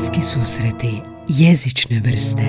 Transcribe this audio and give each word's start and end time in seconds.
Bliski 0.00 0.22
susreti 0.22 1.02
jezične 1.28 2.02
vrste 2.04 2.42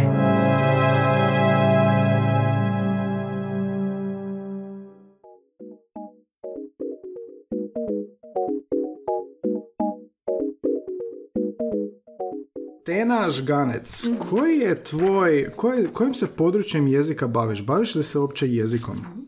Tena 12.86 13.30
Žganec, 13.30 14.10
koji 14.30 14.60
je 14.60 14.84
tvoj, 14.84 15.52
koji, 15.56 15.88
kojim 15.94 16.14
se 16.14 16.28
područjem 16.28 16.88
jezika 16.88 17.28
baviš? 17.28 17.66
Baviš 17.66 17.96
li 17.96 18.04
se 18.04 18.20
uopće 18.20 18.48
jezikom? 18.48 19.21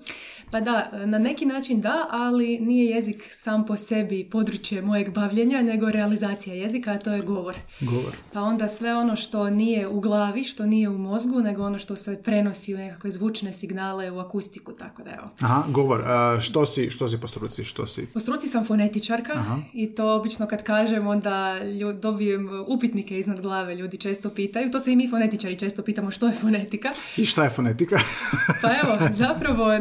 Pa 0.54 0.60
da, 0.60 0.90
na 1.06 1.20
neki 1.20 1.46
način 1.46 1.82
da, 1.82 2.08
ali 2.10 2.60
nije 2.60 2.86
jezik 2.86 3.24
sam 3.32 3.66
po 3.66 3.78
sebi 3.78 4.30
područje 4.32 4.82
mojeg 4.82 5.14
bavljenja, 5.14 5.62
nego 5.62 5.92
realizacija 5.92 6.56
jezika, 6.56 6.92
a 6.92 7.00
to 7.00 7.14
je 7.14 7.22
govor. 7.22 7.56
Govor. 7.80 8.16
Pa 8.34 8.42
onda 8.42 8.68
sve 8.68 8.96
ono 8.96 9.16
što 9.16 9.50
nije 9.50 9.88
u 9.88 10.00
glavi, 10.00 10.44
što 10.44 10.66
nije 10.66 10.90
u 10.90 10.98
mozgu, 10.98 11.42
nego 11.42 11.64
ono 11.64 11.80
što 11.80 11.96
se 11.96 12.22
prenosi 12.24 12.74
u 12.74 12.78
nekakve 12.78 13.12
zvučne 13.12 13.54
signale, 13.54 14.12
u 14.12 14.20
akustiku, 14.20 14.72
tako 14.72 15.04
da 15.04 15.10
evo. 15.12 15.30
Aha, 15.40 15.64
govor. 15.70 16.02
A, 16.06 16.38
što, 16.42 16.66
si, 16.66 16.90
što 16.90 17.08
si 17.08 17.18
po 17.18 17.28
struci? 17.28 17.64
Što 17.64 17.88
si? 17.88 18.06
Po 18.06 18.20
struci 18.20 18.50
sam 18.50 18.66
fonetičarka 18.66 19.34
Aha. 19.34 19.60
i 19.74 19.88
to 19.88 20.16
obično 20.16 20.48
kad 20.48 20.64
kažem 20.64 21.08
onda 21.08 21.60
lju- 21.64 22.00
dobijem 22.00 22.50
upitnike 22.68 23.20
iznad 23.20 23.42
glave, 23.42 23.76
ljudi 23.76 23.98
često 23.98 24.30
pitaju. 24.30 24.72
To 24.72 24.80
se 24.80 24.92
i 24.92 24.96
mi 24.96 25.10
fonetičari 25.10 25.60
često 25.60 25.82
pitamo 25.82 26.12
što 26.12 26.28
je 26.28 26.34
fonetika. 26.34 26.90
I 27.18 27.26
šta 27.26 27.44
je 27.44 27.50
fonetika? 27.50 28.00
Pa 28.62 28.70
evo, 28.70 28.98
zapravo 29.24 29.80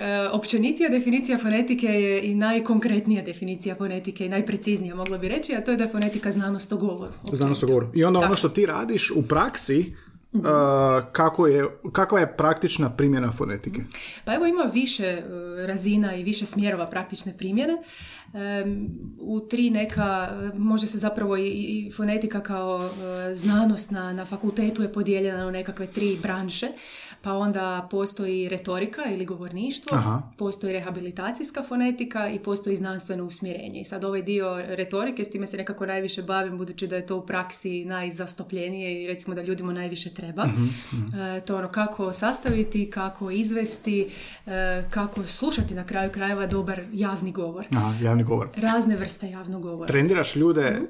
najopćenitija 0.00 0.88
definicija 0.88 1.38
fonetike 1.38 1.86
je 1.86 2.30
i 2.30 2.34
najkonkretnija 2.34 3.22
definicija 3.22 3.74
fonetike 3.74 4.26
i 4.26 4.28
najpreciznija 4.28 4.94
mogla 4.94 5.18
bi 5.18 5.28
reći, 5.28 5.54
a 5.54 5.64
to 5.64 5.70
je 5.70 5.76
da 5.76 5.84
je 5.84 5.90
fonetika 5.90 6.30
znanost 6.30 6.72
o 6.72 6.76
govoru. 6.76 7.12
Znanost 7.32 7.62
o 7.62 7.66
govoru. 7.66 7.86
I 7.94 8.04
onda 8.04 8.18
ono 8.18 8.36
što 8.36 8.48
ti 8.48 8.66
radiš 8.66 9.10
u 9.10 9.22
praksi, 9.22 9.94
a, 10.44 11.00
kako 11.12 11.46
je, 11.46 11.64
kakva 11.92 12.20
je 12.20 12.36
praktična 12.36 12.90
primjena 12.90 13.32
fonetike? 13.32 13.82
Pa 14.24 14.34
evo 14.34 14.46
ima 14.46 14.62
više 14.72 15.04
e, 15.04 15.22
razina 15.66 16.14
i 16.14 16.22
više 16.22 16.46
smjerova 16.46 16.86
praktične 16.86 17.36
primjene. 17.38 17.76
U 19.18 19.40
tri 19.40 19.70
neka, 19.70 20.28
e, 20.54 20.58
može 20.58 20.86
se 20.86 20.98
zapravo 20.98 21.36
i, 21.36 21.48
i 21.48 21.90
fonetika 21.96 22.40
kao 22.40 22.80
e, 22.80 23.34
znanost 23.34 23.90
na, 23.90 24.12
na 24.12 24.24
fakultetu 24.24 24.82
je 24.82 24.92
podijeljena 24.92 25.46
u 25.46 25.50
nekakve 25.50 25.86
tri 25.86 26.18
branše. 26.22 26.68
Pa 27.22 27.32
onda 27.32 27.88
postoji 27.90 28.48
retorika 28.48 29.02
ili 29.04 29.24
govorništvo, 29.24 29.96
Aha. 29.96 30.22
postoji 30.36 30.72
rehabilitacijska 30.72 31.62
fonetika 31.62 32.28
i 32.28 32.38
postoji 32.38 32.76
znanstveno 32.76 33.24
usmjerenje. 33.24 33.80
I 33.80 33.84
sad 33.84 34.04
ovaj 34.04 34.22
dio 34.22 34.62
retorike, 34.66 35.24
s 35.24 35.30
time 35.30 35.46
se 35.46 35.56
nekako 35.56 35.86
najviše 35.86 36.22
bavim, 36.22 36.58
budući 36.58 36.86
da 36.86 36.96
je 36.96 37.06
to 37.06 37.16
u 37.16 37.26
praksi 37.26 37.84
najzastupljenije 37.84 39.02
i 39.02 39.06
recimo 39.06 39.34
da 39.34 39.42
ljudima 39.42 39.72
najviše 39.72 40.10
treba. 40.10 40.44
E, 41.36 41.40
to 41.40 41.56
ono 41.56 41.68
kako 41.68 42.12
sastaviti, 42.12 42.90
kako 42.90 43.30
izvesti, 43.30 44.08
e, 44.46 44.84
kako 44.90 45.26
slušati 45.26 45.74
na 45.74 45.84
kraju 45.84 46.10
krajeva 46.10 46.46
dobar 46.46 46.82
javni 46.92 47.32
govor. 47.32 47.66
Aha, 47.76 47.94
javni 48.02 48.24
govor. 48.24 48.48
Razne 48.56 48.96
vrste 48.96 49.30
javnog 49.30 49.62
govora. 49.62 49.86
Treniraš 49.86 50.36
ljude 50.36 50.62
e, 50.62 50.80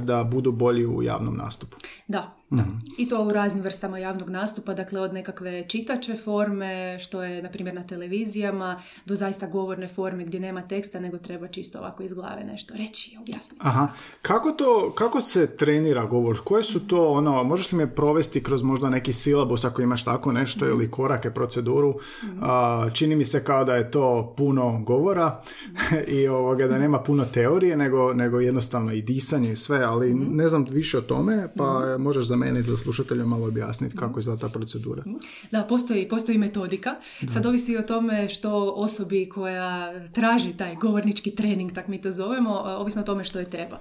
da 0.00 0.24
budu 0.24 0.52
bolji 0.52 0.86
u 0.86 1.02
javnom 1.02 1.36
nastupu. 1.36 1.76
Da, 2.08 2.36
da. 2.56 2.64
I 2.98 3.08
to 3.08 3.24
u 3.24 3.32
raznim 3.32 3.62
vrstama 3.62 3.98
javnog 3.98 4.30
nastupa, 4.30 4.74
dakle 4.74 5.00
od 5.00 5.12
nekakve 5.12 5.64
čitače 5.68 6.16
forme, 6.16 6.98
što 6.98 7.22
je 7.22 7.42
na 7.42 7.48
primjer 7.48 7.74
na 7.74 7.82
televizijama, 7.82 8.82
do 9.06 9.16
zaista 9.16 9.46
govorne 9.46 9.88
forme 9.88 10.24
gdje 10.24 10.40
nema 10.40 10.62
teksta, 10.62 11.00
nego 11.00 11.18
treba 11.18 11.48
čisto 11.48 11.78
ovako 11.78 12.02
iz 12.02 12.12
glave 12.12 12.44
nešto 12.44 12.74
reći 12.74 13.14
i 13.14 13.18
objasniti. 13.18 13.60
Aha. 13.64 13.88
Kako 14.22 14.50
to, 14.50 14.92
kako 14.94 15.20
se 15.20 15.56
trenira 15.56 16.04
govor? 16.04 16.40
Koje 16.44 16.62
su 16.62 16.86
to, 16.86 17.08
ono, 17.08 17.44
možeš 17.44 17.72
li 17.72 17.78
me 17.78 17.94
provesti 17.94 18.42
kroz 18.42 18.62
možda 18.62 18.90
neki 18.90 19.12
silabus 19.12 19.64
ako 19.64 19.82
imaš 19.82 20.04
tako 20.04 20.32
nešto 20.32 20.66
ili 20.66 20.90
korake, 20.90 21.30
proceduru? 21.30 21.94
A, 22.40 22.86
čini 22.92 23.16
mi 23.16 23.24
se 23.24 23.44
kao 23.44 23.64
da 23.64 23.76
je 23.76 23.90
to 23.90 24.34
puno 24.36 24.82
govora 24.86 25.42
i 26.18 26.28
ovoga, 26.28 26.66
da 26.66 26.78
nema 26.78 26.98
puno 26.98 27.24
teorije, 27.24 27.76
nego, 27.76 28.12
nego 28.12 28.40
jednostavno 28.40 28.92
i 28.92 29.02
disanje 29.02 29.52
i 29.52 29.56
sve, 29.56 29.82
ali 29.82 30.14
ne 30.14 30.48
znam 30.48 30.66
više 30.70 30.98
o 30.98 31.00
tome, 31.00 31.48
pa 31.56 31.96
možeš 31.98 32.24
za 32.24 32.36
mene 32.44 32.60
i 32.60 32.62
za 32.62 32.76
slušatelja 32.76 33.24
malo 33.24 33.46
objasniti 33.46 33.96
kako 33.96 34.20
izgleda 34.20 34.40
ta 34.40 34.48
procedura. 34.48 35.02
Da, 35.50 35.62
postoji, 35.62 36.08
postoji 36.08 36.38
metodika. 36.38 36.94
Sad 37.32 37.46
ovisi 37.46 37.76
o 37.76 37.82
tome 37.82 38.28
što 38.28 38.72
osobi 38.76 39.28
koja 39.28 39.92
traži 40.12 40.56
taj 40.56 40.74
govornički 40.74 41.34
trening, 41.34 41.72
tak 41.72 41.88
mi 41.88 42.00
to 42.00 42.12
zovemo, 42.12 42.64
e, 42.66 42.70
ovisno 42.70 43.02
o 43.02 43.04
tome 43.04 43.24
što 43.24 43.38
je 43.38 43.50
treba. 43.50 43.78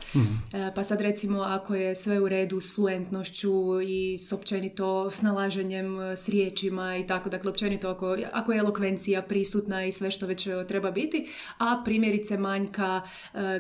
E, 0.53 0.72
Pa 0.75 0.84
sad 0.84 1.02
recimo 1.02 1.41
ako 1.41 1.75
je 1.75 1.96
sve 1.96 2.19
u 2.19 2.29
redu 2.29 2.62
s 2.62 2.75
fluentnošću 2.75 3.81
i 3.81 4.18
s 4.18 4.31
općenito 4.31 5.12
snalaženjem 5.12 6.02
e, 6.02 6.16
s 6.16 6.29
riječima 6.29 6.97
i 6.97 7.07
tako, 7.07 7.29
dakle 7.29 7.50
općenito 7.50 7.90
ako, 7.90 8.18
ako 8.34 8.52
je 8.52 8.59
elokvencija 8.59 9.22
prisutna 9.22 9.85
i 9.85 9.91
sve 9.91 10.12
što 10.12 10.28
već 10.28 10.47
treba 10.68 10.91
biti, 10.91 11.28
a 11.57 11.81
primjerice 11.85 12.38
manjka 12.38 13.02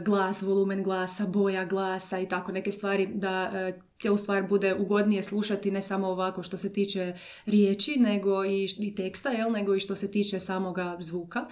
glas, 0.05 0.41
volumen 0.41 0.83
glasa, 0.83 1.25
boja 1.25 1.65
glasa 1.65 2.19
i 2.19 2.29
tako 2.29 2.51
neke 2.51 2.71
stvari 2.71 3.07
da 3.13 3.51
cijelu 4.03 4.17
stvar 4.17 4.47
bude 4.47 4.75
ugodnije 4.75 5.23
slušati 5.23 5.71
ne 5.71 5.81
samo 5.81 6.07
ovako 6.07 6.43
što 6.43 6.57
se 6.57 6.73
tiče 6.73 7.13
riječi 7.45 7.95
nego 7.99 8.45
i, 8.45 8.67
i 8.79 8.95
teksta, 8.95 9.29
jel, 9.29 9.51
nego 9.51 9.75
i 9.75 9.79
što 9.79 9.95
se 9.95 10.11
tiče 10.11 10.39
samoga 10.39 10.97
zvuka. 10.99 11.45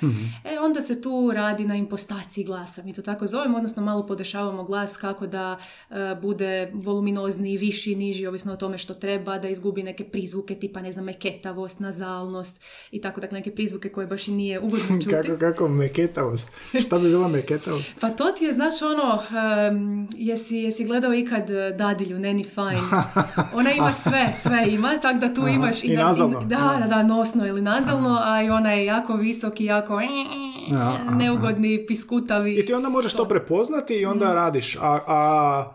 E 0.44 0.60
onda 0.60 0.82
se 0.82 1.02
tu 1.02 1.32
radi 1.34 1.66
na 1.66 1.76
impostaciji 1.76 2.44
glasa, 2.44 2.84
mi 2.84 2.94
to 2.94 3.02
tako 3.02 3.28
zovemo, 3.28 3.58
odnosno 3.58 3.84
malo 3.84 4.08
podešavamo 4.08 4.64
glas 4.64 4.98
kako 4.98 5.28
da 5.28 5.58
e, 5.90 5.96
bude 6.22 6.72
voluminozniji, 6.74 7.58
viši, 7.58 7.96
niži, 7.96 8.28
ovisno 8.28 8.54
o 8.54 8.56
tome 8.56 8.78
što 8.78 8.94
treba, 8.94 9.40
da 9.40 9.50
izgubi 9.50 9.84
neke 9.84 10.04
prizvuke 10.04 10.56
tipa, 10.56 10.82
ne 10.82 10.92
znam, 10.92 11.06
meketavost, 11.06 11.80
nazalnost 11.80 12.62
i 12.92 13.02
tako, 13.02 13.22
dakle 13.22 13.40
neke 13.40 13.52
prizvuke 13.52 13.90
koje 13.90 14.08
baš 14.08 14.28
i 14.28 14.32
nije 14.32 14.60
ugodno 14.60 15.00
čuti. 15.04 15.10
Kako, 15.10 15.40
kako 15.40 15.68
meketavost? 15.68 16.52
Šta 16.86 17.00
bi 17.00 17.10
bila 17.10 17.28
meketavost? 17.28 17.94
Pa 18.00 18.10
to 18.10 18.32
ti 18.32 18.46
je, 18.46 18.54
znaš, 18.54 18.82
ono, 18.82 19.24
em, 19.68 20.08
jesi, 20.18 20.56
jesi 20.56 20.86
gledao 20.86 21.14
ikad 21.14 21.50
dadilju, 21.78 22.20
Nanny 22.42 22.50
Fine? 22.50 23.04
Ona 23.60 23.72
ima 23.72 23.94
sve, 23.94 24.34
sve 24.36 24.66
ima, 24.68 25.00
tako 25.02 25.20
da 25.20 25.34
tu 25.34 25.42
Aha, 25.42 25.50
imaš... 25.50 25.84
i 25.84 25.96
nazalno. 25.96 26.40
da, 26.40 26.78
da, 26.80 26.88
da, 26.88 27.04
nosno 27.04 27.48
ili 27.48 27.62
nazalno, 27.62 28.20
a 28.24 28.42
i 28.42 28.50
ona 28.50 28.72
je 28.72 28.86
jako 28.86 29.16
visoki, 29.16 29.66
jako 29.66 29.94
Aha, 29.94 30.98
aha, 31.06 31.16
neugodni, 31.16 31.86
piskutavi. 31.88 32.56
I 32.60 32.66
ti 32.66 32.74
onda 32.74 32.90
možeš 32.90 33.14
to 33.14 33.26
prepoznati 33.26 33.96
i 33.96 34.06
onda 34.06 34.34
radiš. 34.34 34.78
A, 34.82 35.00
a 35.08 35.74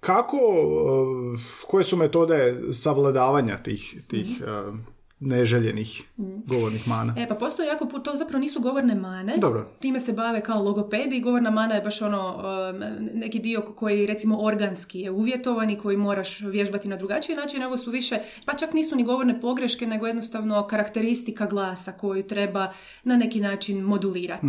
kako, 0.00 0.36
uh, 0.36 1.40
koje 1.66 1.84
su 1.84 1.96
metode 1.96 2.56
savladavanja 2.72 3.56
tih, 3.56 4.02
tih 4.08 4.42
uh, 4.68 4.74
neželjenih 5.20 6.02
govornih 6.46 6.88
mana? 6.88 7.14
E, 7.18 7.28
pa 7.28 7.34
postoji 7.34 7.66
jako 7.66 7.86
puno, 7.88 8.02
to 8.02 8.16
zapravo 8.16 8.40
nisu 8.40 8.60
govorne 8.60 8.94
mane. 8.94 9.36
Dobro. 9.36 9.66
Time 9.80 10.00
se 10.00 10.12
bave 10.12 10.40
kao 10.40 10.62
logopedi 10.62 11.16
i 11.16 11.20
govorna 11.20 11.50
mana 11.50 11.74
je 11.74 11.80
baš 11.80 12.02
ono 12.02 12.34
um, 12.36 12.78
neki 13.14 13.38
dio 13.38 13.62
koji 13.62 14.06
recimo 14.06 14.38
organski 14.38 15.00
je 15.00 15.10
uvjetovan 15.10 15.70
i 15.70 15.78
koji 15.78 15.96
moraš 15.96 16.40
vježbati 16.40 16.88
na 16.88 16.96
drugačiji 16.96 17.36
način, 17.36 17.60
nego 17.60 17.76
su 17.76 17.90
više, 17.90 18.18
pa 18.44 18.54
čak 18.54 18.72
nisu 18.72 18.96
ni 18.96 19.04
govorne 19.04 19.40
pogreške, 19.40 19.86
nego 19.86 20.06
jednostavno 20.06 20.66
karakteristika 20.66 21.46
glasa 21.46 21.92
koju 21.92 22.22
treba 22.22 22.72
na 23.04 23.16
neki 23.16 23.40
način 23.40 23.80
modulirati. 23.80 24.46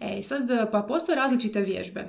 E, 0.00 0.18
i 0.18 0.22
sad, 0.22 0.70
pa 0.72 0.82
postoje 0.82 1.16
različite 1.16 1.60
vježbe. 1.60 2.00
E, 2.00 2.06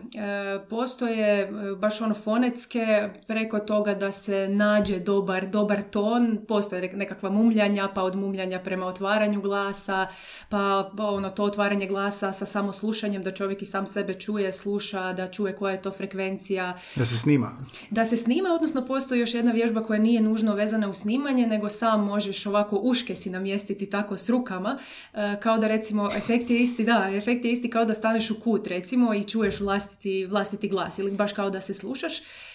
postoje 0.70 1.42
e, 1.42 1.50
baš 1.80 2.02
ono 2.02 2.14
fonetske, 2.14 3.10
preko 3.28 3.60
toga 3.60 3.94
da 3.94 4.12
se 4.12 4.48
nađe 4.50 5.00
dobar, 5.00 5.50
dobar 5.50 5.84
ton, 5.84 6.38
postoje 6.48 6.82
nek- 6.82 6.96
nekakva 6.96 7.30
mumljanja, 7.30 7.81
pa 7.88 8.04
od 8.04 8.16
mumljanja 8.16 8.60
prema 8.60 8.86
otvaranju 8.86 9.42
glasa, 9.42 10.08
pa 10.50 10.92
pa 10.98 11.06
ono 11.06 11.30
to 11.30 11.44
otvaranje 11.44 11.88
glasa 11.88 12.34
sa 12.34 12.46
samo 12.46 12.74
slušanjem, 12.74 13.24
da 13.24 13.32
čovjek 13.32 13.62
i 13.62 13.66
sam 13.66 13.88
sebe 13.88 14.14
čuje, 14.14 14.54
sluša, 14.54 15.14
da 15.14 15.32
čuje 15.32 15.56
koja 15.56 15.72
je 15.72 15.82
to 15.82 15.92
frekvencija, 15.92 16.80
Da 16.96 17.06
se 17.06 17.18
snima. 17.18 17.52
da 17.90 18.06
se 18.06 18.18
snima, 18.18 18.50
odnosno 18.50 18.86
postoji 18.86 19.20
još 19.20 19.34
jedna 19.34 19.52
vježba 19.52 19.84
koja 19.84 20.00
nije 20.00 20.22
nužno 20.22 20.56
vezana 20.56 20.90
u 20.90 20.94
snimanje, 20.94 21.48
nego 21.48 21.70
sam 21.70 22.06
možeš 22.06 22.46
ovako 22.46 22.76
uške 22.76 23.16
si 23.16 23.30
namjestiti 23.30 23.86
tako 23.90 24.18
s 24.18 24.30
rukama, 24.30 24.80
e, 25.14 25.38
kao 25.44 25.58
da 25.58 25.68
recimo 25.68 26.10
efekt 26.18 26.50
je 26.50 26.60
isti, 26.60 26.84
da, 26.84 27.10
efekt 27.14 27.46
je 27.46 27.52
isti 27.52 27.70
kao 27.70 27.86
da 27.86 27.94
staneš 27.94 28.32
u 28.32 28.40
kut 28.40 28.68
recimo 28.68 29.14
i 29.14 29.24
čuješ 29.24 29.60
vlastiti, 29.60 30.26
vlastiti 30.26 30.70
glas 30.70 31.00
ili 31.00 31.12
baš 31.12 31.34
kao 31.34 31.50
da 31.50 31.62
se 31.62 31.74
slušaš 31.74 32.14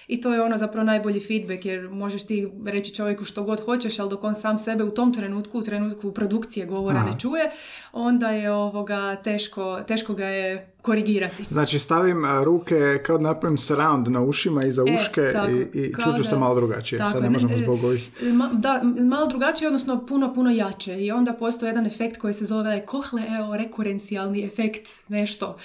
i 0.09 0.21
to 0.21 0.35
je 0.35 0.43
ono 0.43 0.57
zapravo 0.57 0.85
najbolji 0.85 1.21
feedback 1.21 1.65
jer 1.65 1.89
možeš 1.89 2.27
ti 2.27 2.49
reći 2.67 2.95
čovjeku 2.95 3.25
što 3.25 3.43
god 3.43 3.65
hoćeš, 3.65 3.99
ali 3.99 4.11
dok 4.11 4.25
on 4.25 4.35
sam 4.35 4.59
sebe 4.59 4.85
u 4.85 4.91
tom 4.91 5.15
trenutku, 5.15 5.59
u 5.59 5.63
trenutku 5.63 6.13
produkcije 6.13 6.67
govora 6.67 6.99
Aha. 6.99 7.11
ne 7.11 7.19
čuje, 7.19 7.51
onda 7.93 8.31
je 8.31 8.53
ovoga 8.53 9.17
teško, 9.17 9.81
teško 9.87 10.15
ga 10.15 10.27
je 10.27 10.76
korigirati. 10.87 11.45
Znači 11.51 11.79
stavim 11.79 12.25
ruke 12.45 13.03
kao 13.07 13.19
da 13.19 13.23
napravim 13.29 13.59
surround 13.59 14.09
na 14.09 14.21
ušima 14.23 14.65
i 14.65 14.73
za 14.73 14.83
E, 14.89 14.95
uške 14.95 15.31
tako, 15.33 15.51
i, 15.51 15.61
i 15.75 15.93
čuću 16.05 16.25
se 16.25 16.37
malo 16.37 16.55
drugačije. 16.55 16.99
Tako 16.99 17.11
Sad 17.11 17.23
je, 17.23 17.29
ne 17.29 17.33
možemo 17.33 17.53
ne- 17.53 17.59
zbog 17.63 17.85
ovih... 17.85 18.11
Ma- 18.23 18.51
da, 18.53 18.83
malo 19.05 19.27
drugačije, 19.27 19.69
odnosno 19.69 20.07
puno, 20.07 20.35
puno 20.35 20.51
jače. 20.51 21.05
I 21.05 21.11
onda 21.13 21.33
postoji 21.33 21.69
jedan 21.71 21.87
efekt 21.87 22.21
koji 22.21 22.35
se 22.35 22.45
zove 22.45 22.87
kohleo 22.87 23.57
rekurencijalni 23.57 24.45
efekt, 24.45 24.89
nešto. 25.09 25.57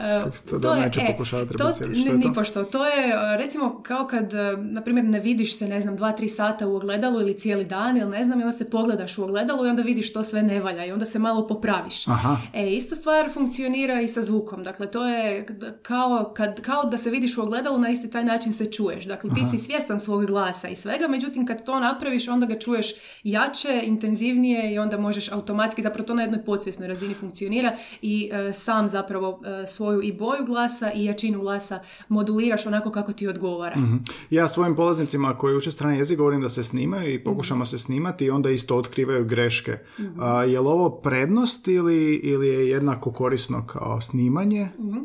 E, 0.00 0.20
Kako 0.24 0.36
to 0.50 0.58
da 0.58 0.74
neće 0.76 1.00
pokušavati 1.06 1.56
to, 1.56 1.72
što 1.72 1.84
je 1.84 2.20
to? 2.20 2.28
Nipošto. 2.28 2.64
To 2.64 2.86
je, 2.86 3.08
e, 3.08 3.36
recimo, 3.36 3.82
kao 3.82 4.06
kad, 4.06 4.34
e, 4.34 4.56
na 4.56 4.80
primjer, 4.82 5.04
ne 5.04 5.20
vidiš 5.20 5.58
se, 5.58 5.68
ne 5.68 5.80
znam, 5.80 5.96
dva, 5.96 6.12
tri 6.12 6.28
sata 6.28 6.66
u 6.66 6.76
ogledalu 6.76 7.20
ili 7.20 7.38
cijeli 7.38 7.64
dan 7.64 7.96
ili 7.96 8.10
ne 8.10 8.24
znam, 8.24 8.40
i 8.40 8.42
onda 8.42 8.56
se 8.58 8.70
pogledaš 8.70 9.18
u 9.18 9.24
ogledalu 9.24 9.66
i 9.66 9.68
onda 9.68 9.82
vidiš 9.82 10.10
što 10.10 10.24
sve 10.24 10.42
ne 10.42 10.60
valja 10.60 10.84
i 10.84 10.92
onda 10.92 11.06
se 11.06 11.18
malo 11.18 11.46
popraviš. 11.46 12.08
Aha. 12.08 12.36
E, 12.54 12.70
ista 12.70 12.96
stvar 12.96 13.30
funkcionira 13.34 14.00
i 14.00 14.08
sa 14.08 14.22
zvukom. 14.22 14.62
Dakle, 14.70 14.90
to 14.90 15.06
je 15.06 15.46
kao, 15.82 16.32
kad, 16.36 16.60
kao 16.60 16.84
da 16.84 16.98
se 16.98 17.10
vidiš 17.10 17.38
u 17.38 17.42
ogledalu, 17.42 17.78
na 17.78 17.88
isti 17.88 18.10
taj 18.10 18.24
način 18.24 18.52
se 18.52 18.72
čuješ. 18.72 19.04
Dakle, 19.04 19.30
ti 19.34 19.44
si 19.50 19.58
svjestan 19.58 20.00
svog 20.00 20.26
glasa 20.26 20.68
i 20.68 20.76
svega, 20.76 21.08
međutim, 21.08 21.46
kad 21.46 21.64
to 21.64 21.80
napraviš, 21.80 22.28
onda 22.28 22.46
ga 22.46 22.58
čuješ 22.58 22.94
jače, 23.24 23.82
intenzivnije 23.84 24.74
i 24.74 24.78
onda 24.78 24.98
možeš 24.98 25.32
automatski, 25.32 25.82
zapravo 25.82 26.06
to 26.06 26.14
na 26.14 26.22
jednoj 26.22 26.44
podsvjesnoj 26.44 26.88
razini 26.88 27.14
funkcionira 27.14 27.76
i 28.02 28.30
e, 28.32 28.52
sam 28.52 28.88
zapravo 28.88 29.42
e, 29.44 29.66
svoju 29.66 30.02
i 30.02 30.12
boju 30.12 30.44
glasa 30.46 30.92
i 30.92 31.04
jačinu 31.04 31.40
glasa 31.40 31.80
moduliraš 32.08 32.66
onako 32.66 32.90
kako 32.90 33.12
ti 33.12 33.28
odgovara. 33.28 33.76
Mhm. 33.76 33.96
Ja 34.30 34.48
svojim 34.48 34.76
polaznicima 34.76 35.38
koji 35.38 35.56
uče 35.56 35.70
strani 35.70 35.98
jezik 35.98 36.18
govorim 36.18 36.40
da 36.40 36.48
se 36.48 36.62
snimaju 36.62 37.14
i 37.14 37.24
pokušamo 37.24 37.64
se 37.64 37.78
snimati 37.78 38.24
i 38.24 38.30
onda 38.30 38.50
isto 38.50 38.76
otkrivaju 38.76 39.24
greške. 39.24 39.78
A, 40.20 40.44
je 40.44 40.60
li 40.60 40.66
ovo 40.66 40.90
prednost 40.90 41.68
ili, 41.68 42.14
ili 42.14 42.48
je 42.48 42.68
jednako 42.68 43.12
korisno 43.12 43.66
kao 43.66 44.00
snimanje? 44.00 44.49
Mhm. 44.56 44.98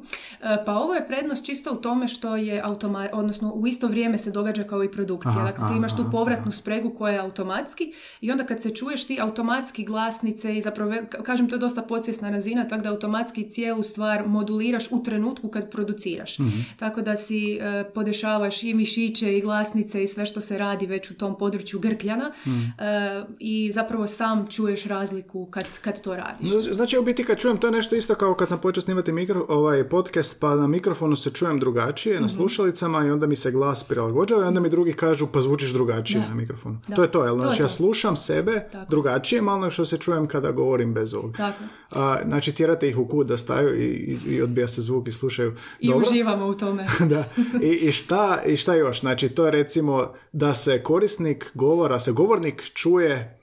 E, 0.44 0.64
Pa 0.66 0.74
ovo 0.74 0.94
je 0.94 1.08
prednost 1.08 1.46
čisto 1.46 1.72
u 1.72 1.78
tome 1.78 2.08
što 2.08 2.36
je 2.36 2.62
automa, 2.62 3.08
odnosno 3.14 3.52
u 3.52 3.68
isto 3.68 3.88
vrijeme 3.88 4.18
se 4.18 4.32
događa 4.32 4.64
kao 4.64 4.84
i 4.84 4.92
produkcija. 4.92 5.32
Aha, 5.32 5.44
dakle, 5.44 5.68
ti 5.68 5.78
imaš 5.78 5.92
tu 5.92 6.02
aha, 6.02 6.12
povratnu 6.12 6.52
spregu 6.52 6.90
koja 6.90 7.14
je 7.14 7.20
automatski 7.20 7.92
i 8.22 8.32
onda 8.32 8.44
kad 8.46 8.62
se 8.62 8.70
čuješ 8.72 9.06
ti 9.06 9.18
automatski 9.22 9.84
glasnice 9.86 10.58
i 10.58 10.62
zapravo, 10.62 10.92
kažem, 11.24 11.50
to 11.50 11.56
je 11.56 11.60
dosta 11.60 11.82
podsvjesna 11.82 12.30
razina, 12.30 12.68
tako 12.68 12.84
da 12.84 12.90
automatski 12.90 13.16
cijelu 13.46 13.84
stvar 13.84 14.28
moduliraš 14.28 14.92
u 14.92 15.04
trenutku 15.04 15.48
kad 15.50 15.72
produciraš. 15.72 16.40
Mhm. 16.40 16.50
Tako 16.78 17.02
da 17.02 17.18
si 17.18 17.54
e, 17.54 17.84
podešavaš 17.86 18.26
i 18.64 18.74
mišiće 18.74 19.38
i 19.38 19.42
glasnice 19.42 20.04
i 20.04 20.08
sve 20.08 20.26
što 20.26 20.42
se 20.42 20.58
radi 20.58 20.86
već 20.86 21.12
u 21.12 21.16
tom 21.16 21.38
području 21.38 21.80
grkljana 21.80 22.32
Mhm. 22.42 22.60
e, 22.80 23.24
i 23.40 23.72
zapravo 23.72 24.08
sam 24.08 24.48
čuješ 24.48 24.84
razliku 24.86 25.46
kad, 25.46 25.66
kad 25.80 26.02
to 26.02 26.16
radiš. 26.16 26.50
Znači- 26.50 26.74
Znači, 26.76 26.98
u 26.98 27.04
biti 27.04 27.24
kad 27.24 27.38
čujem, 27.38 27.58
to 27.58 27.68
je 27.68 27.72
nešto 27.72 27.96
isto 27.96 28.16
kao 28.16 28.34
kad 28.34 28.50
sam 28.50 28.60
počeo 28.60 28.82
snimati 28.82 29.12
mikro, 29.12 29.35
ovaj 29.40 29.84
podcast, 29.86 30.40
pa 30.40 30.56
na 30.56 30.68
mikrofonu 30.68 31.16
se 31.16 31.30
čujem 31.30 31.60
drugačije, 31.60 32.14
Mhm. 32.16 32.22
na 32.22 32.30
slušalicama 32.30 33.06
i 33.06 33.12
onda 33.12 33.28
mi 33.28 33.36
se 33.36 33.52
glas 33.52 33.84
prilagođava 33.84 34.44
i 34.44 34.48
onda 34.48 34.60
mi 34.60 34.70
drugi 34.70 34.94
kažu 34.94 35.28
pa 35.28 35.42
zvučiš 35.42 35.70
drugačije 35.70 36.22
Da. 36.22 36.28
na 36.28 36.36
mikrofonu. 36.36 36.80
Da. 36.88 36.96
To 36.96 37.02
je 37.02 37.12
to, 37.12 37.26
jel? 37.26 37.30
To 37.30 37.36
je 37.36 37.42
Znači, 37.42 37.62
ja 37.62 37.68
to. 37.68 37.74
slušam 37.74 38.16
sebe 38.16 38.68
Tako. 38.72 38.90
drugačije, 38.90 39.42
malo 39.42 39.60
nego 39.60 39.72
što 39.72 39.86
se 39.86 39.98
čujem 39.98 40.28
kada 40.28 40.52
govorim 40.52 40.94
bez 40.94 41.14
ovog. 41.14 41.38
Tako. 41.38 41.64
A, 41.92 42.18
znači, 42.26 42.52
tjerate 42.52 42.90
ih 42.90 42.98
u 42.98 43.08
kut 43.08 43.28
da 43.28 43.38
staju 43.38 43.76
i, 43.76 43.86
i, 43.86 44.28
i 44.28 44.42
odbija 44.42 44.68
se 44.68 44.82
zvuk 44.82 45.08
i 45.08 45.12
slušaju. 45.12 45.54
I 45.80 45.90
Dobro. 45.90 46.06
uživamo 46.08 46.46
u 46.46 46.54
tome. 46.54 46.88
da. 47.10 47.24
I, 47.62 47.68
i, 47.68 47.92
šta, 47.92 48.42
I 48.46 48.58
šta 48.58 48.74
još? 48.76 49.00
Znači, 49.00 49.30
to 49.30 49.46
je 49.46 49.52
recimo 49.52 49.96
da 50.32 50.54
se 50.54 50.84
korisnik 50.84 51.52
govora, 51.54 52.00
se 52.00 52.12
govornik 52.12 52.64
čuje 52.64 53.40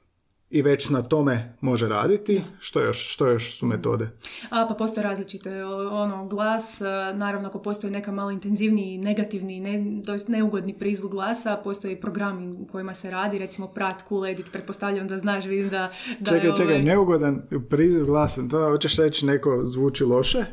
i 0.52 0.62
već 0.62 0.88
na 0.88 1.02
tome 1.02 1.56
može 1.60 1.88
raditi. 1.88 2.42
Što 2.58 2.80
još, 2.80 3.12
što 3.12 3.26
još 3.26 3.58
su 3.58 3.66
metode? 3.66 4.08
A 4.50 4.66
pa 4.68 4.74
postoje 4.74 5.04
različite, 5.04 5.64
ono, 5.64 6.26
glas, 6.26 6.80
e, 6.80 6.84
naravno 7.14 7.48
ako 7.48 7.58
postoji 7.58 7.92
neka 7.92 8.12
malo 8.12 8.30
intenzivniji, 8.30 8.98
negativni, 8.98 9.60
ne, 9.60 10.02
to 10.06 10.12
jest 10.12 10.28
neugodni 10.28 10.78
prizvuk 10.78 11.10
glasa, 11.10 11.60
postoji 11.64 12.00
programi 12.00 12.52
u 12.52 12.66
kojima 12.66 12.94
se 12.94 13.10
radi, 13.10 13.38
recimo 13.38 13.66
Prat, 13.66 14.02
Cool 14.08 14.26
Edit, 14.26 14.52
pretpostavljam 14.52 15.08
da 15.08 15.18
znaš, 15.18 15.44
vidim 15.44 15.68
da, 15.68 15.90
da 16.20 16.30
Čekaj, 16.30 16.48
je, 16.48 16.56
čekaj, 16.56 16.74
ovaj, 16.74 16.82
neugodan 16.82 17.42
priziv 17.70 18.04
glasan. 18.04 18.48
To 18.48 18.70
hoćeš 18.70 18.96
reći 18.96 19.26
neko 19.26 19.60
zvuči 19.64 20.04
loše? 20.04 20.44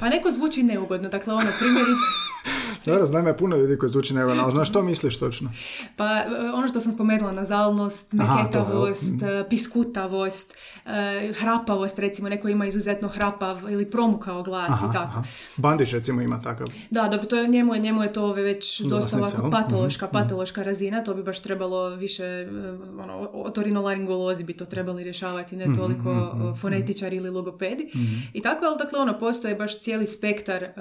Pa 0.00 0.08
neko 0.08 0.30
zvuči 0.30 0.62
neugodno, 0.62 1.08
dakle 1.08 1.32
ono, 1.32 1.46
primjeri, 1.60 1.92
Dobro, 2.86 3.06
znam 3.06 3.26
ja 3.26 3.34
puno 3.34 3.56
ljudi 3.56 3.78
koji 3.78 3.90
zvuči 3.90 4.18
ali 4.18 4.52
znaš 4.52 4.68
što 4.68 4.82
misliš 4.82 5.18
točno? 5.18 5.50
pa 5.96 6.04
e, 6.04 6.26
ono 6.54 6.68
što 6.68 6.80
sam 6.80 6.92
spomenula, 6.92 7.32
nazalnost, 7.32 8.14
Aha, 8.20 8.48
to, 8.52 8.58
jel? 8.58 8.66
meketavost, 8.66 9.22
e, 9.22 9.48
piskutavost, 9.48 10.54
e, 10.86 11.32
hrapavost, 11.32 11.98
recimo 11.98 12.28
neko 12.28 12.48
ima 12.48 12.66
izuzetno 12.66 13.08
hrapav 13.08 13.70
ili 13.70 13.90
promukao 13.90 14.42
glas 14.42 14.80
i 14.80 14.92
tako. 14.92 14.98
Aha. 14.98 15.22
Bandić 15.56 15.92
recimo 15.92 16.22
ima 16.22 16.40
takav. 16.42 16.66
Da, 16.90 17.08
dobro, 17.08 17.26
to 17.26 17.36
je, 17.36 17.48
njemu, 17.48 17.74
je, 17.74 17.80
njemu 17.80 18.02
je 18.02 18.12
to 18.12 18.32
već 18.32 18.80
dosta 18.80 19.18
ovako 19.18 19.42
jel? 19.42 19.50
patološka, 19.50 20.08
patološka 20.08 20.62
razina, 20.62 21.04
to 21.04 21.14
bi 21.14 21.22
baš 21.22 21.40
trebalo 21.40 21.88
više, 21.88 22.48
ono, 23.04 23.30
otorinolaringolozi 23.32 24.44
bi 24.44 24.52
to 24.52 24.64
trebali 24.64 25.04
rješavati, 25.04 25.56
ne 25.56 25.76
toliko 25.76 26.10
eh, 26.10 26.60
fonetičari 26.60 27.16
ili 27.16 27.30
logopedi. 27.30 27.90
I 28.32 28.42
tako, 28.42 28.64
ali 28.64 28.78
dakle, 28.78 28.98
ono, 28.98 29.18
postoje 29.18 29.54
baš 29.54 29.80
cijeli 29.80 30.06
spektar 30.06 30.62
eh, 30.62 30.72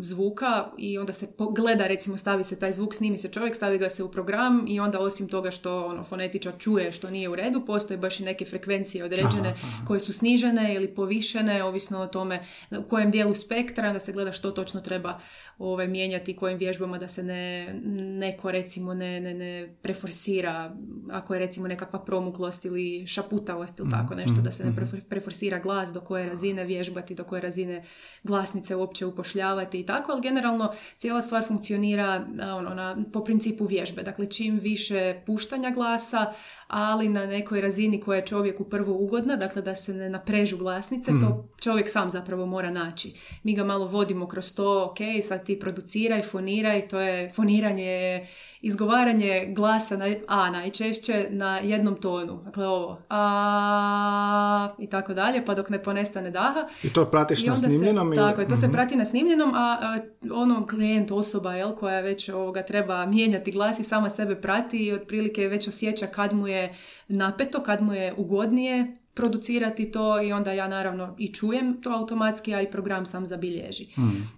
zvuka 0.00 0.66
i 0.78 0.98
onda 0.98 1.12
se 1.12 1.32
gleda, 1.50 1.86
recimo, 1.86 2.16
stavi 2.16 2.44
se 2.44 2.58
taj 2.58 2.72
zvuk, 2.72 2.94
snimi 2.94 3.18
se 3.18 3.28
čovjek, 3.28 3.54
stavi 3.54 3.78
ga 3.78 3.88
se 3.88 4.02
u 4.02 4.10
program 4.10 4.64
i 4.68 4.80
onda 4.80 5.00
osim 5.00 5.28
toga 5.28 5.50
što 5.50 5.86
ono, 5.86 6.04
fonetičar 6.04 6.52
čuje 6.58 6.92
što 6.92 7.10
nije 7.10 7.28
u 7.28 7.34
redu, 7.34 7.66
postoje 7.66 7.98
baš 7.98 8.20
i 8.20 8.24
neke 8.24 8.44
frekvencije 8.44 9.04
određene 9.04 9.54
koje 9.86 10.00
su 10.00 10.12
snižene 10.12 10.74
ili 10.74 10.94
povišene, 10.94 11.64
ovisno 11.64 12.00
o 12.00 12.06
tome 12.06 12.44
u 12.70 12.82
kojem 12.82 13.10
dijelu 13.10 13.34
spektra, 13.34 13.92
da 13.92 14.00
se 14.00 14.12
gleda 14.12 14.32
što 14.32 14.50
točno 14.50 14.80
treba 14.80 15.20
ovaj, 15.58 15.88
mijenjati, 15.88 16.36
kojim 16.36 16.58
vježbama 16.58 16.98
da 16.98 17.08
se 17.08 17.22
ne, 17.22 17.74
neko 18.18 18.50
recimo 18.50 18.94
ne, 18.94 19.20
ne, 19.20 19.34
ne 19.34 19.74
preforsira, 19.82 20.76
ako 21.10 21.34
je 21.34 21.40
recimo 21.40 21.68
nekakva 21.68 21.98
promuklost 21.98 22.64
ili 22.64 23.06
šaputavost 23.06 23.78
ili 23.78 23.90
tako 23.90 24.14
nešto, 24.14 24.40
da 24.40 24.50
se 24.50 24.64
ne 24.64 24.72
prefor- 24.72 25.02
preforsira 25.08 25.58
glas, 25.58 25.92
do 25.92 26.00
koje 26.00 26.26
razine 26.26 26.64
vježbati, 26.64 27.14
do 27.14 27.24
koje 27.24 27.42
razine 27.42 27.84
glasnice 28.22 28.76
uopće 28.76 29.06
upošljavati 29.06 29.80
i 29.80 29.86
tako, 29.86 30.12
ali 30.12 30.22
generalno 30.22 30.72
cijela 30.96 31.22
stvar 31.22 31.33
funkcionira 31.42 32.24
a, 32.40 32.54
ono, 32.54 32.74
na, 32.74 32.96
po 33.12 33.24
principu 33.24 33.66
vježbe. 33.66 34.02
Dakle, 34.02 34.26
čim 34.26 34.58
više 34.58 35.20
puštanja 35.26 35.70
glasa, 35.70 36.32
ali 36.66 37.08
na 37.08 37.26
nekoj 37.26 37.60
razini 37.60 38.00
koja 38.00 38.16
je 38.16 38.26
čovjeku 38.26 38.64
prvo 38.64 38.92
ugodna, 38.92 39.36
dakle 39.36 39.62
da 39.62 39.74
se 39.74 39.94
ne 39.94 40.08
naprežu 40.08 40.56
glasnice, 40.56 41.10
to 41.20 41.48
čovjek 41.60 41.88
sam 41.88 42.10
zapravo 42.10 42.46
mora 42.46 42.70
naći. 42.70 43.14
Mi 43.42 43.54
ga 43.54 43.64
malo 43.64 43.86
vodimo 43.86 44.26
kroz 44.26 44.54
to, 44.54 44.84
ok, 44.84 44.98
sad 45.28 45.46
ti 45.46 45.60
produciraj, 45.60 46.22
foniraj, 46.22 46.88
to 46.88 47.00
je 47.00 47.30
foniranje 47.30 47.84
je 47.84 48.28
izgovaranje 48.64 49.46
glasa 49.48 49.96
na 49.96 50.06
A 50.28 50.50
najčešće 50.50 51.26
na 51.30 51.58
jednom 51.58 51.96
tonu. 51.96 52.40
Dakle 52.44 52.66
ovo 52.66 52.98
a 53.10 54.68
i 54.78 54.86
tako 54.86 55.14
dalje, 55.14 55.44
pa 55.44 55.54
dok 55.54 55.70
ne 55.70 55.82
ponestane 55.82 56.30
daha. 56.30 56.68
I 56.82 56.90
to 56.90 57.04
pratiš 57.06 57.42
I 57.42 57.46
na 57.46 57.52
onda 57.52 57.60
se- 57.60 57.66
snimljenom? 57.68 58.06
ili- 58.06 58.16
Tako 58.16 58.40
je, 58.40 58.48
to 58.48 58.56
se 58.56 58.66
Mhm. 58.66 58.72
prati 58.72 58.96
na 58.96 59.04
snimljenom, 59.04 59.50
a, 59.50 59.58
a 59.80 59.98
ono 60.32 60.66
klijent, 60.66 61.10
osoba 61.10 61.54
jel, 61.54 61.72
koja 61.72 62.00
već 62.00 62.28
ovoga 62.28 62.62
treba 62.62 63.06
mijenjati 63.06 63.52
glas 63.52 63.78
i 63.78 63.84
sama 63.84 64.10
sebe 64.10 64.34
prati 64.36 64.78
i 64.78 64.92
otprilike 64.92 65.42
već 65.42 65.68
osjeća 65.68 66.06
kad 66.06 66.32
mu 66.32 66.48
je 66.48 66.74
napeto, 67.08 67.60
kad 67.60 67.82
mu 67.82 67.94
je 67.94 68.14
ugodnije 68.14 68.96
producirati 69.14 69.92
to 69.92 70.22
i 70.22 70.32
onda 70.32 70.52
ja 70.52 70.68
naravno 70.68 71.14
i 71.18 71.32
čujem 71.32 71.82
to 71.82 71.90
automatski, 71.90 72.54
a 72.54 72.62
i 72.62 72.70
program 72.70 73.06
sam 73.06 73.26
zabilježi. 73.26 73.86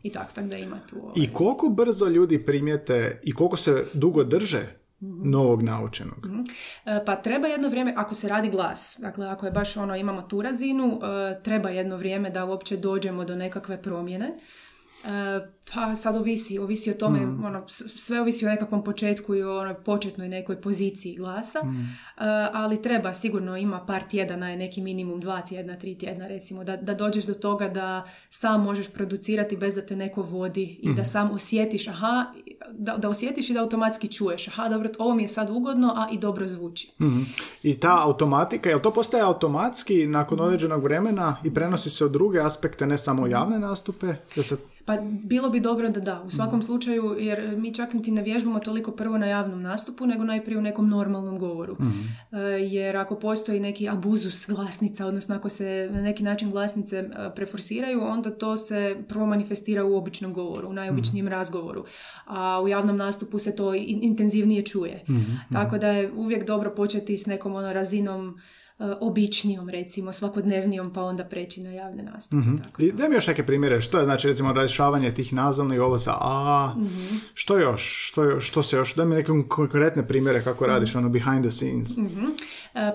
I 0.03 0.11
tako, 0.11 0.33
tako 0.35 0.49
da 0.49 0.57
ima 0.57 0.81
tu... 0.91 0.97
ovaj, 1.03 1.13
I 1.17 1.33
koliko 1.33 1.69
brzo 1.69 2.09
ljudi 2.09 2.45
primijete 2.45 3.21
i 3.25 3.33
koliko 3.33 3.57
se 3.57 3.85
dugo 3.93 4.25
drže 4.25 4.67
novog 5.25 5.63
naučenog? 5.63 6.27
E, 6.87 7.05
Pa 7.07 7.17
treba 7.17 7.49
jedno 7.49 7.69
vrijeme, 7.69 7.95
ako 7.97 8.15
se 8.15 8.29
radi 8.29 8.49
glas, 8.49 8.99
dakle 9.01 9.27
ako 9.27 9.47
je 9.47 9.53
baš 9.53 9.77
ono, 9.77 9.97
imamo 9.97 10.23
tu 10.23 10.43
razinu, 10.43 11.01
e, 11.03 11.43
treba 11.43 11.71
jedno 11.71 11.97
vrijeme 11.97 12.31
da 12.31 12.45
uopće 12.45 12.77
dođemo 12.77 13.25
do 13.25 13.37
nekakve 13.37 13.83
promjene. 13.83 14.39
E, 15.05 15.09
Pa 15.75 15.97
sad 15.97 16.17
ovisi, 16.17 16.59
ovisi 16.59 16.91
o 16.91 16.95
tome, 16.95 17.19
ono, 17.21 17.65
s- 17.69 17.83
sve 17.97 18.21
ovisi 18.21 18.47
o 18.47 18.51
nekakvom 18.51 18.85
početku 18.85 19.35
i 19.35 19.43
o 19.43 19.61
onoj 19.61 19.75
početnoj 19.75 20.29
nekoj 20.29 20.57
poziciji 20.57 21.17
glasa, 21.17 21.59
E, 21.59 21.65
ali 22.53 22.83
treba, 22.83 23.15
sigurno 23.15 23.57
ima 23.57 23.81
par 23.81 24.03
tjedana, 24.03 24.51
je 24.51 24.57
neki 24.57 24.81
minimum 24.83 25.21
dva 25.21 25.41
tjedna, 25.41 25.77
tri 25.77 25.95
tjedna 25.95 26.27
recimo, 26.27 26.65
da, 26.65 26.77
da 26.77 26.95
dođeš 26.95 27.25
do 27.25 27.35
toga 27.35 27.69
da 27.69 28.05
sam 28.31 28.63
možeš 28.63 28.89
producirati 28.89 29.57
bez 29.57 29.75
da 29.75 29.83
te 29.83 29.97
neko 29.97 30.23
vodi 30.23 30.79
i 30.83 30.95
da 30.95 31.05
sam 31.05 31.31
osjetiš, 31.31 31.89
aha, 31.89 32.25
da, 32.71 32.97
da 32.97 33.09
osjetiš 33.09 33.51
i 33.51 33.55
da 33.55 33.61
automatski 33.61 34.09
čuješ, 34.09 34.49
aha, 34.49 34.69
dobro, 34.69 34.91
ovo 34.99 35.15
mi 35.15 35.23
je 35.23 35.29
sad 35.29 35.51
ugodno, 35.51 35.93
a 35.97 36.07
i 36.13 36.19
dobro 36.19 36.47
zvuči. 36.49 36.91
Mhm. 37.01 37.23
I 37.63 37.75
ta 37.75 38.03
automatika, 38.03 38.69
jel 38.69 38.81
to 38.81 38.91
postaje 38.91 39.23
automatski 39.23 40.07
nakon 40.07 40.41
određenog 40.41 40.83
vremena 40.83 41.37
i 41.45 41.55
prenosi 41.55 41.91
se 41.91 42.05
u 42.05 42.09
druge 42.09 42.41
aspekte, 42.41 42.87
ne 42.87 42.99
samo 42.99 43.23
u 43.23 43.29
javne 43.29 43.59
nastupe? 43.59 44.07
Da 44.37 44.43
se... 44.43 44.57
Pa 44.87 44.97
bilo 45.23 45.51
bi 45.51 45.61
dobro 45.61 45.89
da 45.89 46.01
da, 46.01 46.23
u 46.23 46.31
svakom 46.31 46.63
slučaju, 46.63 47.17
jer 47.19 47.57
mi 47.57 47.75
čak 47.75 47.93
niti 47.93 48.11
ne 48.11 48.23
vježbamo 48.23 48.61
toliko 48.61 48.91
prvo 48.91 49.19
na 49.19 49.27
javnom 49.27 49.63
nastupu, 49.63 50.07
nego 50.07 50.25
najprije 50.25 50.59
u 50.59 50.63
nekom 50.63 50.89
normalnom 50.89 51.39
govoru. 51.39 51.77
E, 52.33 52.39
jer 52.63 52.97
ako 52.97 53.15
postoji 53.17 53.61
neki 53.61 53.89
abuzus 53.89 54.47
glasnica, 54.49 55.07
odnosno 55.07 55.37
ako 55.37 55.49
se 55.49 55.89
na 55.93 56.01
neki 56.01 56.23
način 56.23 56.51
glasnice 56.51 56.97
e, 56.97 57.11
preforsiraju, 57.35 58.03
onda 58.03 58.31
to 58.31 58.57
se 58.57 58.97
prvo 59.09 59.27
manifestira 59.27 59.85
u 59.85 59.97
običnom 59.97 60.33
govoru, 60.33 60.69
u 60.69 60.73
najobičnijem 60.73 61.29
razgovoru. 61.29 61.85
A 62.27 62.61
u 62.63 62.69
javnom 62.69 62.97
nastupu 62.97 63.39
se 63.39 63.57
to 63.57 63.75
intenzivnije 63.75 64.63
čuje. 64.63 65.05
Tako 65.53 65.79
da 65.79 65.89
je 65.89 66.13
uvijek 66.13 66.47
dobro 66.47 66.75
početi 66.75 67.17
s 67.17 67.27
nekom 67.27 67.55
ono 67.55 67.73
razinom 67.73 68.39
običnijom, 69.01 69.69
recimo, 69.69 70.13
svakodnevnijom, 70.13 70.93
pa 70.93 71.03
onda 71.03 71.25
preći 71.25 71.63
na 71.63 71.71
javne 71.71 72.03
nastupe. 72.03 72.37
mm 72.37 72.63
I 72.79 72.93
daj 72.93 73.09
mi 73.09 73.15
još 73.15 73.27
neke 73.27 73.47
primjere, 73.47 73.81
što 73.81 73.99
je 73.99 74.05
znači 74.05 74.29
recimo 74.29 74.53
razrješavanje 74.53 75.15
tih 75.15 75.33
nazivnih 75.33 75.81
ovo 75.81 75.99
sa 75.99 76.15
a, 76.21 76.75
mm 76.77 76.87
što 77.35 77.59
još, 77.59 78.09
što, 78.09 78.25
još, 78.25 78.49
što 78.49 78.63
se 78.63 78.77
još, 78.77 78.95
daj 78.95 79.07
mi 79.07 79.15
neke 79.15 79.33
konkretne 79.49 80.09
primjere 80.09 80.43
kako 80.43 80.67
radiš, 80.67 80.95
mm 80.95 80.99
ono 80.99 81.09
behind 81.09 81.43
the 81.43 81.51
scenes. 81.51 81.97
mm 81.97 82.27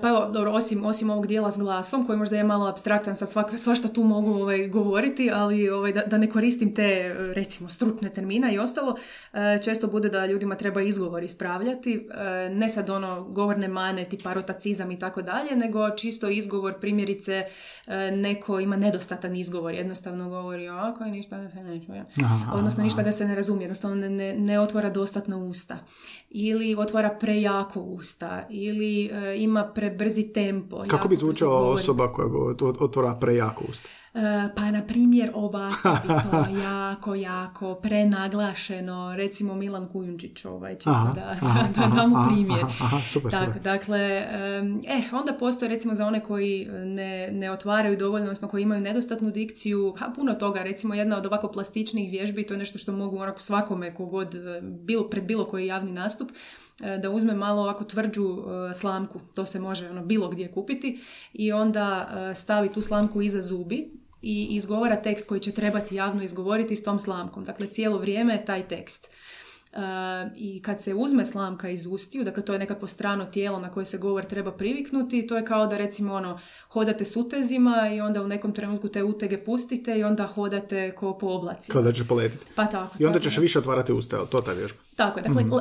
pa 0.01 0.09
evo, 0.09 0.29
dobro, 0.33 0.51
osim, 0.51 0.85
osim 0.85 1.09
ovog 1.09 1.27
dijela 1.27 1.51
s 1.51 1.57
glasom, 1.57 2.05
koji 2.05 2.17
možda 2.17 2.37
je 2.37 2.43
malo 2.43 2.65
abstraktan, 2.65 3.15
sad 3.15 3.29
svak, 3.29 3.59
svašta 3.59 3.87
tu 3.87 4.03
mogu 4.03 4.31
ovaj, 4.31 4.67
govoriti, 4.67 5.31
ali 5.33 5.69
ovaj, 5.69 5.93
da, 5.93 6.01
da 6.01 6.17
ne 6.17 6.29
koristim 6.29 6.75
te, 6.75 7.15
recimo, 7.17 7.69
stručne 7.69 8.09
termina 8.09 8.51
i 8.51 8.59
ostalo, 8.59 8.95
e, 9.33 9.59
često 9.63 9.87
bude 9.87 10.09
da 10.09 10.25
ljudima 10.25 10.55
treba 10.55 10.81
izgovor 10.81 11.23
ispravljati, 11.23 12.07
ne 12.51 12.69
sad 12.69 12.89
ono 12.89 13.23
govorne 13.23 13.67
mane, 13.67 14.05
tipa 14.05 14.33
rotacizam 14.33 14.91
i 14.91 14.99
tako 14.99 15.21
dalje, 15.21 15.55
nego 15.71 15.95
čisto 15.95 16.29
izgovor, 16.29 16.73
primjerice 16.79 17.45
e, 17.87 18.11
neko 18.11 18.59
ima 18.59 18.75
nedostatan 18.75 19.35
izgovor, 19.35 19.73
jednostavno 19.73 20.29
govori 20.29 20.69
ovako 20.69 21.03
i 21.03 21.11
ništa 21.11 21.37
da 21.37 21.49
se 21.49 21.63
ne 21.63 21.85
čuje. 21.85 22.05
Odnosno 22.53 22.83
ništa 22.83 23.03
ga 23.03 23.11
se 23.11 23.25
ne 23.25 23.35
razumije, 23.35 23.63
jednostavno 23.63 24.09
ne, 24.09 24.33
ne 24.33 24.59
otvara 24.59 24.89
dostatno 24.89 25.45
usta. 25.45 25.77
Ili 26.29 26.75
otvara 26.75 27.09
prejako 27.19 27.79
usta, 27.79 28.47
ili 28.49 29.05
e, 29.05 29.35
ima 29.37 29.71
prebrzi 29.75 30.23
tempo. 30.23 30.83
Kako 30.87 31.07
bi 31.07 31.15
zvučala 31.15 31.69
osoba 31.69 32.13
koja 32.13 32.27
otvara 32.79 33.17
prejako 33.21 33.63
usta? 33.69 33.89
E, 34.13 34.49
pa 34.55 34.71
na 34.71 34.83
primjer 34.83 35.31
ovako 35.33 35.89
bi 36.03 36.07
to 36.07 36.59
jako, 36.63 37.15
jako 37.15 37.75
prenaglašeno, 37.75 39.15
recimo 39.15 39.55
Milan 39.55 39.87
Kujundžić, 39.87 40.45
ovaj, 40.45 40.75
čisto 40.75 41.11
da, 41.15 41.35
da, 41.75 41.87
damo 41.95 42.27
primjer. 42.29 42.65
super, 43.05 43.31
tak, 43.31 43.63
Dakle, 43.63 43.99
eh, 43.99 45.03
onda 45.13 45.33
postoje 45.33 45.69
recimo 45.69 45.95
za 45.95 46.07
one 46.07 46.23
koji 46.23 46.67
ne, 46.85 47.31
ne 47.31 47.51
otvaraju 47.51 47.97
dovoljno, 47.97 48.25
odnosno 48.25 48.47
koji 48.47 48.63
imaju 48.63 48.81
nedostatnu 48.81 49.31
dikciju, 49.31 49.95
ha, 49.97 50.11
puno 50.15 50.33
toga, 50.33 50.63
recimo 50.63 50.93
jedna 50.93 51.17
od 51.17 51.25
ovako 51.25 51.47
plastičnih 51.47 52.11
vježbi, 52.11 52.47
to 52.47 52.53
je 52.53 52.57
nešto 52.57 52.77
što 52.77 52.91
mogu 52.91 53.17
onako 53.17 53.41
svakome 53.41 53.93
kogod, 53.93 54.35
e, 54.35 54.61
bilo, 54.61 55.09
pred 55.09 55.23
bilo 55.23 55.45
koji 55.45 55.67
javni 55.67 55.91
nastup, 55.91 56.31
da 57.01 57.09
uzme 57.09 57.33
malo 57.33 57.61
ovako 57.61 57.83
tvrđu 57.83 58.43
slamku, 58.73 59.19
to 59.33 59.45
se 59.45 59.59
može 59.59 59.89
ono 59.89 60.05
bilo 60.05 60.29
gdje 60.29 60.51
kupiti 60.51 60.99
i 61.33 61.51
onda 61.51 62.09
stavi 62.35 62.69
tu 62.69 62.81
slamku 62.81 63.21
iza 63.21 63.41
zubi 63.41 64.00
i 64.21 64.47
izgovara 64.51 64.95
tekst 64.95 65.27
koji 65.27 65.39
će 65.39 65.51
trebati 65.51 65.95
javno 65.95 66.23
izgovoriti 66.23 66.75
s 66.75 66.83
tom 66.83 66.99
slamkom. 66.99 67.45
Dakle, 67.45 67.67
cijelo 67.67 67.97
vrijeme 67.97 68.45
taj 68.45 68.67
tekst. 68.67 69.09
I 70.35 70.61
kad 70.61 70.81
se 70.81 70.93
uzme 70.93 71.25
slamka 71.25 71.69
iz 71.69 71.85
ustiju, 71.85 72.23
dakle 72.23 72.45
to 72.45 72.53
je 72.53 72.59
nekakvo 72.59 72.87
strano 72.87 73.25
tijelo 73.25 73.59
na 73.59 73.71
koje 73.71 73.85
se 73.85 73.97
govor 73.97 74.25
treba 74.25 74.51
priviknuti, 74.51 75.27
to 75.27 75.37
je 75.37 75.45
kao 75.45 75.67
da 75.67 75.77
recimo 75.77 76.13
ono, 76.13 76.39
hodate 76.69 77.05
s 77.05 77.15
utezima 77.15 77.89
i 77.93 78.01
onda 78.01 78.21
u 78.21 78.27
nekom 78.27 78.53
trenutku 78.53 78.89
te 78.89 79.03
utege 79.03 79.43
pustite 79.43 79.99
i 79.99 80.03
onda 80.03 80.27
hodate 80.27 80.95
ko 80.95 81.17
po 81.17 81.27
oblacima. 81.27 81.73
Kao 81.73 81.81
da 81.81 81.93
će 81.93 82.07
poletiti. 82.07 82.45
Pa 82.55 82.65
tako. 82.65 82.95
I 82.99 83.05
onda 83.05 83.19
ćeš 83.19 83.37
više 83.37 83.59
otvarati 83.59 83.93
usta, 83.93 84.25
to 84.25 84.41
ta 84.41 84.51
vježba? 84.51 84.79
Tako 84.95 85.19
je, 85.19 85.23
dakle 85.23 85.43
mm 85.43 85.51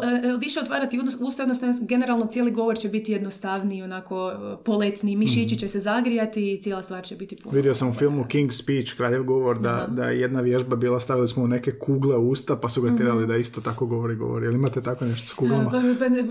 više 0.40 0.60
otvarati 0.60 1.00
usta, 1.20 1.42
odnosno 1.42 1.68
generalno 1.80 2.26
cijeli 2.26 2.50
govor 2.50 2.78
će 2.78 2.88
biti 2.88 3.12
jednostavniji, 3.12 3.82
onako 3.82 4.30
e, 4.30 4.64
poletni, 4.64 5.16
mišići 5.16 5.54
mhm. 5.54 5.60
će 5.60 5.68
se 5.68 5.80
zagrijati 5.80 6.52
i 6.52 6.60
cijela 6.60 6.82
stvar 6.82 7.04
će 7.04 7.16
biti 7.16 7.36
puno. 7.36 7.56
Vidio 7.56 7.74
sam 7.74 7.88
u 7.88 7.94
filmu 7.94 8.24
King's 8.24 8.62
Speech, 8.62 8.96
kraljev 8.96 9.24
govor, 9.24 9.58
da, 9.58 9.86
da 9.90 10.04
je 10.04 10.20
jedna 10.20 10.40
vježba 10.40 10.76
bila, 10.76 11.00
stavili 11.00 11.28
smo 11.28 11.44
u 11.44 11.48
neke 11.48 11.72
kugle 11.72 12.16
usta 12.16 12.56
pa 12.56 12.68
su 12.68 12.82
ga 12.82 12.96
tirali 12.96 13.24
mm 13.24 13.28
da 13.30 13.36
isto 13.36 13.60
tako 13.60 13.86
govor 13.86 14.00
govori, 14.00 14.16
govori. 14.16 14.46
Jel 14.46 14.54
imate 14.54 14.82
tako 14.82 15.04
nešto 15.04 15.26
s 15.26 15.32
kuglama? 15.32 15.70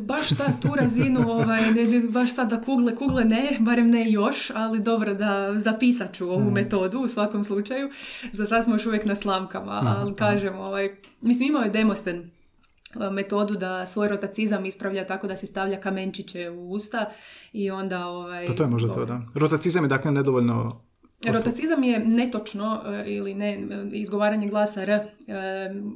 baš 0.02 0.30
ta, 0.30 0.46
tu 0.62 0.76
razinu, 0.76 1.32
ovaj, 1.32 1.72
ne, 1.72 2.00
baš 2.10 2.36
sad 2.36 2.50
da 2.50 2.62
kugle, 2.62 2.96
kugle 2.96 3.26
ne, 3.26 3.58
barem 3.60 3.90
ne 3.90 4.12
još, 4.12 4.52
ali 4.56 4.80
dobro 4.80 5.14
da 5.14 5.54
zapisat 5.60 6.14
ću 6.14 6.30
ovu 6.30 6.50
mm. 6.50 6.54
metodu 6.54 7.00
u 7.00 7.08
svakom 7.08 7.44
slučaju. 7.44 7.90
Za 8.34 8.46
sad 8.46 8.64
smo 8.64 8.76
još 8.76 8.86
uvijek 8.86 9.06
na 9.06 9.16
slamkama, 9.16 9.82
ali 9.98 10.16
kažem, 10.16 10.60
ovaj, 10.60 10.96
mislim 11.22 11.50
imao 11.50 11.64
je 11.64 11.70
Demosten 11.70 12.32
metodu 13.12 13.56
da 13.56 13.86
svoj 13.86 14.08
rotacizam 14.08 14.66
ispravlja 14.66 15.08
tako 15.08 15.28
da 15.28 15.36
se 15.36 15.48
stavlja 15.48 15.80
kamenčiće 15.80 16.50
u 16.50 16.72
usta 16.72 17.06
i 17.54 17.72
onda 17.72 18.08
ovaj... 18.08 18.48
To, 18.48 18.54
to 18.54 18.64
je 18.64 18.70
možda 18.70 18.94
to, 18.94 19.06
da. 19.06 19.22
Rotacizam 19.36 19.84
je 19.84 19.88
dakle 19.88 20.12
nedovoljno 20.12 20.82
Rotacizam 21.28 21.84
je 21.84 22.00
netočno 22.00 22.82
e, 22.86 23.04
ili 23.08 23.34
ne, 23.34 23.68
izgovaranje 23.92 24.48
glasa 24.48 24.82
R, 24.82 24.90
e, 24.90 25.04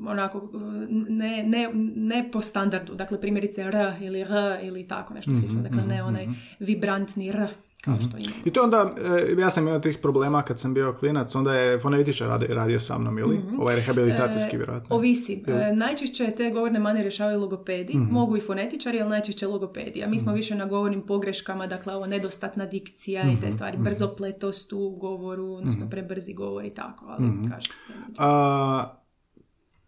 onako, 0.08 0.50
ne, 0.90 1.44
ne, 1.44 1.70
ne 1.96 2.30
po 2.32 2.42
standardu. 2.42 2.96
Dakle, 2.96 3.22
primjerice 3.22 3.62
R 3.62 3.94
ili 4.02 4.22
R 4.22 4.60
ili 4.62 4.88
tako 4.88 5.14
nešto 5.14 5.32
slično. 5.36 5.62
Dakle, 5.62 5.82
ne 5.88 5.98
mhm, 5.98 6.08
onaj 6.08 6.24
mhm. 6.24 6.34
vibrantni 6.60 7.30
R 7.30 7.48
kao 7.86 7.96
što 8.02 8.18
ima. 8.18 8.36
I 8.46 8.50
to 8.50 8.64
onda, 8.64 8.92
e, 9.38 9.42
ja 9.42 9.50
sam 9.50 9.68
imao 9.68 9.80
tih 9.80 9.98
problema 9.98 10.42
kad 10.42 10.60
sam 10.60 10.74
bio 10.74 10.94
klinac, 10.94 11.36
onda 11.36 11.54
je 11.54 11.80
fonetičar 11.80 12.28
radio, 12.28 12.56
radio 12.56 12.80
sa 12.80 12.98
mnom, 12.98 13.18
ili? 13.18 13.38
Mm-hmm. 13.38 13.60
Ovaj 13.60 13.76
rehabilitacijski, 13.76 14.58
vjerojatno. 14.58 14.96
Ovisi. 14.96 15.44
E, 15.48 15.76
najčešće 15.76 16.32
te 16.38 16.52
govorne 16.52 16.80
mane 16.80 17.02
rješavaju 17.02 17.40
logopedi, 17.40 17.98
mm 17.98 18.08
mogu 18.12 18.38
i 18.38 18.42
fonetičari, 18.42 19.02
ali 19.02 19.10
najčešće 19.10 19.48
logopedi. 19.48 20.04
A 20.04 20.08
mi 20.08 20.20
smo 20.20 20.32
mm 20.32 20.36
više 20.36 20.56
na 20.56 20.66
govornim 20.66 21.02
pogreškama, 21.02 21.68
dakle 21.68 21.96
ovo 21.96 22.08
nedostatna 22.08 22.66
dikcija 22.66 23.24
i 23.24 23.40
te 23.40 23.48
mhm, 23.48 23.56
stvari, 23.56 23.78
brzopletost 23.78 24.74
u 24.74 24.90
govoru, 24.90 25.54
odnosno 25.54 25.90
prebrzi 25.90 26.34
govor 26.34 26.66
i 26.66 26.74
tako, 26.74 27.06
ali 27.06 27.50
kažem. 27.50 27.74
A, 28.18 29.03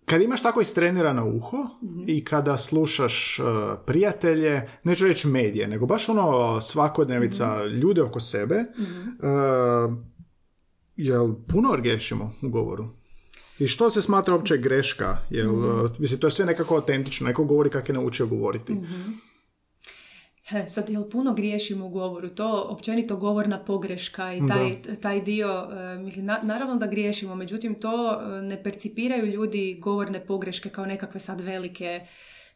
kad 0.06 0.22
imaš 0.22 0.44
tako 0.44 0.62
istrenirano 0.62 1.30
uho 1.30 1.58
mm 1.58 2.04
i 2.08 2.26
kada 2.26 2.58
slušaš 2.58 3.40
uh, 3.40 3.46
prijatelje, 3.86 4.70
neću 4.84 5.08
reći 5.08 5.28
medije, 5.28 5.68
nego 5.68 5.86
baš 5.86 6.10
ono 6.10 6.62
svakodnevica 6.62 7.58
mm 7.66 7.80
ljude 7.80 8.02
oko 8.02 8.20
sebe, 8.20 8.56
mm 8.78 8.84
uh, 8.84 9.94
jel 10.96 11.34
puno 11.48 11.78
griješimo 11.78 12.34
u 12.42 12.50
govoru? 12.50 12.86
I 13.60 13.68
što 13.68 13.90
se 13.92 14.02
smatra 14.02 14.36
uopće 14.36 14.58
greška? 14.58 15.18
Jel, 15.30 15.52
mm 15.52 15.90
mislim, 16.00 16.20
to 16.20 16.28
je 16.28 16.32
sve 16.32 16.46
nekako 16.46 16.76
autentično. 16.76 17.28
Neko 17.28 17.44
govori 17.44 17.70
kako 17.70 17.92
je 17.92 17.94
naučio 17.94 18.28
govoriti. 18.28 18.74
He, 20.48 20.70
sad, 20.70 20.90
jel 20.90 21.10
puno 21.10 21.34
griješimo 21.34 21.86
u 21.86 21.90
govoru? 21.90 22.30
To 22.30 22.66
općenito 22.70 23.18
govorna 23.18 23.60
pogreška 23.60 24.34
i 24.34 24.42
taj, 24.48 24.98
taj 25.02 25.22
dio, 25.22 25.68
e, 25.72 25.98
mislim, 25.98 26.26
naravno 26.26 26.76
da 26.76 26.88
griješimo, 26.88 27.36
međutim 27.36 27.76
to 27.76 28.22
e, 28.22 28.42
ne 28.42 28.64
percipiraju 28.64 29.26
ljudi 29.26 29.78
govorne 29.80 30.26
pogreške 30.26 30.70
kao 30.70 30.86
nekakve 30.86 31.20
sad 31.20 31.42
velike 31.42 32.02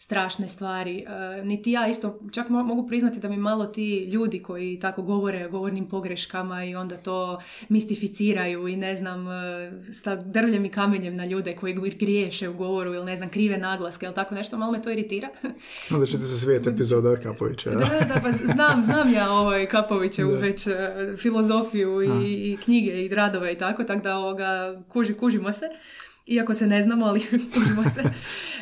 strašne 0.02 0.48
stvari. 0.48 1.06
E, 1.08 1.44
niti 1.44 1.72
ja 1.72 1.88
isto, 1.88 2.20
čak 2.32 2.50
mogu 2.50 2.88
priznati 2.88 3.20
da 3.20 3.30
mi 3.30 3.38
malo 3.38 3.66
ti 3.66 4.04
ljudi 4.04 4.44
koji 4.44 4.80
tako 4.80 5.02
govore 5.02 5.46
o 5.46 5.50
govornim 5.50 5.90
pogreškama 5.90 6.64
i 6.64 6.76
onda 6.76 6.98
to 6.98 7.42
mistificiraju 7.70 8.68
i 8.68 8.76
ne 8.76 8.96
znam, 8.96 9.28
e, 9.28 9.72
sta 9.94 10.16
drvljem 10.16 10.66
i 10.66 10.70
kamenjem 10.70 11.16
na 11.16 11.26
ljude 11.26 11.56
koji 11.56 11.74
griješe 12.00 12.50
u 12.50 12.54
govoru 12.54 12.94
ili 12.94 13.06
ne 13.06 13.16
znam, 13.16 13.30
krive 13.30 13.58
naglaske 13.58 14.06
ili 14.06 14.16
tako 14.16 14.36
nešto, 14.36 14.58
malo 14.58 14.72
me 14.72 14.82
to 14.82 14.92
iritira. 14.92 15.30
Onda 15.94 16.06
ćete 16.06 16.24
se 16.24 16.40
svijet 16.40 16.68
epizoda 16.68 17.16
Kapovića. 17.16 17.70
Da, 17.70 17.86
da, 18.14 18.22
pa 18.24 18.32
znam, 18.32 18.84
znam 18.84 19.14
ja 19.14 19.32
ovaj 19.32 19.68
u 20.26 20.30
već 20.42 20.68
e, 20.68 20.74
filozofiju 21.18 22.02
i, 22.02 22.52
i, 22.52 22.58
knjige 22.64 23.06
i 23.06 23.08
radove 23.08 23.54
i 23.54 23.58
tako, 23.58 23.84
tako 23.84 24.02
da 24.02 24.18
ovoga, 24.18 24.82
kuži, 24.90 25.14
kužimo 25.14 25.52
se 25.52 25.70
iako 26.30 26.54
se 26.54 26.68
ne 26.68 26.82
znamo, 26.82 27.06
ali 27.06 27.20
kužimo 27.54 27.84
se. 27.84 28.04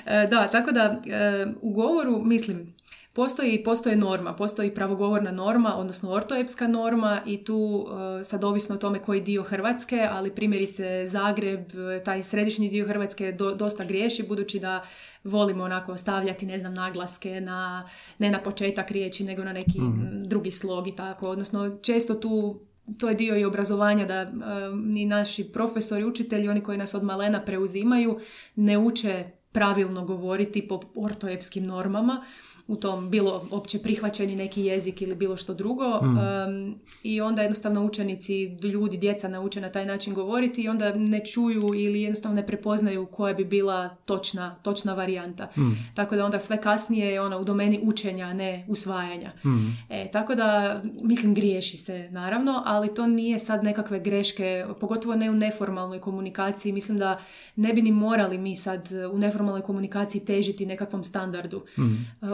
E, 0.05 0.27
da, 0.27 0.47
tako 0.47 0.71
da 0.71 1.01
e, 1.05 1.45
u 1.61 1.69
govoru, 1.69 2.21
mislim, 2.23 2.75
postoji, 3.13 3.63
postoje 3.63 3.95
norma, 3.95 4.33
postoji 4.33 4.75
pravogovorna 4.75 5.31
norma, 5.31 5.75
odnosno 5.75 6.11
ortoepska 6.11 6.67
norma 6.67 7.21
i 7.25 7.43
tu 7.45 7.87
e, 8.19 8.23
sad 8.23 8.43
ovisno 8.43 8.75
o 8.75 8.77
tome 8.77 8.99
koji 8.99 9.21
dio 9.21 9.43
Hrvatske, 9.43 10.07
ali 10.11 10.35
primjerice 10.35 11.07
Zagreb, 11.07 11.65
taj 12.05 12.23
središnji 12.23 12.69
dio 12.69 12.87
Hrvatske 12.87 13.31
dosta 13.31 13.83
griješi 13.83 14.23
budući 14.27 14.59
da 14.59 14.83
volimo 15.23 15.63
onako 15.63 15.91
ostavljati, 15.91 16.45
ne 16.45 16.59
znam, 16.59 16.73
naglaske 16.73 17.41
na, 17.41 17.89
ne 18.17 18.31
na 18.31 18.39
početak 18.39 18.91
riječi, 18.91 19.23
nego 19.23 19.43
na 19.43 19.53
neki 19.53 19.81
mhm. 19.81 20.23
drugi 20.23 20.51
slog 20.51 20.87
i 20.87 20.95
tako. 20.95 21.29
Odnosno, 21.29 21.77
često 21.81 22.13
tu 22.13 22.66
to 22.99 23.09
je 23.09 23.15
dio 23.15 23.37
i 23.37 23.45
obrazovanja 23.45 24.05
da 24.05 24.31
ni 24.75 25.05
naši 25.05 25.43
profesori, 25.43 26.05
učitelji, 26.05 26.49
oni 26.49 26.63
koji 26.63 26.77
nas 26.77 26.93
od 26.93 27.03
malena 27.03 27.41
preuzimaju, 27.41 28.19
ne 28.55 28.77
uče 28.77 29.25
pravilno 29.51 30.05
govoriti 30.05 30.67
po 30.67 30.81
ortoepskim 30.95 31.65
normama 31.65 32.25
u 32.67 32.75
tom 32.75 33.09
bilo 33.09 33.47
opće 33.51 33.79
prihvaćeni 33.79 34.35
neki 34.35 34.61
jezik 34.61 35.01
ili 35.01 35.15
bilo 35.15 35.37
što 35.37 35.53
drugo 35.53 35.87
Mm. 36.01 36.17
Um, 36.17 36.79
i 37.03 37.21
onda 37.21 37.41
jednostavno 37.41 37.85
učenici, 37.85 38.43
ljudi, 38.45 38.97
djeca 38.97 39.27
nauče 39.27 39.61
na 39.61 39.69
taj 39.69 39.85
način 39.85 40.13
govoriti 40.13 40.61
i 40.61 40.69
onda 40.69 40.95
ne 40.95 41.25
čuju 41.25 41.73
ili 41.75 42.01
jednostavno 42.01 42.35
ne 42.35 42.47
prepoznaju 42.47 43.05
koja 43.05 43.33
bi 43.33 43.45
bila 43.45 43.89
točna, 43.89 44.55
točna 44.55 44.93
varijanta. 44.93 45.49
Mm. 45.57 45.93
Tako 45.95 46.15
da 46.15 46.25
onda 46.25 46.39
sve 46.39 46.61
kasnije 46.61 47.11
je 47.11 47.21
ono 47.21 47.39
u 47.39 47.43
domeni 47.43 47.79
učenja, 47.83 48.25
a 48.25 48.33
ne 48.33 48.65
usvajanja. 48.69 49.31
Mm. 49.45 49.77
E, 49.89 50.11
tako 50.11 50.35
da, 50.35 50.81
mislim, 51.01 51.33
griješi 51.33 51.77
se 51.77 52.09
naravno, 52.11 52.63
ali 52.65 52.93
to 52.93 53.07
nije 53.07 53.39
sad 53.39 53.63
nekakve 53.63 53.99
greške, 53.99 54.65
pogotovo 54.79 55.15
ne 55.15 55.31
u 55.31 55.33
neformalnoj 55.33 55.99
komunikaciji. 55.99 56.73
Mislim 56.73 56.97
da 56.97 57.19
ne 57.55 57.73
bi 57.73 57.81
ni 57.81 57.91
morali 57.91 58.37
mi 58.37 58.55
sad 58.55 58.89
u 59.13 59.17
neformalnoj 59.17 59.61
komunikaciji 59.61 60.25
težiti 60.25 60.65
nekakvom 60.65 61.03
standardu. 61.03 61.65
Mm. 61.77 61.83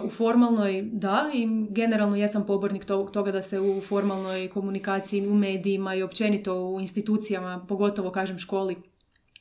U 0.03 0.09
formalnoj 0.23 0.81
da 0.91 1.31
i 1.33 1.47
generalno 1.69 2.15
jesam 2.15 2.45
pobornik 2.45 2.85
to- 2.85 3.09
toga 3.13 3.31
da 3.31 3.41
se 3.41 3.59
u 3.59 3.81
formalnoj 3.81 4.47
komunikaciji 4.47 5.27
u 5.27 5.33
medijima 5.35 5.95
i 5.95 6.03
općenito 6.03 6.55
u 6.65 6.79
institucijama, 6.79 7.65
pogotovo 7.69 8.11
kažem 8.11 8.39
školi, 8.39 8.75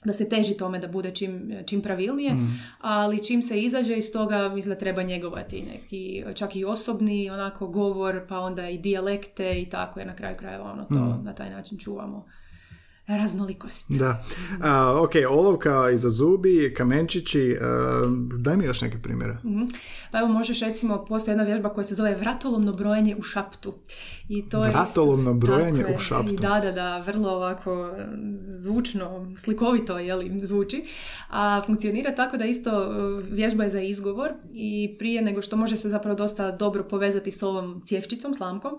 da 0.05 0.13
se 0.13 0.29
teži 0.29 0.57
tome 0.57 0.79
da 0.79 0.89
bude 0.89 1.11
čim, 1.11 1.53
čim 1.67 1.81
pravilnije, 1.81 2.37
ali 2.81 3.25
čim 3.25 3.43
se 3.43 3.61
izađe 3.61 3.97
iz 3.97 4.13
toga 4.13 4.49
mislim 4.49 4.75
da 4.75 4.79
treba 4.79 5.03
njegovati 5.03 5.63
neki 5.63 6.25
čak 6.35 6.57
i 6.57 6.65
osobni 6.65 7.31
onako 7.31 7.69
govor, 7.69 8.27
pa 8.29 8.39
onda 8.39 8.69
i 8.69 8.79
dijalekte 8.79 9.61
i 9.63 9.71
tako 9.71 10.01
jer 10.01 10.07
na 10.07 10.17
kraju 10.17 10.37
krajeva 10.37 10.73
ono 10.73 10.85
to 10.85 10.95
na 11.25 11.35
taj 11.35 11.51
način 11.51 11.79
čuvamo 11.79 12.27
raznolikost. 13.07 13.91
Da. 13.91 14.25
A, 14.63 15.01
ok, 15.03 15.11
olovka 15.31 15.91
iza 15.91 16.11
zubi, 16.11 16.75
kamenčići, 16.77 17.57
a, 17.61 18.01
daj 18.39 18.57
mi 18.57 18.65
još 18.65 18.81
neke 18.81 18.99
primjere. 18.99 19.33
Mhm. 19.45 19.65
Pa 20.11 20.19
evo 20.19 20.29
možeš 20.29 20.61
recimo, 20.61 21.05
postoji 21.05 21.33
jedna 21.33 21.45
vježba 21.45 21.69
koja 21.69 21.85
se 21.85 21.95
zove 21.95 22.15
vratolomno 22.15 22.73
brojanje 22.73 23.17
u 23.17 23.23
šaptu. 23.23 23.75
I 24.29 24.49
to 24.49 24.65
je 24.65 24.71
Vratolomno 24.71 25.35
brojanje 25.35 25.79
Tako 25.79 25.91
je. 25.91 25.97
u 25.97 25.99
šaptu. 25.99 26.35
I 26.35 26.37
da, 26.37 26.61
da, 26.61 26.73
da, 26.73 26.99
vrlo 26.99 27.31
ovako 27.31 27.91
e, 27.99 28.07
zvučno, 28.49 29.33
slikovito 29.39 29.99
jeli, 29.99 30.41
zvuči. 30.43 30.85
A 31.31 31.61
funkcionira 31.67 32.15
tako 32.15 32.37
da 32.37 32.45
isto 32.45 32.71
e, 32.71 33.23
vježba 33.31 33.65
je 33.65 33.71
za 33.71 33.81
izgovor 33.81 34.31
i 34.53 34.97
prije 34.99 35.23
nego 35.23 35.43
što 35.43 35.57
može 35.57 35.77
se 35.77 35.89
zapravo 35.89 36.17
dosta 36.17 36.51
dobro 36.51 36.85
povezati 36.85 37.33
s 37.33 37.43
ovom 37.43 37.83
cjevčicom, 37.85 38.35
slamkom, 38.35 38.73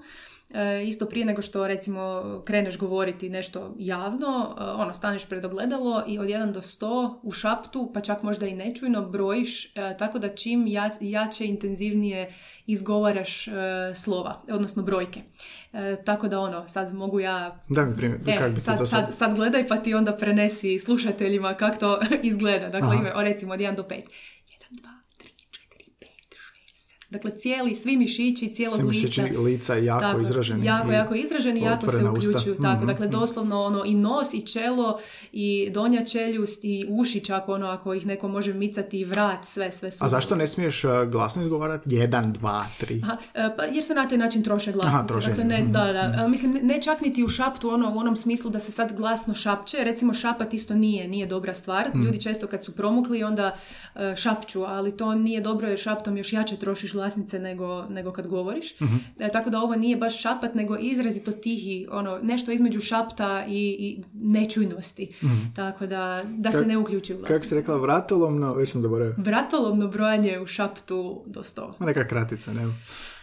isto 0.88 1.06
prije 1.06 1.26
nego 1.26 1.42
što 1.42 1.68
recimo 1.68 2.24
kreneš 2.46 2.78
govoriti 2.78 3.30
nešto 3.30 3.76
javno, 3.80 4.56
e, 4.60 4.64
ono 4.64 4.94
staneš 4.94 5.26
pred 5.30 5.46
ogledalo 5.46 6.04
i 6.08 6.20
od 6.20 6.28
1 6.28 6.52
do 6.52 6.62
100 6.62 7.20
u 7.24 7.32
šaptu, 7.32 7.92
pa 7.94 8.02
čak 8.02 8.24
možda 8.24 8.48
i 8.48 8.54
nečujno 8.54 9.02
brojiš, 9.02 9.66
e, 9.66 9.98
tako 9.98 10.20
da 10.20 10.36
čim 10.36 10.68
ja, 10.68 10.90
jače, 11.02 11.46
intenzivnije 11.46 12.34
izgovaraš 12.68 13.48
e, 13.48 13.52
slova, 13.96 14.42
odnosno 14.50 14.84
brojke. 14.84 15.22
E, 15.74 15.96
tako 16.06 16.28
da 16.28 16.40
ono, 16.40 16.68
sad 16.68 16.94
mogu 16.94 17.20
ja 17.20 17.60
Daj 17.70 17.86
mi 17.86 17.96
primjer, 17.96 18.20
E, 18.28 18.38
kako 18.38 18.54
bi 18.54 18.60
sad, 18.60 18.78
to 18.78 18.86
sad... 18.86 19.06
sad, 19.06 19.14
sad 19.14 19.36
gledaj 19.36 19.68
pa 19.68 19.78
ti 19.78 19.94
onda 19.94 20.14
prenesi 20.14 20.80
slušateljima 20.80 21.54
kako 21.54 21.78
to 21.78 22.00
izgleda. 22.24 22.70
Dakle, 22.70 22.90
Aha. 22.90 22.98
ime, 23.00 23.12
recimo 23.16 23.54
od 23.54 23.60
1 23.60 23.76
do 23.76 23.84
5. 23.84 24.02
1, 27.14 27.20
2, 27.20 27.20
3, 27.20 27.20
4, 27.20 27.20
5, 27.20 27.20
6, 27.20 27.20
7. 27.20 27.24
Dakle, 27.24 27.32
cijeli, 27.32 27.76
svi 27.76 27.98
mišići, 27.98 28.48
cijelog 28.50 28.76
Svi 28.76 28.84
lica. 28.84 28.98
mišići 28.98 29.38
lica 29.38 29.76
jako 29.76 30.00
Tako, 30.02 30.22
izraženi. 30.22 30.66
Jako, 30.66 30.92
i- 30.92 30.94
jako 30.94 31.16
izraženi 31.16 31.60
i 31.60 31.64
jako 31.64 31.82
se 31.82 31.88
otvorena 31.88 32.12
usta. 32.12 32.30
uključuju. 32.30 32.56
Tako, 32.58 32.78
Mhm, 32.78 32.88
dakle, 32.88 33.08
doslovno 33.10 33.62
ono 33.62 33.84
i 33.86 33.96
nos 33.96 34.34
i 34.34 34.42
čelo 34.44 35.00
i 35.34 35.70
donja 35.72 36.06
čeljust 36.06 36.64
i 36.64 36.86
uši 36.90 37.20
čak 37.20 37.50
ono 37.50 37.68
ako 37.68 37.94
ih 37.94 38.06
neko 38.06 38.28
može 38.28 38.54
micati 38.54 39.00
i 39.00 39.06
vrat, 39.06 39.46
sve, 39.46 39.72
sve 39.72 39.92
su. 39.92 40.04
A 40.04 40.08
zašto 40.08 40.36
ne 40.36 40.48
smiješ 40.48 40.84
a, 40.84 41.06
glasno 41.06 41.42
izgovarati? 41.42 41.90
Jedan, 41.90 42.34
dva, 42.34 42.66
tri. 42.78 43.02
Aha, 43.04 43.18
e, 43.36 43.50
pa 43.58 43.64
jer 43.64 43.84
se 43.84 43.94
na 43.94 44.08
taj 44.08 44.18
način 44.18 44.44
troše 44.44 44.72
glasnice. 44.72 44.96
Aha, 44.96 45.08
trošenje, 45.08 45.34
Dakle, 45.34 45.46
ne, 45.48 45.64
mhm, 45.64 45.72
da, 45.72 45.84
da. 45.84 46.16
A, 46.18 46.28
Mislim, 46.28 46.60
ne 46.64 46.82
čak 46.82 47.02
niti 47.02 47.24
u 47.24 47.28
šaptu 47.28 47.70
ono, 47.70 47.90
u 47.90 48.00
onom 48.00 48.16
smislu 48.16 48.50
da 48.50 48.60
se 48.60 48.72
sad 48.72 48.94
glasno 48.94 49.34
šapće. 49.34 49.78
Recimo, 49.80 50.14
šapat 50.14 50.54
isto 50.54 50.76
nije, 50.76 51.08
nije 51.08 51.26
dobra 51.26 51.54
stvar. 51.54 51.90
Mhm. 51.90 52.04
Ljudi 52.04 52.22
često 52.22 52.48
kad 52.48 52.64
su 52.64 52.72
promukli 52.72 53.24
onda 53.24 53.56
e, 53.96 54.16
šapću, 54.16 54.64
ali 54.64 54.92
to 54.94 55.16
nije 55.16 55.42
dobro 55.42 55.68
jer 55.68 55.80
šaptom 55.80 56.18
još 56.18 56.34
jače 56.34 56.58
trošiš 56.58 56.94
glasnice 57.04 57.40
nego, 57.40 57.86
nego 57.86 58.12
kad 58.12 58.28
govoriš. 58.28 58.80
Mhm. 58.80 58.96
E, 59.20 59.32
tako 59.32 59.50
da 59.50 59.60
ovo 59.60 59.76
nije 59.76 59.98
baš 59.98 60.22
šapat, 60.22 60.56
nego 60.56 60.78
izrazito 60.78 61.32
tihi, 61.34 61.88
ono, 61.92 62.20
nešto 62.20 62.52
između 62.52 62.80
šapta 62.82 63.46
i, 63.48 63.52
i 63.80 64.04
nečujnosti. 64.16 65.14
Tako 65.56 65.86
da, 65.88 66.22
da 66.28 66.52
se 66.52 66.58
Kak- 66.58 66.68
ne 66.68 66.78
uključuju 66.78 67.18
Kako 67.18 67.28
glasnice. 67.28 67.50
si 67.50 67.56
rekla, 67.56 67.78
vratolomno, 67.78 68.54
već 68.54 68.72
sam 68.72 68.82
zaboravio. 68.82 69.16
Vratolomno 69.18 69.88
brojanje 69.88 70.40
u 70.40 70.48
šaptu 70.48 70.98
do 71.26 71.44
sto. 71.44 71.74
Neka 71.80 72.08
kratica, 72.08 72.54
ne? 72.54 72.62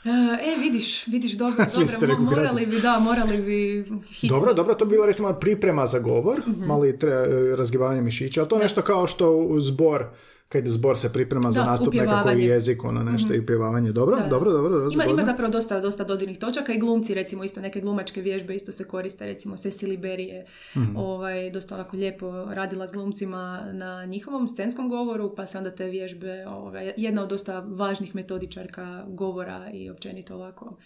E, 0.04 0.60
vidiš, 0.60 1.06
vidiš, 1.06 1.32
dobro, 1.32 1.64
dobro, 1.74 2.14
mo- 2.16 2.24
morali 2.26 2.66
bi, 2.66 2.80
da, 2.80 2.98
morali 3.00 3.36
bi 3.38 3.84
hitno. 4.04 4.28
Dobro, 4.30 4.54
dobro, 4.54 4.74
to 4.74 4.84
bi 4.84 4.90
bila 4.90 5.06
recimo 5.06 5.32
priprema 5.32 5.86
za 5.86 5.98
govor, 6.00 6.42
Mhm. 6.48 6.64
malo 6.64 6.86
i 6.86 6.98
tre, 6.98 7.10
razgibavanje 7.56 8.00
mišića, 8.02 8.40
ali 8.40 8.48
to 8.48 8.56
je 8.56 8.62
nešto 8.62 8.82
kao 8.82 9.06
što 9.06 9.30
u 9.30 9.60
zbor, 9.60 10.06
kad 10.50 10.66
zbor 10.66 10.98
se 10.98 11.12
priprema 11.12 11.52
za 11.52 11.60
Da, 11.60 11.66
nastup 11.66 11.94
nekako 11.94 12.10
upjevavanje. 12.10 12.44
jezik, 12.44 12.84
ono 12.84 13.02
nešto 13.02 13.34
i 13.34 13.38
upjevavanje. 13.38 13.92
Dobro, 13.92 14.16
Da, 14.16 14.22
da. 14.22 14.28
dobro, 14.28 14.52
dobro, 14.52 14.70
dobro, 14.70 14.88
Ima, 14.94 15.04
ima 15.04 15.24
zapravo 15.24 15.50
dosta, 15.50 15.80
dosta 15.80 16.04
dodirnih 16.04 16.38
točaka 16.38 16.72
i 16.72 16.78
glumci 16.78 17.14
recimo 17.14 17.44
isto 17.44 17.60
neke 17.60 17.80
glumačke 17.80 18.20
vježbe 18.22 18.54
isto 18.54 18.72
se 18.72 18.84
koriste 18.84 19.26
recimo 19.26 19.56
Cecily 19.56 19.98
Berry 19.98 20.28
je 20.28 20.46
Mhm. 20.76 20.96
ovaj, 20.96 21.50
dosta 21.50 21.74
ovako 21.74 21.96
lijepo 21.96 22.30
radila 22.44 22.86
s 22.86 22.92
glumcima 22.92 23.40
na 23.72 24.04
njihovom 24.04 24.48
scenskom 24.48 24.88
govoru 24.88 25.34
pa 25.34 25.46
se 25.46 25.58
onda 25.58 25.70
te 25.70 25.84
vježbe 25.86 26.46
ovoga, 26.46 26.82
jedna 26.96 27.22
od 27.22 27.28
dosta 27.28 27.60
važnih 27.60 28.14
metodičarka 28.14 29.04
govora 29.08 29.70
i 29.72 29.90
općenito 29.90 30.34
ovako 30.34 30.76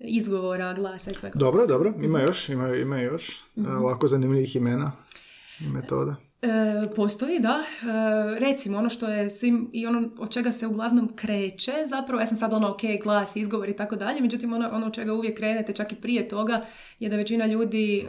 izgovora, 0.00 0.74
glasa 0.74 1.10
i 1.10 1.14
svega. 1.14 1.28
Mhm. 1.30 1.38
Dobro, 1.40 1.66
dobro, 1.66 1.94
ima 1.98 2.20
još, 2.20 2.48
ima, 2.48 2.68
ima 2.70 2.98
još 2.98 3.40
Mhm. 3.56 3.68
ovako 3.68 4.06
zanimljivih 4.06 4.56
imena 4.56 4.92
i 5.60 5.68
metoda. 5.68 6.14
E, 6.42 6.48
postoji, 6.88 7.38
da. 7.38 7.58
E, 7.58 7.84
recimo, 8.40 8.78
ono 8.78 8.88
što 8.88 9.08
je 9.08 9.30
svim, 9.30 9.70
i 9.72 9.86
ono 9.86 10.10
od 10.18 10.30
čega 10.30 10.52
se 10.52 10.66
uglavnom 10.66 11.12
kreće, 11.14 11.72
zapravo, 11.86 12.20
ja 12.20 12.26
sam 12.26 12.36
sad 12.36 12.52
ono, 12.52 12.68
ok, 12.68 12.80
glas, 13.02 13.36
izgovor 13.36 13.68
i 13.68 13.76
tako 13.76 13.96
dalje, 13.96 14.20
međutim, 14.20 14.52
ono, 14.52 14.68
ono 14.68 14.86
od 14.86 14.94
čega 14.94 15.12
uvijek 15.12 15.36
krenete, 15.36 15.72
čak 15.72 15.92
i 15.92 15.96
prije 15.96 16.28
toga, 16.28 16.64
je 16.98 17.08
da 17.08 17.16
većina 17.16 17.46
ljudi 17.46 17.98
e, 17.98 18.04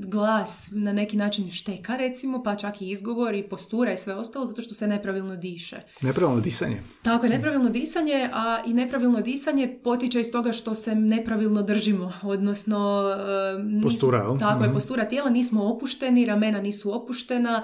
glas 0.00 0.50
na 0.72 0.92
neki 0.92 1.16
način 1.16 1.50
šteka, 1.50 1.96
recimo, 1.96 2.42
pa 2.42 2.54
čak 2.54 2.82
i 2.82 2.88
izgovor 2.88 3.34
i 3.34 3.42
postura 3.42 3.92
i 3.92 3.96
sve 3.96 4.14
ostalo, 4.14 4.46
zato 4.46 4.62
što 4.62 4.74
se 4.74 4.86
nepravilno 4.86 5.36
diše. 5.36 5.80
Nepravilno 6.00 6.40
disanje. 6.40 6.82
Tako 7.02 7.26
je, 7.26 7.30
nepravilno 7.30 7.68
disanje, 7.70 8.30
a 8.32 8.58
i 8.66 8.74
nepravilno 8.74 9.20
disanje 9.20 9.78
potiče 9.84 10.20
iz 10.20 10.30
toga 10.30 10.52
što 10.52 10.74
se 10.74 10.94
nepravilno 10.94 11.62
držimo, 11.62 12.12
odnosno... 12.22 13.02
e, 13.10 13.58
nismo- 13.58 13.82
Postura? 13.82 14.36
Tako 14.38 14.62
je, 14.62 14.66
Mhm. 14.66 14.74
postura 14.74 15.04
tijela, 15.04 15.30
nismo 15.30 15.64
opušteni, 15.64 16.26
ramena 16.26 16.60
nisu 16.60 16.94
opuštena, 16.94 17.59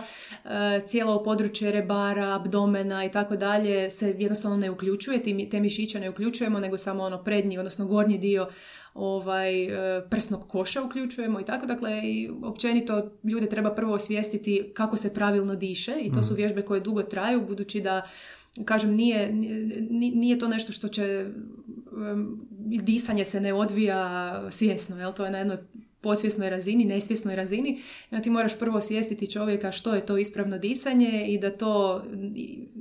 cijelo 0.87 1.25
područje 1.25 1.73
rebara, 1.73 2.35
abdomena 2.35 3.05
i 3.05 3.11
tako 3.11 3.37
dalje 3.37 3.91
se 3.91 4.15
jednostavno 4.19 4.57
ne 4.57 4.71
uključuje, 4.71 5.49
te 5.51 5.61
mišiće 5.61 6.01
ne 6.01 6.11
uključujemo, 6.11 6.61
nego 6.61 6.79
samo 6.79 7.03
ono 7.05 7.25
prednji, 7.25 7.59
odnosno 7.59 7.87
gornji 7.87 8.19
dio 8.19 8.49
ovaj 8.97 9.65
e, 9.65 10.03
prsnog 10.11 10.49
koša 10.49 10.83
uključujemo 10.83 11.41
i 11.41 11.45
tako. 11.45 11.67
Dakle, 11.67 12.01
i 12.03 12.31
općenito 12.43 13.11
ljude 13.25 13.49
treba 13.49 13.75
prvo 13.75 13.95
osvijestiti 13.95 14.71
kako 14.75 14.97
se 14.97 15.15
pravilno 15.15 15.55
diše 15.55 15.95
i 16.01 16.13
to 16.13 16.23
su 16.23 16.35
vježbe 16.35 16.63
koje 16.63 16.81
dugo 16.81 17.03
traju, 17.03 17.47
budući 17.47 17.81
da 17.81 18.09
kažem, 18.65 18.95
nije, 18.95 19.33
nije, 19.33 20.11
nije 20.15 20.39
to 20.39 20.49
nešto 20.49 20.73
što 20.73 20.89
će, 20.89 21.27
disanje 22.83 23.25
se 23.25 23.41
ne 23.41 23.55
odvija 23.55 24.43
svjesno, 24.51 25.01
jel? 25.01 25.13
To 25.13 25.25
je 25.25 25.31
na 25.31 25.39
jednoj 25.39 25.57
posvjesnoj 26.07 26.51
razini, 26.51 26.85
nesvjesnoj 26.85 27.37
razini. 27.37 27.81
Onda 28.11 28.23
ti 28.23 28.31
moraš 28.31 28.59
prvo 28.59 28.79
osvijestiti 28.79 29.31
čovjeka 29.31 29.73
što 29.73 29.95
je 29.95 30.07
to 30.07 30.19
ispravno 30.19 30.59
disanje 30.59 31.27
i 31.29 31.39
da 31.39 31.51
to 31.57 32.03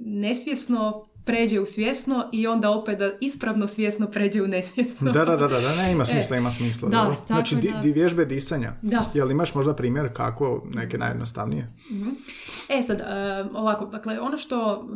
nesvjesno 0.06 1.06
pređe 1.26 1.60
u 1.60 1.66
svjesno 1.66 2.30
i 2.32 2.48
onda 2.48 2.70
opet 2.70 3.00
da 3.00 3.12
ispravno 3.22 3.68
svjesno 3.68 4.08
pređe 4.08 4.42
u 4.42 4.48
nesvjesno. 4.48 5.12
Da, 5.12 5.26
da, 5.26 5.36
da, 5.36 5.48
da, 5.48 5.76
ne, 5.76 5.92
ima 5.92 6.06
smisla, 6.12 6.38
ima 6.38 6.52
smisla. 6.52 6.88
E, 6.88 6.92
da, 6.92 7.06
tako 7.06 7.26
znači, 7.28 7.56
di, 7.56 7.74
di 7.82 7.92
vježbe 7.92 8.26
disanja. 8.26 8.74
Da. 8.82 9.06
Jel 9.14 9.32
imaš 9.32 9.56
možda 9.56 9.76
primjer 9.76 10.10
kako 10.14 10.64
neke 10.74 10.98
najjednostavnije? 10.98 11.68
E 12.70 12.84
sad, 12.84 13.02
e, 13.02 13.06
ovako, 13.54 13.86
dakle, 13.86 14.20
ono 14.20 14.38
što 14.38 14.88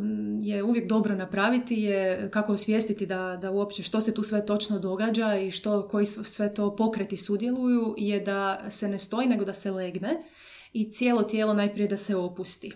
je 0.42 0.62
uvijek 0.62 0.88
dobro 0.88 1.14
napraviti 1.14 1.74
je 1.74 2.30
kako 2.30 2.52
osvijestiti 2.52 3.06
da, 3.06 3.38
da 3.40 3.50
uopće 3.50 3.82
što 3.82 4.00
se 4.00 4.14
tu 4.14 4.22
sve 4.22 4.46
točno 4.46 4.78
događa 4.78 5.34
i 5.36 5.50
što, 5.50 5.88
koji 5.88 6.06
sve 6.06 6.54
to 6.54 6.76
pokreti 6.76 7.16
sudjeluju 7.16 7.94
je 7.98 8.20
da 8.20 8.70
se 8.70 8.88
ne 8.88 8.98
stoji 8.98 9.28
nego 9.28 9.44
da 9.44 9.52
se 9.52 9.70
legne 9.70 10.22
i 10.72 10.92
cijelo 10.92 11.22
tijelo 11.22 11.54
najprije 11.54 11.88
da 11.88 11.96
se 11.96 12.16
opusti. 12.16 12.72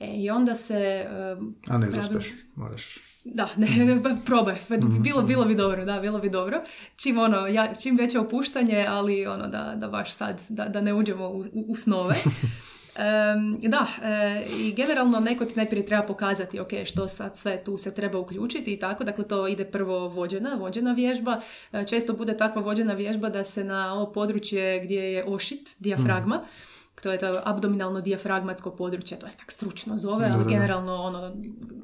E, 0.00 0.06
I 0.16 0.30
onda 0.30 0.56
se... 0.56 0.74
e, 0.74 1.36
A 1.68 1.78
ne 1.78 1.90
zaspeš, 1.90 2.26
moraš. 2.54 2.98
Da, 3.34 3.48
ne, 3.56 3.84
ne, 3.84 4.00
pa 4.04 4.10
probaj. 4.26 4.56
Bilo, 5.00 5.22
bilo 5.22 5.44
bi 5.44 5.54
dobro, 5.54 5.84
da, 5.84 6.00
bilo 6.00 6.18
bi 6.18 6.30
dobro. 6.30 6.62
Čim, 6.96 7.18
ono, 7.18 7.46
ja, 7.46 7.74
čim 7.74 7.96
veće 7.96 8.18
opuštanje, 8.18 8.86
ali 8.88 9.26
ono, 9.26 9.48
da, 9.48 9.74
da 9.76 9.88
baš 9.88 10.12
sad, 10.12 10.42
da, 10.48 10.64
da 10.68 10.80
ne 10.80 10.94
uđemo 10.94 11.28
u, 11.28 11.44
u, 11.52 11.76
snove. 11.76 12.14
da, 13.68 13.86
e, 14.02 14.46
i 14.58 14.72
generalno 14.72 15.20
neko 15.20 15.44
ti 15.44 15.52
najprije 15.56 15.86
treba 15.86 16.02
pokazati 16.02 16.60
ok, 16.60 16.70
što 16.84 17.08
sad 17.08 17.36
sve 17.36 17.64
tu 17.64 17.78
se 17.78 17.94
treba 17.94 18.18
uključiti 18.18 18.72
i 18.72 18.78
tako, 18.78 19.04
dakle 19.04 19.28
to 19.28 19.48
ide 19.48 19.64
prvo 19.64 20.08
vođena, 20.08 20.54
vođena 20.54 20.92
vježba, 20.92 21.40
e, 21.72 21.86
često 21.86 22.12
bude 22.12 22.36
takva 22.36 22.62
vođena 22.62 22.94
vježba 22.94 23.28
da 23.28 23.44
se 23.44 23.64
na 23.64 23.94
ovo 23.94 24.12
područje 24.12 24.80
gdje 24.84 25.00
je 25.00 25.24
ošit, 25.24 25.76
dijafragma, 25.78 26.36
mm. 26.36 26.77
To 27.00 27.12
je 27.12 27.18
to 27.18 27.40
abdominalno 27.44 28.00
dijafragmatsko 28.00 28.70
područje, 28.70 29.18
to 29.18 29.30
se 29.30 29.36
tak 29.36 29.52
stručno 29.52 29.98
zove, 29.98 30.30
ali 30.34 30.44
generalno 30.48 30.94
ono 30.94 31.32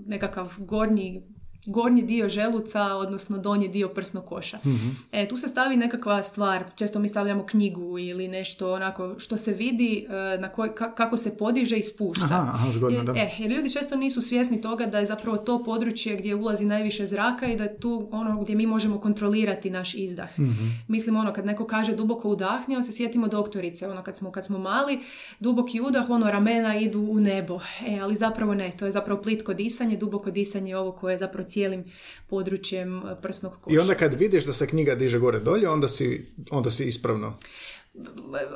nekakav 0.07 0.55
gornji 0.59 1.23
gornji 1.67 2.03
dio 2.03 2.29
želuca, 2.29 2.85
odnosno 2.85 3.39
donji 3.39 3.69
dio 3.69 3.89
prsnog 3.89 4.25
koša. 4.25 4.59
mm 4.65 4.75
E, 5.13 5.29
tu 5.29 5.37
se 5.37 5.49
stavi 5.49 5.77
nekakva 5.77 6.23
stvar, 6.23 6.65
često 6.75 6.99
mi 6.99 7.09
stavljamo 7.09 7.47
knjigu 7.47 7.99
ili 7.99 8.29
nešto 8.29 8.73
onako 8.73 9.15
što 9.19 9.37
se 9.37 9.53
vidi 9.53 10.07
e, 10.09 10.39
na 10.39 10.49
koj, 10.49 10.75
kako 10.75 11.17
se 11.17 11.39
podiže 11.39 11.77
i 11.77 11.83
spušta. 11.83 12.25
Aha, 12.25 12.51
aha, 12.55 12.71
zgodno, 12.71 13.05
da. 13.05 13.13
E, 13.13 13.31
jer 13.39 13.51
ljudi 13.51 13.71
često 13.71 13.97
nisu 13.97 14.23
svjesni 14.23 14.61
toga 14.61 14.87
da 14.87 14.99
je 14.99 15.07
zapravo 15.07 15.37
to 15.37 15.65
područje 15.65 16.17
gdje 16.17 16.35
ulazi 16.35 16.65
najviše 16.65 17.07
zraka 17.07 17.47
i 17.47 17.57
da 17.57 17.65
je 17.65 17.81
tu 17.81 18.09
ono 18.13 18.43
gdje 18.43 18.57
mi 18.57 18.67
možemo 18.67 19.01
kontrolirati 19.01 19.71
naš 19.71 19.95
izdah. 19.95 20.39
mm 20.39 20.55
Mislim 20.89 21.17
ono, 21.17 21.33
kad 21.33 21.47
neko 21.47 21.67
kaže 21.67 21.93
duboko 21.93 22.29
udahni, 22.29 22.77
on 22.77 22.85
se 22.85 22.93
sjetimo 22.93 23.29
doktorice, 23.29 23.89
ono 23.89 24.03
kad 24.03 24.17
smo, 24.17 24.31
kad 24.31 24.45
smo 24.45 24.59
mali, 24.59 25.01
duboki 25.41 25.81
udah, 25.81 26.11
ono 26.11 26.31
ramena 26.31 26.77
idu 26.79 27.01
u 27.01 27.21
nebo. 27.21 27.61
E, 27.87 27.99
ali 28.03 28.17
zapravo 28.17 28.55
ne, 28.55 28.73
to 28.79 28.85
je 28.85 28.93
zapravo 28.93 29.23
plitko 29.23 29.55
disanje, 29.55 29.97
duboko 29.97 30.31
disanje 30.31 30.71
je 30.71 30.79
ovo 30.79 30.93
koje 30.93 31.15
je 31.15 31.19
zapravo 31.19 31.49
cijelim 31.55 31.85
područjem 32.27 33.03
prsnog 33.23 33.53
koša. 33.61 33.75
I 33.75 33.79
onda 33.79 33.95
kad 33.95 34.15
vidiš 34.15 34.45
da 34.45 34.53
se 34.53 34.67
knjiga 34.67 34.95
diže 34.95 35.19
gore 35.19 35.39
dolje, 35.39 35.69
onda 35.69 35.89
si, 35.89 36.27
onda 36.51 36.71
si 36.71 36.85
ispravno 36.85 37.39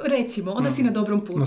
recimo, 0.04 0.52
onda 0.52 0.70
si 0.70 0.82
na 0.82 0.90
dobrom 0.90 1.24
putu. 1.24 1.42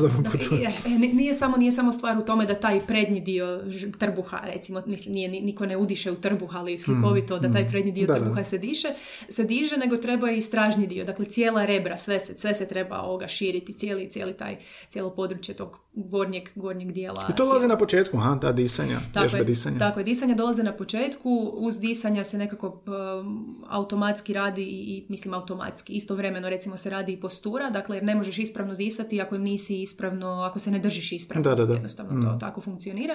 E, 0.86 0.90
nije, 0.90 1.34
samo, 1.34 1.58
nije 1.58 1.72
samo 1.72 1.92
stvar 1.92 2.18
u 2.18 2.22
tome 2.22 2.46
da 2.46 2.56
taj 2.56 2.80
prednji 2.80 3.22
dio 3.22 3.64
trbuha, 3.98 4.40
recimo, 4.44 4.84
mislim, 4.86 5.14
nije, 5.14 5.30
niko 5.30 5.66
ne 5.66 5.78
udiše 5.78 6.12
u 6.12 6.16
trbuh, 6.16 6.56
ali 6.56 6.78
slikovito 6.78 7.40
da 7.40 7.52
taj 7.52 7.64
mm. 7.64 7.70
prednji 7.70 7.92
dio 7.92 8.08
trbuha 8.08 8.44
se 8.44 8.58
diše, 8.58 8.88
se 9.30 9.44
diže, 9.44 9.78
nego 9.78 9.98
treba 9.98 10.32
i 10.32 10.42
stražnji 10.42 10.88
dio, 10.88 11.06
dakle 11.06 11.26
cijela 11.26 11.66
rebra, 11.66 11.98
sve 11.98 12.20
se, 12.20 12.38
sve 12.38 12.54
se 12.54 12.68
treba 12.68 13.02
ovoga 13.02 13.28
širiti, 13.28 13.74
cijeli, 13.74 14.10
cijeli 14.10 14.34
taj, 14.34 14.58
cijelo 14.90 15.10
područje 15.10 15.56
tog 15.56 15.78
gornjeg, 15.94 16.50
gornjeg 16.56 16.92
dijela. 16.92 17.28
I 17.30 17.36
to 17.36 17.46
dolazi 17.46 17.68
na 17.68 17.78
početku, 17.78 18.18
ha, 18.18 18.38
ta 18.42 18.52
disanja, 18.52 19.00
tako 19.14 19.38
je, 19.38 19.44
disanja. 19.44 19.78
Tako 19.78 20.00
je, 20.00 20.04
disanja 20.04 20.36
dolaze 20.36 20.64
na 20.64 20.74
početku, 20.74 21.52
uz 21.54 21.80
disanja 21.80 22.24
se 22.24 22.38
nekako 22.38 22.68
um, 22.68 23.66
automatski 23.70 24.34
radi 24.34 24.64
i, 24.64 25.06
mislim 25.10 25.34
automatski, 25.34 25.94
istovremeno 25.94 26.50
recimo 26.50 26.78
se 26.78 26.90
radi 26.90 27.12
i 27.12 27.20
postura, 27.20 27.70
dakle 27.70 27.81
jer 27.90 28.04
ne 28.04 28.16
možeš 28.16 28.40
ispravno 28.40 28.76
disati 28.76 29.22
ako 29.22 29.38
nisi 29.38 29.82
ispravno, 29.82 30.28
ako 30.28 30.60
se 30.60 30.72
ne 30.72 30.80
držiš 30.80 31.12
ispravno, 31.12 31.50
da, 31.50 31.56
da, 31.56 31.66
da. 31.66 31.74
jednostavno 31.74 32.22
to 32.22 32.36
mm. 32.36 32.40
tako 32.40 32.62
funkcionira. 32.62 33.14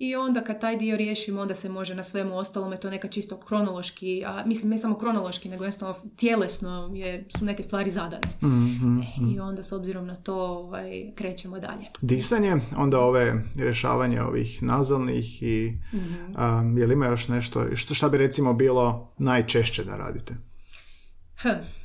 I 0.00 0.16
onda 0.16 0.40
kad 0.40 0.60
taj 0.60 0.76
dio 0.76 0.96
riješimo, 0.96 1.40
onda 1.40 1.54
se 1.54 1.68
može 1.68 1.94
na 1.94 2.02
svemu 2.02 2.36
ostalome 2.36 2.76
to 2.76 2.90
neka 2.90 3.08
čisto 3.08 3.36
kronološki, 3.36 4.24
a 4.26 4.42
mislim 4.46 4.70
ne 4.70 4.78
samo 4.78 4.98
kronološki, 4.98 5.48
nego 5.48 5.64
jednostavno 5.64 5.94
tjelesno 6.16 6.90
je, 6.94 7.28
su 7.38 7.44
neke 7.44 7.62
stvari 7.62 7.90
zadane. 7.90 8.28
Mm-hmm. 8.42 9.00
E, 9.00 9.34
I 9.34 9.40
onda 9.40 9.62
s 9.62 9.72
obzirom 9.72 10.06
na 10.06 10.16
to 10.16 10.34
ovaj, 10.34 11.12
krećemo 11.14 11.58
dalje. 11.58 11.84
Disanje, 12.00 12.56
onda 12.76 13.00
ove 13.00 13.34
rješavanje 13.56 14.22
ovih 14.22 14.62
nazalnih 14.62 15.42
i 15.42 15.72
mm-hmm. 15.94 16.78
je 16.78 16.86
li 16.86 16.92
ima 16.92 17.06
još 17.06 17.28
nešto, 17.28 17.76
što, 17.76 17.94
šta 17.94 18.08
bi 18.08 18.18
recimo 18.18 18.54
bilo 18.54 19.14
najčešće 19.18 19.84
da 19.84 19.96
radite? 19.96 20.49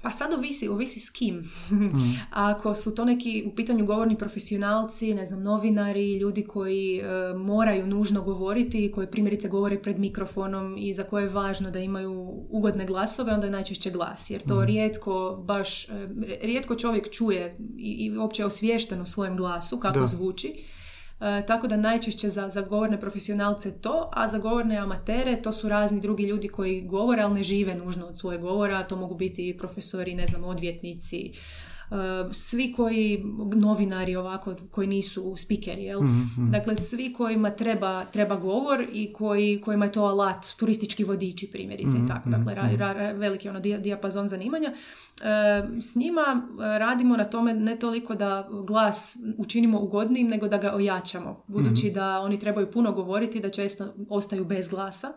Pa 0.02 0.12
sad 0.12 0.34
ovisi, 0.34 0.68
ovisi 0.68 1.00
s 1.00 1.10
kim. 1.10 1.44
Mm. 1.76 2.20
Ako 2.32 2.76
su 2.76 2.96
to 2.96 3.06
neki 3.06 3.44
u 3.48 3.56
pitanju 3.56 3.86
govorni 3.86 4.18
profesionalci, 4.18 5.14
ne 5.14 5.26
znam, 5.26 5.44
novinari, 5.44 6.14
ljudi 6.14 6.44
koji 6.44 7.00
e, 7.00 7.04
moraju 7.38 7.88
nužno 7.88 8.22
govoriti, 8.22 8.92
koji 8.92 9.08
primjerice 9.08 9.48
govore 9.48 9.82
pred 9.82 10.00
mikrofonom 10.00 10.76
i 10.78 10.94
za 10.94 11.04
koje 11.04 11.24
je 11.24 11.30
važno 11.30 11.72
da 11.72 11.80
imaju 11.80 12.46
ugodne 12.50 12.86
glasove, 12.86 13.34
onda 13.34 13.48
je 13.48 13.52
najčešće 13.52 13.92
glas. 13.92 14.30
Jer 14.30 14.42
to 14.42 14.56
mm. 14.56 14.66
rijetko, 14.66 15.44
baš, 15.46 15.90
e, 15.90 16.08
rijetko 16.42 16.76
čovjek 16.76 17.10
čuje 17.10 17.58
i, 17.78 17.92
i 17.92 18.18
uopće 18.18 18.46
osviješten 18.46 19.02
o 19.02 19.06
svojem 19.06 19.38
glasu, 19.38 19.80
kako 19.80 20.08
zvuči. 20.08 20.54
E, 21.22 21.46
tako 21.46 21.68
da 21.68 21.78
najčešće 21.78 22.30
za, 22.30 22.50
za 22.50 22.62
govorne 22.62 23.00
profesionalce 23.00 23.82
to, 23.82 24.10
a 24.14 24.28
za 24.28 24.38
govorne 24.38 24.78
amatere 24.78 25.42
to 25.42 25.54
su 25.54 25.70
razni 25.70 26.02
drugi 26.02 26.24
ljudi 26.24 26.48
koji 26.48 26.82
govore, 26.82 27.22
ali 27.22 27.34
ne 27.34 27.44
žive 27.44 27.76
nužno 27.76 28.06
od 28.06 28.18
svoje 28.18 28.38
govora. 28.38 28.88
To 28.88 28.96
mogu 28.96 29.16
biti 29.16 29.58
profesori, 29.58 30.16
ne 30.16 30.28
znam, 30.28 30.44
odvjetnici, 30.44 31.32
svi 32.32 32.74
koji, 32.74 33.24
novinari 33.56 34.16
ovako, 34.16 34.56
koji 34.72 34.88
nisu 34.88 35.36
spikeri, 35.38 35.84
jel? 35.84 36.02
mm 36.02 36.52
Dakle, 36.52 36.76
svi 36.76 37.14
kojima 37.14 37.50
treba, 37.50 38.06
treba 38.06 38.36
govor 38.36 38.86
i 38.94 39.14
koji, 39.14 39.62
kojima 39.62 39.86
je 39.86 39.92
to 39.92 40.02
alat, 40.02 40.46
turistički 40.58 41.04
vodiči 41.04 41.50
primjerice 41.52 41.98
i 41.98 42.00
mhm, 42.00 42.08
tako. 42.08 42.30
Dakle, 42.30 42.56
ra, 42.56 42.94
ra, 42.94 43.12
veliki 43.12 43.50
ono 43.50 43.60
dijapazon 43.60 44.28
zanimanja. 44.28 44.72
Uh, 44.72 45.26
s 45.82 45.96
njima 45.96 46.48
uh, 46.50 46.60
radimo 46.60 47.18
na 47.18 47.26
tome 47.26 47.54
ne 47.54 47.80
toliko 47.80 48.16
da 48.16 48.50
glas 48.68 49.18
učinimo 49.38 49.80
ugodnijim, 49.80 50.28
nego 50.28 50.48
da 50.48 50.58
ga 50.58 50.76
ojačamo. 50.76 51.44
Budući 51.48 51.86
mhm. 51.88 51.96
da 51.96 52.20
oni 52.20 52.40
trebaju 52.40 52.72
puno 52.72 52.92
govoriti, 52.92 53.40
da 53.40 53.50
često 53.50 53.94
ostaju 54.10 54.46
bez 54.46 54.70
glasa. 54.70 55.14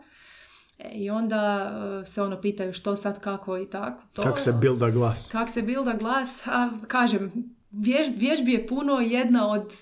E, 0.79 0.89
I 0.93 1.09
onda 1.09 1.71
e, 2.01 2.05
se 2.05 2.21
ono 2.21 2.41
pitaju 2.41 2.73
što 2.73 2.95
sad, 2.95 3.19
kako 3.19 3.57
i 3.57 3.69
tako. 3.69 4.03
To, 4.13 4.21
kako 4.21 4.39
se 4.39 4.53
bilda 4.53 4.89
glas? 4.89 5.29
Kako 5.31 5.51
se 5.51 5.61
bilda 5.61 5.93
glas, 5.93 6.47
a 6.47 6.69
kažem, 6.87 7.31
Vjež, 7.71 8.07
vježbi 8.15 8.51
je 8.51 8.67
puno, 8.67 8.99
jedna 8.99 9.51
od, 9.51 9.73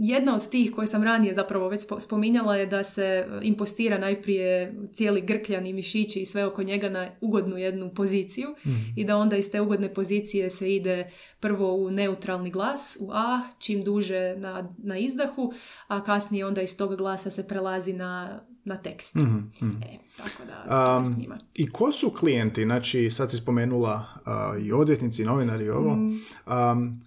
jedna 0.00 0.34
od 0.34 0.48
tih 0.48 0.72
koje 0.74 0.86
sam 0.86 1.02
ranije 1.02 1.34
zapravo 1.34 1.68
već 1.68 1.82
spominjala 1.98 2.56
je 2.56 2.66
da 2.66 2.84
se 2.84 3.26
impostira 3.42 3.98
najprije 3.98 4.74
cijeli 4.92 5.20
grkljan 5.20 5.66
i 5.66 5.72
mišići 5.72 6.20
i 6.20 6.26
sve 6.26 6.46
oko 6.46 6.62
njega 6.62 6.88
na 6.88 7.08
ugodnu 7.20 7.56
jednu 7.58 7.90
poziciju 7.94 8.48
mhm. 8.66 8.76
i 8.96 9.04
da 9.04 9.16
onda 9.16 9.36
iz 9.36 9.50
te 9.50 9.60
ugodne 9.60 9.94
pozicije 9.94 10.50
se 10.50 10.74
ide 10.74 11.10
prvo 11.40 11.74
u 11.74 11.90
neutralni 11.90 12.50
glas, 12.50 12.96
u 13.00 13.10
A, 13.12 13.40
čim 13.58 13.84
duže 13.84 14.36
na, 14.36 14.74
na 14.78 14.98
izdahu, 14.98 15.52
a 15.86 16.04
kasnije 16.04 16.46
onda 16.46 16.62
iz 16.62 16.76
tog 16.76 16.96
glasa 16.96 17.30
se 17.30 17.48
prelazi 17.48 17.92
na 17.92 18.40
na 18.64 18.76
tekst. 18.76 19.14
mm 19.14 19.82
E, 19.82 19.98
tako 20.16 20.44
da, 20.44 20.98
um, 21.06 21.34
I 21.54 21.70
ko 21.70 21.92
su 21.92 22.10
klijenti? 22.10 22.64
Znači, 22.64 23.10
sad 23.10 23.30
si 23.30 23.36
spomenula 23.36 24.04
uh, 24.26 24.64
i 24.64 24.72
odvjetnici, 24.72 25.22
i 25.22 25.24
novinari 25.24 25.64
i 25.64 25.70
ovo. 25.70 25.96
Mm. 25.96 26.20
Um, 26.46 27.00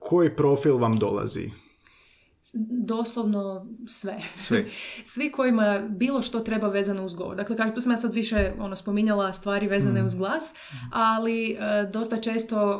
koji 0.00 0.36
profil 0.36 0.78
vam 0.78 0.98
dolazi? 0.98 1.50
Doslovno 2.84 3.66
sve. 3.86 4.18
Svi. 4.36 4.70
Svi 5.12 5.32
kojima 5.32 5.78
bilo 5.88 6.22
što 6.22 6.40
treba 6.40 6.68
vezano 6.68 7.04
uz 7.04 7.14
govor. 7.14 7.36
Dakle, 7.36 7.56
kažem, 7.56 7.74
tu 7.74 7.80
sam 7.80 7.92
ja 7.92 7.96
sad 7.96 8.14
više 8.14 8.52
ono, 8.58 8.76
spominjala 8.76 9.32
stvari 9.32 9.66
vezane 9.66 10.02
mm. 10.02 10.06
uz 10.06 10.14
glas, 10.14 10.54
ali 10.92 11.50
e, 11.50 11.56
dosta 11.92 12.16
često 12.16 12.56
e, 12.56 12.78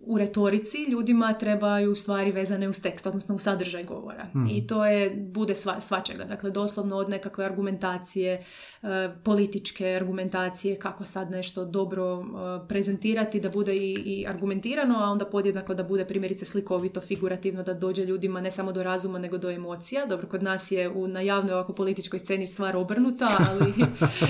u 0.00 0.18
retorici 0.18 0.78
ljudima 0.90 1.32
trebaju 1.32 1.94
stvari 1.94 2.32
vezane 2.32 2.68
uz 2.68 2.82
tekst, 2.82 3.06
odnosno 3.06 3.34
u 3.34 3.38
sadržaj 3.38 3.84
govora. 3.84 4.26
Mm. 4.34 4.46
I 4.50 4.66
to 4.66 4.86
je, 4.86 5.10
bude 5.10 5.54
sva, 5.54 5.80
svačega. 5.80 6.24
Dakle, 6.24 6.50
doslovno 6.50 6.96
od 6.96 7.08
nekakve 7.08 7.44
argumentacije, 7.44 8.44
e, 8.82 9.10
političke 9.24 9.86
argumentacije, 9.86 10.78
kako 10.78 11.04
sad 11.04 11.30
nešto 11.30 11.64
dobro 11.64 12.24
prezentirati, 12.68 13.40
da 13.40 13.48
bude 13.48 13.76
i, 13.76 13.92
i 13.92 14.26
argumentirano, 14.28 14.98
a 14.98 15.10
onda 15.10 15.24
podjednako 15.24 15.74
da 15.74 15.82
bude 15.82 16.04
primjerice 16.04 16.44
slikovito, 16.44 17.00
figurativno, 17.00 17.62
da 17.62 17.74
dođe 17.74 18.04
ljudima 18.04 18.40
ne 18.40 18.50
samo 18.50 18.72
do 18.72 18.82
razuma 18.86 19.18
nego 19.18 19.38
do 19.38 19.50
emocija. 19.50 20.06
Dobro, 20.06 20.28
kod 20.28 20.42
nas 20.42 20.72
je 20.72 20.88
u, 20.88 21.08
na 21.08 21.20
javnoj 21.20 21.54
ovako 21.54 21.72
političkoj 21.72 22.18
sceni 22.18 22.46
stvar 22.46 22.76
obrnuta, 22.76 23.28
ali 23.48 23.74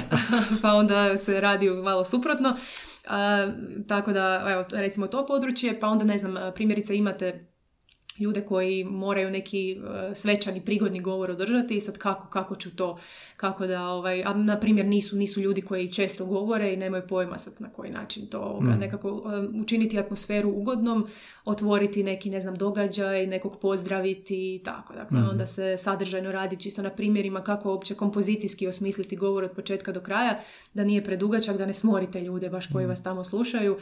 pa 0.62 0.72
onda 0.72 1.18
se 1.18 1.40
radi 1.40 1.70
malo 1.70 2.04
suprotno. 2.04 2.56
tako 3.88 4.12
da, 4.12 4.46
evo, 4.48 4.64
recimo 4.70 5.06
to 5.06 5.26
područje, 5.26 5.80
pa 5.80 5.88
onda 5.88 6.04
ne 6.04 6.18
znam, 6.18 6.52
primjerice 6.54 6.96
imate 6.96 7.55
ljude 8.20 8.40
koji 8.40 8.84
moraju 8.84 9.30
neki 9.30 9.72
e, 9.72 10.14
svečani 10.14 10.64
prigodni 10.64 11.00
govor 11.00 11.30
održati 11.30 11.76
i 11.76 11.80
sad 11.80 11.98
kako, 11.98 12.28
kako 12.28 12.56
ću 12.56 12.76
to, 12.76 12.98
kako 13.36 13.66
da, 13.66 13.88
ovaj, 13.88 14.22
a 14.24 14.34
na 14.34 14.60
primjer 14.60 14.86
nisu, 14.86 15.16
nisu 15.16 15.40
ljudi 15.40 15.62
koji 15.62 15.92
često 15.92 16.26
govore 16.26 16.72
i 16.72 16.76
nemaju 16.76 17.02
pojma 17.08 17.38
sad 17.38 17.54
na 17.58 17.68
koji 17.72 17.90
način 17.90 18.26
to 18.26 18.60
mm. 18.62 18.80
nekako 18.80 19.08
e, 19.08 19.58
učiniti 19.60 19.98
atmosferu 19.98 20.50
ugodnom, 20.50 21.06
otvoriti 21.44 22.02
neki, 22.02 22.30
ne 22.30 22.40
znam, 22.40 22.54
događaj, 22.54 23.26
nekog 23.26 23.60
pozdraviti 23.60 24.54
i 24.54 24.62
tako. 24.64 24.94
Dakle, 24.94 25.20
mm. 25.20 25.28
onda 25.30 25.46
se 25.46 25.76
sadržajno 25.78 26.32
radi 26.32 26.56
čisto 26.56 26.82
na 26.82 26.90
primjerima 26.90 27.40
kako 27.40 27.70
uopće 27.70 27.94
kompozicijski 27.94 28.66
osmisliti 28.66 29.16
govor 29.16 29.44
od 29.44 29.52
početka 29.52 29.92
do 29.92 30.00
kraja, 30.00 30.40
da 30.74 30.84
nije 30.84 31.04
predugačak, 31.04 31.56
da 31.56 31.66
ne 31.66 31.72
smorite 31.72 32.20
ljude 32.20 32.48
baš 32.48 32.66
koji 32.66 32.86
mm. 32.86 32.88
vas 32.88 33.02
tamo 33.02 33.24
slušaju, 33.24 33.78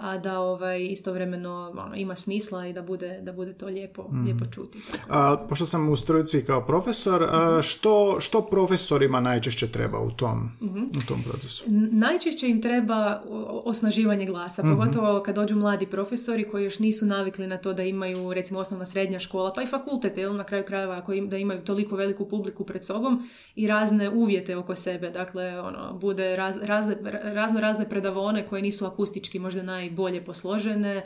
a 0.00 0.18
da 0.18 0.40
ovaj, 0.40 0.86
istovremeno 0.86 1.72
ono, 1.84 1.94
ima 1.96 2.16
smisla 2.16 2.66
i 2.66 2.72
da 2.72 2.82
bude, 2.82 3.20
da 3.22 3.32
bude 3.32 3.52
to 3.52 3.66
lijepo, 3.66 4.10
lijepo 4.24 4.44
čuti. 4.54 4.78
Tako. 4.90 5.04
A, 5.08 5.46
pošto 5.48 5.66
sam 5.66 5.88
u 5.88 5.96
struci 5.96 6.44
kao 6.44 6.66
profesor, 6.66 7.22
a, 7.22 7.62
što, 7.62 8.20
što 8.20 8.42
profesorima 8.42 9.20
najčešće 9.20 9.72
treba 9.72 10.00
u 10.00 10.10
tom, 10.10 10.50
u 10.98 11.06
tom 11.08 11.22
procesu? 11.22 11.64
N- 11.66 11.88
Najčešće 11.92 12.48
im 12.48 12.62
treba 12.62 13.22
osnaživanje 13.64 14.26
glasa, 14.26 14.62
pogotovo 14.62 15.22
kad 15.22 15.34
dođu 15.34 15.56
mladi 15.56 15.86
profesori 15.86 16.48
koji 16.48 16.64
još 16.64 16.78
nisu 16.78 17.06
navikli 17.06 17.46
na 17.46 17.56
to 17.56 17.72
da 17.72 17.82
imaju 17.82 18.34
recimo 18.34 18.60
osnovna 18.60 18.86
srednja 18.86 19.18
škola, 19.18 19.52
pa 19.52 19.62
i 19.62 19.66
fakultet, 19.66 20.18
jel, 20.18 20.36
na 20.36 20.44
kraju 20.44 20.64
krajeva 20.64 20.96
ako 20.96 21.12
im, 21.12 21.28
da 21.28 21.36
imaju 21.36 21.60
toliko 21.60 21.96
veliku 21.96 22.28
publiku 22.28 22.64
pred 22.64 22.84
sobom 22.84 23.28
i 23.54 23.66
razne 23.66 24.10
uvjete 24.10 24.56
oko 24.56 24.74
sebe, 24.74 25.10
dakle 25.10 25.60
ono, 25.60 25.98
bude 25.98 26.36
raz, 26.36 26.56
razne, 26.62 26.96
razno 27.22 27.60
razne 27.60 27.88
predavone 27.88 28.46
koje 28.46 28.62
nisu 28.62 28.86
akustički 28.86 29.38
možda 29.44 29.62
najbolje 29.64 30.24
posložene, 30.24 31.02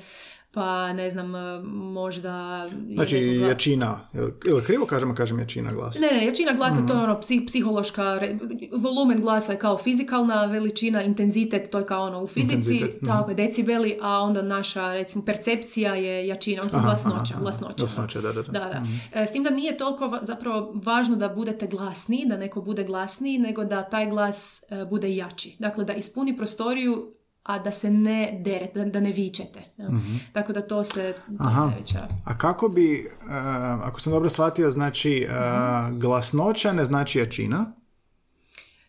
pa 0.51 0.92
ne 0.92 1.11
znam, 1.11 1.31
možda... 1.64 2.64
je 2.81 2.94
Znači, 2.94 3.20
neko 3.20 3.33
gla- 3.35 3.48
jačina, 3.48 4.09
jel 4.46 4.61
krivo 4.62 4.87
kažemo, 4.87 5.14
kažem 5.14 5.38
jačina 5.38 5.70
glasa? 5.70 6.01
ne, 6.01 6.11
ne, 6.11 6.27
jačina 6.27 6.53
glasa 6.53 6.87
to 6.87 6.92
je 6.92 7.01
ono 7.01 7.14
psi- 7.14 7.46
psihološka, 7.46 8.03
re- 8.14 8.38
volumen 8.74 9.20
glasa 9.20 9.53
je 9.53 9.59
kao 9.59 9.79
fizikalna 9.79 10.44
veličina, 10.44 11.03
intenzitet 11.03 11.70
to 11.70 11.79
je 11.79 11.87
kao 11.87 12.03
ono 12.03 12.22
u 12.22 12.27
fizici, 12.27 12.55
Intenzitet, 12.55 12.96
mhm. 12.96 13.07
tako 13.07 13.31
je, 13.31 13.35
decibeli, 13.37 13.98
a 14.03 14.20
onda 14.20 14.42
naša 14.42 14.92
recimo 14.92 15.24
percepcija 15.24 15.94
je 15.94 16.27
jačina, 16.27 16.59
odnosno 16.59 16.81
glasnoća, 16.81 17.35
aha, 17.35 17.40
glasnoća. 17.40 17.74
Glasnoća, 17.79 18.20
da, 18.20 18.33
da, 18.33 18.42
da. 18.42 18.53
Da, 18.53 18.59
da. 18.61 18.83
E, 19.14 19.27
S 19.27 19.33
tim 19.33 19.42
da 19.42 19.51
nije 19.51 19.77
toliko 19.77 20.07
va- 20.07 20.20
zapravo 20.22 20.72
važno 20.77 21.16
da 21.16 21.29
budete 21.31 21.66
glasniji, 21.66 22.27
da 22.27 22.37
neko 22.37 22.61
bude 22.62 22.85
glasniji, 22.85 23.38
nego 23.38 23.64
da 23.64 23.83
taj 23.83 24.07
glas 24.07 24.38
e, 24.62 24.85
bude 24.85 25.16
jači. 25.16 25.57
Dakle, 25.59 25.85
da 25.85 25.92
ispuni 25.94 26.37
prostoriju, 26.37 27.12
a 27.49 27.59
da 27.59 27.73
se 27.73 27.91
ne 27.91 28.39
derete, 28.41 28.73
da, 28.75 28.85
da 28.85 29.01
ne 29.01 29.13
vičete. 29.13 29.61
jel? 29.77 29.91
Tako 30.33 30.53
da 30.53 30.63
to 30.63 30.85
se... 30.85 31.15
Aha. 31.39 31.73
A 32.25 32.39
kako 32.39 32.69
bi, 32.69 32.95
e, 32.95 33.09
ako 33.83 34.01
sam 34.01 34.13
dobro 34.13 34.29
shvatio, 34.29 34.71
znači 34.71 35.19
e, 35.21 35.29
glasnoća 35.93 36.73
ne 36.73 36.85
znači 36.85 37.19
jačina, 37.19 37.73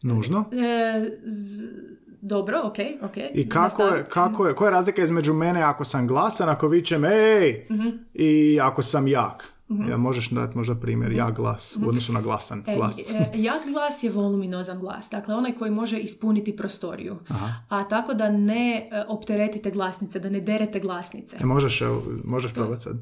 nužno. 0.02 0.46
E, 0.52 1.06
z- 1.24 1.90
dobro, 2.22 2.62
ok, 2.64 2.76
ok. 3.02 3.18
I 3.34 3.50
kako 3.50 3.84
je, 3.84 4.04
kako 4.06 4.48
je, 4.48 4.56
koja 4.56 4.68
je 4.68 4.72
razlika 4.72 5.04
između 5.04 5.34
mene 5.34 5.62
ako 5.62 5.84
sam 5.84 6.08
glasan, 6.08 6.50
ako 6.50 6.68
vičem 6.68 7.06
ej, 7.06 7.68
i 8.14 8.60
ako 8.62 8.82
sam 8.82 9.08
jak? 9.08 9.54
Ja, 9.90 9.98
možeš 9.98 10.30
dati 10.30 10.58
možda 10.58 10.76
primjer, 10.76 11.12
jak 11.12 11.36
glas, 11.36 11.78
u 11.86 11.90
odnosu 11.90 12.14
na 12.14 12.22
glasan 12.22 12.64
E, 12.68 12.76
glas. 12.76 13.00
e, 13.00 13.32
jak 13.36 13.66
glas 13.68 14.04
je 14.04 14.10
voluminozan 14.12 14.80
glas, 14.80 15.10
dakle 15.12 15.36
onaj 15.36 15.52
koji 15.54 15.72
može 15.72 15.98
ispuniti 15.98 16.56
prostoriju. 16.56 17.18
A 17.70 17.84
tako 17.84 18.14
da 18.14 18.30
ne 18.30 18.90
e, 18.92 19.04
opteretite 19.08 19.72
glasnice, 19.72 20.20
da 20.20 20.30
ne 20.30 20.40
derete 20.42 20.80
glasnice. 20.80 21.38
E, 21.42 21.46
možeš, 21.46 21.82
možeš 22.24 22.54
probati 22.54 22.84
sad. 22.84 22.98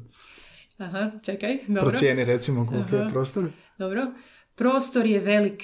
Aha, 0.78 1.10
čekaj, 1.24 1.58
dobro. 1.66 1.82
Procijeni 1.82 2.24
recimo 2.24 2.66
koliko 2.66 2.96
je 2.96 3.08
prostor. 3.08 3.50
Dobro. 3.78 4.06
Prostor 4.54 5.06
je 5.06 5.20
velik. 5.20 5.62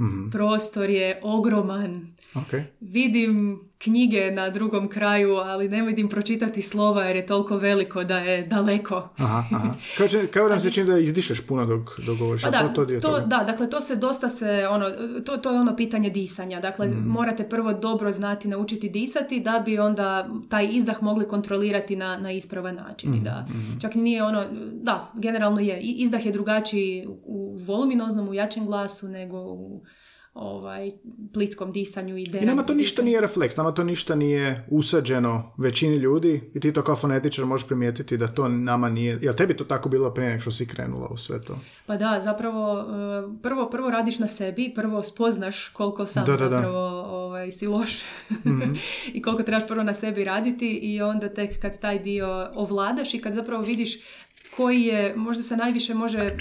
Mhm. 0.00 0.30
Prostor 0.30 0.90
je 0.90 1.20
ogroman. 1.22 2.14
Ok. 2.36 2.52
Vidim 2.80 3.60
knjige 3.78 4.30
na 4.30 4.50
drugom 4.50 4.88
kraju, 4.88 5.34
ali 5.34 5.68
ne 5.68 5.82
vidim 5.82 6.08
pročitati 6.08 6.62
slova 6.62 7.02
jer 7.02 7.16
je 7.16 7.26
toliko 7.26 7.56
veliko 7.56 8.04
da 8.04 8.18
je 8.18 8.42
daleko. 8.44 9.08
Aha, 9.16 9.44
aha. 9.52 9.68
Kao, 9.98 10.08
će- 10.08 10.26
kao 10.26 10.48
nam 10.48 10.60
se 10.60 10.70
čini 10.70 10.86
da 10.86 10.98
izdišeš 10.98 11.40
puno 11.40 11.66
dok, 11.66 12.00
dok 12.00 12.18
govoriš. 12.18 12.42
Pa 12.42 12.50
da, 12.50 12.68
to, 12.68 12.84
to 12.86 13.20
da, 13.20 13.36
dakle 13.38 13.70
to 13.70 13.80
se 13.80 13.96
dosta 13.96 14.28
se, 14.28 14.46
ono, 14.66 14.90
to, 15.20 15.36
to 15.36 15.50
je 15.50 15.60
ono 15.60 15.76
pitanje 15.76 16.10
disanja. 16.10 16.60
Dakle, 16.60 16.86
Mhm. 16.88 16.98
morate 17.00 17.44
prvo 17.44 17.72
dobro 17.72 18.12
znati 18.12 18.48
naučiti 18.48 18.88
disati 18.90 19.40
da 19.40 19.58
bi 19.60 19.78
onda 19.78 20.10
taj 20.48 20.68
izdah 20.68 21.02
mogli 21.02 21.28
kontrolirati 21.28 21.96
na, 21.96 22.18
na 22.18 22.30
ispravan 22.32 22.74
način. 22.76 23.10
I 23.10 23.16
Mhm, 23.16 23.24
Da, 23.24 23.46
čak 23.80 23.94
nije 23.94 24.24
ono, 24.24 24.44
da, 24.74 25.12
generalno 25.14 25.60
je, 25.60 25.80
izdah 25.80 26.26
je 26.26 26.32
drugačiji 26.32 27.06
u 27.24 27.56
voluminoznom, 27.58 28.28
u 28.28 28.34
jačem 28.34 28.66
glasu 28.66 29.08
nego 29.08 29.36
u 29.38 29.82
ovaj, 30.40 30.92
plitkom 31.34 31.72
disanju 31.72 32.16
i 32.18 32.22
I 32.42 32.46
nama 32.46 32.62
to 32.62 32.74
ništa 32.74 33.02
nije 33.02 33.20
refleks, 33.20 33.56
nama 33.56 33.72
to 33.72 33.84
ništa 33.84 34.14
nije 34.14 34.66
usađeno 34.70 35.52
većini 35.58 35.96
ljudi 35.96 36.50
i 36.54 36.60
ti 36.60 36.72
to 36.72 36.82
kao 36.82 36.96
fonetičar 36.96 37.44
možeš 37.44 37.66
primijetiti 37.66 38.16
da 38.16 38.28
to 38.28 38.48
nama 38.48 38.88
nije, 38.88 39.18
jel 39.22 39.34
tebi 39.34 39.56
to 39.56 39.64
tako 39.64 39.88
bilo 39.88 40.14
prije 40.14 40.30
nego 40.30 40.40
što 40.40 40.50
si 40.50 40.66
krenula 40.66 41.08
u 41.10 41.16
sve 41.16 41.40
to? 41.40 41.58
Pa 41.86 41.96
da, 41.96 42.20
zapravo 42.24 42.80
e, 42.80 43.42
prvo, 43.42 43.70
prvo 43.70 43.90
radiš 43.90 44.18
na 44.18 44.28
sebi, 44.28 44.72
prvo 44.74 45.02
spoznaš 45.02 45.68
koliko 45.68 46.06
sam 46.06 46.24
Da, 46.24 46.36
da, 46.36 46.48
da. 46.48 46.56
zapravo 46.56 47.02
ovaj, 47.02 47.50
si 47.50 47.66
loš 47.66 47.98
i 49.14 49.22
koliko 49.22 49.42
trebaš 49.42 49.68
prvo 49.68 49.82
na 49.82 49.94
sebi 49.94 50.24
raditi 50.24 50.70
i 50.82 51.02
onda 51.02 51.28
tek 51.28 51.60
kad 51.60 51.80
taj 51.80 51.98
dio 51.98 52.50
ovladaš 52.54 53.14
i 53.14 53.18
kad 53.18 53.34
zapravo 53.34 53.62
vidiš 53.62 53.98
koji 54.56 54.82
je, 54.82 55.14
možda 55.16 55.42
se 55.42 55.56
najviše 55.56 55.94
može 55.94 56.18
e, 56.18 56.34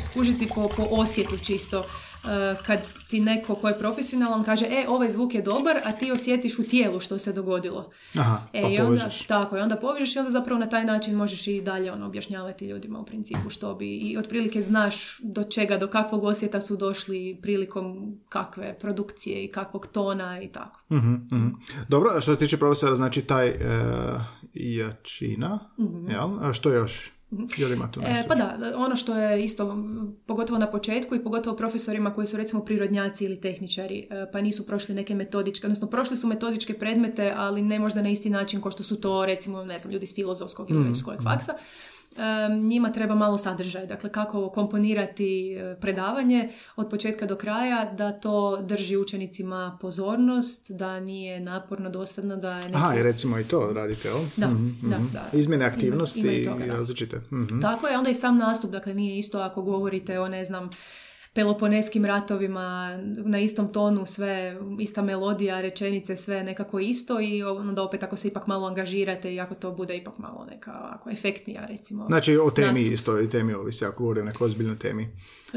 skužiti 0.00 0.48
po, 0.54 0.68
po 0.76 0.86
osjetu 0.90 1.38
čisto. 1.38 1.84
E, 2.24 2.56
kad 2.66 2.78
ti 3.08 3.20
neko 3.20 3.54
ko 3.54 3.68
je 3.68 3.78
profesionalan 3.78 4.44
kaže, 4.44 4.66
e, 4.66 4.88
ovaj 4.88 5.10
zvuk 5.10 5.34
je 5.34 5.42
dobar, 5.42 5.76
a 5.84 5.92
ti 5.92 6.12
osjetiš 6.12 6.58
u 6.58 6.64
tijelu 6.64 7.00
što 7.00 7.18
se 7.18 7.32
dogodilo. 7.32 7.90
Aha, 8.18 8.38
E, 8.52 8.62
pa 8.62 8.68
i 8.68 8.78
onda, 8.78 9.00
povežeš. 9.00 9.26
tako, 9.26 9.56
i 9.56 9.60
onda 9.60 9.76
povežeš 9.76 10.16
i 10.16 10.18
onda 10.18 10.30
zapravo 10.30 10.60
na 10.60 10.68
taj 10.68 10.84
način 10.84 11.14
možeš 11.14 11.46
i 11.46 11.60
dalje 11.60 11.92
ono, 11.92 12.06
objašnjavati 12.06 12.66
ljudima 12.66 12.98
u 12.98 13.04
principu 13.04 13.50
što 13.50 13.74
bi 13.74 13.96
i 13.96 14.18
otprilike 14.18 14.62
znaš 14.62 15.18
do 15.22 15.44
čega, 15.44 15.76
do 15.78 15.88
kakvog 15.88 16.24
osjeta 16.24 16.60
su 16.60 16.76
došli 16.76 17.38
prilikom 17.42 18.16
kakve 18.28 18.78
produkcije 18.80 19.44
i 19.44 19.48
kakvog 19.48 19.86
tona 19.86 20.40
i 20.40 20.48
tako. 20.48 20.80
Mhm, 20.92 21.12
mhm. 21.32 21.48
Dobro, 21.88 22.10
a 22.16 22.20
što 22.20 22.32
se 22.32 22.38
tiče 22.38 22.56
profesora, 22.56 22.94
znači 22.96 23.22
taj 23.22 23.48
e, 23.48 23.54
jačina, 24.54 25.58
jel? 26.08 26.30
A 26.48 26.52
što 26.52 26.70
još? 26.70 27.15
Jel 27.56 27.72
ima 27.72 27.90
tu 27.90 28.00
nešto? 28.00 28.12
Mhm. 28.12 28.20
E, 28.20 28.28
pa 28.28 28.34
da, 28.34 28.72
ono 28.76 28.96
što 28.96 29.16
je 29.16 29.44
isto, 29.44 29.84
pogotovo 30.26 30.58
na 30.58 30.70
početku 30.70 31.14
i 31.14 31.22
pogotovo 31.22 31.56
profesorima 31.56 32.14
koji 32.14 32.26
su 32.26 32.36
recimo 32.36 32.64
prirodnjaci 32.64 33.24
ili 33.24 33.40
tehničari, 33.40 34.08
e, 34.10 34.26
pa 34.32 34.40
nisu 34.40 34.66
prošli 34.66 34.94
neke 34.94 35.14
metodičke, 35.14 35.66
odnosno 35.66 35.86
prošli 35.86 36.16
su 36.16 36.26
metodičke 36.26 36.74
predmete, 36.74 37.32
ali 37.36 37.62
ne 37.62 37.78
možda 37.78 38.02
na 38.02 38.08
isti 38.08 38.30
način 38.30 38.62
kao 38.62 38.70
što 38.70 38.82
su 38.82 39.00
to 39.00 39.26
recimo, 39.26 39.64
ne 39.64 39.78
znam, 39.78 39.92
ljudi 39.92 40.06
s 40.06 40.14
filozofskog 40.14 40.70
ili 40.70 40.88
već 40.88 40.98
s 40.98 41.02
kojeg 41.02 41.22
faksa. 41.22 41.52
Njima 42.60 42.90
treba 42.90 43.14
malo 43.14 43.38
sadržaj, 43.38 43.86
dakle 43.86 44.10
kako 44.10 44.48
komponirati 44.48 45.16
e, 45.52 45.76
predavanje 45.76 46.48
od 46.76 46.88
početka 46.88 47.26
do 47.26 47.36
kraja, 47.36 47.92
da 47.92 48.12
to 48.12 48.36
drži 48.58 48.96
učenicima 48.96 49.78
pozornost, 49.80 50.70
da 50.70 51.00
nije 51.00 51.40
naporno, 51.40 51.90
dosadno, 51.90 52.36
da 52.36 52.50
je 52.50 52.64
neki... 52.64 52.74
Aha, 52.74 52.94
i 52.94 53.02
recimo 53.02 53.38
i 53.38 53.44
to 53.44 53.72
radite, 53.72 54.08
jel? 54.08 54.18
Da, 54.36 54.46
Mhm, 54.46 54.68
da, 54.82 54.96
mhm. 54.96 55.06
da. 55.08 55.24
Izmjene 55.32 55.64
Ima- 55.64 55.68
aktivnosti 55.68 56.20
ima 56.20 56.32
i 56.32 56.36
i 56.36 56.44
toga, 56.44 56.66
da. 56.66 56.72
različite. 56.72 57.16
Mhm. 57.32 57.60
Tako 57.60 57.86
je, 57.86 57.98
onda 57.98 58.10
i 58.10 58.14
sam 58.14 58.36
nastup, 58.38 58.70
dakle 58.70 58.94
nije 58.94 59.18
isto 59.18 59.38
ako 59.40 59.62
govorite 59.62 60.20
o, 60.20 60.28
ne 60.28 60.44
znam, 60.44 60.70
Peloponeskim 61.36 62.04
ratovima, 62.04 62.98
na 63.04 63.38
istom 63.38 63.72
tonu 63.72 64.06
sve, 64.06 64.60
ista 64.80 65.02
melodija, 65.02 65.60
rečenice, 65.60 66.16
sve 66.16 66.42
nekako 66.42 66.78
isto 66.78 67.20
i 67.20 67.42
onda 67.42 67.82
opet 67.82 68.02
ako 68.02 68.16
se 68.16 68.28
ipak 68.28 68.46
malo 68.46 68.66
angažirate 68.66 69.34
i 69.34 69.40
ako 69.40 69.54
to 69.54 69.72
bude 69.72 69.96
ipak 69.96 70.18
malo 70.18 70.46
neka 70.50 70.80
ovako 70.84 71.10
efektnija 71.10 71.66
recimo. 71.66 72.06
Znači, 72.08 72.36
o 72.36 72.50
temi 72.50 72.68
nastup. 72.68 72.92
isto, 72.92 73.20
i 73.20 73.28
temi 73.28 73.54
ovisi, 73.54 73.84
ako 73.84 74.02
govorim 74.02 74.22
o 74.22 74.26
nekoj 74.26 74.46
ozbiljnoj 74.46 74.78
temi. 74.78 75.08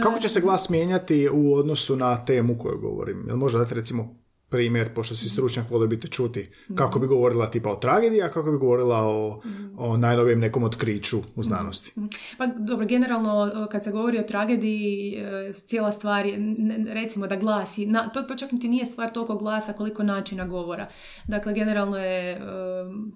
Kako 0.03 0.19
će 0.19 0.29
se 0.29 0.41
glas 0.41 0.69
mijenjati 0.69 1.29
u 1.33 1.53
odnosu 1.53 1.95
na 1.95 2.25
temu 2.25 2.57
koju 2.57 2.79
govorim? 2.79 3.25
Jel 3.27 3.37
možda 3.37 3.59
dati 3.59 3.75
recimo 3.75 4.18
primjer, 4.49 4.93
pošto 4.93 5.15
si 5.15 5.29
stručnjak, 5.29 5.69
volio 5.69 5.87
bi 5.87 5.99
te 5.99 6.07
čuti, 6.07 6.49
kako 6.75 6.99
bi 6.99 7.07
govorila 7.07 7.51
tipa 7.51 7.69
o 7.69 7.75
tragediji, 7.75 8.21
a 8.21 8.31
kako 8.31 8.51
bi 8.51 8.57
govorila 8.57 8.97
o, 8.97 9.41
o 9.77 9.97
najnovijem 9.97 10.39
nekom 10.39 10.63
otkriću 10.63 11.21
u 11.35 11.43
znanosti. 11.43 11.93
Pa 12.37 12.47
dobro, 12.47 12.85
generalno 12.85 13.67
kad 13.71 13.83
se 13.83 13.91
govori 13.91 14.19
o 14.19 14.23
tragediji, 14.23 15.15
e, 15.15 15.53
cijela 15.53 15.91
stvar 15.91 16.25
je, 16.25 16.55
recimo 16.87 17.27
da 17.27 17.35
glasi, 17.35 17.85
na, 17.85 18.09
to, 18.09 18.21
to 18.21 18.35
čak 18.35 18.51
niti 18.51 18.67
nije 18.67 18.85
stvar 18.85 19.11
toliko 19.13 19.35
glasa 19.35 19.73
koliko 19.73 20.03
načina 20.03 20.45
govora. 20.45 20.87
Dakle, 21.27 21.53
generalno 21.53 21.97
je 21.97 22.31
e, 22.31 22.39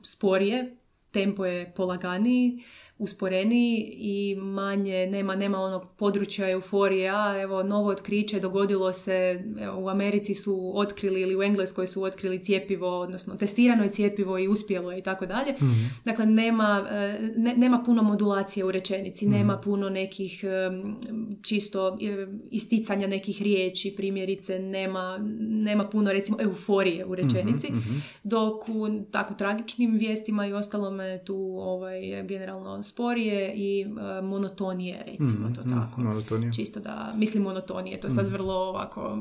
sporije, 0.01 0.77
tempo 1.11 1.45
je 1.45 1.73
polaganiji, 1.75 2.63
usporeniji 2.97 3.93
i 3.97 4.35
manje, 4.35 5.07
nema, 5.07 5.35
nema 5.35 5.57
onog 5.59 5.85
područja 5.97 6.49
euforije, 6.49 7.09
a 7.09 7.41
evo 7.41 7.63
novo 7.63 7.89
otkriće, 7.89 8.39
dogodilo 8.39 8.93
se, 8.93 9.43
evo, 9.59 9.79
u 9.79 9.89
Americi 9.89 10.35
su 10.35 10.71
otkrili 10.75 11.21
ili 11.21 11.35
u 11.35 11.43
Engleskoj 11.43 11.87
su 11.87 12.03
otkrili 12.03 12.43
cijepivo, 12.43 12.99
odnosno 12.99 13.35
testirano 13.35 13.83
je 13.83 13.91
cijepivo 13.91 14.37
i 14.39 14.47
uspjelo 14.47 14.91
je 14.91 14.99
i 14.99 15.03
tako 15.03 15.25
dalje. 15.25 15.53
Dakle, 16.05 16.25
nema, 16.25 16.87
e, 16.91 17.19
ne- 17.37 17.53
nema 17.57 17.83
puno 17.85 18.03
modulacije 18.03 18.65
u 18.65 18.71
rečenici, 18.71 19.27
nema 19.27 19.57
puno 19.57 19.89
nekih 19.89 20.43
em, 20.43 20.95
čisto 21.41 21.97
e, 22.01 22.27
isticanja 22.51 23.07
nekih 23.07 23.41
riječi, 23.41 23.93
primjerice, 23.97 24.59
nema, 24.59 25.19
nema 25.39 25.89
puno 25.89 26.11
recimo 26.11 26.37
euforije 26.41 27.05
u 27.05 27.15
rečenici, 27.15 27.67
dok 28.23 28.69
u 28.69 28.87
tako 29.11 29.33
tragičnim 29.33 29.93
vijestima 29.97 30.47
i 30.47 30.53
ostalome 30.53 31.23
tu 31.25 31.55
ovaj, 31.59 32.23
generalno 32.23 32.82
sporije 32.83 33.53
i 33.55 33.81
e, 33.81 34.21
monotonije, 34.21 35.03
recimo 35.05 35.49
to 35.55 35.63
tako. 35.63 36.01
Monotonija. 36.01 36.51
Čisto 36.51 36.79
da, 36.79 37.13
mislim 37.15 37.43
monotonije, 37.43 37.99
to 37.99 38.07
je 38.07 38.11
sad 38.11 38.31
vrlo 38.31 38.53
ovako 38.53 39.17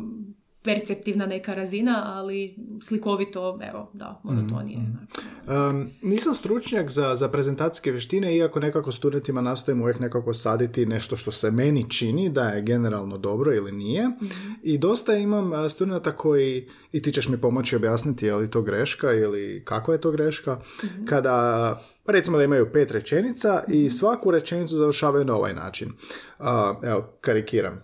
perceptivna 0.63 1.27
neka 1.27 1.55
razina, 1.55 2.03
ali 2.07 2.57
slikovito, 2.83 3.59
evo, 3.71 3.91
da, 3.93 4.21
monotonije. 4.23 4.79
Um, 4.79 5.91
nisam 6.03 6.35
stručnjak 6.35 6.91
za, 6.91 7.17
za 7.17 7.29
prezentacijske 7.29 7.91
vještine, 7.91 8.37
iako 8.37 8.61
nekako 8.61 8.93
studentima 8.93 9.41
nastojim 9.41 9.83
uvijek 9.83 10.01
nekako 10.01 10.35
saditi 10.35 10.87
nešto 10.87 11.17
što 11.17 11.33
se 11.33 11.51
meni 11.51 11.91
čini 11.91 12.29
da 12.29 12.49
je 12.49 12.63
generalno 12.63 13.19
dobro 13.19 13.55
ili 13.55 13.73
nije. 13.73 14.11
I 14.63 14.79
dosta 14.79 15.15
imam 15.15 15.71
studenta 15.71 16.13
koji, 16.13 16.69
i 16.93 17.03
ti 17.03 17.13
ćeš 17.13 17.29
mi 17.29 17.41
pomoći 17.41 17.77
objasniti 17.77 18.27
je 18.27 18.35
li 18.35 18.51
to 18.51 18.63
greška 18.63 19.13
ili 19.13 19.63
kako 19.65 19.93
je 19.93 20.01
to 20.01 20.11
greška, 20.11 20.61
kada 21.09 21.83
recimo 22.07 22.39
da 22.39 22.45
imaju 22.45 22.73
pet 22.73 22.91
rečenica 22.91 23.63
i 23.69 23.91
svaku 23.91 24.31
rečenicu 24.31 24.77
završavaju 24.77 25.25
na 25.25 25.37
ovaj 25.37 25.55
način. 25.55 25.93
A, 26.39 26.75
evo, 26.83 27.09
karikiram. 27.21 27.83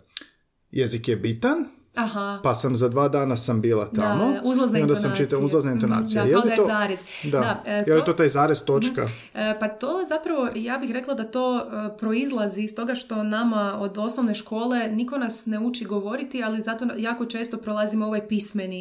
Jezik 0.70 1.08
je 1.08 1.16
bitan, 1.16 1.77
Aha. 1.98 2.40
pa 2.42 2.54
sam 2.54 2.76
za 2.76 2.88
dva 2.88 3.08
dana 3.08 3.36
sam 3.36 3.60
bila 3.60 3.84
tamo. 3.86 4.24
Da, 4.24 4.40
uzlazna 4.44 4.78
i 4.78 4.82
onda 4.82 4.94
sam 4.96 5.12
čitao 5.16 5.40
uzlazna 5.40 5.70
Mhm, 5.70 5.76
intonacija. 5.76 6.22
da, 6.22 6.28
Je 6.28 6.32
kao 6.32 6.42
li 6.42 6.46
da 6.46 6.52
je 6.52 6.56
to- 6.56 6.66
zarez. 6.68 7.00
Da. 7.24 7.30
Da, 7.30 7.62
e, 7.66 7.84
Je 7.86 7.94
li 7.94 8.00
to- 8.00 8.04
to 8.04 8.12
taj 8.12 8.28
zarez 8.28 8.64
točka? 8.64 9.06
E, 9.34 9.54
Pa 9.60 9.68
to 9.70 10.00
zapravo, 10.08 10.48
ja 10.56 10.78
bih 10.78 10.90
rekla 10.90 11.14
da 11.14 11.24
to 11.24 11.58
e, 11.58 11.62
proizlazi 11.98 12.60
iz 12.62 12.74
toga 12.74 12.94
što 12.94 13.22
nama 13.22 13.48
od 13.76 13.98
osnovne 13.98 14.34
škole 14.34 14.88
niko 14.88 15.18
nas 15.18 15.46
ne 15.46 15.58
uči 15.60 15.84
govoriti, 15.86 16.42
ali 16.42 16.62
zato 16.62 16.86
jako 16.96 17.26
često 17.26 17.56
prolazimo 17.58 18.06
ovaj 18.06 18.28
pismeni, 18.28 18.78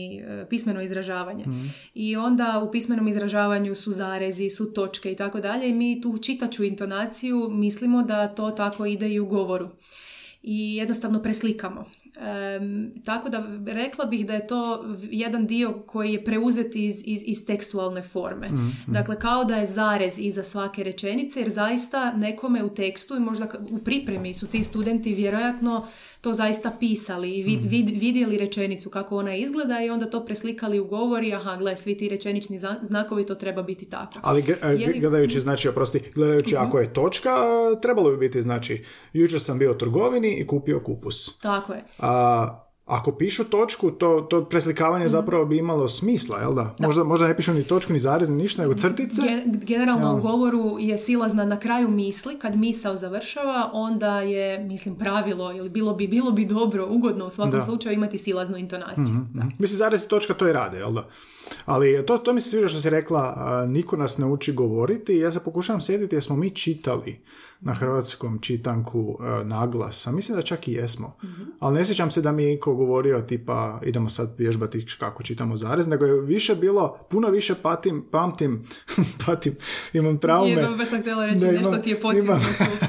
pismeno 0.49 0.81
izražavanje. 0.81 1.45
I 1.93 2.15
onda 2.17 2.37
u 2.59 2.71
pismenom 2.71 3.07
izražavanju 3.07 3.75
su 3.75 3.91
zarezi, 3.91 4.49
su 4.49 4.65
točke 4.67 5.11
i 5.11 5.15
tako 5.15 5.39
dalje 5.39 5.69
i 5.69 5.73
mi 5.73 6.01
tu 6.01 6.17
čitaču 6.17 6.63
intonaciju 6.63 7.17
mislimo 7.51 8.03
da 8.03 8.27
to 8.27 8.51
tako 8.51 8.85
ide 8.85 9.09
i 9.09 9.19
u 9.19 9.25
govoru. 9.27 9.69
I 10.43 10.75
jednostavno 10.75 11.19
preslikamo. 11.19 11.85
Em, 12.21 12.91
tako 13.05 13.29
da 13.29 13.43
rekla 13.65 14.05
bih 14.05 14.25
da 14.25 14.33
je 14.33 14.47
to 14.47 14.85
jedan 15.01 15.47
dio 15.47 15.73
koji 15.73 16.13
je 16.13 16.25
preuzet 16.25 16.75
iz, 16.75 17.03
iz, 17.05 17.23
iz 17.25 17.45
tekstualne 17.45 18.01
forme. 18.01 18.49
Dakle, 18.87 19.19
kao 19.19 19.43
da 19.43 19.55
je 19.55 19.65
zarez 19.65 20.19
iza 20.19 20.43
svake 20.43 20.83
rečenice, 20.83 21.39
jer 21.39 21.49
zaista 21.49 22.13
nekome 22.13 22.63
u 22.63 22.69
tekstu 22.69 23.15
i 23.15 23.19
možda 23.19 23.47
u 23.71 23.77
pripremi 23.77 24.33
su 24.33 24.47
ti 24.47 24.63
studenti 24.63 25.13
vjerojatno 25.13 25.87
to 26.27 26.33
zaista 26.33 26.71
pisali 26.71 27.31
i 27.31 27.43
vid- 27.43 27.63
vid- 27.65 27.99
vidjeli 27.99 28.37
rečenicu 28.37 28.89
kako 28.89 29.17
ona 29.17 29.35
izgleda 29.35 29.81
i 29.81 29.89
onda 29.89 30.05
to 30.05 30.25
preslikali 30.25 30.79
u 30.79 30.85
govor 30.85 31.23
i 31.23 31.33
aha, 31.33 31.55
gle, 31.55 31.77
svi 31.77 31.97
ti 31.97 32.09
rečenični 32.09 32.59
znakovi, 32.81 33.25
to 33.25 33.35
treba 33.35 33.63
biti 33.63 33.85
tako. 33.85 34.19
Ali 34.21 34.41
ge- 34.41 34.57
e, 34.63 34.67
li- 34.67 34.99
gledajući, 34.99 35.39
znači, 35.39 35.69
oprosti, 35.69 36.01
gledajući 36.15 36.55
ako 36.57 36.79
je 36.79 36.93
točka, 36.93 37.29
trebalo 37.81 38.11
bi 38.11 38.17
biti, 38.17 38.41
znači, 38.41 38.83
jučer 39.13 39.41
sam 39.41 39.59
bio 39.59 39.71
u 39.71 39.77
trgovini 39.77 40.33
i 40.33 40.47
kupio 40.47 40.79
kupus. 40.79 41.37
Tako 41.37 41.73
je. 41.73 41.83
A 41.99 42.66
ako 42.87 43.11
pišu 43.13 43.43
točku, 43.45 43.91
to, 43.91 44.21
to 44.21 44.45
preslikavanje 44.45 45.05
Mhm. 45.05 45.09
zapravo 45.09 45.45
bi 45.45 45.57
imalo 45.57 45.87
smisla, 45.89 46.39
jel 46.39 46.53
da? 46.53 46.75
Možda, 46.79 47.03
možda 47.03 47.27
ne 47.27 47.35
pišu 47.35 47.53
ni 47.53 47.63
točku, 47.63 47.93
ni 47.93 47.99
zarez, 47.99 48.29
ni 48.29 48.35
ništa, 48.37 48.61
nego 48.61 48.73
crtice. 48.75 49.21
Gen- 49.21 49.59
Generalno 49.59 50.15
u 50.15 50.21
govoru 50.21 50.77
je 50.79 50.97
silazna 50.97 51.45
na 51.45 51.59
kraju 51.59 51.87
misli, 51.89 52.35
kad 52.35 52.55
misao 52.55 52.95
završava, 52.95 53.69
onda 53.73 54.21
je, 54.21 54.59
mislim, 54.59 54.95
pravilo 54.95 55.53
ili 55.53 55.69
bilo 55.69 55.93
bi, 55.93 56.07
bilo 56.07 56.31
bi 56.31 56.45
dobro, 56.45 56.87
ugodno 56.87 57.25
u 57.25 57.29
svakom 57.29 57.51
Da. 57.51 57.61
slučaju 57.61 57.93
imati 57.93 58.17
silaznu 58.17 58.57
intonaciju. 58.57 59.17
Da. 59.33 59.43
Mislim, 59.57 59.77
zarez 59.77 60.03
i 60.03 60.07
točka 60.07 60.33
to 60.33 60.47
i 60.47 60.53
rade, 60.53 60.77
jel 60.77 60.91
da? 60.91 61.07
Ali 61.65 62.03
to, 62.05 62.17
to 62.17 62.33
mi 62.33 62.41
se 62.41 62.49
sviđa 62.49 62.67
što 62.67 62.79
si 62.79 62.89
rekla, 62.89 63.35
niko 63.65 63.95
nas 63.95 64.17
ne 64.17 64.25
uči 64.25 64.53
govoriti. 64.53 65.15
Ja 65.15 65.31
se 65.31 65.39
pokušavam 65.39 65.81
sjetiti 65.81 66.15
jer 66.15 66.23
smo 66.23 66.35
mi 66.35 66.49
čitali 66.51 67.19
na 67.59 67.73
hrvatskom 67.73 68.39
čitanku 68.41 69.17
a, 69.19 69.43
naglas, 69.43 70.07
a 70.07 70.11
mislim 70.11 70.35
da 70.35 70.41
čak 70.41 70.67
i 70.67 70.73
jesmo. 70.73 71.13
Ali 71.59 71.75
ne 71.75 71.85
sjećam 71.85 72.11
se 72.11 72.21
da 72.21 72.31
mi 72.31 72.43
je 72.43 72.53
iko 72.53 72.75
govorio 72.75 73.21
tipa 73.21 73.79
idemo 73.83 74.09
sad 74.09 74.33
vježbati 74.37 74.85
kako 74.99 75.23
čitamo 75.23 75.55
zarez, 75.55 75.87
nego 75.87 76.05
je 76.05 76.21
više 76.21 76.55
bilo, 76.55 76.97
puno 77.09 77.29
više 77.29 77.55
patim, 77.55 78.05
pamtim, 78.11 78.63
patim, 79.25 79.55
imam 79.93 80.17
traume. 80.17 80.49
Jednom 80.49 80.85
sam 80.85 80.99
htjela 80.99 81.25
reći, 81.25 81.45
Da, 81.45 81.51
nešto 81.51 81.69
imam- 81.69 81.81
ti 81.81 81.89
je 81.89 82.01
podsvjesno 82.01 82.35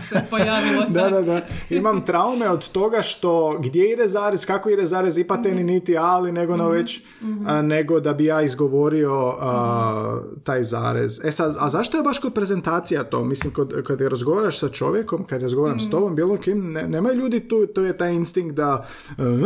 se 0.01 0.21
pojavilo 0.31 0.87
sad. 0.87 0.95
da, 0.95 1.11
da, 1.11 1.23
da. 1.23 1.41
Imam 1.71 2.05
traume 2.05 2.51
od 2.51 2.69
toga 2.69 3.03
što 3.03 3.59
gdje 3.59 3.93
ide 3.93 4.09
zarez, 4.09 4.47
kako 4.47 4.71
ide 4.71 4.87
zarez, 4.87 5.19
i 5.19 5.25
pateni 5.25 5.65
niti 5.65 5.97
ali, 5.99 6.33
nego 6.33 6.57
na 6.57 6.69
već, 6.69 7.01
a, 7.47 7.63
nego 7.63 8.01
da 8.01 8.13
bi 8.15 8.25
ja 8.25 8.43
izgovorio 8.43 9.35
a, 9.41 10.21
taj 10.45 10.65
zarez. 10.65 11.21
E 11.25 11.33
sad, 11.33 11.57
a 11.61 11.71
zašto 11.71 11.97
je 11.97 12.03
baš 12.03 12.19
kod 12.19 12.35
prezentacija 12.35 13.05
to? 13.05 13.25
Mislim, 13.25 13.53
kod, 13.53 13.83
kad 13.87 14.01
je 14.01 14.09
razgovaraš 14.59 14.61
sa 14.61 14.69
čovjekom, 14.69 15.27
kad 15.27 15.43
razgovaram 15.43 15.81
s 15.81 15.91
tobom, 15.91 16.17
bilo 16.17 16.37
kim, 16.37 16.73
ne, 16.73 16.89
nemaju 16.89 17.17
ljudi 17.17 17.49
tu, 17.49 17.67
to 17.67 17.83
je 17.83 17.97
taj 17.97 18.13
instinkt 18.13 18.55
da 18.57 18.87
uh, 19.19 19.25
uh, 19.25 19.45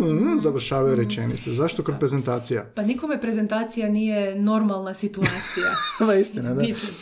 uh, 0.00 0.40
završavaju 0.40 0.96
rečenice. 0.96 1.52
Zašto 1.52 1.82
kod 1.82 1.94
prezentacija? 1.98 2.64
Pa 2.74 2.82
nikome 2.82 3.20
prezentacija 3.20 3.88
nije 3.88 4.34
normalna 4.36 4.94
situacija. 4.94 5.66
Ma 6.00 6.14
istina, 6.24 6.54
da. 6.54 6.60
Mislim. 6.60 6.92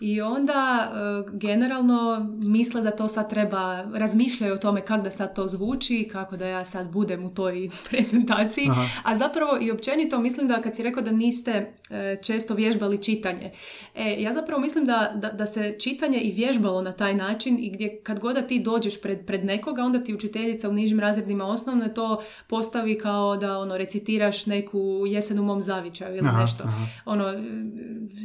I 0.00 0.20
onda 0.20 0.90
e, 0.92 1.30
generalno 1.32 2.26
misle 2.38 2.80
da 2.80 2.90
to 2.90 3.08
sad 3.08 3.30
treba, 3.30 3.84
razmišljaju 3.94 4.54
o 4.54 4.56
tome 4.56 4.80
kako 4.80 5.02
da 5.02 5.10
sad 5.10 5.34
to 5.34 5.46
zvuči, 5.46 6.08
kako 6.12 6.36
da 6.36 6.46
ja 6.46 6.64
sad 6.64 6.90
budem 6.90 7.24
u 7.24 7.34
toj 7.34 7.68
prezentaciji. 7.90 8.68
A 9.02 9.16
zapravo 9.16 9.58
i 9.60 9.70
općenito 9.70 10.20
mislim 10.20 10.48
da 10.48 10.60
kad 10.60 10.76
si 10.76 10.82
rekao 10.82 11.02
da 11.02 11.10
niste 11.10 11.72
e, 11.90 12.16
često 12.22 12.54
vježbali 12.54 13.02
čitanje. 13.02 13.52
E, 13.94 14.16
ja 14.18 14.32
zapravo 14.32 14.60
mislim 14.60 14.86
da, 14.86 15.12
da, 15.14 15.28
da 15.28 15.46
se 15.46 15.76
čitanje 15.80 16.18
i 16.18 16.32
vježbalo 16.32 16.82
na 16.86 16.92
taj 16.92 17.14
način 17.14 17.58
i 17.60 17.70
gdje 17.70 18.00
kad 18.02 18.20
god 18.20 18.34
da 18.34 18.42
ti 18.42 18.58
dođeš 18.58 19.00
pred, 19.00 19.26
pred 19.26 19.44
nekoga, 19.44 19.82
onda 19.82 20.04
ti 20.04 20.14
učiteljica 20.14 20.68
u 20.68 20.72
nižim 20.72 21.00
razredima 21.00 21.44
osnovne 21.44 21.94
to 21.94 22.22
postavi 22.46 22.98
kao 22.98 23.36
da 23.36 23.58
ono 23.58 23.76
recitiraš 23.76 24.46
neku 24.46 25.04
jesen 25.06 25.38
u 25.38 25.42
mom 25.42 25.62
zavičaju 25.62 26.16
ili 26.16 26.26
Aha, 26.26 26.40
nešto. 26.40 26.64
aha. 26.64 26.86
Ono, 27.04 27.24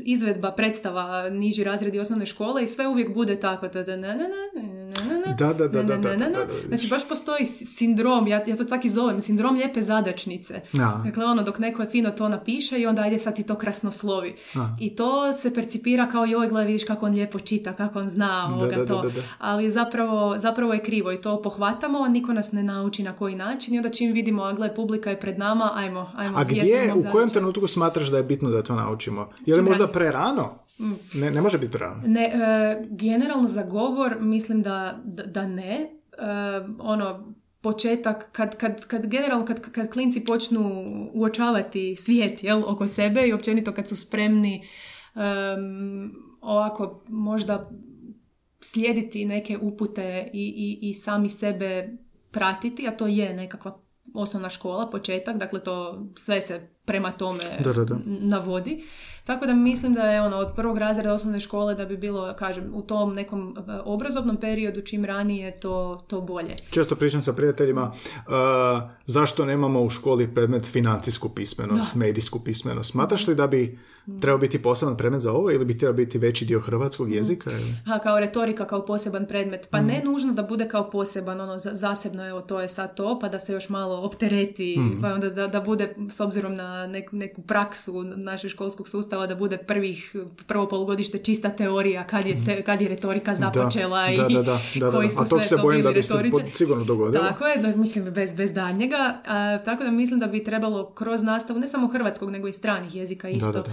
izvedba, 0.05 0.51
predstava, 0.51 1.29
niži 1.29 1.63
razredi 1.63 1.99
osnovne 1.99 2.25
škole 2.25 2.63
i 2.63 2.67
sve 2.67 2.87
uvijek 2.87 3.13
bude 3.13 3.39
tako. 3.39 3.67
Da, 3.67 3.83
da, 3.83 3.95
Da, 5.37 5.53
da, 5.53 5.67
da, 5.67 5.83
na, 5.83 5.87
da, 5.87 5.97
na, 5.97 6.01
da, 6.01 6.17
na, 6.17 6.17
da, 6.17 6.29
na. 6.29 6.39
da, 6.39 6.45
da, 6.45 6.67
Znači 6.67 6.87
baš 6.87 7.07
postoji 7.07 7.45
sindrom, 7.45 8.27
ja, 8.27 8.43
ja 8.47 8.55
to 8.55 8.63
tako 8.63 8.87
i 8.87 8.89
zovem, 8.89 9.21
sindrom 9.21 9.55
lijepe 9.55 9.81
zadačnice. 9.81 10.61
Da. 10.73 11.01
Dakle, 11.05 11.25
ono, 11.25 11.43
dok 11.43 11.59
neko 11.59 11.81
je 11.81 11.89
fino 11.89 12.11
to 12.11 12.29
napiše 12.29 12.79
i 12.79 12.85
onda 12.85 13.01
ajde 13.01 13.19
sad 13.19 13.35
ti 13.35 13.43
to 13.43 13.55
krasnoslovi. 13.55 14.35
I 14.79 14.95
to 14.95 15.33
se 15.33 15.53
percipira 15.53 16.09
kao 16.09 16.25
joj, 16.25 16.47
gle, 16.47 16.65
vidiš 16.65 16.83
kako 16.83 17.05
on 17.05 17.13
lijepo 17.13 17.39
čita, 17.39 17.73
kako 17.73 17.99
on 17.99 18.09
zna 18.09 18.50
ovoga 18.53 18.75
da, 18.75 18.85
da, 18.85 18.85
to. 18.85 19.01
da, 19.01 19.09
da. 19.09 19.21
Ali 19.39 19.71
zapravo, 19.71 20.39
zapravo 20.39 20.73
je 20.73 20.79
krivo 20.79 21.11
i 21.11 21.21
to 21.21 21.41
pohvatamo, 21.41 21.99
a 21.99 22.09
niko 22.09 22.33
nas 22.33 22.51
ne 22.51 22.63
nauči 22.63 23.03
na 23.03 23.15
koji 23.15 23.35
način 23.35 23.73
i 23.73 23.77
onda 23.77 23.89
čim 23.89 24.13
vidimo, 24.13 24.43
a 24.43 24.53
gle, 24.53 24.75
publika 24.75 25.09
je 25.09 25.19
pred 25.19 25.39
nama, 25.39 25.71
ajmo, 25.73 26.11
ajmo. 26.15 26.37
A 26.37 26.43
gdje, 26.43 26.93
u 26.93 27.11
kojem 27.11 27.29
trenutku 27.29 27.67
smatraš 27.67 28.07
da 28.07 28.17
je 28.17 28.23
bitno 28.23 28.49
da 28.49 28.63
to 28.63 28.75
naučimo? 28.75 29.29
Je 29.45 29.55
li 29.55 29.61
možda 29.61 29.87
prerano? 29.87 30.49
Ne, 31.13 31.31
ne 31.31 31.41
može 31.41 31.57
biti 31.57 31.71
prerano. 31.71 32.01
Ne, 32.05 32.23
e, 32.23 32.85
generalno 32.89 33.47
za 33.47 33.63
govor 33.63 34.15
mislim 34.19 34.61
da, 34.61 34.99
da, 35.05 35.47
ne. 35.47 35.73
E, 35.73 35.87
ono, 36.79 37.33
početak, 37.61 38.29
kad, 38.31 38.57
kad, 38.57 38.85
kad 38.85 39.05
generalno 39.05 39.45
kad, 39.45 39.71
kad 39.71 39.89
klinci 39.89 40.25
počnu 40.25 40.85
uočavati 41.13 41.95
svijet 41.95 42.43
jel, 42.43 42.63
oko 42.65 42.87
sebe 42.87 43.27
i 43.27 43.33
općenito 43.33 43.71
kad 43.71 43.87
su 43.87 43.95
spremni 43.95 44.67
em, 45.15 46.11
ovako 46.41 47.03
možda 47.07 47.69
slijediti 48.61 49.25
neke 49.25 49.57
upute 49.57 50.29
i, 50.33 50.79
i, 50.81 50.89
i 50.89 50.93
sami 50.93 51.29
sebe 51.29 51.89
pratiti, 52.31 52.87
a 52.87 52.91
to 52.91 53.07
je 53.07 53.33
nekakva 53.33 53.79
osnovna 54.13 54.49
škola, 54.49 54.89
početak, 54.89 55.37
dakle 55.37 55.59
to 55.59 56.05
sve 56.15 56.41
se 56.41 56.67
prema 56.85 57.11
tome 57.11 57.43
Da, 57.63 57.73
da, 57.73 57.85
da. 57.85 57.97
navodi. 58.05 58.83
Tako 59.23 59.45
da 59.45 59.53
mislim 59.53 59.93
da 59.93 60.01
je 60.01 60.21
ono 60.21 60.37
od 60.37 60.53
prvog 60.55 60.77
razreda 60.77 61.13
osnovne 61.13 61.39
škole 61.39 61.75
da 61.75 61.85
bi 61.85 61.97
bilo, 61.97 62.33
kažem, 62.39 62.71
u 62.73 62.81
tom 62.81 63.13
nekom 63.13 63.57
e, 63.57 63.79
obrazovnom 63.85 64.37
periodu 64.37 64.81
čim 64.81 65.05
ranije 65.05 65.59
to, 65.59 66.05
to 66.07 66.21
bolje. 66.21 66.55
Često 66.69 66.95
pričam 66.95 67.21
sa 67.21 67.33
prijateljima 67.33 67.91
uh, 67.91 68.33
zašto 69.05 69.45
nemamo 69.45 69.81
u 69.81 69.89
školi 69.89 70.33
predmet 70.33 70.65
financijsku 70.65 71.29
pismenost, 71.29 71.95
medijsku 71.95 72.39
pismenost. 72.39 72.91
Smatraš 72.91 73.27
li 73.27 73.35
da 73.35 73.47
bi 73.47 73.79
trebao 74.17 74.37
biti 74.37 74.59
poseban 74.59 74.97
predmet 74.97 75.21
za 75.21 75.31
ovo 75.31 75.51
ili 75.51 75.65
bi 75.65 75.77
trebao 75.77 75.93
biti 75.95 76.17
veći 76.17 76.45
dio 76.45 76.59
hrvatskog 76.59 77.11
jezika? 77.11 77.51
ili? 77.51 77.75
Ha, 77.85 77.99
kao 77.99 78.19
retorika, 78.19 78.65
kao 78.65 78.81
poseban 78.81 79.25
predmet. 79.25 79.67
Pa 79.69 79.81
Mm. 79.81 79.85
ne 79.85 80.01
nužno 80.01 80.33
da 80.33 80.43
bude 80.43 80.67
kao 80.67 80.89
poseban, 80.91 81.41
ono, 81.41 81.57
za- 81.57 81.71
zasebno, 81.73 82.27
evo, 82.27 82.41
to 82.41 82.61
je 82.61 82.67
sad 82.69 82.95
to, 82.95 83.19
pa 83.19 83.29
da 83.29 83.39
se 83.39 83.53
još 83.53 83.69
malo 83.69 83.95
optereti, 83.97 84.75
Mm. 84.79 85.01
pa 85.01 85.07
onda 85.09 85.29
da, 85.29 85.47
da 85.47 85.61
bude, 85.61 85.81
s 86.09 86.19
obzirom 86.19 86.55
na 86.55 86.87
neku, 86.87 87.15
neku 87.15 87.41
praksu 87.41 87.71
našeg 88.05 88.51
školskog 88.51 88.87
sustava, 88.87 89.27
da 89.27 89.35
bude 89.35 89.57
prvih, 89.59 90.15
prvo 90.47 90.67
polugodište 90.67 91.17
čista 91.19 91.49
teorija, 91.51 92.03
kad 92.03 92.27
je, 92.27 92.45
te- 92.45 92.61
kad 92.61 92.81
je 92.81 92.87
retorika 92.89 93.35
započela 93.35 93.99
da, 93.99 94.07
i 94.07 94.17
da, 94.17 94.23
da, 94.25 94.41
da, 94.41 94.59
da, 94.77 94.91
koji 94.91 95.09
su 95.09 95.21
A 95.21 95.25
sve 95.27 95.43
se 95.43 95.55
to 95.55 95.61
bojim 95.61 95.81
bili 95.81 95.93
da 95.93 95.97
bi 95.97 96.03
se 96.03 96.13
po- 96.31 96.39
sigurno 96.53 96.83
dogodilo. 96.85 97.23
Tako 97.23 97.45
je, 97.45 97.57
da, 97.57 97.75
mislim, 97.75 98.05
bez, 98.05 98.33
bez 98.33 98.53
daljnjega. 98.53 98.97
A, 99.27 99.57
tako 99.59 99.83
da 99.83 99.91
mislim 99.91 100.19
da 100.19 100.27
bi 100.27 100.43
trebalo 100.43 100.85
kroz 100.87 101.23
nastavu, 101.23 101.59
ne 101.59 101.67
samo 101.67 101.87
hrvatskog, 101.87 102.29
nego 102.29 102.47
i 102.47 102.53
stranih 102.53 102.95
jezika 102.95 103.29
isto, 103.29 103.51
da, 103.51 103.61
da. 103.61 103.71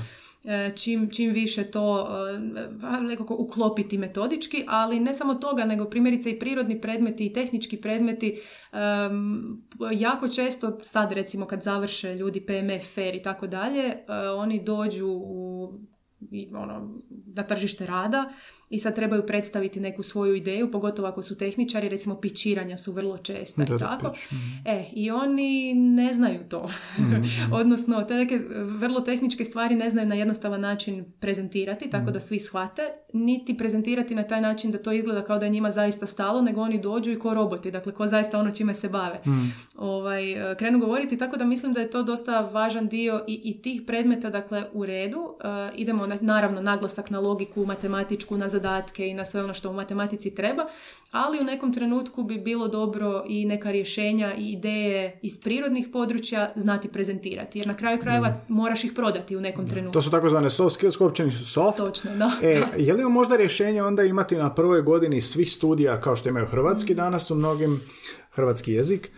Čim, 0.76 1.11
čim 1.11 1.32
više 1.32 1.64
to 1.64 2.08
e, 2.37 3.00
nekako 3.00 3.37
uklopiti 3.38 3.98
metodički, 3.98 4.64
ali 4.66 5.00
ne 5.00 5.14
samo 5.14 5.34
toga, 5.34 5.64
nego 5.64 5.84
primjerice 5.84 6.30
i 6.30 6.38
prirodni 6.38 6.80
predmeti 6.80 7.26
i 7.26 7.32
tehnički 7.32 7.76
predmeti 7.76 8.40
jako 9.92 10.28
često 10.28 10.78
sad 10.82 11.12
recimo 11.12 11.46
kad 11.46 11.62
završe 11.62 12.14
ljudi 12.14 12.40
PMF, 12.40 12.94
FER 12.94 13.14
i 13.14 13.22
tako 13.22 13.46
dalje, 13.46 13.94
oni 14.37 14.64
dođu 14.64 15.08
u 15.08 15.72
ono, 16.54 16.94
na 17.34 17.42
tržište 17.42 17.87
rada 17.87 18.30
i 18.70 18.78
sad 18.78 18.94
trebaju 18.94 19.26
predstaviti 19.26 19.81
neku 19.81 20.02
svoju 20.02 20.35
ideju, 20.35 20.70
pogotovo 20.70 21.09
ako 21.09 21.22
su 21.22 21.38
tehničari, 21.38 21.88
recimo 21.88 22.20
pičiranja 22.20 22.76
su 22.76 22.92
vrlo 22.92 23.18
česta 23.18 23.62
i 23.62 23.78
tako. 23.78 24.07
Mhm. 24.33 24.37
E, 24.64 24.85
i 24.92 25.11
oni 25.11 25.74
ne 25.74 26.12
znaju 26.12 26.40
to. 26.48 26.70
Mhm. 26.98 27.22
Odnosno, 27.61 28.02
te 28.02 28.14
neke 28.14 28.40
vrlo 28.64 29.00
tehničke 29.00 29.44
stvari 29.44 29.74
ne 29.74 29.90
znaju 29.90 30.09
na 30.09 30.14
jednostavan 30.14 30.61
način 30.61 31.04
prezentirati, 31.20 31.90
tako 31.90 32.04
mhm. 32.04 32.12
da 32.12 32.20
svi 32.20 32.40
shvate, 32.40 32.83
niti 33.12 33.57
prezentirati 33.57 34.14
na 34.14 34.22
taj 34.22 34.40
način 34.40 34.71
da 34.71 34.79
to 34.79 34.92
izgleda 34.92 35.25
kao 35.25 35.38
da 35.38 35.46
je 35.46 35.50
njima 35.50 35.71
zaista 35.71 36.06
stalo, 36.06 36.42
nego 36.42 36.60
oni 36.60 36.81
dođu 36.81 37.10
i 37.10 37.19
ko 37.19 37.35
roboti, 37.35 37.71
dakle 37.71 37.92
ko 37.92 38.06
zaista 38.06 38.38
ono 38.38 38.50
čime 38.50 38.75
se 38.75 38.88
bave. 38.88 39.21
Ovaj, 39.77 40.23
krenu 40.58 40.79
govoriti, 40.79 41.19
tako 41.19 41.37
da 41.37 41.44
mislim 41.44 41.73
da 41.73 41.81
je 41.81 41.90
to 41.90 42.02
dosta 42.02 42.40
važan 42.40 42.88
dio 42.88 43.25
i, 43.27 43.40
i 43.44 43.62
tih 43.62 43.83
predmeta, 43.87 44.31
dakle, 44.31 44.64
u 44.73 44.87
redu. 44.87 45.19
Uh, 45.19 45.79
idemo, 45.79 46.06
na, 46.06 46.16
naravno, 46.21 46.60
naglasak 46.60 47.10
na 47.10 47.21
logiku, 47.21 47.66
matematičku, 47.66 48.37
na 48.37 48.48
zadatke 48.59 49.09
i 49.09 49.15
na 49.15 49.25
sve 49.25 49.44
ono 49.44 49.54
što 49.54 49.71
u 49.71 49.73
matematici 49.73 50.35
treba, 50.35 50.67
ali 51.11 51.40
u 51.40 51.44
nekom 51.44 51.75
trenutku 51.75 52.23
bi 52.23 52.38
bilo 52.38 52.69
dobro 52.69 53.25
i 53.29 53.44
neka 53.44 53.71
rješenja 53.71 54.35
i 54.35 54.52
ideje 54.52 55.19
iz 55.23 55.40
prirodnih 55.40 55.88
područja 55.92 56.52
znati 56.56 56.88
prezentirati, 56.88 57.59
jer 57.59 57.67
na 57.67 57.77
kraju 57.77 57.98
krajeva 58.00 58.40
moraš 58.48 58.85
ih 58.85 58.92
prodati 58.92 59.37
u 59.37 59.40
nekom 59.40 59.69
trenutku. 59.69 59.92
To 59.92 60.02
su 60.02 60.11
takozvane 60.11 60.50
soft 60.50 60.75
skills, 60.75 60.96
koji 60.96 61.31
su 61.31 61.46
soft. 61.46 61.79
Točno, 61.79 62.11
da. 62.17 62.33
E, 62.42 62.63
je 62.77 62.94
li 62.94 63.04
možda 63.04 63.37
rješenje 63.37 63.83
onda 63.83 64.02
imati 64.02 64.37
na 64.37 64.54
prvoj 64.54 64.83
godini 64.83 65.21
svih 65.21 65.52
studija 65.52 66.00
kao 66.00 66.17
što 66.17 66.29
imaju 66.29 66.46
hrvatski 66.46 66.92
mhm. 66.92 66.96
danas 66.96 67.31
u 67.31 67.35
mnogim 67.35 67.81
hrvatski 68.31 68.73
jezik, 68.73 69.11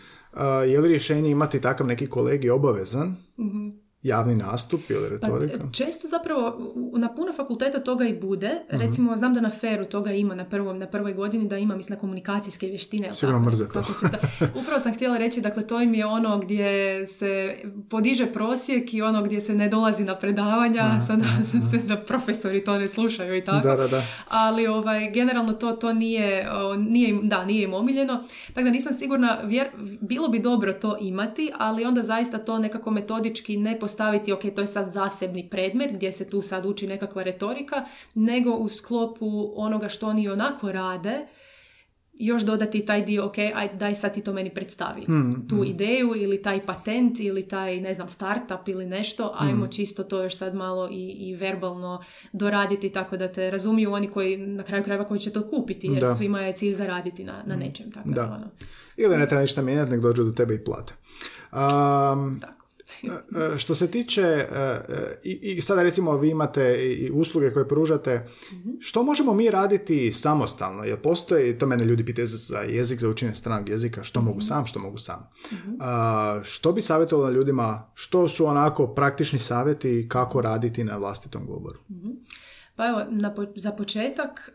je 0.67 0.81
li 0.81 0.89
rješenje 0.89 1.31
imati 1.31 1.61
takav 1.61 1.87
neki 1.87 2.07
kolegi 2.07 2.51
obavezan? 2.51 3.17
mm 3.39 3.90
javni 4.03 4.35
nastup 4.35 4.91
ili 4.91 5.03
pa, 5.03 5.09
retorika? 5.09 5.59
Pa, 5.59 5.73
često 5.73 6.09
zapravo 6.09 6.73
na 6.97 7.15
puno 7.15 7.33
fakulteta 7.33 7.81
toga 7.81 8.05
i 8.05 8.21
bude. 8.21 8.63
Mhm. 8.73 8.83
Recimo, 8.83 9.17
znam 9.17 9.35
da 9.35 9.41
na 9.41 9.51
feru 9.51 9.85
toga 9.85 10.13
ima 10.13 10.35
na, 10.35 10.45
prvom, 10.45 10.79
na 10.79 10.87
prvoj 10.87 11.13
godini, 11.13 11.49
da 11.49 11.59
ima, 11.59 11.77
mislim, 11.77 11.99
komunikacijske 11.99 12.67
vještine. 12.67 13.15
Sigurno 13.15 13.41
mrze 13.41 13.69
to. 13.69 13.83
Upravo 14.61 14.81
sam 14.81 14.95
htjela 14.95 15.19
reći, 15.19 15.41
dakle, 15.41 15.67
to 15.67 15.81
im 15.81 15.95
je 15.95 16.07
ono 16.07 16.39
gdje 16.39 17.07
se 17.07 17.57
podiže 17.91 18.27
prosjek 18.27 18.95
i 18.95 19.03
ono 19.03 19.23
gdje 19.23 19.41
se 19.41 19.55
ne 19.55 19.69
dolazi 19.69 20.05
na 20.05 20.19
predavanja, 20.19 20.81
aha, 20.81 21.01
sad 21.01 21.21
se 21.71 21.79
da 21.79 21.97
profesori 21.97 22.65
to 22.65 22.77
ne 22.77 22.89
slušaju 22.89 23.37
i 23.37 23.45
tako. 23.45 23.69
Da, 23.69 23.77
da, 23.77 23.89
da. 23.89 24.03
Ali, 24.29 24.67
ovaj, 24.67 25.11
generalno 25.11 25.53
to, 25.53 25.73
to 25.73 25.93
nije, 25.93 26.49
nije, 26.79 27.19
da, 27.23 27.45
nije 27.45 27.63
im 27.63 27.75
omiljeno. 27.75 28.25
Tako 28.55 28.65
da 28.65 28.71
nisam 28.71 28.93
sigurna, 28.93 29.39
vjer, 29.45 29.69
bilo 30.01 30.29
bi 30.29 30.39
dobro 30.39 30.73
to 30.73 30.97
imati, 31.01 31.53
ali 31.59 31.85
onda 31.85 32.03
zaista 32.03 32.39
to 32.39 32.59
nekako 32.59 32.91
metodički 32.91 33.57
ne 33.57 33.79
staviti, 33.91 34.33
ok, 34.33 34.43
to 34.55 34.61
je 34.61 34.67
sad 34.67 34.91
zasebni 34.91 35.49
predmet 35.51 35.93
gdje 35.93 36.13
se 36.13 36.31
tu 36.31 36.43
sad 36.43 36.67
uči 36.67 36.87
nekakva 36.87 37.23
retorika, 37.23 37.85
nego 38.15 38.51
u 38.51 38.69
sklopu 38.69 39.53
onoga 39.57 39.89
što 39.89 40.09
oni 40.09 40.29
onako 40.29 40.73
rade, 40.73 41.27
još 42.21 42.43
dodati 42.43 42.85
taj 42.85 43.03
dio, 43.03 43.27
ok, 43.27 43.39
aj, 43.39 43.69
daj 43.75 43.95
sad 43.95 44.15
ti 44.15 44.21
to 44.21 44.33
meni 44.33 44.51
predstavi. 44.51 45.05
Hmm, 45.05 45.49
tu 45.49 45.55
hmm. 45.55 45.65
ideju 45.65 46.13
ili 46.17 46.43
taj 46.43 46.67
patent 46.67 47.21
ili 47.21 47.49
taj, 47.49 47.81
ne 47.81 47.95
znam, 47.95 48.09
startup 48.09 48.69
ili 48.69 48.87
nešto, 48.87 49.35
ajmo 49.39 49.61
hmm. 49.61 49.71
čisto 49.71 50.05
to 50.05 50.23
još 50.23 50.37
sad 50.37 50.55
malo 50.55 50.89
i, 50.91 51.09
i 51.11 51.37
verbalno 51.37 52.03
doraditi 52.33 52.93
tako 52.93 53.17
da 53.17 53.33
te 53.33 53.51
razumiju 53.51 53.93
oni 53.93 54.09
koji 54.09 54.37
na 54.37 54.63
kraju 54.63 54.85
krajeva 54.85 55.05
koji 55.05 55.21
će 55.21 55.33
to 55.33 55.49
kupiti, 55.49 55.87
jer 55.87 56.01
da. 56.01 56.15
svima 56.15 56.41
je 56.41 56.53
cilj 56.53 56.73
zaraditi 56.73 57.25
na, 57.25 57.43
na 57.47 57.57
nečem. 57.57 57.91
Tako 57.91 58.11
da. 58.11 58.25
Ono. 58.25 58.51
Ili 58.97 59.19
ne 59.19 59.29
treba 59.29 59.43
ništa 59.43 59.63
mijenjati, 59.63 59.91
nek 59.91 60.01
dođu 60.01 60.25
do 60.25 60.33
tebe 60.33 60.55
i 60.55 60.65
plate. 60.65 60.95
Um, 61.53 62.41
tako. 62.41 62.60
E, 63.05 63.59
što 63.59 63.75
se 63.75 63.91
tiče, 63.91 64.23
e, 64.23 64.47
e, 64.89 65.19
i 65.25 65.61
sada 65.63 65.83
recimo 65.83 66.17
vi 66.17 66.31
imate 66.31 66.75
i 66.75 67.11
usluge 67.11 67.53
koje 67.53 67.69
pružate, 67.69 68.27
što 68.79 69.03
možemo 69.03 69.35
mi 69.35 69.51
raditi 69.51 70.13
samostalno? 70.13 70.85
Jer 70.85 71.01
postoji, 71.01 71.59
to 71.59 71.67
mene 71.67 71.85
ljudi 71.85 72.05
pitaju 72.05 72.27
za 72.27 72.59
jezik, 72.59 73.01
za 73.01 73.09
učenje 73.09 73.35
stranog 73.35 73.69
jezika, 73.69 74.05
što 74.05 74.23
mogu 74.23 74.41
sam, 74.41 74.67
što 74.67 74.81
mogu 74.81 74.99
sam. 74.99 75.31
Što 76.43 76.73
bi 76.73 76.83
savjetovalo 76.83 77.31
ljudima, 77.31 77.91
što 77.95 78.29
su 78.29 78.47
onako 78.47 78.87
praktični 78.87 79.39
savjeti 79.39 80.07
kako 80.09 80.41
raditi 80.41 80.85
na 80.85 80.97
vlastitom 80.97 81.47
govoru? 81.47 81.79
Pa 82.77 82.89
evo, 82.89 83.01
na, 83.11 83.35
za 83.57 83.73
početak, 83.73 84.53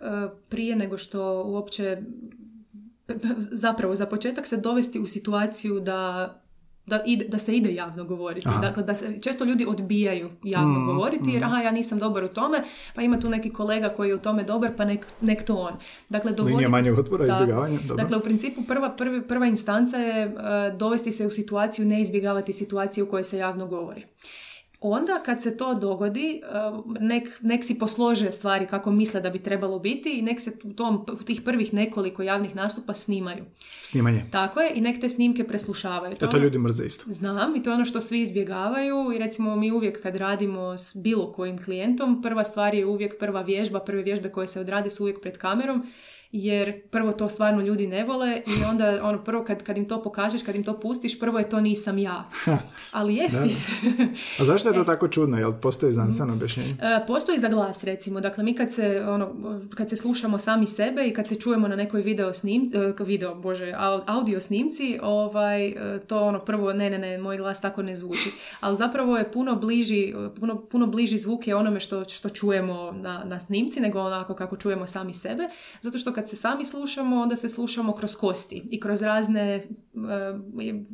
prije 0.49 0.75
nego 0.75 0.97
što 0.97 1.43
uopće 1.43 2.01
zapravo 3.51 3.95
za 3.95 4.05
početak 4.05 4.45
se 4.45 4.57
dovesti 4.57 4.99
u 4.99 5.07
situaciju 5.07 5.79
da 5.79 6.29
da, 6.85 7.01
ide, 7.05 7.25
da 7.27 7.37
se 7.37 7.55
ide 7.55 7.73
javno 7.73 8.03
govoriti. 8.03 8.49
Dakle, 8.61 8.83
da 8.83 8.95
se, 8.95 9.21
često 9.21 9.43
ljudi 9.43 9.65
odbijaju 9.65 10.29
javno 10.43 10.79
mm, 10.79 10.85
govoriti 10.85 11.31
jer 11.31 11.41
mm. 11.41 11.45
aha, 11.45 11.61
ja 11.61 11.71
nisam 11.71 11.99
dobar 11.99 12.23
u 12.23 12.27
tome, 12.27 12.63
pa 12.95 13.01
ima 13.01 13.19
tu 13.19 13.29
neki 13.29 13.49
kolega 13.49 13.89
koji 13.89 14.09
je 14.09 14.15
u 14.15 14.19
tome 14.19 14.43
dobar, 14.43 14.71
pa 14.77 14.85
nek, 14.85 15.05
nek 15.21 15.43
to 15.43 15.55
on. 15.55 15.73
Dakle, 16.09 16.31
dovoditi, 16.31 16.55
Linija 16.55 16.69
manjeg 16.69 16.99
otpora, 16.99 17.25
izbjegavanja. 17.25 17.79
Dakle, 17.97 18.17
u 18.17 18.21
principu 18.21 18.61
prva, 18.67 18.89
prvi, 18.95 19.27
prva 19.27 19.45
instanca 19.45 19.97
je 19.97 20.27
uh, 20.27 20.33
dovesti 20.77 21.11
se 21.11 21.27
u 21.27 21.31
situaciju, 21.31 21.85
ne 21.85 22.01
izbjegavati 22.01 22.53
situaciju 22.53 23.05
u 23.05 23.07
kojoj 23.07 23.23
se 23.23 23.37
javno 23.37 23.67
govori 23.67 24.05
onda 24.81 25.21
kad 25.25 25.41
se 25.41 25.57
to 25.57 25.73
dogodi, 25.73 26.41
eh, 26.43 26.49
nek, 26.99 27.29
nek 27.41 27.63
si 27.63 27.79
poslože 27.79 28.31
stvari 28.31 28.67
kako 28.67 28.91
misle 28.91 29.21
da 29.21 29.29
bi 29.29 29.39
trebalo 29.39 29.79
biti 29.79 30.19
i 30.19 30.21
nek 30.21 30.39
se 30.39 30.51
u 30.63 30.73
tom, 30.73 31.05
tih 31.25 31.41
prvih 31.41 31.73
nekoliko 31.73 32.23
javnih 32.23 32.55
nastupa 32.55 32.93
snimaju. 32.93 33.45
Snimanje. 33.81 34.25
Tako 34.31 34.61
je, 34.61 34.71
i 34.75 34.81
nek 34.81 35.01
te 35.01 35.09
snimke 35.09 35.47
preslušavaju. 35.47 36.15
To, 36.15 36.25
to, 36.25 36.31
to 36.31 36.37
ljudi 36.37 36.57
mrze 36.57 36.85
isto. 36.85 37.03
Znam, 37.07 37.55
i 37.55 37.63
to 37.63 37.69
je 37.69 37.73
ono 37.73 37.85
što 37.85 38.01
svi 38.01 38.21
izbjegavaju 38.21 39.11
i 39.15 39.17
recimo 39.17 39.55
mi 39.55 39.71
uvijek 39.71 40.01
kad 40.01 40.15
radimo 40.15 40.77
s 40.77 40.95
bilo 40.95 41.31
kojim 41.31 41.63
klijentom, 41.63 42.21
prva 42.21 42.43
stvar 42.43 42.75
je 42.75 42.85
uvijek 42.85 43.19
prva 43.19 43.41
vježba, 43.41 43.79
prve 43.79 44.03
vježbe 44.03 44.29
koje 44.29 44.47
se 44.47 44.59
odrade 44.59 44.89
su 44.89 45.03
uvijek 45.03 45.21
pred 45.21 45.37
kamerom 45.37 45.85
jer 46.31 46.81
prvo 46.89 47.11
to 47.11 47.29
stvarno 47.29 47.61
ljudi 47.61 47.87
ne 47.87 48.03
vole 48.03 48.41
i 48.47 48.63
onda 48.69 48.99
ono 49.03 49.23
prvo 49.23 49.43
kad, 49.43 49.63
kad 49.63 49.77
im 49.77 49.87
to 49.87 50.03
pokažeš, 50.03 50.43
kad 50.43 50.55
im 50.55 50.63
to 50.63 50.79
pustiš, 50.79 51.19
prvo 51.19 51.39
je 51.39 51.49
to 51.49 51.61
nisam 51.61 51.97
ja. 51.97 52.23
Ali 52.91 53.15
jesi. 53.15 53.55
A 54.39 54.45
zašto 54.45 54.69
je 54.69 54.75
to 54.75 54.81
e. 54.85 54.85
tako 54.85 55.07
čudno? 55.07 55.37
Jel 55.37 55.53
postoji 55.61 55.93
znanstveno 55.93 56.33
objašnjenje? 56.33 56.75
E, 56.81 57.05
postoji 57.07 57.39
za 57.39 57.49
glas 57.49 57.83
recimo. 57.83 58.19
Dakle, 58.21 58.43
mi 58.43 58.53
kad 58.53 58.73
se, 58.73 59.05
ono, 59.07 59.35
kad 59.75 59.89
se 59.89 59.95
slušamo 59.95 60.37
sami 60.37 60.67
sebe 60.67 61.07
i 61.07 61.13
kad 61.13 61.27
se 61.27 61.35
čujemo 61.35 61.67
na 61.67 61.75
nekoj 61.75 62.01
video 62.01 62.33
snimci, 62.33 62.77
e, 62.77 62.93
video, 63.05 63.35
bože, 63.35 63.73
audio 64.05 64.41
snimci, 64.41 64.99
ovaj, 65.01 65.75
to 66.07 66.19
ono 66.19 66.39
prvo, 66.39 66.73
ne, 66.73 66.89
ne, 66.89 66.97
ne, 66.97 67.17
moj 67.17 67.37
glas 67.37 67.61
tako 67.61 67.81
ne 67.81 67.95
zvuči. 67.95 68.31
Ali 68.59 68.77
zapravo 68.77 69.17
je 69.17 69.31
puno 69.31 69.55
bliži, 69.55 70.13
puno, 70.39 70.65
puno 70.65 70.87
bliži 70.87 71.17
zvuk 71.17 71.47
je 71.47 71.55
onome 71.55 71.79
što, 71.79 72.09
što 72.09 72.29
čujemo 72.29 72.91
na, 72.91 73.23
na 73.25 73.39
snimci, 73.39 73.79
nego 73.79 73.99
onako 73.99 74.33
kako 74.33 74.57
čujemo 74.57 74.87
sami 74.87 75.13
sebe. 75.13 75.49
Zato 75.81 75.97
što 75.97 76.13
kad 76.15 76.29
se 76.29 76.35
sami 76.35 76.65
slušamo, 76.65 77.21
onda 77.21 77.35
se 77.35 77.49
slušamo 77.49 77.93
kroz 77.93 78.15
kosti 78.15 78.67
i 78.71 78.79
kroz 78.79 79.01
razne 79.01 79.41
e, 79.55 79.61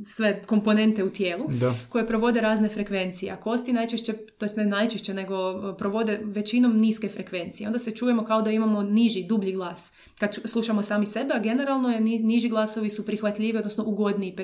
sve 0.05 0.43
komponente 0.43 1.03
u 1.03 1.09
tijelu 1.09 1.45
koje 1.89 2.07
provode 2.07 2.41
razne 2.41 2.69
frekvencije. 2.69 3.31
A 3.31 3.35
kosti 3.35 3.73
najčešće, 3.73 4.13
to 4.13 4.45
ne 4.55 4.65
najčešće, 4.65 5.13
nego 5.13 5.35
e, 5.35 5.77
provode 5.77 6.19
većinom 6.23 6.77
niske 6.77 7.09
frekvencije. 7.09 7.67
Onda 7.67 7.79
se 7.79 7.91
čujemo 7.91 8.23
kao 8.23 8.41
da 8.41 8.51
imamo 8.51 8.83
niži, 8.83 9.23
dublji 9.23 9.51
glas. 9.51 9.93
Kad 10.19 10.37
slušamo 10.45 10.83
sami 10.83 11.05
sebe, 11.05 11.33
a 11.33 11.39
generalno 11.39 11.89
je 11.89 11.99
niži 12.01 12.49
glasovi 12.49 12.89
su 12.89 13.05
prihvatljivi, 13.05 13.57
odnosno 13.57 13.83
ugodniji. 13.83 14.35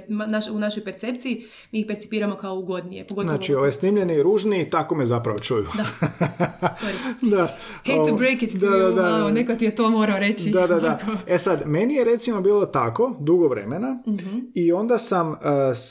U 0.52 0.60
našoj 0.60 0.84
percepciji 0.84 1.46
mi 1.72 1.80
ih 1.80 1.86
percipiramo 1.88 2.36
kao 2.36 2.56
ugodnije. 2.56 3.08
Pogotovo... 3.08 3.32
Znači, 3.32 3.54
ove 3.54 3.72
snimljeni 3.72 4.14
i 4.14 4.24
ružni, 4.24 4.70
tako 4.70 4.96
me 4.96 5.06
zapravo 5.06 5.40
čuju. 5.40 5.66
Da. 5.78 5.86
Sorry. 6.82 7.30
da. 7.30 7.58
Hate 7.86 8.10
to 8.10 8.16
break 8.16 8.44
it 8.44 8.52
to 8.52 8.58
da, 8.58 8.68
you. 8.68 8.96
Da, 8.96 9.02
da, 9.02 9.32
neko 9.32 9.56
ti 9.56 9.66
je 9.66 9.76
to 9.76 9.90
morao 9.90 10.20
reći. 10.20 10.50
Da, 10.50 10.67
da, 10.68 10.80
da. 10.80 11.00
E 11.34 11.38
sad, 11.38 11.62
meni 11.66 11.94
je 11.94 12.04
recimo 12.04 12.42
bilo 12.42 12.66
tako, 12.66 13.16
dugo 13.20 13.48
vremena, 13.48 14.04
mhm. 14.08 14.40
i 14.54 14.72
onda 14.72 14.98
sam, 14.98 15.30
uh, 15.30 15.36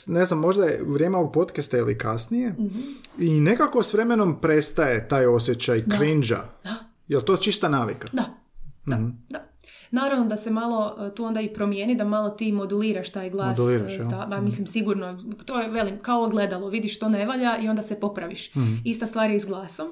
ne 0.07 0.25
znam, 0.25 0.39
možda 0.39 0.65
je 0.65 0.83
vrijeme 0.87 1.17
ovog 1.17 1.33
podcasta 1.33 1.77
ili 1.77 1.97
kasnije, 1.97 2.49
mhm. 2.49 2.79
i 3.17 3.39
nekako 3.39 3.83
s 3.83 3.93
vremenom 3.93 4.41
prestaje 4.41 5.07
taj 5.07 5.25
osjećaj. 5.25 5.79
Da. 6.63 6.75
Jel 7.07 7.21
to 7.21 7.37
čista 7.37 7.69
navika? 7.69 8.07
Da, 8.11 8.23
da, 8.85 8.95
mhm. 8.95 9.09
da. 9.29 9.43
Naravno 9.91 10.25
da 10.25 10.37
se 10.37 10.51
malo 10.51 10.95
uh, 10.97 11.13
tu 11.13 11.25
onda 11.25 11.41
i 11.41 11.53
promijeni, 11.53 11.95
da 11.95 12.03
malo 12.03 12.29
ti 12.29 12.51
moduliraš 12.51 13.09
taj 13.09 13.29
glas. 13.29 13.59
Moduliraš, 13.59 13.97
da, 14.27 14.41
mislim, 14.41 14.67
sigurno, 14.67 15.23
to 15.45 15.59
je, 15.59 15.69
velim, 15.69 15.99
kao 16.01 16.23
ogledalo, 16.23 16.69
vidiš 16.69 16.95
što 16.95 17.09
ne 17.09 17.25
valja 17.25 17.57
i 17.57 17.69
onda 17.69 17.81
se 17.81 17.99
popraviš. 17.99 18.51
Ista 18.85 19.07
stvar 19.07 19.29
je 19.29 19.35
i 19.35 19.39
s 19.39 19.45
glasom. 19.45 19.87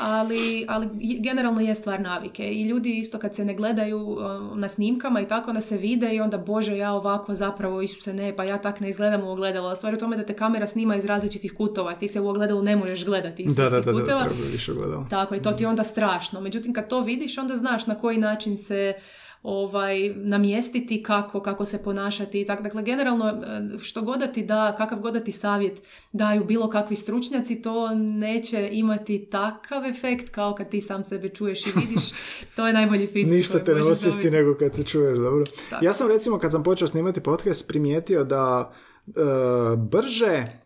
Ali, 0.00 0.64
ali 0.68 0.88
generalno 1.20 1.60
je 1.60 1.74
stvar 1.74 2.00
navike 2.00 2.52
i 2.52 2.62
ljudi 2.62 2.98
isto 2.98 3.18
kad 3.18 3.34
se 3.34 3.44
ne 3.44 3.54
gledaju 3.54 4.18
na 4.54 4.68
snimkama 4.68 5.20
i 5.20 5.28
tako 5.28 5.50
onda 5.50 5.60
se 5.60 5.76
vide 5.76 6.14
i 6.14 6.20
onda 6.20 6.38
bože 6.38 6.76
ja 6.76 6.92
ovako 6.92 7.34
zapravo 7.34 7.82
Isuse 7.82 8.12
ne 8.12 8.36
pa 8.36 8.44
ja 8.44 8.58
tak 8.58 8.80
ne 8.80 8.88
izgledam 8.88 9.24
u 9.24 9.30
ogledalo. 9.30 9.68
A 9.68 9.76
stvar 9.76 9.92
je 9.92 9.96
u 9.96 10.00
tome 10.00 10.16
da 10.16 10.26
te 10.26 10.34
kamera 10.34 10.66
snima 10.66 10.96
iz 10.96 11.04
različitih 11.04 11.52
kutova. 11.52 11.92
Ti 11.94 12.08
se 12.08 12.20
u 12.20 12.28
ogledalu 12.28 12.62
ne 12.62 12.76
možeš 12.76 13.04
gledati 13.04 13.42
iz 13.42 13.56
da, 13.56 13.70
da, 13.70 13.80
da, 13.80 13.92
kutova. 13.92 14.22
Da, 14.22 14.28
više 14.52 14.72
Tako 15.10 15.34
i 15.34 15.42
to 15.42 15.52
ti 15.52 15.64
je 15.64 15.68
onda 15.68 15.84
strašno. 15.84 16.40
Međutim 16.40 16.72
kad 16.72 16.88
to 16.88 17.00
vidiš 17.00 17.38
onda 17.38 17.56
znaš 17.56 17.86
na 17.86 17.94
koji 17.94 18.18
način 18.18 18.56
se 18.56 18.94
ovaj, 19.42 20.08
namjestiti 20.08 21.02
kako, 21.02 21.40
kako 21.40 21.64
se 21.64 21.82
ponašati 21.82 22.40
i 22.40 22.46
tako. 22.46 22.62
Dakle, 22.62 22.82
generalno, 22.82 23.28
e, 23.28 23.78
što 23.78 24.02
god 24.02 24.18
da 24.20 24.26
ti 24.26 24.42
da, 24.42 24.74
kakav 24.78 25.00
god 25.00 25.12
da 25.12 25.20
ti 25.20 25.32
savjet 25.32 25.82
daju 26.12 26.44
bilo 26.44 26.68
kakvi 26.70 26.96
stručnjaci, 26.96 27.62
to 27.62 27.94
neće 27.94 28.68
imati 28.72 29.26
takav 29.30 29.84
efekt 29.84 30.28
kao 30.30 30.54
kad 30.54 30.68
ti 30.68 30.80
sam 30.80 31.04
sebe 31.04 31.28
čuješ 31.28 31.66
i 31.66 31.70
vidiš. 31.80 32.10
To 32.56 32.66
je 32.66 32.72
najbolji 32.72 33.06
feedback. 33.06 33.36
Ništa 33.36 33.64
te 33.64 33.74
ne 33.74 33.80
osvijesti 33.80 34.30
nego 34.30 34.54
kad 34.54 34.74
se 34.74 34.84
čuješ, 34.84 35.18
dobro. 35.18 35.44
Ja 35.80 35.92
sam 35.92 36.08
recimo, 36.08 36.38
kad 36.38 36.52
sam 36.52 36.62
počeo 36.62 36.88
snimati 36.88 37.20
podcast, 37.20 37.68
primijetio 37.68 38.24
da 38.24 38.72
e, 39.06 39.12
brže 39.76 40.61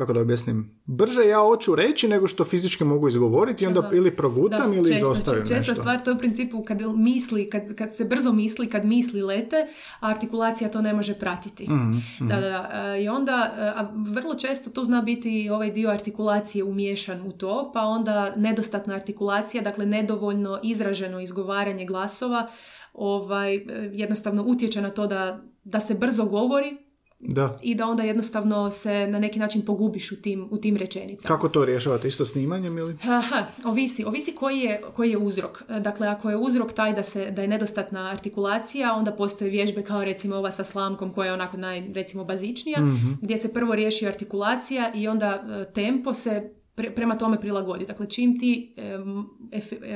kako 0.00 0.12
da 0.12 0.20
objasnim, 0.20 0.80
brže 0.86 1.24
ja 1.24 1.38
hoću 1.38 1.74
reći 1.74 2.08
nego 2.08 2.28
što 2.28 2.44
fizički 2.44 2.84
mogu 2.84 3.08
izgovoriti 3.08 3.64
i 3.64 3.66
onda 3.66 3.90
ili 3.92 4.16
progutam 4.16 4.72
ili 4.72 4.88
često, 4.88 5.12
izostavim 5.12 5.40
česta 5.40 5.56
nešto. 5.56 5.74
stvar, 5.74 6.04
to 6.04 6.10
je 6.10 6.14
u 6.14 6.18
principu 6.18 6.64
kad 6.64 6.80
misli, 6.96 7.50
kad, 7.50 7.74
kad 7.74 7.96
se 7.96 8.04
brzo 8.04 8.32
misli, 8.32 8.66
kad 8.66 8.84
misli 8.84 9.22
lete, 9.22 9.56
a 10.00 10.08
artikulacija 10.08 10.70
to 10.70 10.80
ne 10.80 10.92
može 10.92 11.14
pratiti. 11.14 11.68
mm 11.70 12.00
Da, 12.20 12.40
da, 12.40 12.96
I 12.96 13.08
onda, 13.08 13.54
a 13.76 13.88
vrlo 13.96 14.34
često 14.34 14.70
tu 14.70 14.84
zna 14.84 15.02
biti 15.02 15.48
ovaj 15.50 15.70
dio 15.70 15.90
artikulacije 15.90 16.64
umiješan 16.64 17.26
u 17.26 17.32
to, 17.32 17.70
pa 17.74 17.80
onda 17.80 18.32
nedostatna 18.36 18.94
artikulacija, 18.94 19.62
dakle 19.62 19.86
nedovoljno 19.86 20.58
izraženo 20.62 21.20
izgovaranje 21.20 21.86
glasova, 21.86 22.48
ovaj, 22.92 23.66
jednostavno 23.92 24.44
utječe 24.46 24.82
na 24.82 24.90
to 24.90 25.06
da, 25.06 25.42
da 25.64 25.80
se 25.80 25.94
brzo 25.94 26.24
govori, 26.24 26.89
da. 27.20 27.58
I 27.62 27.74
da 27.74 27.86
onda 27.86 28.02
jednostavno 28.02 28.70
se 28.70 29.06
na 29.06 29.18
neki 29.18 29.38
način 29.38 29.62
pogubiš 29.62 30.12
u 30.12 30.22
tim, 30.22 30.48
u 30.50 30.58
tim 30.58 30.76
rečenicama. 30.76 31.34
Kako 31.34 31.48
to 31.48 31.64
rješavate? 31.64 32.08
Isto 32.08 32.26
snimanjem 32.26 32.78
ili? 32.78 32.96
Aha, 33.02 33.44
ovisi. 33.64 34.04
Ovisi 34.04 34.34
koji 34.34 34.58
je, 34.58 34.80
koji 34.96 35.10
je 35.10 35.18
uzrok. 35.18 35.62
Dakle, 35.80 36.08
ako 36.08 36.30
je 36.30 36.36
uzrok 36.36 36.72
taj 36.72 36.92
da, 36.92 37.02
se, 37.02 37.30
da 37.30 37.42
je 37.42 37.48
nedostatna 37.48 38.10
artikulacija, 38.10 38.94
onda 38.94 39.12
postoje 39.12 39.50
vježbe 39.50 39.82
kao 39.82 40.04
recimo 40.04 40.36
ova 40.36 40.52
sa 40.52 40.64
slamkom 40.64 41.12
koja 41.12 41.26
je 41.26 41.32
onako 41.32 41.56
naj, 41.56 41.82
recimo 41.94 42.24
bazičnija, 42.24 42.80
mm 42.80 43.00
gdje 43.22 43.38
se 43.38 43.52
prvo 43.52 43.74
riješi 43.74 44.06
artikulacija 44.06 44.92
i 44.94 45.08
onda 45.08 45.26
e, 45.26 45.72
tempo 45.72 46.14
se 46.14 46.50
prema 46.94 47.18
tome 47.18 47.40
prilagodi. 47.40 47.86
Dakle, 47.86 48.10
čim 48.10 48.38
ti 48.38 48.74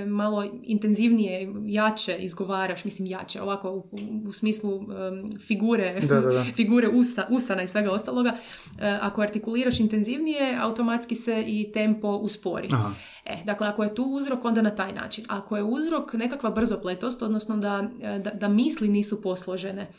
malo 0.07 0.45
intenzivnije, 0.63 1.53
jače 1.67 2.17
izgovaraš, 2.19 2.85
mislim 2.85 3.07
jače, 3.07 3.43
ovako 3.43 3.71
u, 3.71 3.85
u 4.29 4.33
smislu 4.33 4.81
figure, 5.47 6.01
da, 6.01 6.21
da, 6.21 6.45
figure 6.57 6.89
usa, 6.89 7.27
usana 7.31 7.63
i 7.63 7.69
svega 7.69 7.93
ostaloga, 7.93 8.37
e, 8.81 8.99
ako 9.01 9.23
artikuliraš 9.23 9.81
intenzivnije, 9.81 10.59
automatski 10.61 11.15
se 11.15 11.45
i 11.47 11.73
tempo 11.73 12.09
uspori. 12.09 12.69
E, 13.27 13.43
dakle, 13.45 13.67
ako 13.67 13.85
je 13.85 13.95
tu 13.95 14.03
uzrok, 14.03 14.45
onda 14.45 14.63
na 14.63 14.75
taj 14.75 14.93
način. 14.93 15.25
Ako 15.29 15.57
je 15.57 15.63
uzrok 15.63 16.13
nekakva 16.13 16.51
brzopletost, 16.51 17.23
odnosno 17.23 17.57
da, 17.57 17.89
da, 18.25 18.31
da 18.31 18.49
misli 18.49 18.89
nisu 18.89 19.23
posložene, 19.23 19.91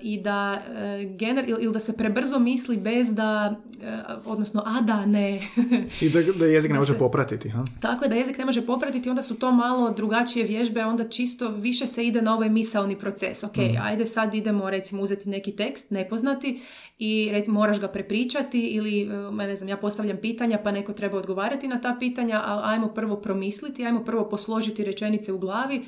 i 0.00 0.20
da 0.20 0.62
e, 0.76 1.04
gener, 1.04 1.48
ili 1.48 1.72
da 1.72 1.80
se 1.80 1.96
prebrzo 1.96 2.38
misli 2.38 2.76
bez 2.76 3.14
da, 3.14 3.60
e, 3.82 3.98
odnosno 4.24 4.62
a 4.66 4.80
da 4.80 5.06
ne. 5.06 5.40
I 6.00 6.08
da, 6.08 6.22
da 6.22 6.46
jezik 6.46 6.72
ne 6.72 6.78
može 6.78 6.98
popratiti. 6.98 7.48
Ha? 7.48 7.64
Tako 7.80 8.04
je, 8.04 8.08
da 8.08 8.14
jezik 8.14 8.38
ne 8.38 8.44
može 8.44 8.66
popratiti, 8.66 9.10
onda 9.10 9.22
su 9.22 9.34
to 9.34 9.52
malo 9.52 9.90
drugačije 9.90 10.46
vježbe, 10.46 10.84
onda 10.84 11.08
čisto 11.08 11.48
više 11.48 11.86
se 11.86 12.06
ide 12.06 12.22
na 12.22 12.34
ovaj 12.34 12.48
misaoni 12.48 12.98
proces. 12.98 13.44
Ok, 13.44 13.56
mm. 13.56 13.76
ajde 13.82 14.06
sad 14.06 14.34
idemo 14.34 14.70
recimo 14.70 15.02
uzeti 15.02 15.28
neki 15.28 15.52
tekst 15.52 15.90
nepoznati 15.90 16.60
i 16.98 17.28
recimo, 17.32 17.60
moraš 17.60 17.80
ga 17.80 17.88
prepričati 17.88 18.60
ili 18.60 19.02
e, 19.02 19.30
ne 19.32 19.56
znam, 19.56 19.68
ja 19.68 19.76
postavljam 19.76 20.16
pitanja 20.16 20.58
pa 20.64 20.72
neko 20.72 20.92
treba 20.92 21.18
odgovarati 21.18 21.68
na 21.68 21.80
ta 21.80 21.96
pitanja, 22.00 22.42
ali 22.44 22.62
ajmo 22.64 22.88
prvo 22.88 23.16
promisliti, 23.16 23.86
ajmo 23.86 24.04
prvo 24.04 24.28
posložiti 24.28 24.84
rečenice 24.84 25.32
u 25.32 25.38
glavi 25.38 25.82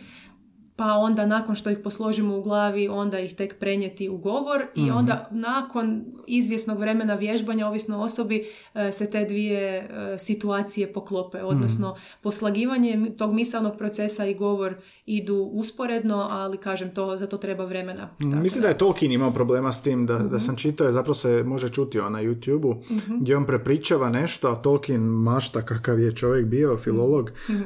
pa 0.77 0.93
onda 0.93 1.27
nakon 1.27 1.55
što 1.55 1.71
ih 1.71 1.79
posložimo 1.85 2.37
u 2.37 2.43
glavi, 2.43 2.89
onda 2.89 3.19
ih 3.19 3.35
tek 3.35 3.59
prenijeti 3.59 4.09
u 4.09 4.17
govor 4.17 4.67
i 4.75 4.83
mhm. 4.83 4.97
onda 4.97 5.29
nakon 5.31 6.05
izvjesnog 6.27 6.79
vremena 6.79 7.15
vježbanja, 7.15 7.67
ovisno 7.67 8.03
osobi, 8.03 8.47
e, 8.75 8.93
se 8.93 9.11
te 9.11 9.25
dvije 9.25 9.79
e, 9.79 10.19
situacije 10.19 10.93
poklope. 10.93 11.43
Odnosno, 11.43 11.89
mm 11.91 11.97
poslagivanje 12.23 13.11
tog 13.19 13.35
misalnog 13.35 13.77
procesa 13.79 14.27
i 14.27 14.35
govor 14.35 14.75
idu 15.07 15.51
usporedno, 15.53 16.29
ali 16.31 16.57
kažem, 16.57 16.95
to, 16.95 17.17
za 17.17 17.27
to 17.27 17.37
treba 17.37 17.65
vremena. 17.65 18.09
Mhm, 18.23 18.43
mislim 18.43 18.63
da 18.63 18.69
je 18.69 18.79
Tolkien 18.79 19.13
imao 19.13 19.31
problema 19.31 19.73
s 19.73 19.83
tim, 19.83 20.07
da, 20.07 20.19
da 20.19 20.41
sam 20.41 20.57
čitao, 20.57 20.93
zapravo 20.93 21.15
se 21.15 21.43
može 21.47 21.69
čuti 21.69 21.99
na 21.99 22.23
YouTube-u, 22.23 22.75
gdje 23.21 23.37
on 23.37 23.47
prepričava 23.47 24.11
nešto, 24.11 24.49
a 24.49 24.57
Tolkien 24.57 25.01
mašta 25.03 25.63
kakav 25.63 26.01
je 26.01 26.17
čovjek 26.17 26.47
bio, 26.47 26.77
filolog, 26.77 27.31
uh, 27.49 27.57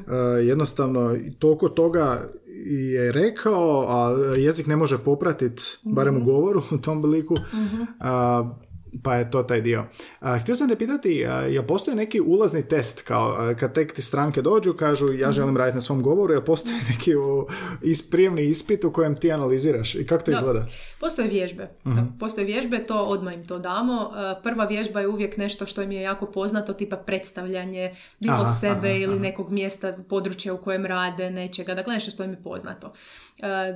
jednostavno 0.42 1.16
toliko 1.38 1.68
toga 1.68 2.28
je 2.66 3.12
rekao, 3.12 3.86
a 3.88 4.16
jezik 4.36 4.66
ne 4.66 4.76
može 4.76 4.98
popratiti, 4.98 5.62
barem 5.82 6.16
u 6.16 6.24
govoru 6.24 6.62
u 6.70 6.78
tom 6.78 7.02
bliku, 7.02 7.34
pa 9.03 9.14
je 9.14 9.30
to 9.30 9.42
taj 9.42 9.61
dio. 9.61 9.84
A, 10.20 10.38
htio 10.38 10.57
sam 10.57 10.68
te 10.68 10.76
pitati, 10.76 11.12
jel 11.48 11.62
postoji 11.62 11.96
neki 11.96 12.20
ulazni 12.20 12.68
test, 12.68 13.03
kao 13.03 13.55
kad 13.61 13.74
tek 13.74 13.92
ti 13.92 14.03
stranke 14.03 14.42
dođu, 14.42 14.72
kažu 14.72 15.12
ja 15.12 15.28
mhm. 15.28 15.34
želim 15.34 15.57
raditi 15.57 15.74
na 15.74 15.80
svom 15.80 16.03
govoru, 16.03 16.32
jel 16.32 16.42
postoji 16.42 16.76
neki 16.90 17.16
u, 17.16 17.46
prijemni 18.11 18.42
ispit 18.42 18.84
u 18.84 18.92
kojem 18.92 19.16
ti 19.16 19.32
analiziraš 19.32 19.94
i 19.94 20.07
kako 20.07 20.24
to 20.24 20.30
izgleda? 20.30 20.66
Postoje 21.01 21.28
vježbe. 21.28 21.68
uh 21.84 21.92
Postoje 22.20 22.44
vježbe, 22.44 22.86
to 22.86 23.03
odmah 23.03 23.34
im 23.34 23.46
to 23.46 23.59
damo. 23.59 24.11
Prva 24.42 24.64
vježba 24.64 25.01
je 25.01 25.09
uvijek 25.09 25.36
nešto 25.36 25.66
što 25.66 25.82
im 25.82 25.92
je 25.92 26.03
jako 26.03 26.26
poznato, 26.26 26.72
tipa 26.72 26.96
predstavljanje 26.96 27.94
bilo 28.18 28.46
sebe 28.61 28.98
ili 28.98 29.20
nekog 29.20 29.51
mjesta, 29.51 29.98
područja 30.09 30.55
u 30.55 30.59
kojem 30.59 30.86
rade, 30.86 31.30
nečega. 31.30 31.74
Dakle, 31.74 31.94
nešto 31.94 32.11
što 32.11 32.24
im 32.24 32.30
je 32.30 32.42
poznato. 32.42 32.92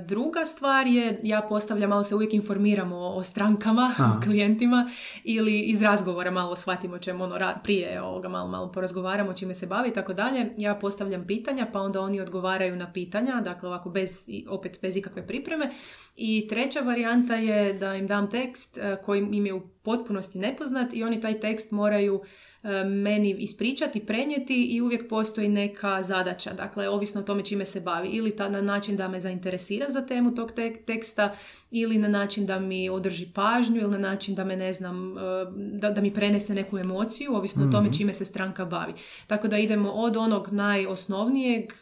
Druga 0.05 0.45
stvar 0.45 0.87
je, 0.87 1.19
ja 1.23 1.41
postavljam, 1.49 1.89
malo 1.89 2.03
se 2.03 2.15
uvijek 2.15 2.33
informiramo 2.33 2.95
o 2.95 3.23
strankama, 3.23 3.91
o 4.17 4.21
klijentima 4.23 4.89
ili 5.23 5.59
iz 5.59 5.81
razgovora 5.81 6.31
malo 6.31 6.55
shvatimo 6.55 6.97
čemu 6.97 7.23
ono 7.23 7.35
prije 7.63 8.01
ovoga 8.01 8.29
malo, 8.29 8.47
malo 8.49 8.71
porazgovaramo 8.71 9.33
čime 9.33 9.53
se 9.53 9.67
bavi 9.67 9.89
i 9.89 9.93
tako 9.93 10.13
dalje. 10.13 10.53
Ja 10.57 10.75
postavljam 10.75 11.27
pitanja 11.27 11.67
pa 11.73 11.79
onda 11.81 12.01
oni 12.01 12.21
odgovaraju 12.21 12.75
na 12.75 12.93
pitanja, 12.93 13.41
dakle 13.41 13.69
ovako 13.69 13.89
bez, 13.89 14.25
opet 14.49 14.79
bez 14.81 14.95
ikakve 14.95 15.27
pripreme. 15.27 15.71
I 16.15 16.47
treća 16.47 16.79
varijanta 16.79 17.35
je 17.35 17.73
da 17.73 17.95
im 17.95 18.07
dam 18.07 18.29
tekst 18.29 18.77
e, 18.77 18.97
koji 19.03 19.19
im 19.19 19.45
je 19.45 19.53
u 19.53 19.67
potpunosti 19.83 20.39
nepoznat 20.39 20.93
i 20.93 21.03
oni 21.03 21.21
taj 21.21 21.39
tekst 21.39 21.71
moraju 21.71 22.21
E, 22.23 22.44
meni 22.85 23.35
ispričati, 23.39 24.05
prenijeti 24.05 24.63
i 24.63 24.81
uvijek 24.81 25.09
postoji 25.09 25.47
neka 25.47 26.03
zadaća, 26.03 26.53
dakle 26.53 26.89
ovisno 26.89 27.21
o 27.21 27.23
tome 27.23 27.45
čime 27.45 27.65
se 27.65 27.81
bavi 27.81 28.09
ili 28.09 28.35
ta, 28.35 28.49
na 28.49 28.61
način 28.61 28.95
da 28.95 29.07
me 29.07 29.19
zainteresira 29.19 29.89
za 29.89 30.05
temu 30.05 30.35
tog 30.35 30.51
teksta 30.85 31.35
ili 31.71 31.97
na 31.97 32.07
način 32.07 32.45
da 32.45 32.59
mi 32.59 32.89
održi 32.89 33.27
pažnju 33.33 33.81
ili 33.81 33.91
na 33.91 33.97
način 33.97 34.35
da 34.35 34.43
me 34.43 34.55
ne 34.55 34.73
znam, 34.73 35.17
e, 35.17 35.21
da, 35.55 35.89
da 35.89 36.01
mi 36.01 36.13
prenese 36.13 36.53
neku 36.53 36.77
emociju, 36.77 37.35
ovisno 37.35 37.65
o 37.67 37.71
tome 37.71 37.87
mhm. 37.87 37.97
čime 37.97 38.13
se 38.13 38.25
stranka 38.25 38.65
bavi. 38.65 38.93
Tako 39.27 39.47
da 39.47 39.57
idemo 39.57 39.91
od 39.91 40.17
onog 40.17 40.47
najosnovnijeg 40.51 41.73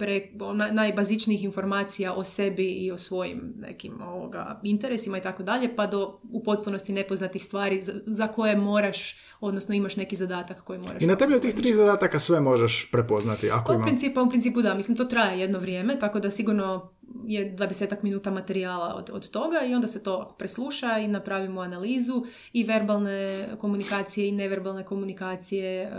pre, 0.00 0.28
najbazičnijih 0.72 1.44
informacija 1.44 2.12
o 2.12 2.24
sebi 2.24 2.70
i 2.70 2.90
o 2.92 2.98
svojim 2.98 3.54
nekim 3.58 4.02
ovoga, 4.02 4.60
interesima 4.62 5.18
i 5.18 5.22
tako 5.22 5.42
dalje, 5.42 5.76
pa 5.76 5.86
do 5.86 6.20
u 6.32 6.42
potpunosti 6.42 6.92
nepoznatih 6.92 7.44
stvari 7.44 7.82
za, 7.82 7.92
za 8.06 8.28
koje 8.28 8.56
moraš 8.56 9.20
odnosno 9.40 9.74
imaš 9.74 9.96
neki 9.96 10.16
zadatak 10.16 10.64
koji 10.64 10.78
moraš... 10.78 11.02
I 11.02 11.06
na 11.06 11.16
temelju 11.16 11.40
tih 11.40 11.54
tri 11.54 11.74
zadataka 11.74 12.18
sve 12.18 12.40
možeš 12.40 12.88
prepoznati, 12.92 13.50
ako 13.50 13.72
ima... 13.72 13.84
U 13.84 13.86
principu, 13.86 14.20
u 14.20 14.28
principu 14.28 14.62
da, 14.62 14.74
mislim 14.74 14.96
to 14.96 15.04
traje 15.04 15.40
jedno 15.40 15.58
vrijeme, 15.58 15.98
tako 15.98 16.20
da 16.20 16.30
sigurno 16.30 16.92
je 17.24 17.50
dvadesetak 17.50 18.02
minuta 18.02 18.30
materijala 18.30 18.94
od, 18.94 19.10
od 19.12 19.30
toga 19.30 19.60
i 19.66 19.74
onda 19.74 19.88
se 19.88 20.02
to 20.02 20.34
presluša 20.38 20.98
i 20.98 21.08
napravimo 21.08 21.60
analizu 21.60 22.24
i 22.52 22.64
verbalne 22.64 23.48
komunikacije 23.58 24.28
i 24.28 24.32
neverbalne 24.32 24.84
komunikacije 24.84 25.82
e, 25.82 25.90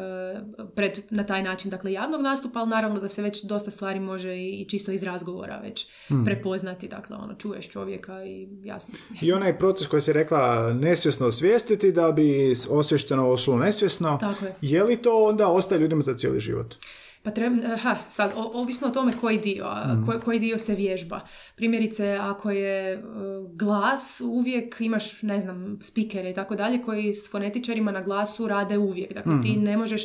pred, 0.76 1.00
na 1.10 1.26
taj 1.26 1.44
način, 1.44 1.72
dakle 1.72 1.94
javnog 1.94 2.22
nastupa, 2.22 2.60
ali 2.60 2.70
naravno 2.70 3.00
da 3.00 3.10
se 3.10 3.22
već 3.22 3.44
dosta 3.44 3.72
stvari 3.72 4.00
može 4.00 4.38
i, 4.38 4.66
čisto 4.70 4.92
iz 4.92 5.04
razgovora 5.04 5.60
već 5.64 5.88
hmm. 6.08 6.26
prepoznati, 6.26 6.88
dakle 6.88 7.16
ono, 7.16 7.36
čuješ 7.36 7.70
čovjeka 7.70 8.26
i 8.26 8.48
jasno. 8.64 8.94
I 9.22 9.34
onaj 9.34 9.58
proces 9.58 9.88
koji 9.88 10.02
se 10.02 10.14
rekla 10.14 10.74
nesvjesno 10.74 11.28
osvijestiti 11.28 11.92
da 11.92 12.12
bi 12.12 12.54
osvješteno 12.70 13.30
ošlo 13.30 13.58
nesvjesno, 13.58 14.18
Tako 14.22 14.46
je. 14.46 14.56
je 14.62 14.84
li 14.84 14.98
to 14.98 15.26
onda 15.26 15.48
ostaje 15.48 15.82
ljudima 15.82 16.02
za 16.02 16.14
cijeli 16.14 16.40
život? 16.40 16.76
Pa 17.24 17.32
treba, 17.32 17.78
ha, 17.78 17.96
sad, 18.06 18.32
ovisno 18.36 18.88
o 18.88 18.92
tome 18.92 19.14
koji 19.22 19.38
dio, 19.38 19.66
mm. 19.66 20.06
koji, 20.06 20.20
koji 20.20 20.40
dio 20.40 20.58
se 20.58 20.76
vježba. 20.76 21.22
Primjerice, 21.56 22.18
ako 22.22 22.52
je 22.52 22.94
e, 22.94 23.00
glas, 23.54 24.22
uvijek 24.26 24.76
imaš, 24.80 25.22
ne 25.22 25.40
znam, 25.40 25.80
spikere 25.82 26.30
i 26.30 26.34
tako 26.34 26.56
dalje, 26.56 26.82
koji 26.82 27.14
s 27.14 27.32
fonetičarima 27.32 27.92
na 27.92 28.02
glasu 28.02 28.48
rade 28.48 28.78
uvijek. 28.78 29.14
Dakle, 29.14 29.34
ti 29.44 29.52
mhm. 29.52 29.64
ne 29.64 29.78
možeš 29.78 30.04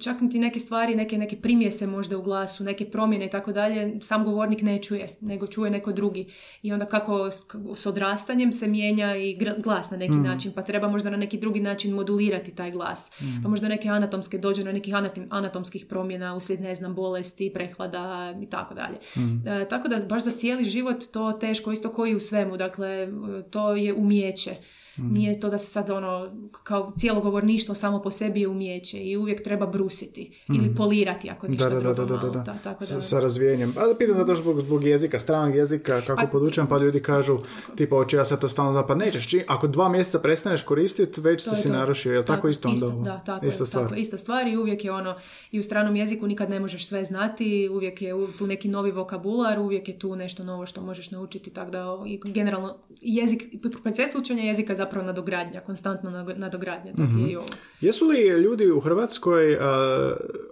čak 0.00 0.16
ti 0.30 0.38
neke 0.38 0.60
stvari, 0.60 0.94
neke, 0.94 1.18
neke 1.18 1.36
primjese 1.36 1.86
možda 1.86 2.18
u 2.18 2.22
glasu, 2.22 2.64
neke 2.64 2.90
promjene 2.90 3.26
i 3.26 3.30
tako 3.30 3.52
dalje, 3.52 3.98
sam 4.02 4.24
govornik 4.24 4.62
ne 4.62 4.82
čuje, 4.82 5.16
nego 5.20 5.46
čuje 5.46 5.70
neko 5.70 5.92
drugi. 5.92 6.26
I 6.62 6.72
onda 6.72 6.86
kako 6.86 7.30
s 7.74 7.86
odrastanjem 7.86 8.52
se 8.52 8.66
mijenja 8.66 9.16
i 9.16 9.38
glas 9.58 9.90
na 9.90 9.96
neki 9.96 10.12
mm. 10.12 10.22
način, 10.22 10.52
pa 10.54 10.62
treba 10.62 10.88
možda 10.88 11.10
na 11.10 11.16
neki 11.16 11.38
drugi 11.38 11.60
način 11.60 11.94
modulirati 11.94 12.54
taj 12.54 12.70
glas. 12.70 13.10
Mm. 13.20 13.42
Pa 13.42 13.48
možda 13.48 13.68
neke 13.68 13.88
anatomske, 13.88 14.38
dođe 14.38 14.64
na 14.64 14.72
nekih 14.72 14.94
anatomskih 15.30 15.86
promjena 15.86 16.34
uslijed, 16.34 16.60
ne 16.60 16.74
znam, 16.74 16.94
bolesti, 16.94 17.50
prehlada 17.54 18.34
i 18.42 18.46
tako 18.46 18.74
dalje. 18.74 18.98
Mm. 19.16 19.48
E, 19.48 19.68
tako 19.68 19.88
da 19.88 20.00
baš 20.08 20.24
za 20.24 20.30
cijeli 20.30 20.64
život 20.64 21.04
to 21.12 21.32
teško, 21.32 21.72
isto 21.72 21.92
koji 21.92 22.14
u 22.14 22.20
svemu, 22.20 22.56
dakle 22.56 23.08
to 23.50 23.76
je 23.76 23.94
umjeće. 23.94 24.50
Mm. 24.98 25.14
Nije 25.14 25.40
to 25.40 25.50
da 25.50 25.58
se 25.58 25.70
sad 25.70 25.90
ono, 25.90 26.30
kao 26.62 26.92
cijelo 26.96 27.20
govorništvo 27.20 27.74
samo 27.74 28.02
po 28.02 28.10
sebi 28.10 28.40
je 28.40 28.48
umjeće 28.48 28.98
i 28.98 29.16
uvijek 29.16 29.42
treba 29.42 29.66
brusiti 29.66 30.30
mm. 30.48 30.54
ili 30.54 30.74
polirati 30.74 31.30
ako 31.30 31.48
ništa 31.48 31.68
da, 31.68 31.74
da, 31.74 31.80
drugo 31.80 32.16
da, 32.16 32.28
da, 32.28 32.40
da, 32.40 32.54
tako 32.62 32.84
da. 32.84 33.00
Sa, 33.00 33.20
razvijenjem. 33.20 33.74
A 33.78 33.86
da 33.86 33.94
pitam 33.98 34.16
zato 34.16 34.34
zbog, 34.34 34.60
zbog 34.60 34.84
jezika, 34.84 35.18
stranog 35.18 35.56
jezika, 35.56 36.00
kako 36.00 36.22
pa, 36.22 36.26
podučujem, 36.26 36.68
pa 36.68 36.78
ljudi 36.78 37.02
kažu, 37.02 37.38
tipa, 37.76 37.96
hoće 37.96 38.16
ja 38.16 38.24
sad 38.24 38.40
to 38.40 38.48
stalno 38.48 38.72
znam, 38.72 38.86
pa 38.86 38.94
nećeš, 38.94 39.28
či, 39.28 39.44
ako 39.48 39.66
dva 39.66 39.88
mjeseca 39.88 40.18
prestaneš 40.18 40.62
koristiti, 40.62 41.20
već 41.20 41.42
si 41.42 41.56
si 41.56 41.68
narušio, 41.68 42.14
je 42.14 42.24
tako, 42.24 42.36
tako 42.36 42.48
isto 42.48 42.68
onda? 42.68 42.86
Isto, 42.86 43.02
da, 43.04 43.22
tako 43.26 43.46
ista 43.46 43.66
stvar. 43.66 43.84
Tako, 43.84 43.94
ista 43.94 44.18
stvar 44.18 44.46
i 44.46 44.56
uvijek 44.56 44.84
je 44.84 44.92
ono, 44.92 45.16
i 45.50 45.60
u 45.60 45.62
stranom 45.62 45.96
jeziku 45.96 46.26
nikad 46.26 46.50
ne 46.50 46.60
možeš 46.60 46.86
sve 46.86 47.04
znati, 47.04 47.68
uvijek 47.72 48.02
je 48.02 48.14
tu 48.38 48.46
neki 48.46 48.68
novi 48.68 48.90
vokabular, 48.90 49.58
uvijek 49.58 49.88
je 49.88 49.98
tu 49.98 50.16
nešto 50.16 50.44
novo 50.44 50.66
što 50.66 50.80
možeš 50.80 51.10
naučiti, 51.10 51.50
tako 51.50 51.70
da 51.70 51.98
i 52.06 52.20
generalno 52.24 52.76
jezik, 53.00 53.44
proces 53.82 54.14
učenja 54.14 54.42
jezika 54.42 54.74
zapravo 54.74 54.87
nadogradnja, 54.94 55.60
konstantno 55.60 56.10
nadogradnja. 56.36 56.92
Tako 56.92 57.02
mm-hmm. 57.02 57.24
je 57.24 57.32
i 57.32 57.36
ovo. 57.36 57.46
Jesu 57.80 58.06
li 58.06 58.42
ljudi 58.42 58.70
u 58.70 58.80
Hrvatskoj, 58.80 59.58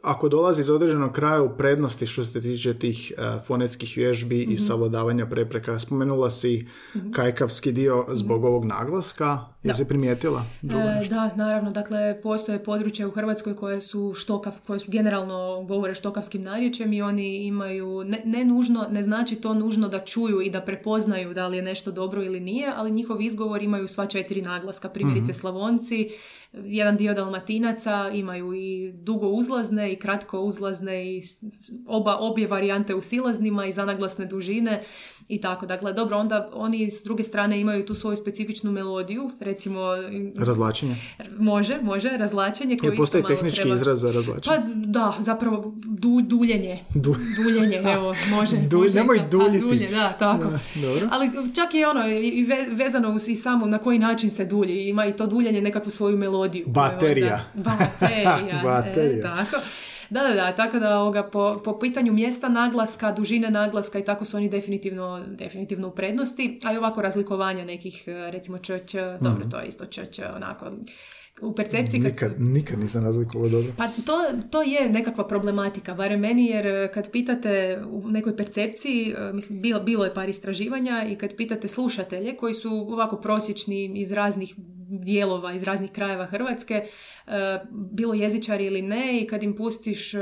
ako 0.02 0.28
dolazi 0.28 0.60
iz 0.60 0.70
određenog 0.70 1.12
kraja 1.12 1.42
u 1.42 1.56
prednosti 1.56 2.06
što 2.06 2.24
se 2.24 2.40
tiče 2.40 2.74
tih 2.74 3.12
fonetskih 3.46 3.92
vježbi 3.96 4.36
mm-hmm. 4.36 4.52
i 4.52 4.54
mhm. 4.54 4.64
savladavanja 4.64 5.26
prepreka? 5.26 5.78
Spomenula 5.78 6.30
si 6.30 6.66
mm-hmm. 6.96 7.12
kajkavski 7.12 7.72
dio 7.72 8.06
zbog 8.12 8.44
ovog 8.44 8.64
naglaska. 8.64 9.38
Jesi 9.62 9.88
primijetila? 9.88 10.44
E, 10.62 11.08
da, 11.08 11.34
naravno. 11.36 11.70
Dakle, 11.70 12.20
postoje 12.22 12.64
područja 12.64 13.08
u 13.08 13.10
Hrvatskoj 13.10 13.56
koje 13.56 13.80
su 13.80 14.12
štokav, 14.14 14.52
koje 14.66 14.78
su 14.78 14.90
generalno 14.90 15.64
govore 15.64 15.94
štokavskim 15.94 16.42
narječjem 16.42 16.92
i 16.92 17.02
oni 17.02 17.46
imaju, 17.46 18.04
ne, 18.04 18.22
ne 18.24 18.44
nužno, 18.44 18.86
ne 18.90 19.02
znači 19.02 19.36
to 19.36 19.54
nužno 19.54 19.88
da 19.88 19.98
čuju 19.98 20.40
i 20.40 20.50
da 20.50 20.60
prepoznaju 20.60 21.34
da 21.34 21.46
li 21.46 21.56
je 21.56 21.62
nešto 21.62 21.90
dobro 21.90 22.22
ili 22.22 22.40
nije, 22.40 22.72
ali 22.76 22.90
njihov 22.90 23.22
izgovor 23.22 23.62
imaju 23.62 23.88
sva 23.88 24.06
četiri 24.06 24.25
naglaska. 24.34 24.88
Primjerice 24.88 25.32
mm 25.32 25.34
Slavonci, 25.34 26.10
jedan 26.52 26.96
dio 26.96 27.14
dalmatinaca 27.14 28.10
imaju 28.14 28.54
i 28.54 28.92
dugo 28.92 29.28
uzlazne 29.28 29.92
i 29.92 29.96
kratko 29.96 30.40
uzlazne 30.40 31.16
i 31.16 31.22
oba, 31.86 32.16
obje 32.16 32.46
varijante 32.46 32.94
u 32.94 33.02
silaznima 33.02 33.66
i 33.66 33.72
zanaglasne 33.72 34.26
dužine 34.26 34.82
i 35.28 35.40
tako. 35.40 35.66
Dakle, 35.66 35.92
dobro, 35.92 36.16
onda 36.16 36.48
oni 36.52 36.90
s 36.90 37.04
druge 37.04 37.24
strane 37.24 37.60
imaju 37.60 37.86
tu 37.86 37.94
svoju 37.94 38.16
specifičnu 38.16 38.72
melodiju, 38.72 39.30
recimo... 39.40 39.80
Razlačenje? 40.36 40.96
Može, 41.38 41.78
može, 41.82 42.08
razlačenje 42.08 42.76
koji 42.78 42.96
postoji 42.96 43.24
tehnički 43.24 43.60
treba... 43.60 43.74
izraz 43.74 44.00
za 44.00 44.12
razlačenje? 44.12 44.56
Pa 44.56 44.62
da, 44.74 45.14
zapravo 45.20 45.72
du, 45.84 46.20
duljenje. 46.22 46.84
Du... 46.94 47.16
Duljenje, 47.36 47.76
evo, 47.96 48.14
može. 48.30 48.56
Du, 48.56 48.78
može 48.78 48.98
nemoj 48.98 49.18
to, 49.18 49.24
duljiti. 49.38 49.58
dulje, 49.58 49.88
da, 49.88 50.12
tako. 50.12 50.44
dobro. 50.74 51.08
Ali 51.10 51.30
čak 51.54 51.74
i 51.74 51.84
ono, 51.84 52.08
i 52.08 52.46
vezano 52.70 53.14
uz 53.14 53.28
i 53.28 53.36
samo 53.36 53.66
na 53.66 53.78
koji 53.78 53.98
način 53.98 54.30
se 54.30 54.44
dulji. 54.44 54.88
Ima 54.88 55.06
i 55.06 55.12
to 55.12 55.26
duljenje 55.26 55.60
nekakvu 55.60 55.90
svoju 55.90 56.16
melodiju. 56.16 56.64
Baterija. 56.66 57.44
Baterija. 57.54 58.60
Baterija. 58.64 59.18
E, 59.18 59.22
tako. 59.22 59.56
Da, 60.10 60.22
da, 60.22 60.34
da, 60.34 60.54
tako 60.54 60.78
da 60.78 60.98
ovoga, 60.98 61.22
po, 61.22 61.60
po 61.64 61.78
pitanju 61.78 62.12
mjesta 62.12 62.48
naglaska, 62.48 63.12
dužine 63.12 63.50
naglaska 63.50 63.98
i 63.98 64.04
tako 64.04 64.24
su 64.24 64.36
oni 64.36 64.48
definitivno, 64.48 65.24
definitivno 65.28 65.88
u 65.88 65.90
prednosti, 65.90 66.60
a 66.64 66.72
i 66.72 66.76
ovako 66.76 67.02
razlikovanja 67.02 67.64
nekih, 67.64 68.04
e, 68.06 68.30
recimo 68.30 68.58
č, 68.58 68.78
č, 68.86 68.98
dobro, 69.20 69.40
mhm. 69.40 69.50
to 69.50 69.58
je 69.58 69.66
isto 69.66 69.86
č, 69.86 70.06
č, 70.10 70.22
onako, 70.36 70.66
u 71.42 71.54
percepciji 71.54 72.02
kad 72.02 72.12
nikad, 72.12 72.40
nikad 72.40 72.78
nisam 72.78 73.04
razlikovao 73.04 73.48
dobro. 73.48 73.72
Pa 73.76 73.88
to, 73.88 74.20
to 74.50 74.62
je 74.62 74.88
nekakva 74.88 75.28
problematika, 75.28 75.94
barem 75.94 76.20
meni, 76.20 76.46
jer 76.46 76.66
e, 76.66 76.92
kad 76.94 77.10
pitate 77.10 77.82
u 77.90 78.08
nekoj 78.08 78.36
percepciji, 78.36 79.14
e, 79.18 79.32
mislim, 79.32 79.60
bilo, 79.60 79.80
bilo 79.80 80.04
je 80.04 80.14
par 80.14 80.28
istraživanja 80.28 81.06
i 81.08 81.16
kad 81.16 81.36
pitate 81.36 81.68
slušatelje 81.68 82.36
koji 82.36 82.54
su 82.54 82.70
ovako 82.70 83.16
prosječni 83.16 84.00
iz 84.00 84.12
raznih 84.12 84.54
dijelova, 84.88 85.52
iz 85.52 85.62
raznih 85.62 85.90
krajeva 85.90 86.26
Hrvatske, 86.26 86.88
E, 87.26 87.60
bilo 87.70 88.14
jezičari 88.14 88.66
ili 88.66 88.82
ne 88.82 89.20
i 89.20 89.26
kad 89.26 89.42
im 89.42 89.56
pustiš 89.56 90.14
e, 90.14 90.18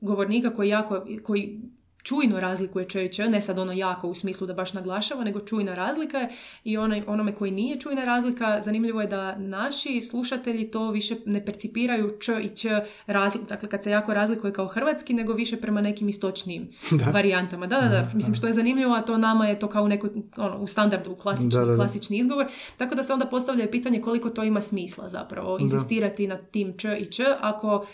govornika 0.00 0.54
koji 0.54 0.68
jako, 0.68 1.06
koji 1.22 1.60
čujno 2.08 2.40
razlikuje 2.40 2.88
č 2.88 3.04
i 3.04 3.12
č, 3.12 3.28
ne 3.28 3.42
sad 3.42 3.58
ono 3.58 3.72
jako 3.72 4.08
u 4.08 4.14
smislu 4.14 4.46
da 4.46 4.54
baš 4.54 4.72
naglašava, 4.72 5.24
nego 5.24 5.40
čujna 5.40 5.74
razlika 5.74 6.18
je 6.18 6.28
i 6.64 6.76
onaj, 6.78 7.02
onome 7.06 7.34
koji 7.34 7.50
nije 7.50 7.80
čujna 7.80 8.04
razlika, 8.04 8.62
zanimljivo 8.62 9.00
je 9.00 9.06
da 9.06 9.36
naši 9.36 10.02
slušatelji 10.02 10.70
to 10.70 10.90
više 10.90 11.16
ne 11.26 11.44
percipiraju 11.44 12.10
č 12.20 12.40
i 12.42 12.48
ć 12.48 12.66
razliku, 13.06 13.46
dakle 13.46 13.68
kad 13.68 13.84
se 13.84 13.90
jako 13.90 14.14
razlikuje 14.14 14.52
kao 14.52 14.66
hrvatski, 14.66 15.14
nego 15.14 15.32
više 15.32 15.56
prema 15.56 15.80
nekim 15.80 16.08
istočnim 16.08 16.68
varijantama. 17.14 17.66
Da, 17.66 17.80
da, 17.80 17.88
da, 17.88 18.10
mislim 18.14 18.34
što 18.34 18.46
je 18.46 18.52
zanimljivo, 18.52 18.94
a 18.94 19.02
to 19.02 19.18
nama 19.18 19.46
je 19.46 19.58
to 19.58 19.68
kao 19.68 19.84
u 19.84 19.88
nekoj, 19.88 20.10
ono, 20.36 20.58
u 20.58 20.66
standardu, 20.66 21.16
klasični, 21.16 21.76
klasični 21.76 22.18
izgovor, 22.18 22.46
tako 22.76 22.94
da 22.94 23.02
se 23.02 23.12
onda 23.12 23.26
postavlja 23.26 23.70
pitanje 23.70 24.00
koliko 24.00 24.30
to 24.30 24.44
ima 24.44 24.60
smisla 24.60 25.08
zapravo, 25.08 25.58
insistirati 25.60 26.26
na 26.26 26.36
tim 26.36 26.78
č 26.78 26.98
i 27.00 27.06
č, 27.06 27.22
ako 27.40 27.84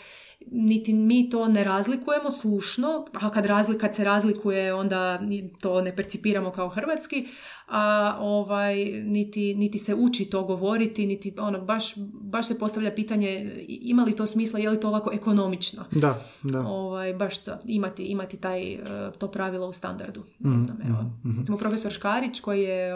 niti 0.51 0.93
mi 0.93 1.31
to 1.31 1.49
ne 1.49 1.65
razlikujemo 1.65 2.31
slušno, 2.31 3.07
a 3.13 3.31
kad, 3.31 3.47
razli, 3.47 3.79
kad 3.79 3.95
se 3.95 4.05
razlikuje 4.05 4.75
onda 4.75 5.21
to 5.61 5.81
ne 5.81 5.97
percipiramo 5.97 6.51
kao 6.51 6.69
hrvatski, 6.69 7.29
a 7.67 8.17
ovaj, 8.21 8.85
niti, 9.03 9.55
niti 9.55 9.79
se 9.79 9.95
uči 9.95 10.25
to 10.25 10.45
govoriti, 10.45 11.07
niti 11.07 11.35
ono, 11.39 11.61
baš, 11.61 11.95
baš 12.13 12.47
se 12.47 12.59
postavlja 12.59 12.95
pitanje 12.95 13.55
ima 13.69 14.05
li 14.05 14.17
to 14.17 14.27
smisla, 14.27 14.59
je 14.59 14.71
li 14.71 14.81
to 14.81 14.89
ovako 14.89 15.11
ekonomično. 15.13 15.85
Da, 15.91 16.21
da. 16.43 16.61
Ovaj, 16.61 17.15
baš 17.15 17.45
to, 17.45 17.59
imati, 17.65 18.05
imati 18.05 18.37
taj, 18.37 18.73
e, 18.73 18.81
to 19.19 19.29
pravilo 19.31 19.69
u 19.69 19.73
standardu. 19.73 20.25
Ne 20.39 20.57
mm, 20.57 20.61
znam, 20.61 20.79
evo. 20.87 21.03
Mm, 21.03 21.29
mm. 21.29 21.39
Recimo 21.39 21.59
profesor 21.59 21.93
Škarić 21.93 22.41
koji 22.41 22.63
je 22.63 22.93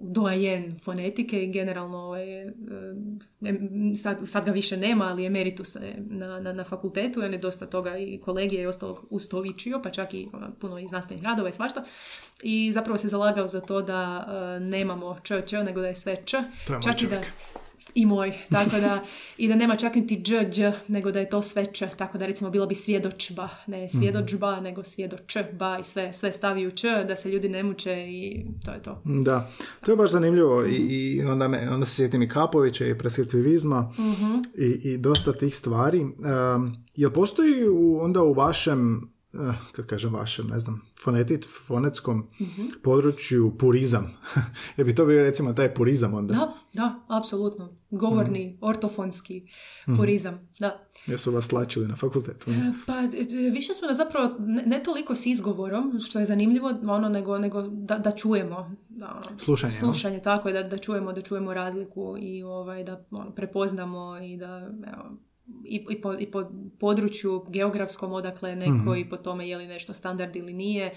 doajen 0.00 0.78
fonetike 0.82 1.44
i 1.44 1.52
generalno 1.52 1.98
ovaj, 1.98 2.42
e, 2.42 2.52
sad, 4.02 4.22
sad 4.26 4.44
ga 4.44 4.52
više 4.52 4.76
nema, 4.76 5.04
ali 5.04 5.26
emeritus 5.26 5.76
na, 5.98 6.40
na, 6.40 6.52
na 6.52 6.64
fakultetu, 6.64 7.20
on 7.20 7.32
je 7.32 7.38
dosta 7.38 7.66
toga 7.66 7.98
i 7.98 8.20
kolegije 8.20 8.62
i 8.62 8.66
ostalog 8.66 9.06
ustovičio, 9.10 9.80
pa 9.82 9.90
čak 9.90 10.14
i 10.14 10.28
ono, 10.32 10.46
puno 10.60 10.78
i 10.78 10.88
znanstvenih 10.88 11.24
radova 11.24 11.48
i 11.48 11.52
svašta 11.52 11.84
i 12.42 12.72
zapravo 12.72 12.98
se 12.98 13.08
zalagao 13.08 13.46
za 13.46 13.60
to 13.60 13.82
da 13.82 14.26
uh, 14.28 14.66
nemamo 14.66 15.16
č, 15.22 15.42
č, 15.46 15.64
nego 15.64 15.80
da 15.80 15.86
je 15.86 15.94
sve 15.94 16.16
č. 16.16 16.36
To 16.66 16.74
je 16.74 16.82
čak 16.82 17.02
i 17.02 17.06
da 17.06 17.20
i 17.96 18.06
moj, 18.06 18.32
tako 18.50 18.76
da 18.80 19.04
i 19.38 19.48
da 19.48 19.54
nema 19.54 19.76
čak 19.76 19.94
niti 19.94 20.22
dž, 20.22 20.32
dž, 20.50 20.60
nego 20.88 21.12
da 21.12 21.20
je 21.20 21.28
to 21.28 21.42
sve 21.42 21.66
č, 21.66 21.88
tako 21.96 22.18
da 22.18 22.26
recimo 22.26 22.50
bilo 22.50 22.66
bi 22.66 22.74
svjedočba, 22.74 23.48
ne 23.66 23.90
svjedočba, 23.90 24.60
mm 24.60 24.62
nego 24.66 24.84
svjedočba 24.84 25.78
i 25.80 25.84
sve, 25.84 26.12
sve 26.12 26.32
stavi 26.32 26.66
u 26.66 26.70
č, 26.70 27.04
da 27.08 27.16
se 27.16 27.30
ljudi 27.30 27.48
ne 27.48 27.62
muče 27.62 27.92
i 27.92 28.46
to 28.64 28.70
je 28.70 28.82
to. 28.82 29.02
Da, 29.04 29.50
to 29.84 29.92
je 29.92 29.96
baš 29.96 30.10
zanimljivo 30.10 30.64
i, 30.64 30.76
i 30.76 31.22
onda, 31.22 31.48
me, 31.48 31.70
onda 31.70 31.86
se 31.86 31.94
sjetim 31.94 32.22
i 32.22 32.28
Kapovića 32.28 32.86
i 32.86 32.98
preskriptivizma 32.98 33.92
mm 33.98 34.26
i, 34.58 34.66
i 34.66 34.98
dosta 34.98 35.32
tih 35.32 35.56
stvari. 35.56 36.00
Um, 36.00 36.76
jel 36.94 37.10
postoji 37.10 37.68
u, 37.68 37.98
onda 38.00 38.22
u 38.22 38.32
vašem 38.32 39.10
kad 39.72 39.86
kažem 39.86 40.14
vašem, 40.14 40.46
ne 40.46 40.58
znam, 40.58 40.82
fonetit, 41.04 41.46
fonetskom 41.66 42.18
mm 42.40 42.46
području 42.82 43.58
purizam. 43.58 44.16
Je 44.76 44.84
bi 44.84 44.94
to 44.94 45.06
bio 45.06 45.22
recimo 45.22 45.52
taj 45.52 45.74
purizam 45.74 46.14
onda? 46.14 46.34
Da, 46.34 46.52
da, 46.72 47.00
apsolutno. 47.08 47.76
Govorni, 47.90 48.48
mm 48.48 48.58
ortofonski 48.60 49.46
mhm. 49.88 49.96
purizam, 49.96 50.34
mm 50.34 50.48
da. 50.58 50.86
Jesu 51.06 51.32
vas 51.32 51.48
tlačili 51.48 51.88
na 51.88 51.96
fakultetu? 51.96 52.50
E, 52.50 52.72
pa 52.86 52.94
više 53.52 53.74
smo 53.74 53.88
na 53.88 53.94
zapravo 53.94 54.34
ne, 54.66 54.82
toliko 54.82 55.14
s 55.14 55.26
izgovorom, 55.26 56.00
što 56.06 56.18
je 56.18 56.26
zanimljivo, 56.26 56.72
ono, 56.88 57.08
nego, 57.08 57.38
nego 57.38 57.62
da, 57.62 57.98
da 57.98 58.10
čujemo. 58.10 58.76
Da, 58.88 59.20
slušanje. 59.38 59.72
Slušanje, 59.72 60.20
tako 60.20 60.48
je, 60.48 60.62
da, 60.62 60.68
da 60.68 60.78
čujemo, 60.78 61.12
da 61.12 61.22
čujemo 61.22 61.54
razliku 61.54 62.16
i 62.18 62.42
ovaj, 62.42 62.84
da 62.84 63.04
ono, 63.10 63.30
prepoznamo 63.30 64.18
i 64.22 64.36
da 64.36 64.70
evo, 64.94 65.16
i, 65.64 65.86
i, 65.90 66.00
po, 66.00 66.14
i 66.18 66.30
po 66.30 66.50
području 66.80 67.44
geografskom 67.48 68.12
odakle 68.12 68.56
neko 68.56 68.72
mm 68.72 68.96
i 68.96 69.10
po 69.10 69.16
tome 69.16 69.48
je 69.48 69.56
li 69.56 69.66
nešto 69.66 69.94
standard 69.94 70.36
ili 70.36 70.52
nije. 70.52 70.96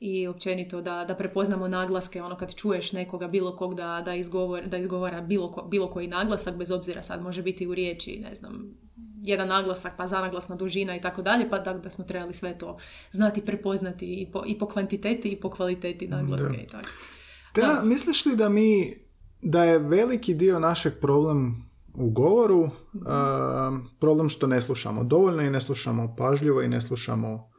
I 0.00 0.26
općenito 0.26 0.80
da, 0.80 1.04
da 1.08 1.14
prepoznamo 1.14 1.68
naglaske, 1.68 2.22
ono 2.22 2.36
kad 2.36 2.54
čuješ 2.54 2.92
nekoga 2.92 3.28
bilo 3.28 3.56
kog 3.56 3.74
da, 3.74 4.02
da, 4.04 4.14
izgovor, 4.14 4.66
da 4.66 4.78
izgovara 4.78 5.20
bilo, 5.20 5.68
bilo 5.70 5.90
koji 5.90 6.06
naglasak, 6.06 6.56
bez 6.56 6.70
obzira 6.70 7.02
sad 7.02 7.22
može 7.22 7.42
biti 7.42 7.66
u 7.66 7.74
riječi, 7.74 8.24
ne 8.28 8.34
znam, 8.34 8.74
jedan 9.22 9.48
naglasak, 9.48 9.92
pa 9.96 10.06
zanaglasna 10.06 10.56
dužina 10.56 10.96
i 10.96 11.00
tako 11.00 11.22
dalje, 11.22 11.50
pa 11.50 11.58
da, 11.58 11.74
da 11.74 11.90
smo 11.90 12.04
trebali 12.04 12.34
sve 12.34 12.58
to 12.58 12.78
znati 13.10 13.40
prepoznati 13.40 14.06
i 14.06 14.30
po, 14.32 14.42
i 14.46 14.58
po 14.58 14.66
kvantiteti 14.66 15.28
i 15.28 15.40
po 15.40 15.50
kvaliteti 15.50 16.08
naglaske 16.08 16.56
i 16.56 16.66
tako. 16.66 16.88
Te, 17.54 17.62
misliš 17.84 18.26
li 18.26 18.36
da 18.36 18.48
mi, 18.48 18.94
da 19.42 19.64
je 19.64 19.78
veliki 19.78 20.34
dio 20.34 20.58
našeg 20.58 20.92
problem 21.00 21.69
u 21.94 22.10
govoru, 22.10 22.70
problem 24.00 24.28
što 24.28 24.46
ne 24.46 24.60
slušamo 24.60 25.04
dovoljno 25.04 25.42
i 25.42 25.50
ne 25.50 25.60
slušamo 25.60 26.14
pažljivo 26.18 26.62
i 26.62 26.68
ne 26.68 26.80
slušamo 26.80 27.50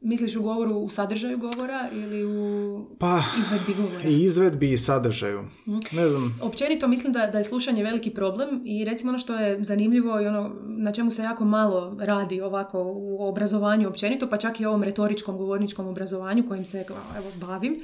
Misliš 0.00 0.36
u 0.36 0.42
govoru 0.42 0.74
u 0.74 0.88
sadržaju 0.88 1.38
govora 1.38 1.88
ili 1.92 2.24
u 2.24 2.86
pa, 2.98 3.22
izvedbi 3.38 3.74
govora? 3.74 4.08
I 4.08 4.22
izvedbi 4.24 4.72
i 4.72 4.78
sadržaju. 4.78 5.40
Mhm. 5.68 5.78
Ne 5.92 6.08
znam. 6.08 6.38
Općenito 6.42 6.88
mislim 6.88 7.12
da, 7.12 7.26
da 7.26 7.38
je 7.38 7.44
slušanje 7.44 7.82
veliki 7.82 8.10
problem 8.10 8.62
i 8.64 8.84
recimo 8.84 9.10
ono 9.10 9.18
što 9.18 9.34
je 9.34 9.64
zanimljivo 9.64 10.20
i 10.20 10.26
ono 10.26 10.52
na 10.64 10.92
čemu 10.92 11.10
se 11.10 11.22
jako 11.22 11.44
malo 11.44 11.96
radi 12.00 12.40
ovako 12.40 12.82
u 12.82 13.28
obrazovanju 13.28 13.88
općenito, 13.88 14.28
pa 14.28 14.36
čak 14.36 14.60
i 14.60 14.64
ovom 14.64 14.82
retoričkom 14.82 15.36
govorničkom 15.36 15.86
obrazovanju 15.86 16.44
kojim 16.48 16.64
se 16.64 16.84
evo, 17.16 17.30
bavim, 17.40 17.80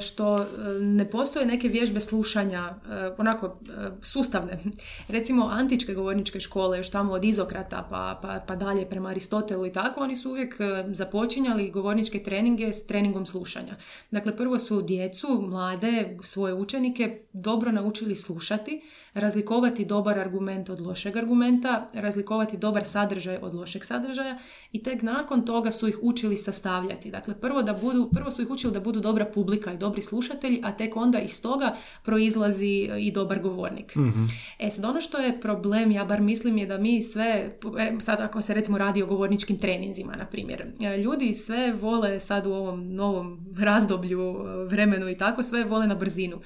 što 0.00 0.38
e, 0.38 0.44
ne 0.80 1.10
postoje 1.10 1.46
neke 1.46 1.68
vježbe 1.68 2.00
slušanja 2.00 2.58
e, 2.58 3.10
onako 3.18 3.58
sustavne. 4.02 4.58
Recimo 5.08 5.46
antičke 5.46 5.94
govorničke 5.94 6.40
škole, 6.40 6.78
još 6.78 6.90
tamo 6.90 7.12
od 7.12 7.24
Izokrata 7.24 7.86
pa, 7.90 8.18
pa, 8.22 8.40
pa 8.46 8.56
dalje 8.56 8.88
prema 8.90 9.08
Aristotelu 9.08 9.66
i 9.66 9.72
tako, 9.72 10.00
oni 10.00 10.16
su 10.16 10.30
uvijek 10.30 10.56
započinjali 10.92 11.70
govorničke 11.70 12.22
treninge 12.22 12.72
s 12.72 12.86
treningom 12.86 13.26
slušanja. 13.26 13.76
Dakle, 14.10 14.36
prvo 14.36 14.58
su 14.58 14.82
djecu, 14.82 15.28
mlade, 15.48 16.16
svoje 16.22 16.54
učenike 16.54 17.20
dobro 17.32 17.72
naučili 17.72 18.16
slušati, 18.16 18.82
razlikovati 19.20 19.84
dobar 19.84 20.18
argument 20.18 20.70
od 20.70 20.80
lošeg 20.80 21.16
argumenta, 21.16 21.88
razlikovati 21.94 22.56
dobar 22.56 22.84
sadržaj 22.84 23.38
od 23.42 23.54
lošeg 23.54 23.84
sadržaja 23.84 24.38
i 24.72 24.82
tek 24.82 25.02
nakon 25.02 25.44
toga 25.44 25.70
su 25.70 25.88
ih 25.88 25.98
učili 26.02 26.36
sastavljati. 26.36 27.10
Dakle, 27.10 27.34
prvo, 27.40 27.62
da 27.62 27.72
budu, 27.72 28.10
prvo 28.14 28.30
su 28.30 28.42
ih 28.42 28.50
učili 28.50 28.72
da 28.72 28.80
budu 28.80 29.00
dobra 29.00 29.24
publika 29.24 29.72
i 29.72 29.76
dobri 29.76 30.02
slušatelji, 30.02 30.60
a 30.64 30.72
tek 30.72 30.96
onda 30.96 31.18
iz 31.18 31.42
toga 31.42 31.76
proizlazi 32.04 32.90
i 32.98 33.12
dobar 33.12 33.40
govornik. 33.42 33.96
mm 33.96 34.28
E 34.58 34.70
sad, 34.70 34.84
ono 34.84 35.00
što 35.00 35.18
je 35.18 35.40
problem, 35.40 35.90
ja 35.90 36.04
bar 36.04 36.20
mislim 36.20 36.58
je 36.58 36.66
da 36.66 36.78
mi 36.78 37.02
sve, 37.02 37.58
sad 38.00 38.20
ako 38.20 38.42
se 38.42 38.54
recimo 38.54 38.78
radi 38.78 39.02
o 39.02 39.06
govorničkim 39.06 39.58
treninzima, 39.58 40.16
na 40.16 40.26
primjer, 40.26 40.64
ljudi 41.04 41.34
sve 41.34 41.72
vole 41.72 42.20
sad 42.20 42.46
u 42.46 42.52
ovom 42.52 42.94
novom 42.94 43.40
razdoblju, 43.58 44.36
vremenu 44.66 45.08
i 45.08 45.16
tako, 45.16 45.42
sve 45.42 45.64
vole 45.64 45.86
na 45.86 45.94
brzinu 45.94 46.40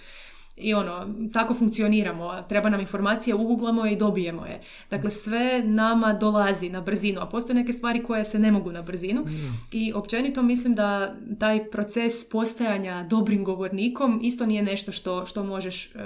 i 0.56 0.74
ono, 0.74 1.14
tako 1.32 1.54
funkcioniramo. 1.54 2.42
Treba 2.48 2.68
nam 2.68 2.80
informacija, 2.80 3.36
uguglamo 3.36 3.86
je 3.86 3.92
i 3.92 3.96
dobijemo 3.96 4.46
je. 4.46 4.60
Dakle, 4.90 5.10
sve 5.10 5.62
nama 5.64 6.12
dolazi 6.12 6.68
na 6.68 6.80
brzinu, 6.80 7.20
a 7.20 7.26
postoje 7.26 7.54
neke 7.54 7.72
stvari 7.72 8.02
koje 8.02 8.24
se 8.24 8.38
ne 8.38 8.50
mogu 8.50 8.72
na 8.72 8.82
brzinu. 8.82 9.24
I 9.72 9.92
općenito 9.92 10.42
mislim 10.42 10.74
da 10.74 11.14
taj 11.38 11.70
proces 11.70 12.30
postajanja 12.30 13.06
dobrim 13.10 13.44
govornikom 13.44 14.20
isto 14.22 14.46
nije 14.46 14.62
nešto 14.62 14.92
što, 14.92 15.26
što 15.26 15.44
možeš 15.44 15.94
uh, 15.94 16.00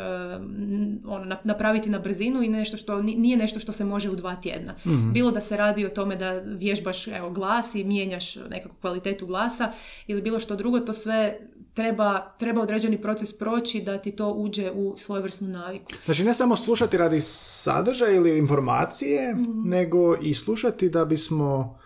ono, 1.07 1.37
napraviti 1.45 1.91
na 1.91 1.99
brzinu 1.99 2.43
i 2.43 2.49
nešto 2.49 2.77
što, 2.77 3.03
nije 3.03 3.37
nešto 3.37 3.61
što 3.61 3.73
se 3.73 3.85
može 3.85 4.11
u 4.11 4.17
dva 4.17 4.37
tjedna. 4.37 4.75
Mhm. 4.87 5.13
Bilo 5.13 5.31
da 5.31 5.41
se 5.41 5.57
radi 5.57 5.87
o 5.87 5.89
tome 5.89 6.17
da 6.17 6.31
vježbaš 6.47 7.09
evo, 7.09 7.31
glas 7.31 7.75
i 7.75 7.85
mijenjaš 7.85 8.37
nekakvu 8.37 8.77
kvalitetu 8.81 9.27
glasa 9.27 9.73
ili 10.07 10.23
bilo 10.23 10.41
što 10.41 10.57
drugo, 10.57 10.81
to 10.81 10.95
sve 10.95 11.39
treba, 11.77 12.35
treba 12.39 12.62
određeni 12.62 13.03
proces 13.03 13.39
proći 13.39 13.81
da 13.81 13.99
ti 13.99 14.11
to 14.11 14.31
uđe 14.31 14.70
u 14.70 14.95
svojevrsnu 14.97 15.49
naviku. 15.49 15.93
Znači 16.05 16.24
ne 16.24 16.35
samo 16.35 16.57
slušati 16.57 16.97
radi 16.97 17.20
sadržaja 17.20 18.12
ili 18.12 18.39
informacije, 18.39 19.35
mhm. 19.35 19.68
nego 19.68 20.16
i 20.16 20.35
slušati 20.35 20.89
da 20.89 21.05
bismo 21.05 21.79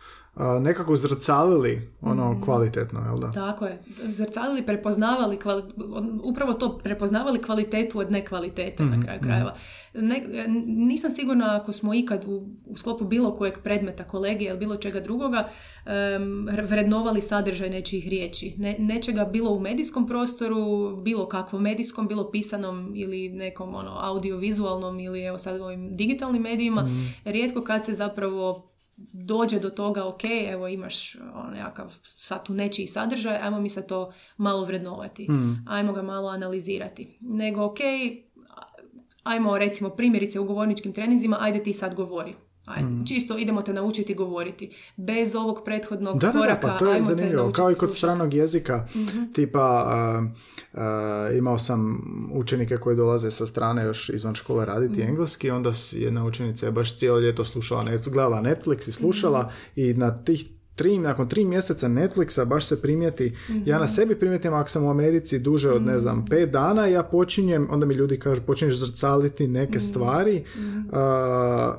nekako 0.61 0.97
zrcalili 0.97 1.91
ono 2.01 2.32
mm. 2.32 2.43
kvalitetno, 2.43 3.01
jel 3.01 3.18
da? 3.18 3.30
Tako 3.30 3.66
je. 3.66 3.82
Zrcalili, 4.09 4.66
prepoznavali, 4.66 5.38
upravo 6.22 6.53
to, 6.53 6.78
prepoznavali 6.78 7.43
kvalitetu 7.43 7.99
od 7.99 8.11
nekvalitete 8.11 8.82
na 8.84 8.91
mhm, 8.91 9.03
kraju 9.03 9.20
krajeva. 9.20 9.51
Mhm. 9.51 9.61
Ne, 9.95 10.24
nisam 10.66 11.11
sigurna 11.11 11.57
ako 11.57 11.72
smo 11.72 11.95
ikad 11.95 12.24
u, 12.26 12.49
u 12.66 12.76
sklopu 12.76 13.05
bilo 13.05 13.36
kojeg 13.36 13.59
predmeta 13.62 14.05
kolegije 14.05 14.49
ili 14.49 14.59
bilo 14.59 14.76
čega 14.76 15.01
drugoga 15.01 15.49
um, 15.86 16.49
vrednovali 16.62 17.22
sadržaj 17.22 17.70
nečijih 17.70 18.09
riječi. 18.09 18.55
Ne, 18.59 18.76
nečega 18.78 19.24
bilo 19.24 19.51
u 19.51 19.61
medijskom 19.61 20.07
prostoru, 20.07 20.97
bilo 20.97 21.28
kakvom 21.28 21.62
medijskom, 21.62 22.09
bilo 22.09 22.30
pisanom 22.30 22.93
ili 22.97 23.28
nekom 23.28 23.74
ono, 23.74 23.91
audiovizualnom 24.01 25.01
ili 25.01 25.22
evo 25.22 25.38
sad 25.38 25.61
ovim 25.61 25.97
digitalnim 25.97 26.43
medijima. 26.43 26.82
Mm. 26.82 27.14
Rijetko 27.24 27.62
kad 27.62 27.84
se 27.84 27.95
zapravo 27.95 28.70
dođe 29.12 29.59
do 29.59 29.70
toga, 29.70 30.07
ok, 30.07 30.24
evo 30.48 30.68
imaš 30.68 31.14
ono, 31.14 31.51
nekakav 31.51 31.98
sad 32.03 32.44
tu 32.46 32.55
nečiji 32.55 32.86
sadržaj, 32.86 33.36
ajmo 33.36 33.61
mi 33.61 33.70
se 33.70 33.86
to 33.86 34.12
malo 34.36 34.64
vrednovati, 34.64 35.30
mm. 35.30 35.64
ajmo 35.68 35.92
ga 35.92 36.03
malo 36.03 36.28
analizirati. 36.28 37.18
Nego, 37.20 37.64
ok, 37.64 37.78
ajmo 39.22 39.59
recimo 39.59 39.90
primjerice 39.90 40.40
u 40.40 40.44
govorničkim 40.44 40.92
treninzima, 40.92 41.36
ajde 41.40 41.62
ti 41.62 41.72
sad 41.72 41.94
govori. 41.94 42.34
Ajde, 42.77 42.89
mm. 42.89 43.07
Čisto 43.07 43.39
idemo 43.39 43.62
te 43.62 43.73
naučiti 43.73 44.14
govoriti. 44.14 44.71
Bez 44.97 45.35
ovog 45.35 45.62
prethodnog 45.64 46.18
da, 46.18 46.33
koraka. 46.33 46.66
Da, 46.66 46.68
da, 46.68 46.73
pa 46.73 46.79
to 46.79 46.93
je 46.93 47.03
zanimljivo. 47.03 47.53
Kao 47.53 47.71
i 47.71 47.75
kod 47.75 47.95
stranog 47.95 48.35
jezika. 48.35 48.87
mm 48.95 49.33
Tipa, 49.33 50.23
imao 51.39 51.59
sam 51.59 52.03
učenike 52.35 52.77
koji 52.77 52.97
dolaze 52.97 53.31
sa 53.31 53.47
strane 53.47 53.85
još 53.85 54.09
izvan 54.09 54.35
škole 54.35 54.64
raditi 54.64 55.05
mm 55.05 55.09
engleski. 55.09 55.51
Onda 55.51 55.73
jedna 55.93 56.27
učenica 56.27 56.66
je 56.66 56.73
baš 56.73 56.99
cijelo 56.99 57.18
ljeto 57.18 57.45
slušala, 57.45 57.85
gledala 58.07 58.43
Netflix 58.43 58.89
i 58.89 58.93
slušala. 58.93 59.43
Mhm. 59.43 59.51
I 59.77 59.95
na 59.95 60.25
tih 60.25 60.60
tri, 60.75 60.99
nakon 60.99 61.29
tri 61.29 61.45
mjeseca 61.45 61.89
Netflixa 61.89 62.45
baš 62.45 62.66
se 62.66 62.83
primijeti, 62.83 63.37
ja 63.66 63.79
na 63.79 63.85
mhm. 63.85 63.93
sebi 63.93 64.18
primijetim 64.18 64.55
ako 64.55 64.68
sam 64.68 64.85
u 64.85 64.91
Americi 64.91 65.39
duže 65.39 65.71
od 65.71 65.83
ne 65.83 65.99
znam 65.99 66.16
mhm. 66.18 66.27
pet 66.27 66.51
dana, 66.51 66.87
ja 66.87 67.03
počinjem, 67.03 67.68
onda 67.71 67.87
mi 67.87 67.95
ljudi 67.95 68.18
kažu 68.18 68.43
počinješ 68.43 68.75
zrcaliti 68.75 69.49
neke 69.49 69.79
mhm. 69.79 69.85
stvari, 69.85 70.45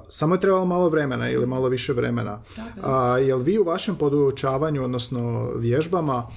samo 0.09 0.35
je 0.35 0.41
trebalo 0.41 0.65
malo 0.65 0.89
vremena 0.89 1.29
ili 1.29 1.47
malo 1.47 1.69
više 1.69 1.93
vremena. 1.93 2.41
Uh, 2.57 3.27
jel 3.27 3.39
vi 3.39 3.59
u 3.59 3.63
vašem 3.63 3.95
podučavanju, 3.95 4.83
odnosno 4.83 5.51
vježbama, 5.55 6.27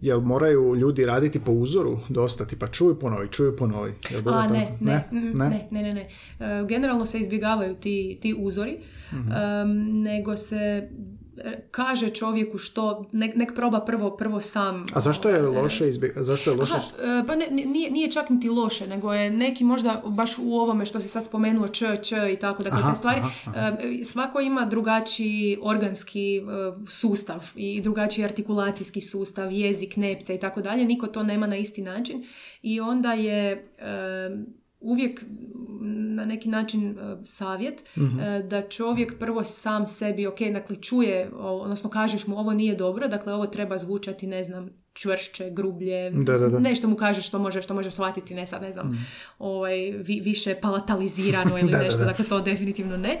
Jel 0.00 0.20
moraju 0.20 0.74
ljudi 0.74 1.06
raditi 1.06 1.40
po 1.40 1.52
uzoru 1.52 1.98
dosta, 2.08 2.44
tipa 2.44 2.66
čuju 2.66 2.98
ponovi, 2.98 3.28
čuju 3.28 3.56
ponovi? 3.56 3.94
A, 4.26 4.46
ne, 4.46 4.76
ne, 4.80 5.08
ne, 5.10 5.32
ne, 5.34 5.68
ne, 5.70 5.94
ne, 5.94 6.08
e, 6.40 6.64
Generalno 6.68 7.06
se 7.06 7.18
izbjegavaju 7.18 7.74
ti, 7.74 8.18
ti 8.22 8.34
uzori, 8.38 8.78
nego 10.04 10.36
se 10.36 10.88
kaže 11.70 12.10
čovjeku 12.10 12.58
što, 12.58 13.04
nek, 13.12 13.36
nek 13.36 13.54
proba 13.54 13.80
prvo, 13.80 14.16
prvo 14.16 14.40
sam. 14.40 14.86
A 14.94 15.00
zašto 15.00 15.28
je 15.28 15.46
ovaj, 15.46 15.62
loše 15.62 15.88
izbjeg... 15.88 16.12
zašto 16.16 16.50
je 16.50 16.56
loše? 16.56 16.74
Aha, 16.74 17.20
e, 17.20 17.26
pa 17.26 17.36
ne, 17.36 17.46
nije, 17.50 17.90
nije 17.90 18.10
čak 18.10 18.30
niti 18.30 18.48
loše, 18.48 18.86
nego 18.86 19.12
je 19.12 19.30
neki 19.30 19.64
možda 19.64 20.02
baš 20.06 20.38
u 20.38 20.54
ovome 20.54 20.86
što 20.86 21.00
si 21.00 21.08
sad 21.08 21.24
spomenuo 21.24 21.68
č, 21.68 21.98
č 22.02 22.32
i 22.32 22.36
tako, 22.36 22.62
dakle 22.62 22.80
te 22.90 22.96
stvari. 22.96 23.20
E, 23.20 24.04
svako 24.04 24.40
ima 24.40 24.64
drugačiji 24.64 25.58
organski 25.62 26.36
e, 26.36 26.42
sustav 26.88 27.50
i 27.56 27.80
drugačiji 27.80 28.24
artikulacijski 28.24 29.00
sustav, 29.00 29.52
jezik, 29.52 29.96
nepce 29.96 30.34
i 30.34 30.40
tako 30.40 30.60
dalje. 30.60 30.84
Niko 30.84 31.06
to 31.06 31.22
nema 31.22 31.46
na 31.46 31.56
isti 31.56 31.82
način 31.82 32.24
i 32.62 32.80
onda 32.80 33.12
je 33.12 33.68
uvijek 34.80 35.24
na 36.18 36.24
neki 36.24 36.48
način 36.48 36.98
e, 36.98 37.16
savjet 37.24 37.84
mhm. 37.96 38.20
e, 38.20 38.42
da 38.42 38.68
čovjek 38.68 39.18
prvo 39.18 39.44
sam 39.44 39.86
sebi, 39.86 40.26
ok, 40.26 40.40
dakle 40.52 40.76
čuje, 40.76 41.30
odnosno 41.38 41.90
kažeš 41.90 42.26
mu 42.26 42.38
ovo 42.38 42.52
nije 42.52 42.74
dobro, 42.74 43.08
dakle 43.08 43.34
ovo 43.34 43.46
treba 43.46 43.78
zvučati, 43.78 44.26
ne 44.26 44.42
znam, 44.42 44.70
čvršće, 44.92 45.50
grublje, 45.50 46.10
da, 46.10 46.38
da, 46.38 46.48
da. 46.48 46.58
nešto 46.58 46.88
mu 46.88 46.96
kažeš 46.96 47.28
što 47.28 47.38
može, 47.38 47.62
što 47.62 47.74
može 47.74 47.90
shvatiti, 47.90 48.34
ne 48.34 48.46
sad, 48.46 48.62
ne 48.62 48.72
znam, 48.72 48.86
mm. 48.86 49.06
ovaj, 49.38 49.90
više 50.22 50.54
palatalizirano 50.60 51.58
ili 51.58 51.72
nešto, 51.84 52.04
dakle 52.04 52.24
to 52.24 52.40
definitivno 52.40 52.96
ne. 52.96 53.10
E, 53.10 53.20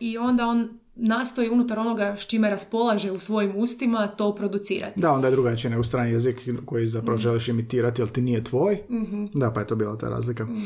I 0.00 0.18
onda 0.18 0.46
on 0.46 0.79
nastoji 1.02 1.50
unutar 1.50 1.78
onoga 1.78 2.16
s 2.18 2.26
čime 2.26 2.50
raspolaže 2.50 3.10
u 3.10 3.18
svojim 3.18 3.52
ustima 3.56 4.08
to 4.08 4.34
producirati. 4.34 5.00
Da, 5.00 5.12
onda 5.12 5.26
je 5.26 5.30
drugačije 5.30 5.70
nego 5.70 5.84
strani 5.84 6.10
jezik 6.10 6.48
koji 6.64 6.86
zapravo 6.86 7.16
mm 7.16 7.20
želiš 7.20 7.48
imitirati, 7.48 8.02
ali 8.02 8.10
ti 8.10 8.20
nije 8.20 8.44
tvoj. 8.44 8.78
mm 8.90 9.26
Da, 9.34 9.50
pa 9.50 9.60
je 9.60 9.66
to 9.66 9.76
bila 9.76 9.96
ta 9.96 10.08
razlika. 10.08 10.44
mm 10.44 10.60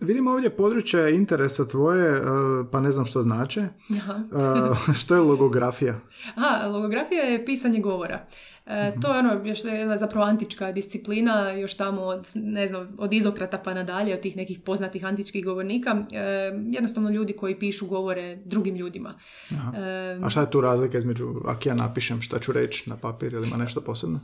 vidimo 0.00 0.30
ovdje 0.30 0.50
područje 0.50 1.14
interesa 1.16 1.68
tvoje, 1.68 2.20
uh, 2.20 2.26
pa 2.72 2.80
ne 2.80 2.92
znam 2.92 3.06
što 3.06 3.22
znače. 3.22 3.68
Uh, 3.88 4.94
što 5.00 5.14
je 5.14 5.20
logografija? 5.20 6.00
Aha, 6.34 6.66
logografija 6.66 7.22
je 7.22 7.44
pisanje 7.44 7.80
govora. 7.80 8.26
E, 8.70 8.92
to 9.02 9.12
je 9.12 9.18
ono, 9.18 9.44
još 9.44 9.64
jedna 9.64 9.98
zapravo 9.98 10.26
antička 10.26 10.72
disciplina, 10.72 11.50
još 11.50 11.74
tamo 11.74 12.00
od, 12.00 12.30
ne 12.34 12.68
znam, 12.68 12.88
od 12.98 13.12
izokrata 13.12 13.58
pa 13.58 13.74
nadalje, 13.74 14.14
od 14.14 14.20
tih 14.20 14.36
nekih 14.36 14.60
poznatih 14.60 15.04
antičkih 15.04 15.44
govornika. 15.44 15.96
E, 16.12 16.52
jednostavno 16.70 17.10
ljudi 17.10 17.32
koji 17.32 17.58
pišu 17.58 17.86
govore 17.86 18.36
drugim 18.44 18.76
ljudima. 18.76 19.14
E, 19.50 20.18
A 20.22 20.30
šta 20.30 20.40
je 20.40 20.50
tu 20.50 20.60
razlika 20.60 20.98
između, 20.98 21.34
ako 21.46 21.68
ja 21.68 21.74
napišem 21.74 22.22
šta 22.22 22.38
ću 22.38 22.52
reći 22.52 22.90
na 22.90 22.96
papir 22.96 23.32
ili 23.32 23.46
ima 23.46 23.56
nešto 23.56 23.80
posebno? 23.80 24.20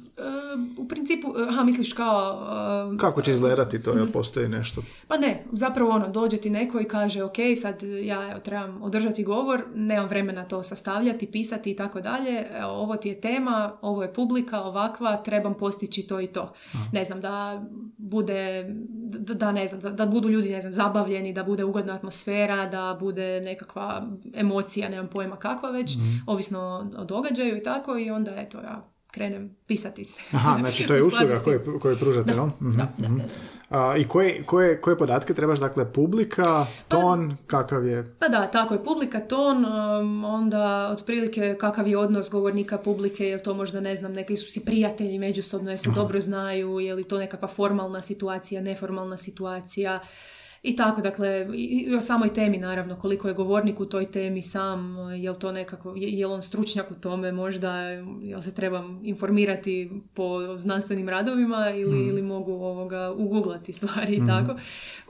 u 0.79 0.87
u 0.87 0.89
principu, 1.07 1.35
aha, 1.49 1.65
misliš 1.65 1.93
kao... 1.93 2.47
uh, 2.93 2.99
Kako 3.01 3.23
će 3.23 3.31
izgledati 3.31 3.83
to, 3.83 3.93
jel 3.93 4.07
postoji 4.13 4.49
nešto? 4.49 4.83
Pa 5.09 5.17
ne, 5.17 5.45
zapravo 5.53 5.91
ono, 5.91 6.09
dođe 6.09 6.37
ti 6.37 6.51
neko 6.51 6.81
i 6.81 6.85
kaže, 6.85 7.23
ok, 7.23 7.37
sad 7.63 7.83
ja 7.83 8.31
evo, 8.31 8.41
trebam 8.41 8.83
održati 8.83 9.25
govor, 9.25 9.65
nemam 9.75 10.09
vremena 10.09 10.45
to 10.45 10.63
sastavljati, 10.63 11.27
pisati 11.27 11.71
i 11.71 11.77
tako 11.77 12.01
dalje, 12.01 12.47
ovo 12.67 12.97
ti 12.97 13.09
je 13.09 13.21
tema, 13.21 13.79
ovo 13.83 14.03
je 14.03 14.15
publika, 14.15 14.63
ovakva, 14.63 15.17
trebam 15.17 15.55
postići 15.55 16.03
to 16.03 16.21
i 16.21 16.27
to. 16.27 16.53
Ne 16.93 17.05
znam, 17.05 17.21
da 17.21 17.65
bude, 17.97 18.67
da, 18.99 19.35
da 19.35 19.53
ne 19.53 19.67
znam, 19.67 19.81
da, 19.81 19.91
da 19.91 20.07
budu 20.07 20.29
ljudi, 20.29 20.51
ne 20.51 20.61
znam, 20.61 20.75
zabavljeni, 20.75 21.33
da 21.33 21.45
bude 21.45 21.65
ugodna 21.65 21.95
atmosfera, 21.95 22.67
da 22.67 22.97
bude 23.01 23.41
nekakva 23.41 24.07
emocija, 24.35 24.89
nemam 24.89 25.09
pojma 25.09 25.37
kakva 25.37 25.71
već, 25.71 25.93
ovisno 26.27 26.61
o, 26.61 27.01
o 27.01 27.05
događaju 27.05 27.57
i 27.57 27.63
tako, 27.63 27.99
i 27.99 28.11
onda 28.11 28.33
eto, 28.37 28.59
ja 28.59 28.96
krenem 29.17 29.57
pisati. 29.67 30.07
Aha, 30.33 30.57
znači 30.61 30.87
to 30.87 30.95
je 30.95 31.03
usluga 31.03 31.35
tim. 31.35 31.45
koju, 31.45 31.81
koju 31.81 31.97
pružate, 31.97 32.33
jel? 32.33 32.47
Mhm, 32.47 32.73
Da, 32.73 32.89
da, 32.99 33.09
mhm. 33.09 33.19
da, 33.19 33.25
da. 33.25 33.29
A, 33.71 33.97
I 33.97 34.05
koje, 34.05 34.43
koje, 34.43 34.81
koje 34.81 34.99
podatke 34.99 35.35
trebaš? 35.35 35.59
Dakle, 35.59 35.93
publika, 35.93 36.67
ton, 36.89 37.37
kakav 37.47 37.87
je... 37.87 38.17
Pa 38.19 38.29
da, 38.29 38.47
tako 38.51 38.75
je, 38.75 38.85
publika, 38.85 39.21
ton, 39.21 39.65
um, 39.65 40.25
onda 40.25 40.91
otprilike 40.93 41.57
kakav 41.61 41.89
je 41.89 41.99
odnos 41.99 42.31
govornika 42.31 42.79
publike, 42.79 43.29
je 43.29 43.43
to 43.43 43.55
možda, 43.55 43.81
ne 43.81 43.97
znam, 43.97 44.13
neki 44.13 44.37
su 44.37 44.51
si 44.51 44.65
prijatelji 44.65 45.19
međusobno, 45.19 45.77
se 45.77 45.91
dobro 45.91 46.21
znaju, 46.21 46.81
je 46.81 46.95
li 46.95 47.05
to 47.05 47.19
nekakva 47.19 47.49
formalna 47.49 48.03
situacija, 48.03 48.61
neformalna 48.61 49.17
situacija, 49.17 50.01
i 50.67 50.77
tako, 50.77 51.01
dakle, 51.01 51.47
i, 51.55 51.95
o 51.97 52.01
samoj 52.01 52.33
temi 52.33 52.59
naravno, 52.59 52.97
koliko 52.97 53.29
je 53.29 53.35
govornik 53.35 53.81
u 53.81 53.87
toj 53.87 54.11
temi 54.11 54.43
sam, 54.43 54.97
je 55.15 55.31
li 55.31 55.39
to 55.39 55.53
nekako, 55.53 55.95
je, 55.97 56.09
je 56.09 56.27
li 56.27 56.35
on 56.35 56.43
stručnjak 56.43 56.91
u 56.91 56.95
tome 56.95 57.33
možda, 57.33 57.77
jel 58.23 58.41
se 58.41 58.55
trebam 58.55 59.01
informirati 59.03 59.91
po 60.15 60.59
znanstvenim 60.59 61.09
radovima 61.09 61.71
ili, 61.77 62.07
ili 62.07 62.23
mogu 62.23 62.53
ovoga 62.53 63.13
uguglati 63.17 63.73
stvari 63.73 64.15
i 64.15 64.27
tako. 64.27 64.55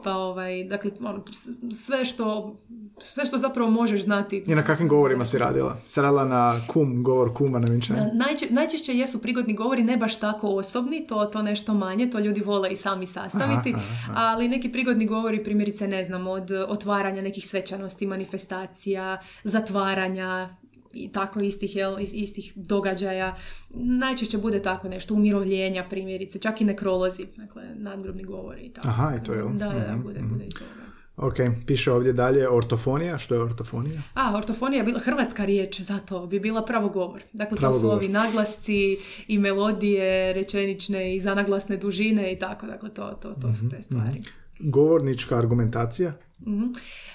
Pa 0.05 0.15
ovaj, 0.15 0.65
dakle, 0.65 0.91
ono, 1.01 1.25
sve 1.73 2.05
što, 2.05 2.57
sve 2.99 3.27
što 3.27 3.39
zapravo 3.39 3.71
možeš 3.71 4.03
znati 4.03 4.45
I 4.47 4.55
na 4.55 4.65
kakvim 4.65 4.89
govorima 4.89 5.25
si 5.25 5.39
radila? 5.39 5.77
Si 5.87 6.01
radila 6.01 6.25
na 6.25 6.61
kum, 6.67 7.03
govor 7.03 7.35
kuma 7.35 7.59
na 7.59 7.67
vinčanju? 7.67 8.01
Najče, 8.15 8.47
najčešće 8.51 8.95
jesu 8.95 9.19
prigodni 9.19 9.55
govori 9.55 9.83
ne 9.83 9.97
baš 9.97 10.17
tako 10.17 10.49
osobni, 10.49 11.07
to, 11.07 11.25
to 11.25 11.43
nešto 11.43 11.75
manje, 11.75 12.11
to 12.11 12.19
ljudi 12.19 12.41
vole 12.41 12.71
i 12.71 12.77
sami 12.77 13.07
sastaviti, 13.07 13.73
Aha, 13.73 13.83
aha, 14.03 14.13
ali 14.17 14.49
neki 14.49 14.69
prigodni 14.69 15.07
govori, 15.07 15.45
primjerice, 15.45 15.89
ne 15.89 16.05
znam, 16.05 16.27
od 16.27 16.51
otvaranja 16.69 17.23
nekih 17.23 17.47
svečanosti, 17.47 18.07
manifestacija, 18.07 19.19
zatvaranja, 19.45 20.49
i 20.93 21.09
tako 21.09 21.41
istih, 21.41 21.77
jel, 21.77 21.93
is- 21.95 22.11
istih 22.15 22.53
događaja. 22.57 23.35
Najčešće 23.71 24.39
bude 24.39 24.63
tako 24.63 24.89
nešto, 24.89 25.15
umirovljenja 25.15 25.85
primjerice, 25.85 26.39
čak 26.39 26.61
i 26.61 26.65
nekrolozi, 26.65 27.27
dakle, 27.37 27.63
nadgrobni 27.75 28.25
govori 28.25 28.61
i 28.61 28.69
tako. 28.69 28.89
Aha, 28.89 29.13
i 29.17 29.25
to, 29.25 29.33
jel? 29.35 29.49
Da, 29.49 29.69
da, 29.69 29.81
da, 29.81 29.93
Mhm, 29.93 30.03
bude, 30.03 30.21
bude 30.23 30.45
i 30.45 30.51
to. 30.51 30.65
da. 30.77 30.86
Ok, 31.17 31.35
piše 31.67 31.93
ovdje 31.93 32.13
dalje 32.13 32.49
ortofonija. 32.49 33.19
Što 33.19 33.35
je 33.35 33.41
ortofonija? 33.41 34.03
A, 34.15 34.37
ortofonija 34.37 34.81
je 34.81 34.85
bila 34.85 34.99
hrvatska 35.01 35.45
riječ, 35.45 35.81
zato 35.81 36.27
bi 36.27 36.41
bila 36.41 36.65
pravogovor. 36.65 37.23
Dakle, 37.33 37.51
to 37.51 37.57
su 37.57 37.61
Pravogovor. 37.61 37.97
ovi 37.97 38.09
naglasci 38.09 38.97
i 39.29 39.39
melodije 39.39 40.33
rečenične 40.33 41.17
i 41.17 41.21
zanaglasne 41.21 41.77
dužine 41.77 42.33
i 42.33 42.39
tako. 42.39 42.67
Dakle, 42.67 42.89
to, 42.91 43.11
to, 43.13 43.33
to 43.33 43.47
Mhm, 43.47 43.53
su 43.55 43.71
te 43.71 43.83
stvari. 43.83 44.23
Govornička 44.61 45.39
argumentacija. 45.39 46.13
Mhm. 46.41 46.63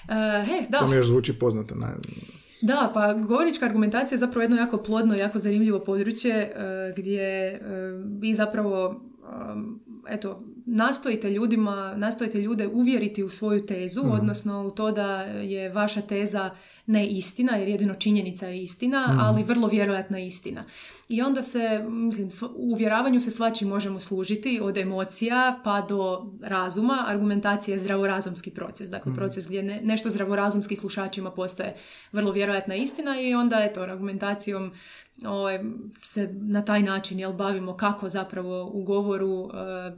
E, 0.08 0.44
he, 0.44 0.66
da, 0.68 0.78
To 0.78 0.86
mi 0.86 0.96
još 0.96 1.06
zvuči 1.06 1.32
poznato. 1.32 1.74
Na... 1.74 1.92
da, 2.62 2.90
pa 2.94 3.14
govorička 3.14 3.66
argumentacija 3.66 4.16
je 4.16 4.20
zapravo 4.20 4.42
jedno 4.42 4.56
jako 4.56 4.76
plodno, 4.78 5.14
jako 5.14 5.38
zanimljivo 5.38 5.80
područje 5.80 6.32
e, 6.34 6.52
gdje 6.96 7.22
e, 7.22 7.60
vi 8.20 8.34
zapravo 8.34 8.88
um, 9.52 9.80
eto, 10.08 10.42
nastojite 10.66 11.30
ljudima, 11.30 11.94
nastojite 11.96 12.40
ljude 12.40 12.66
uvjeriti 12.66 13.22
u 13.22 13.30
svoju 13.30 13.66
tezu, 13.66 14.02
odnosno 14.04 14.66
u 14.66 14.70
to 14.70 14.92
da 14.92 15.22
je 15.22 15.68
vaša 15.68 16.00
teza 16.00 16.50
ne 16.86 17.06
istina, 17.06 17.52
jer 17.52 17.68
jedino 17.68 17.94
činjenica 17.94 18.46
je 18.46 18.62
istina, 18.62 18.92
ali 19.20 19.42
vrlo 19.42 19.68
vjerojatna 19.68 20.18
istina. 20.20 20.64
I 21.08 21.22
onda 21.22 21.42
se, 21.42 21.58
mislim, 21.84 22.28
u 22.48 22.72
uvjeravanju 22.72 23.20
se 23.20 23.30
svačim 23.30 23.68
možemo 23.68 24.00
služiti, 24.00 24.60
od 24.62 24.76
emocija 24.76 25.32
pa 25.64 25.80
do 25.80 26.02
razuma. 26.42 27.04
Argumentacija 27.06 27.72
je 27.72 27.78
zdravorazumski 27.78 28.50
proces, 28.50 28.90
dakle 28.90 29.14
proces 29.14 29.46
gdje 29.46 29.62
ne- 29.62 29.80
nešto 29.82 30.10
zdravorazumski 30.10 30.76
slušačima 30.76 31.30
postaje 31.30 31.74
vrlo 32.12 32.32
vjerojatna 32.32 32.74
istina 32.74 33.20
i 33.20 33.34
onda, 33.34 33.56
eto, 33.60 33.80
argumentacijom 33.82 34.72
ovaj, 35.26 35.60
se 36.02 36.28
na 36.32 36.62
taj 36.62 36.82
način 36.82 37.18
jel, 37.18 37.32
bavimo 37.32 37.74
kako 37.74 38.08
zapravo 38.08 38.64
u 38.64 38.82
govoru 38.82 39.44
e, 39.44 39.48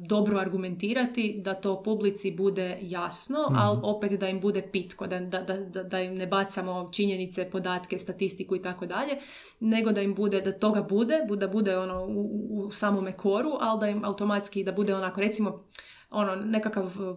dobro 0.01 0.39
argumentirati, 0.39 1.35
da 1.39 1.55
to 1.55 1.83
publici 1.83 2.31
bude 2.33 2.79
jasno, 2.83 3.39
ali 3.51 3.79
opet 3.83 4.13
da 4.13 4.29
im 4.29 4.41
bude 4.41 4.63
pitko, 4.63 5.07
da, 5.07 5.21
da, 5.21 5.43
da- 5.43 5.83
da 5.83 6.01
im 6.01 6.15
ne 6.15 6.27
bacamo 6.27 6.74
činjenice, 6.93 7.45
podatke, 7.47 7.99
statistiku 7.99 8.57
i 8.57 8.63
tako 8.63 8.87
dalje, 8.87 9.17
nego 9.61 9.93
da 9.93 10.03
im 10.03 10.15
bude, 10.15 10.41
da 10.41 10.53
toga 10.55 10.83
bude, 10.83 11.21
bu- 11.29 11.37
da 11.37 11.49
bude 11.49 11.79
ono 11.79 12.05
u, 12.05 12.21
u- 12.21 12.67
u 12.67 12.73
samome 12.73 13.13
koru, 13.15 13.51
ali 13.61 13.81
da 13.81 13.87
im 13.89 14.05
automatski, 14.05 14.65
da 14.65 14.73
bude 14.73 14.95
onako, 14.95 15.21
recimo, 15.21 15.65
ono, 16.13 16.37
nekakav 16.37 16.87
e, 16.87 17.15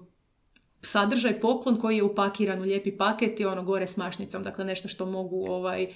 sadržaj, 0.82 1.39
poklon 1.39 1.78
koji 1.78 1.97
je 1.97 2.03
upakiran 2.03 2.60
u 2.60 2.64
lijepi 2.64 2.97
paket 2.97 3.39
i 3.39 3.45
ono 3.45 3.64
gore 3.64 3.88
s 3.88 3.97
mašnicom, 3.97 4.43
dakle 4.43 4.66
nešto 4.66 4.88
što 4.88 5.05
mogu 5.05 5.45
ovaj 5.49 5.88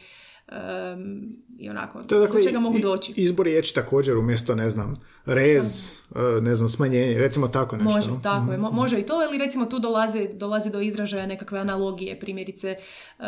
em, 0.47 1.29
i 1.57 1.69
onako, 1.69 2.03
To 2.03 2.15
je 2.15 2.21
dakle 2.21 2.39
do 2.39 2.43
čega 2.43 2.59
mogu 2.59 2.79
doći. 2.79 3.13
izbor 3.15 3.45
riječi 3.45 3.75
također 3.75 4.17
umjesto, 4.17 4.55
ne 4.55 4.69
znam, 4.69 4.95
rez, 5.25 5.91
e, 6.37 6.41
ne 6.41 6.55
znam, 6.55 6.69
smanjenje, 6.69 7.17
recimo 7.17 7.47
tako 7.47 7.75
nešto. 7.75 7.91
Može, 7.91 8.11
no? 8.11 8.19
tako 8.19 8.51
je. 8.51 8.57
Mo- 8.57 8.71
može 8.71 8.99
i 8.99 9.05
to, 9.05 9.23
ili 9.23 9.37
recimo 9.37 9.65
tu 9.65 9.79
dolazi, 9.79 10.29
dolazi 10.33 10.69
do 10.69 10.81
izražaja 10.81 11.25
nekakve 11.25 11.59
analogije, 11.59 12.19
primjerice 12.19 12.75
em, 13.19 13.25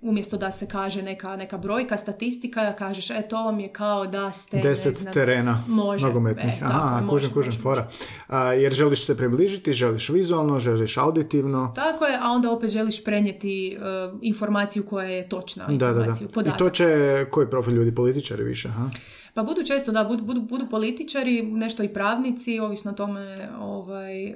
umjesto 0.00 0.36
da 0.36 0.50
se 0.50 0.68
kaže 0.68 1.02
neka, 1.02 1.36
neka 1.36 1.58
brojka, 1.58 1.96
statistika, 1.96 2.72
kažeš, 2.74 3.10
e, 3.10 3.22
to 3.22 3.36
vam 3.36 3.60
je 3.60 3.68
kao 3.68 4.06
da 4.06 4.32
ste, 4.32 4.58
Deset 4.58 4.96
znam, 4.96 5.12
terena 5.14 5.62
može, 5.68 6.06
nogometnih. 6.06 6.54
e, 6.54 6.64
Aha, 6.64 6.96
je, 6.96 7.02
može, 7.02 7.28
može, 7.34 7.50
fora. 7.52 7.88
A, 8.28 8.42
jer 8.44 8.72
želiš 8.72 9.06
se 9.06 9.16
približiti, 9.16 9.72
želiš 9.72 10.08
vizualno, 10.08 10.60
želiš 10.60 10.96
auditivno. 10.96 11.72
Tako 11.74 12.04
je, 12.04 12.18
a 12.18 12.30
onda 12.30 12.50
opet 12.50 12.70
želiš 12.70 13.04
prenijeti 13.04 13.68
e, 13.70 13.78
informaciju 14.22 14.82
koja 14.84 15.08
je 15.08 15.28
točna, 15.28 15.66
Da, 15.66 15.92
da, 15.92 15.92
da. 15.94 16.12
Informaciju, 16.44 16.50
I 16.50 16.58
podatak. 16.58 16.58
to 16.58 16.70
će, 16.70 17.30
koji 17.30 17.46
profil 17.50 17.72
ljudi, 17.74 17.94
političari 17.94 18.44
više, 18.44 18.68
aha? 18.68 18.90
Pa 19.34 19.42
budu 19.42 19.64
često, 19.64 19.92
da, 19.92 20.04
budu, 20.04 20.24
budu, 20.24 20.40
budu 20.42 20.66
političari, 20.68 21.42
nešto 21.44 21.82
i 21.82 21.88
pravnici, 21.88 22.58
ovisno 22.58 22.90
o 22.90 22.94
tome 22.94 23.48
ovaj, 23.58 24.24
e, 24.24 24.34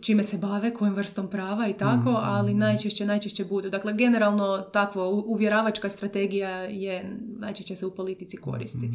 čime 0.00 0.24
se 0.24 0.38
bave, 0.38 0.74
kojim 0.74 0.94
vrstom 0.94 1.28
prava 1.28 1.68
i 1.68 1.72
tako, 1.74 2.10
ali 2.14 2.54
najčešće, 2.54 3.06
najčešće 3.06 3.44
budu. 3.44 3.70
Dakle, 3.70 3.92
generalno 3.94 4.58
takvo 4.58 5.04
u- 5.06 5.24
uvjeravačka 5.26 5.90
strategija 5.90 6.50
je, 6.58 7.10
najčešće 7.30 7.76
se 7.76 7.86
u 7.86 7.90
politici 7.90 8.36
koristi. 8.36 8.90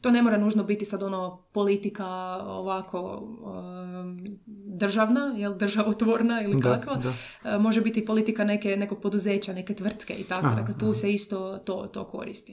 To 0.00 0.10
ne 0.10 0.22
mora 0.22 0.38
nužno 0.38 0.64
biti 0.64 0.84
sad 0.84 1.02
ono 1.02 1.36
politika 1.52 2.06
ovako 2.38 3.22
državna, 4.68 5.34
jel, 5.36 5.54
državotvorna 5.54 6.42
ili 6.42 6.54
Da, 6.54 6.72
kakva. 6.72 6.96
da. 6.96 7.12
E, 7.46 7.58
može 7.58 7.80
biti 7.80 8.04
politika 8.04 8.44
neke, 8.44 8.76
nekog 8.76 9.00
poduzeća, 9.00 9.52
neke 9.52 9.74
tvrtke 9.74 10.14
i 10.14 10.24
tako. 10.24 10.46
Aha, 10.46 10.56
dakle, 10.56 10.74
tu 10.76 10.94
se 10.94 11.12
isto 11.12 11.58
to, 11.58 11.74
to 11.84 12.04
koristi. 12.04 12.52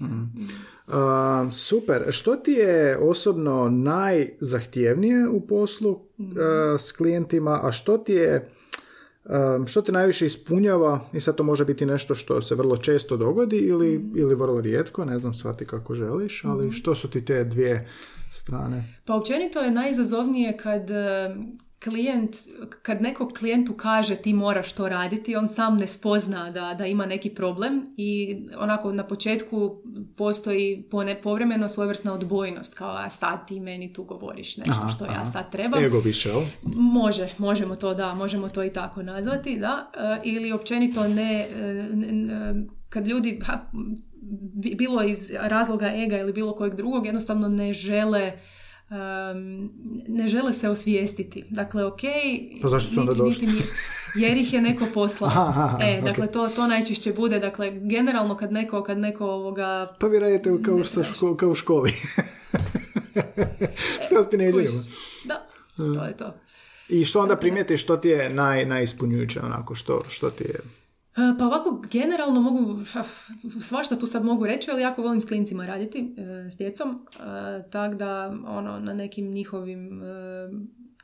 A, 0.88 1.48
super. 1.52 2.02
Što 2.12 2.33
ti 2.36 2.52
je 2.52 2.98
osobno 2.98 3.70
najzahtjevnije 3.70 5.28
u 5.30 5.48
poslu 5.48 6.00
a, 6.20 6.78
s 6.78 6.92
klijentima, 6.92 7.60
a 7.64 7.72
što 7.72 7.98
ti 7.98 8.14
je 8.14 8.50
a, 9.26 9.60
što 9.68 9.82
te 9.82 9.92
najviše 9.92 10.26
ispunjava 10.26 11.00
i 11.14 11.20
sad 11.20 11.36
to 11.36 11.44
može 11.44 11.66
biti 11.66 11.86
nešto 11.86 12.16
što 12.16 12.42
se 12.42 12.56
vrlo 12.56 12.78
često 12.78 13.18
dogodi 13.18 13.58
ili, 13.58 14.06
ili 14.16 14.36
vrlo 14.36 14.62
rijetko, 14.62 15.06
ne 15.06 15.20
znam, 15.20 15.34
shvati 15.34 15.66
kako 15.66 15.94
želiš, 15.94 16.44
ali 16.46 16.72
što 16.72 16.96
su 16.96 17.10
ti 17.10 17.26
te 17.26 17.44
dvije 17.44 17.90
strane? 18.32 19.00
Pa 19.06 19.16
općenito 19.16 19.60
je 19.60 19.72
najizazovnije 19.72 20.58
kad 20.58 20.92
e, 20.92 21.36
klijent, 21.84 22.36
kad 22.82 23.02
neko 23.02 23.30
klijentu 23.30 23.74
kaže 23.74 24.16
ti 24.16 24.34
moraš 24.34 24.74
to 24.74 24.90
raditi, 24.90 25.36
on 25.36 25.50
sam 25.50 25.78
ne 25.78 25.88
spozna 25.88 26.52
da, 26.52 26.74
da 26.78 26.86
ima 26.86 27.06
neki 27.06 27.30
problem 27.30 27.84
i 27.98 28.38
onako 28.58 28.94
na 28.94 29.08
početku 29.08 29.76
postoji 30.18 30.88
pone, 30.92 31.22
povremeno 31.22 31.70
svojevrsna 31.70 32.14
odbojnost, 32.14 32.78
kao 32.78 32.96
a 32.96 33.10
sad 33.10 33.48
ti 33.48 33.60
meni 33.60 33.94
tu 33.94 34.04
govoriš 34.04 34.58
nešto 34.58 34.74
Aha, 34.82 34.90
što 34.90 35.06
ja 35.06 35.12
aha. 35.12 35.26
sad 35.26 35.52
trebam. 35.52 35.84
Ego 35.84 36.00
više? 36.00 36.30
Može, 36.76 37.30
možemo 37.38 37.76
to 37.76 37.94
da, 37.94 38.14
možemo 38.14 38.50
to 38.50 38.64
i 38.64 38.74
tako 38.74 39.04
nazvati, 39.04 39.58
da, 39.60 39.92
E, 39.98 40.20
ili 40.24 40.52
općenito 40.52 41.08
ne, 41.08 41.48
e, 41.56 41.64
ne- 41.94 42.12
ne- 42.12 42.66
kad 42.90 43.08
ljudi, 43.08 43.40
bilo 44.76 45.04
iz 45.04 45.32
razloga 45.40 45.92
ega 45.96 46.18
ili 46.18 46.34
bilo 46.34 46.56
kojeg 46.56 46.74
drugog, 46.76 47.06
jednostavno 47.06 47.48
ne 47.48 47.74
žele 47.74 48.32
em, 48.94 49.70
ne 50.10 50.28
žele 50.28 50.54
se 50.54 50.70
osvijestiti. 50.70 51.44
Dakle, 51.50 51.86
ok, 51.86 52.00
Pa 52.62 52.68
zašto 52.68 52.92
su 52.92 53.00
onda 53.00 53.12
niti- 53.14 53.20
došli? 53.20 53.48
niti 53.48 53.64
jer 54.16 54.38
ih 54.38 54.54
je 54.54 54.62
neko 54.62 54.86
poslao. 54.94 55.30
Aha, 55.30 55.42
aha, 55.58 55.80
e, 55.84 56.02
dakle, 56.02 56.28
to, 56.28 56.48
to 56.48 56.68
najčešće 56.68 57.14
bude, 57.14 57.40
dakle, 57.40 57.72
generalno 57.74 58.38
kad 58.38 58.52
neko, 58.52 58.84
kad 58.84 58.98
neko 58.98 59.26
ovoga 59.28 59.96
Pa 60.00 60.08
vi 60.08 60.20
radite 60.20 60.50
kao, 60.62 60.84
sa 60.84 61.04
ško- 61.04 61.36
kao 61.36 61.50
u 61.50 61.56
školi. 61.56 61.92
Strasti 64.02 64.38
nedjeljama. 64.38 64.84
Da, 65.26 65.48
to 65.78 66.04
je 66.04 66.18
to. 66.18 66.34
I 66.90 67.06
što 67.06 67.20
onda 67.20 67.36
primijetiš, 67.36 67.82
što 67.82 67.98
ti 67.98 68.10
je 68.10 68.30
naj, 68.30 68.66
najispunjujuće, 68.66 69.40
onako, 69.42 69.76
što, 69.76 70.02
što 70.10 70.30
ti 70.30 70.44
je... 70.44 70.60
E, 71.18 71.38
Pa 71.38 71.46
ovako, 71.46 71.82
generalno 71.92 72.42
mogu, 72.42 72.80
svašta 73.62 73.96
tu 73.96 74.08
sad 74.08 74.26
mogu 74.26 74.46
reći, 74.46 74.72
ali 74.72 74.82
jako 74.82 75.02
volim 75.02 75.22
s 75.22 75.26
klincima 75.28 75.66
raditi, 75.66 76.16
e, 76.18 76.52
s 76.52 76.58
djecom, 76.58 76.90
e, 76.90 77.70
tako 77.70 77.96
da 77.96 78.36
ono, 78.48 78.80
na 78.80 78.94
nekim 78.94 79.32
njihovim 79.32 80.02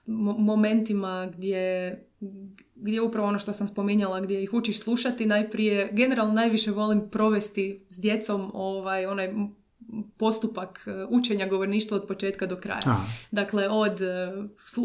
mo- 0.07 0.37
momentima 0.37 1.31
gdje, 1.37 1.93
gdje 2.75 3.01
upravo 3.01 3.27
ono 3.27 3.39
što 3.39 3.53
sam 3.53 3.67
spominjala, 3.67 4.21
gdje 4.21 4.43
ih 4.43 4.53
učiš 4.53 4.79
slušati, 4.79 5.25
najprije, 5.25 5.89
generalno 5.93 6.33
najviše 6.33 6.71
volim 6.71 7.09
provesti 7.09 7.85
s 7.89 7.99
djecom 8.01 8.51
ovaj, 8.53 9.05
onaj 9.05 9.33
postupak 10.17 10.87
e, 10.87 11.05
učenja 11.09 11.47
govorništva 11.47 11.97
od 11.97 12.07
početka 12.07 12.45
do 12.45 12.55
kraja. 12.55 12.79
Aha. 12.85 13.05
Dakle, 13.31 13.69
od, 13.69 14.01
e, 14.01 14.33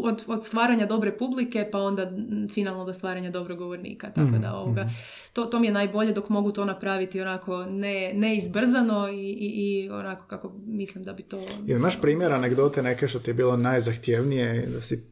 od, 0.03 0.23
od 0.27 0.45
stvaranja 0.45 0.85
dobre 0.85 1.17
publike 1.17 1.69
pa 1.71 1.79
onda 1.79 2.11
finalno 2.53 2.85
do 2.85 2.93
stvaranja 2.93 3.31
dobrog 3.31 3.57
govornika. 3.57 4.07
Tako 4.09 4.27
Mhm, 4.27 4.41
da 4.41 4.53
ovoga, 4.55 4.89
to, 5.33 5.45
to 5.45 5.59
mi 5.59 5.67
je 5.67 5.73
najbolje 5.73 6.13
dok 6.13 6.29
mogu 6.29 6.51
to 6.51 6.65
napraviti 6.65 7.21
onako 7.21 7.65
ne, 7.65 8.11
ne 8.13 8.37
izbrzano 8.37 9.09
i, 9.09 9.31
i, 9.31 9.83
i 9.83 9.89
onako 9.89 10.25
kako 10.25 10.51
mislim 10.65 11.03
da 11.03 11.13
bi 11.13 11.23
to... 11.23 11.39
Jel 11.65 11.79
imaš 11.79 12.01
primjer 12.01 12.33
anegdote 12.33 12.83
neke 12.83 13.07
što 13.07 13.19
ti 13.19 13.29
je 13.29 13.33
bilo 13.33 13.57
najzahtjevnije 13.57 14.65
da 14.67 14.81
si 14.81 15.03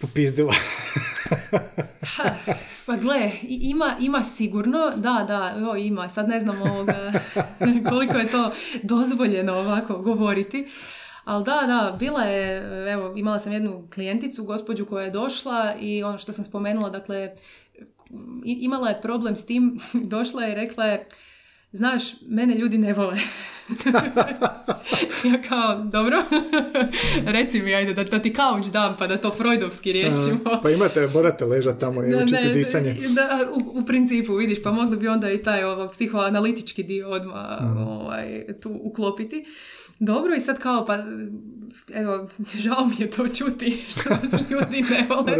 popizdila? 0.00 0.54
Pa 2.86 2.96
gle, 2.96 3.30
ima, 3.42 3.94
ima 4.00 4.24
sigurno, 4.24 4.90
da, 4.96 5.24
da, 5.28 5.54
jo, 5.58 5.76
ima, 5.76 6.08
sad 6.08 6.28
ne 6.28 6.40
znam 6.40 6.62
ovoga, 6.62 7.12
koliko 7.90 8.16
je 8.16 8.26
to 8.26 8.50
dozvoljeno 8.82 9.54
ovako 9.54 9.98
govoriti, 9.98 10.68
ali 11.24 11.44
da, 11.44 11.62
da, 11.66 11.96
bila 11.98 12.22
je, 12.22 12.64
evo, 12.92 13.14
imala 13.16 13.38
sam 13.38 13.52
jednu 13.52 13.88
klijenticu, 13.94 14.44
gospođu 14.44 14.86
koja 14.86 15.04
je 15.04 15.10
došla 15.10 15.74
i 15.80 16.02
ono 16.02 16.18
što 16.18 16.32
sam 16.32 16.44
spomenula, 16.44 16.90
dakle, 16.90 17.30
imala 18.44 18.88
je 18.88 19.00
problem 19.00 19.36
s 19.36 19.46
tim, 19.46 19.78
došla 20.14 20.42
je 20.42 20.52
i 20.52 20.54
rekla 20.54 20.84
je, 20.84 21.06
znaš, 21.72 22.02
mene 22.22 22.54
ljudi 22.54 22.78
ne 22.78 22.92
vole. 22.92 23.16
ja 25.24 25.42
kao, 25.48 25.84
dobro, 25.84 26.22
reci 27.26 27.62
mi, 27.62 27.74
ajde, 27.74 27.94
da, 27.94 28.04
da 28.04 28.18
ti 28.18 28.32
kauč 28.32 28.66
dam, 28.66 28.96
pa 28.98 29.06
da 29.06 29.16
to 29.16 29.30
freudovski 29.32 29.92
riješimo. 29.92 30.60
pa 30.62 30.70
imate, 30.70 31.08
morate 31.14 31.44
ležati 31.44 31.80
tamo 31.80 32.02
i 32.02 32.14
učiti 32.14 32.52
disanje. 32.54 32.96
Da, 33.08 33.28
u, 33.52 33.78
u 33.78 33.86
principu, 33.86 34.34
vidiš, 34.34 34.62
pa 34.62 34.72
mogli 34.72 34.96
bi 34.96 35.08
onda 35.08 35.30
i 35.30 35.38
taj 35.38 35.64
ovo, 35.64 35.88
psihoanalitički 35.88 36.82
dio 36.82 37.08
odmah 37.08 37.60
Mhm. 37.62 37.78
ovaj, 37.78 38.44
tu 38.62 38.80
uklopiti. 38.82 39.44
Dobro, 39.98 40.34
i 40.34 40.40
sad 40.40 40.58
kao, 40.58 40.86
pa, 40.86 40.98
evo, 41.94 42.28
žao 42.64 42.86
mi 42.86 42.96
je 42.98 43.10
to 43.10 43.28
čuti 43.28 43.70
što 43.90 44.10
vas 44.10 44.50
ljudi 44.50 44.84
ne 44.90 45.06
vole. 45.08 45.32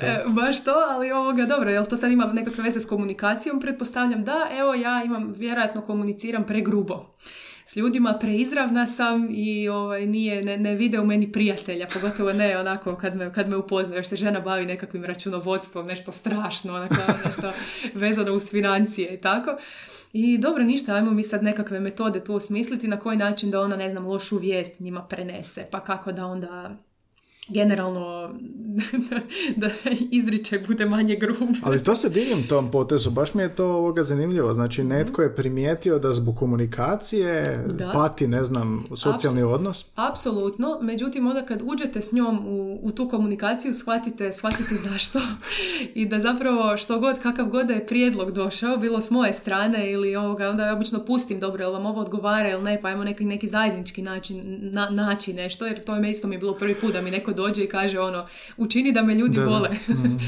E, 0.00 0.24
baš 0.26 0.64
to, 0.64 0.74
ali 0.90 1.12
ovoga, 1.12 1.46
dobro, 1.46 1.70
jel 1.70 1.86
to 1.86 1.96
sad 1.96 2.12
ima 2.12 2.26
nekakve 2.32 2.64
veze 2.64 2.80
s 2.80 2.86
komunikacijom, 2.86 3.60
pretpostavljam 3.60 4.24
da, 4.24 4.48
evo 4.58 4.74
ja 4.74 5.02
imam, 5.04 5.34
vjerojatno 5.36 5.80
komuniciram 5.80 6.46
pregrubo. 6.46 7.16
S 7.66 7.76
ljudima 7.76 8.18
preizravna 8.20 8.86
sam 8.86 9.28
i 9.30 9.68
ovaj, 9.68 10.06
nije, 10.06 10.42
ne, 10.42 10.56
ne 10.56 10.74
vide 10.74 11.00
u 11.00 11.06
meni 11.06 11.32
prijatelja, 11.32 11.86
pogotovo 11.94 12.32
ne 12.32 12.58
onako 12.58 12.96
kad 12.96 13.16
me, 13.16 13.32
kad 13.32 13.48
me 13.48 13.56
upoznaje, 13.56 13.98
još 13.98 14.06
se 14.06 14.16
žena 14.16 14.40
bavi 14.40 14.66
nekakvim 14.66 15.04
računovodstvom, 15.04 15.86
nešto 15.86 16.12
strašno, 16.12 16.74
onako, 16.74 16.94
nešto 17.24 17.52
vezano 17.94 18.32
uz 18.32 18.50
financije 18.50 19.14
i 19.14 19.20
tako. 19.20 19.56
I 20.12 20.38
dobro, 20.38 20.64
ništa, 20.64 20.94
ajmo 20.94 21.10
mi 21.10 21.22
sad 21.22 21.42
nekakve 21.42 21.80
metode 21.80 22.24
tu 22.24 22.34
osmisliti 22.34 22.88
na 22.88 22.98
koji 22.98 23.16
način 23.16 23.50
da 23.50 23.60
ona, 23.60 23.76
ne 23.76 23.90
znam, 23.90 24.06
lošu 24.06 24.38
vijest 24.38 24.80
njima 24.80 25.02
prenese, 25.02 25.66
pa 25.70 25.80
kako 25.80 26.12
da 26.12 26.26
onda 26.26 26.76
generalno 27.50 28.30
da 29.56 29.70
izričaj 30.10 30.58
bude 30.58 30.86
manje 30.86 31.16
grub. 31.16 31.36
Ali 31.62 31.82
to 31.82 31.96
se 31.96 32.08
divim 32.08 32.46
tom 32.48 32.70
potezu, 32.70 33.10
baš 33.10 33.34
mi 33.34 33.42
je 33.42 33.54
to 33.54 33.66
ovoga 33.66 34.02
zanimljivo. 34.02 34.54
Znači, 34.54 34.84
netko 34.84 35.22
je 35.22 35.34
primijetio 35.34 35.98
da 35.98 36.12
zbog 36.12 36.36
komunikacije 36.36 37.64
Da. 37.66 37.90
pati, 37.92 38.28
ne 38.28 38.44
znam, 38.44 38.84
socijalni 38.96 39.42
odnos. 39.42 39.86
Apsolutno, 39.94 40.78
međutim 40.82 41.26
onda 41.26 41.42
kad 41.42 41.62
uđete 41.64 42.00
s 42.00 42.12
njom 42.12 42.46
u, 42.46 42.78
u 42.82 42.90
tu 42.90 43.08
komunikaciju 43.08 43.74
shvatite, 43.74 44.32
shvatite 44.32 44.74
zašto 44.90 45.20
i 45.94 46.06
da 46.06 46.20
zapravo 46.20 46.76
što 46.76 46.98
god, 46.98 47.18
kakav 47.18 47.46
god 47.48 47.66
da 47.66 47.72
je 47.72 47.86
prijedlog 47.86 48.30
došao, 48.32 48.76
bilo 48.76 49.00
s 49.00 49.10
moje 49.10 49.32
strane 49.32 49.92
ili 49.92 50.16
ovoga, 50.16 50.50
onda 50.50 50.66
ja 50.66 50.74
obično 50.74 51.04
pustim, 51.04 51.40
dobro, 51.40 51.64
jel 51.64 51.72
vam 51.72 51.86
ovo 51.86 52.00
odgovara 52.00 52.50
ili 52.50 52.62
ne, 52.62 52.82
pa 52.82 52.88
ajmo 52.88 53.04
neki, 53.04 53.24
neki 53.24 53.48
zajednički 53.48 54.02
način, 54.02 54.58
na, 54.62 54.90
naći 54.90 55.32
nešto, 55.32 55.66
jer 55.66 55.84
to 55.84 55.94
je 55.94 56.10
isto 56.10 56.28
mi 56.28 56.34
je 56.34 56.38
bilo 56.38 56.54
prvi 56.54 56.74
put 56.74 56.92
da 56.92 57.00
mi 57.00 57.10
neko 57.10 57.32
dođe 57.40 57.64
i 57.64 57.68
kaže 57.68 58.00
ono, 58.00 58.26
učini 58.56 58.92
da 58.92 59.02
me 59.02 59.14
ljudi 59.14 59.36
Da, 59.36 59.44
vole. 59.44 59.68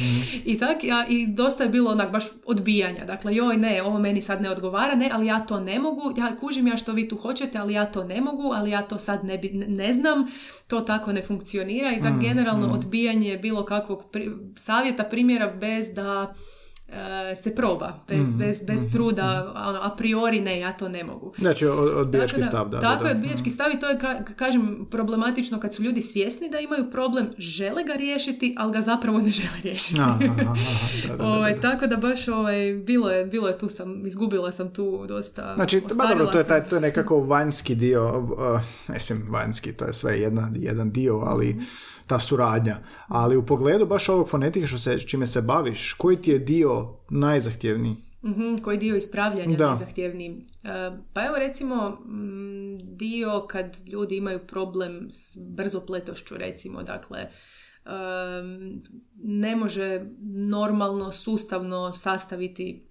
I 0.45 0.59
tak, 0.59 0.85
ja, 0.85 1.07
i 1.09 1.27
dosta 1.29 1.63
je 1.63 1.69
bilo 1.69 1.91
onak 1.91 2.11
baš 2.11 2.25
odbijanja. 2.47 3.05
Dakle, 3.05 3.35
joj 3.35 3.57
ne, 3.57 3.83
ovo 3.83 3.99
meni 3.99 4.23
sad 4.23 4.43
ne 4.43 4.51
odgovara, 4.51 4.95
ne, 4.95 5.11
ali 5.13 5.27
ja 5.27 5.41
to 5.41 5.61
ne 5.61 5.79
mogu, 5.79 6.15
ja 6.17 6.37
kužim 6.37 6.67
ja 6.67 6.77
što 6.77 6.93
vi 6.93 7.09
tu 7.09 7.17
hoćete, 7.17 7.59
ali 7.59 7.75
ja 7.75 7.87
to 7.87 8.05
ne 8.05 8.21
mogu, 8.21 8.53
ali 8.55 8.71
ja 8.71 8.83
to 8.83 8.99
sad 8.99 9.25
ne, 9.25 9.39
bi, 9.39 9.49
ne- 9.51 9.67
ne 9.69 9.93
znam, 9.93 10.27
to 10.67 10.81
tako 10.83 11.13
ne 11.13 11.23
funkcionira 11.23 11.93
i 11.93 12.01
tak 12.01 12.21
generalno 12.21 12.67
odbijanje 12.75 13.39
bilo 13.39 13.65
kakvog 13.65 14.05
pri- 14.13 14.31
savjeta, 14.57 15.05
primjera 15.05 15.47
bez 15.51 15.93
da 15.93 16.35
se 17.37 17.55
proba, 17.55 17.99
bez, 18.09 18.35
bez, 18.35 18.63
bez 18.63 18.91
truda, 18.93 19.27
ono, 19.59 19.79
a 19.83 19.91
priori 19.91 20.41
ne, 20.41 20.59
ja 20.59 20.73
to 20.73 20.89
ne 20.89 21.05
mogu. 21.05 21.33
Znači, 21.39 21.67
odbijački 21.67 22.37
Tako 22.37 22.49
stav, 22.49 22.69
da. 22.69 22.81
Tako 22.81 23.03
da, 23.03 23.09
je, 23.09 23.17
odbijački 23.17 23.51
stav 23.51 23.71
i 23.71 23.81
to 23.81 23.89
je, 23.89 23.99
ka- 23.99 24.35
kažem, 24.35 24.87
problematično 24.91 25.61
kad 25.61 25.75
su 25.75 25.83
ljudi 25.83 26.03
svjesni 26.03 26.51
da 26.51 26.61
imaju 26.61 26.91
problem, 26.91 27.31
žele 27.39 27.85
ga 27.85 27.93
riješiti, 27.93 28.55
ali 28.59 28.73
ga 28.73 28.81
zapravo 28.81 29.19
ne 29.19 29.31
žele 29.31 29.49
riješiti. 29.63 30.01
Aha, 30.01 30.19
aha, 30.21 30.43
aha, 30.43 30.55
da, 31.03 31.09
da, 31.09 31.17
da, 31.19 31.25
Ovaj, 31.25 31.57
tako 31.57 31.87
da 31.87 31.97
baš 31.97 32.29
ovaj, 32.29 32.75
bilo 32.77 33.11
je, 33.11 33.27
bilo 33.27 33.49
je 33.49 33.59
tu 33.59 33.69
sam, 33.69 34.07
izgubila 34.07 34.53
sam 34.53 34.71
tu 34.71 35.07
dosta, 35.09 35.53
Znači, 35.55 35.83
ba 35.97 36.07
dobro, 36.07 36.27
to 36.27 36.39
je, 36.39 36.45
taj, 36.45 36.63
to 36.63 36.77
je 36.77 36.81
nekako 36.81 37.21
vanjski 37.21 37.75
dio, 37.75 38.19
uh, 38.19 38.61
mislim, 38.89 39.27
vanjski, 39.31 39.73
to 39.73 39.85
je 39.85 39.93
sve 39.93 40.21
jedna, 40.21 40.51
jedan 40.55 40.91
dio, 40.91 41.17
ali 41.17 41.49
Mhm. 41.49 41.63
Ta 42.07 42.21
suradnja. 42.21 42.77
Ali 43.09 43.37
u 43.37 43.47
pogledu 43.47 43.87
baš 43.87 44.09
ovog 44.09 44.29
fonetike 44.29 44.67
što 44.67 44.79
se, 44.79 44.99
čime 45.01 45.27
se 45.27 45.43
baviš, 45.43 45.93
koji 45.93 46.17
ti 46.17 46.31
je 46.31 46.39
dio 46.39 46.95
najzahtjevniji? 47.11 47.97
Mhm, 48.25 48.57
koji 48.63 48.79
dio 48.79 48.97
ispravljanja 48.97 49.57
Da. 49.57 49.69
najzahtjevniji? 49.69 50.47
E, 50.65 50.91
pa 51.13 51.25
evo 51.27 51.37
recimo 51.39 51.91
mm, 51.91 52.79
dio 52.97 53.47
kad 53.49 53.77
ljudi 53.87 54.17
imaju 54.17 54.39
problem 54.47 55.07
s 55.11 55.39
brzopletošću 55.41 56.37
recimo, 56.37 56.83
dakle 56.83 57.27
ne 59.23 59.57
može 59.57 60.07
normalno, 60.49 61.13
sustavno 61.13 61.93
sastaviti 61.93 62.85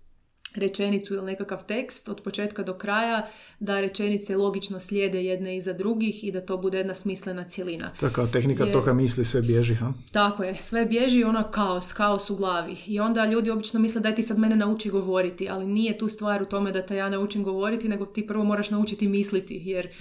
rečenicu 0.56 1.14
ili 1.14 1.26
nekakav 1.26 1.66
tekst 1.66 2.10
od 2.10 2.22
početka 2.22 2.64
do 2.64 2.74
kraja, 2.74 3.28
da 3.60 3.82
rečenice 3.82 4.38
logično 4.38 4.80
slijede 4.80 5.24
jedne 5.24 5.58
iza 5.58 5.74
drugih 5.74 6.24
i 6.24 6.32
da 6.32 6.42
to 6.42 6.58
bude 6.58 6.78
jedna 6.78 6.94
smislena 6.94 7.44
cjelina. 7.44 7.92
To 8.00 8.06
je 8.06 8.14
kao 8.14 8.28
tehnika 8.28 8.64
Je- 8.64 8.72
toga 8.72 8.94
misli 8.94 9.26
sve 9.26 9.42
bježi, 9.42 9.76
ha? 9.76 9.94
Tako 10.12 10.44
je, 10.44 10.56
sve 10.56 10.86
bježi 10.86 11.24
ono 11.24 11.44
kaos, 11.52 11.94
kaos 11.94 12.30
u 12.30 12.36
glavi. 12.36 12.78
I 12.88 13.00
onda 13.00 13.26
ljudi 13.26 13.50
obično 13.50 13.80
misle 13.80 14.02
daj 14.02 14.16
ti 14.16 14.24
sad 14.24 14.38
mene 14.40 14.56
nauči 14.56 14.90
govoriti, 14.90 15.50
ali 15.50 15.66
nije 15.68 15.98
tu 15.98 16.10
stvar 16.10 16.42
u 16.42 16.46
tome 16.46 16.72
da 16.72 16.82
te 16.82 16.96
ja 16.96 17.10
naučim 17.10 17.44
govoriti, 17.44 17.90
nego 17.90 18.06
ti 18.06 18.28
prvo 18.28 18.44
moraš 18.44 18.70
naučiti 18.70 19.08
misliti, 19.08 19.62
jer 19.66 19.86
e, 19.86 19.92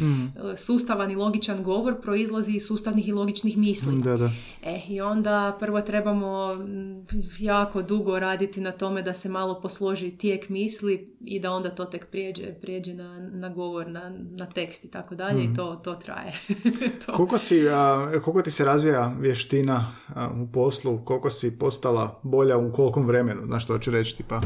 sustavan 0.56 1.10
i 1.10 1.16
logičan 1.16 1.62
govor 1.62 2.00
proizlazi 2.00 2.52
iz 2.52 2.66
sustavnih 2.66 3.08
i 3.08 3.12
logičnih 3.12 3.56
misli. 3.56 4.02
Da, 4.02 4.16
da. 4.16 4.30
E, 4.64 4.80
i 4.88 5.00
onda 5.00 5.56
prvo 5.60 5.80
trebamo 5.80 6.54
mm, 6.54 7.06
jako 7.38 7.82
dugo 7.82 8.18
raditi 8.18 8.60
na 8.60 8.72
tome 8.72 9.02
da 9.02 9.14
se 9.14 9.28
malo 9.28 9.60
posloži 9.60 10.10
tijek 10.10 10.39
misli 10.48 11.14
i 11.20 11.40
da 11.40 11.50
onda 11.50 11.70
to 11.70 11.84
tek 11.84 12.06
prijeđe, 12.10 12.54
prijeđe 12.60 12.94
na, 12.94 13.18
na 13.18 13.48
govor, 13.48 13.90
na, 13.90 14.12
na 14.30 14.46
tekst 14.46 14.84
i 14.84 14.90
tako 14.90 15.14
dalje 15.14 15.44
i 15.44 15.54
to, 15.54 15.80
to 15.84 15.94
traje. 15.94 16.32
to. 17.06 17.12
Koliko, 17.12 17.38
si, 17.38 17.68
a, 17.68 18.10
koliko 18.24 18.42
ti 18.42 18.50
se 18.50 18.64
razvija 18.64 19.14
vještina 19.20 19.92
a, 20.08 20.30
u 20.42 20.52
poslu, 20.52 21.04
koliko 21.04 21.30
si 21.30 21.58
postala 21.58 22.20
bolja 22.22 22.58
u 22.58 22.72
kolikom 22.72 23.06
vremenu, 23.06 23.46
znaš 23.46 23.64
što 23.64 23.72
hoću 23.72 23.90
reći, 23.90 24.16
tipa, 24.16 24.40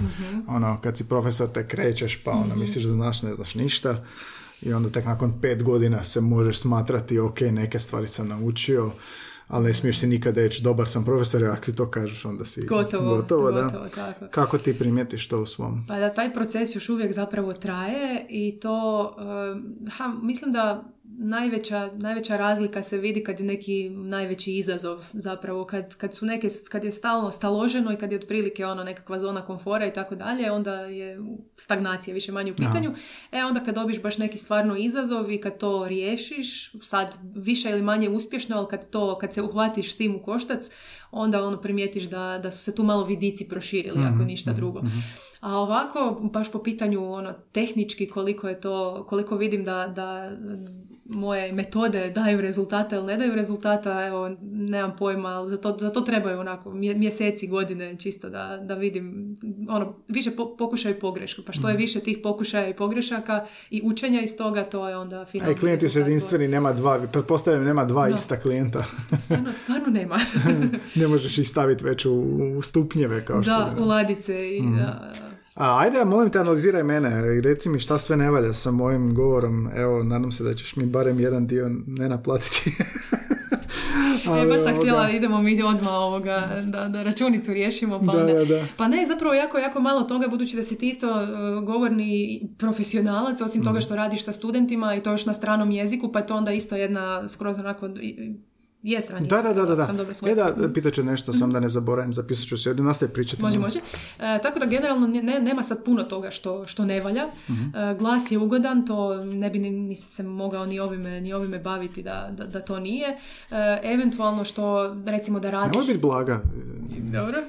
ono, 0.48 0.80
kad 0.80 0.96
si 0.96 1.08
profesor 1.08 1.48
te 1.48 1.68
krećeš, 1.68 2.24
pa 2.24 2.30
onda 2.30 2.54
misliš 2.54 2.84
da 2.84 2.92
znaš, 2.92 3.22
ne 3.22 3.34
znaš 3.34 3.54
ništa, 3.54 4.04
i 4.62 4.72
onda 4.72 4.90
tek 4.90 5.04
nakon 5.04 5.40
pet 5.40 5.62
godina 5.62 6.02
se 6.02 6.20
možeš 6.20 6.58
smatrati, 6.58 7.18
ok, 7.18 7.40
neke 7.40 7.78
stvari 7.78 8.08
sam 8.08 8.28
naučio, 8.28 8.90
ali 9.54 9.64
ne 9.64 9.74
smiješ 9.74 9.98
si 9.98 10.06
nikad 10.06 10.36
reći, 10.36 10.62
dobar 10.62 10.88
sam 10.88 11.04
profesor, 11.04 11.44
ako 11.44 11.64
si 11.64 11.76
to 11.76 11.90
kažeš, 11.90 12.24
onda 12.24 12.44
si 12.44 12.66
Gotovo, 12.66 13.16
gotovo, 13.16 13.52
da. 13.52 13.62
gotovo, 13.62 13.88
tako. 13.88 14.26
Kako 14.30 14.58
ti 14.58 14.78
primijetiš 14.78 15.28
to 15.28 15.42
u 15.42 15.46
svom? 15.46 15.84
Pa 15.88 15.98
da 15.98 16.14
taj 16.14 16.32
proces 16.32 16.76
još 16.76 16.88
uvijek 16.88 17.12
zapravo 17.12 17.52
traje 17.52 18.26
i 18.28 18.60
to, 18.60 19.16
eh, 19.18 19.90
ha, 19.90 20.08
mislim 20.22 20.52
da 20.52 20.93
najveća, 21.24 21.90
najveća 21.94 22.36
razlika 22.36 22.82
se 22.82 22.98
vidi 22.98 23.24
kad 23.24 23.40
je 23.40 23.46
neki 23.46 23.90
najveći 23.90 24.52
izazov 24.52 25.04
zapravo, 25.12 25.64
kad, 25.64 25.94
kad 25.94 26.14
su 26.14 26.26
neke, 26.26 26.48
kad 26.70 26.84
je 26.84 26.92
stalno 26.92 27.30
staloženo 27.30 27.92
i 27.92 27.96
kad 27.96 28.12
je 28.12 28.18
otprilike 28.18 28.66
ono 28.66 28.84
nekakva 28.84 29.18
zona 29.18 29.44
komfora 29.44 29.86
i 29.86 29.92
tako 29.92 30.14
dalje, 30.14 30.52
onda 30.52 30.74
je 30.80 31.18
stagnacija 31.56 32.14
više 32.14 32.32
manje 32.32 32.52
u 32.52 32.54
pitanju. 32.54 32.94
E 33.32 33.44
onda 33.44 33.60
kad 33.60 33.74
dobiš 33.74 34.02
baš 34.02 34.18
neki 34.18 34.38
stvarno 34.38 34.76
izazov 34.76 35.30
i 35.30 35.40
kad 35.40 35.58
to 35.58 35.88
riješiš, 35.88 36.72
sad 36.82 37.18
više 37.34 37.70
ili 37.70 37.82
manje 37.82 38.08
uspješno, 38.08 38.56
ali 38.56 38.66
kad, 38.70 38.90
to, 38.90 39.18
kad 39.18 39.34
se 39.34 39.42
uhvatiš 39.42 39.92
s 39.92 39.96
tim 39.96 40.14
u 40.14 40.22
koštac, 40.22 40.70
onda 41.10 41.44
ono 41.44 41.60
primijetiš 41.60 42.04
da, 42.04 42.40
da 42.42 42.50
su 42.50 42.62
se 42.62 42.74
tu 42.74 42.82
malo 42.82 43.04
vidici 43.04 43.48
proširili, 43.48 43.98
ako 44.00 44.14
Mhm, 44.14 44.26
ništa 44.26 44.52
drugo. 44.52 44.80
A 45.40 45.56
ovako, 45.56 46.20
baš 46.32 46.52
po 46.52 46.62
pitanju 46.62 47.12
ono, 47.12 47.32
tehnički 47.52 48.08
koliko 48.08 48.48
je 48.48 48.60
to, 48.60 49.06
koliko 49.08 49.36
vidim 49.36 49.64
da, 49.64 49.86
da 49.86 50.30
moje 51.04 51.52
metode 51.52 52.10
daju 52.10 52.40
rezultata 52.40 52.96
ili 52.96 53.06
ne 53.06 53.16
daju 53.16 53.34
rezultata, 53.34 54.06
evo, 54.06 54.36
nemam 54.42 54.96
pojma, 54.98 55.28
ali 55.28 55.50
za 55.50 55.56
to, 55.56 55.76
za 55.80 55.90
to 55.90 56.00
trebaju 56.00 56.40
onako 56.40 56.70
mje- 56.70 56.94
mjeseci, 56.94 57.46
godine 57.46 57.96
čisto 57.98 58.30
da, 58.30 58.58
da 58.62 58.74
vidim, 58.74 59.36
ono, 59.68 59.94
više 60.08 60.30
po, 60.30 60.56
pokušaj 60.56 60.92
i 60.92 60.94
pogreška. 60.94 61.42
Pa 61.46 61.52
što 61.52 61.68
je 61.68 61.76
više 61.76 62.00
tih 62.00 62.18
pokušaja 62.22 62.68
i 62.68 62.76
pogrešaka 62.76 63.46
i 63.70 63.82
učenja 63.84 64.20
iz 64.20 64.36
toga, 64.36 64.64
to 64.64 64.88
je 64.88 64.96
onda 64.96 65.24
finalno. 65.24 65.52
i 65.52 65.56
klijenti 65.56 65.88
su 65.88 65.98
jedinstveni, 65.98 66.48
nema 66.48 66.72
dva, 66.72 67.06
pretpostavljam 67.12 67.64
nema 67.64 67.84
dva 67.84 68.08
ista 68.08 68.40
klijenta. 68.40 68.84
Stvarno, 69.24 69.52
stvarno 69.52 69.86
nema. 69.86 70.16
ne 71.00 71.08
možeš 71.08 71.38
ih 71.38 71.48
staviti 71.48 71.84
već 71.84 72.06
u, 72.06 72.14
u 72.58 72.62
stupnjeve 72.62 73.24
kao 73.24 73.42
što 73.42 73.52
da, 73.52 73.76
u 73.78 73.84
ladice 73.84 74.56
i 74.56 74.62
da, 74.76 75.12
A 75.54 75.78
ajde, 75.78 76.04
molim 76.04 76.30
te, 76.30 76.38
analiziraj 76.38 76.82
mene 76.82 77.08
i 77.34 77.42
reci 77.42 77.68
mi 77.68 77.78
šta 77.78 77.98
sve 77.98 78.16
ne 78.16 78.30
valja 78.30 78.52
sa 78.52 78.70
mojim 78.72 79.14
govorom. 79.14 79.68
Evo, 79.76 80.02
nadam 80.02 80.32
se 80.32 80.44
da 80.44 80.54
ćeš 80.54 80.76
mi 80.76 80.86
barem 80.86 81.20
jedan 81.20 81.46
dio 81.46 81.70
ne 81.86 82.08
naplatiti. 82.08 82.70
E, 84.16 84.28
Ali, 84.28 84.48
baš 84.48 84.62
sam 84.62 84.76
htjela, 84.76 85.10
idemo 85.10 85.40
mi 85.40 85.62
odmah 85.62 85.88
ovoga, 85.88 86.62
da, 86.62 86.88
da 86.88 87.02
računicu 87.02 87.52
riješimo. 87.52 87.98
Pa, 88.00 88.04
Da, 88.06 88.18
onda- 88.18 88.32
da, 88.34 88.44
da. 88.44 88.62
pa 88.76 88.88
ne, 88.88 89.06
zapravo 89.06 89.34
jako, 89.34 89.58
jako 89.58 89.80
malo 89.80 90.02
toga, 90.02 90.28
budući 90.28 90.56
da 90.56 90.62
si 90.62 90.78
ti 90.78 90.88
isto 90.88 91.22
e, 91.22 91.26
govorni 91.62 92.40
profesionalac, 92.58 93.40
osim 93.40 93.60
Mhm. 93.60 93.66
toga 93.66 93.80
što 93.80 93.96
radiš 93.96 94.24
sa 94.24 94.32
studentima 94.32 94.94
i 94.94 95.00
to 95.00 95.10
još 95.10 95.26
na 95.26 95.34
stranom 95.34 95.70
jeziku, 95.70 96.12
pa 96.12 96.18
je 96.18 96.26
to 96.26 96.36
onda 96.36 96.52
isto 96.52 96.76
jedna 96.76 97.28
skroz 97.28 97.58
onako, 97.58 97.88
je 98.84 99.00
strani 99.00 99.26
Da, 99.28 99.42
da, 99.42 99.52
da, 99.52 99.64
da. 99.64 99.74
da. 99.74 99.84
sam 99.84 99.96
dobro 99.96 100.14
E 100.26 100.34
da, 100.34 100.72
pitat 100.74 100.92
ću 100.92 101.02
nešto, 101.02 101.32
sam 101.32 101.52
da 101.52 101.60
ne 101.60 101.68
zaboravim, 101.68 102.14
zapisat 102.14 102.46
ću 102.48 102.56
se. 102.56 102.70
Ovdje 102.70 102.84
nastaje 102.84 103.12
pričati. 103.12 103.42
Može, 103.42 103.58
može. 103.58 103.78
E, 104.18 104.38
tako 104.42 104.58
da 104.58 104.66
generalno 104.66 105.06
ne, 105.06 105.22
ne- 105.22 105.40
nema 105.40 105.62
sad 105.62 105.84
puno 105.84 106.02
toga 106.02 106.30
što, 106.30 106.66
što 106.66 106.84
ne 106.84 107.00
valja. 107.00 107.26
Mhm. 107.50 107.76
E, 107.76 107.94
glas 107.98 108.30
je 108.30 108.38
ugodan, 108.38 108.86
to 108.86 109.16
ne 109.24 109.50
bi 109.50 109.58
ni, 109.58 109.70
nisam 109.70 110.08
se 110.10 110.22
mogao 110.22 110.66
ni 110.66 110.80
ovime, 110.80 111.20
ni 111.20 111.32
ovime 111.32 111.58
baviti 111.58 112.02
da, 112.02 112.30
da, 112.32 112.44
da 112.46 112.60
to 112.60 112.80
nije. 112.80 113.08
E, 113.08 113.16
eventualno 113.82 114.44
što 114.44 114.94
recimo 115.06 115.40
da 115.40 115.50
radiš... 115.50 115.72
Nemoj 115.74 115.86
biti 115.86 116.00
blaga. 116.00 116.42
Dobro, 117.12 117.42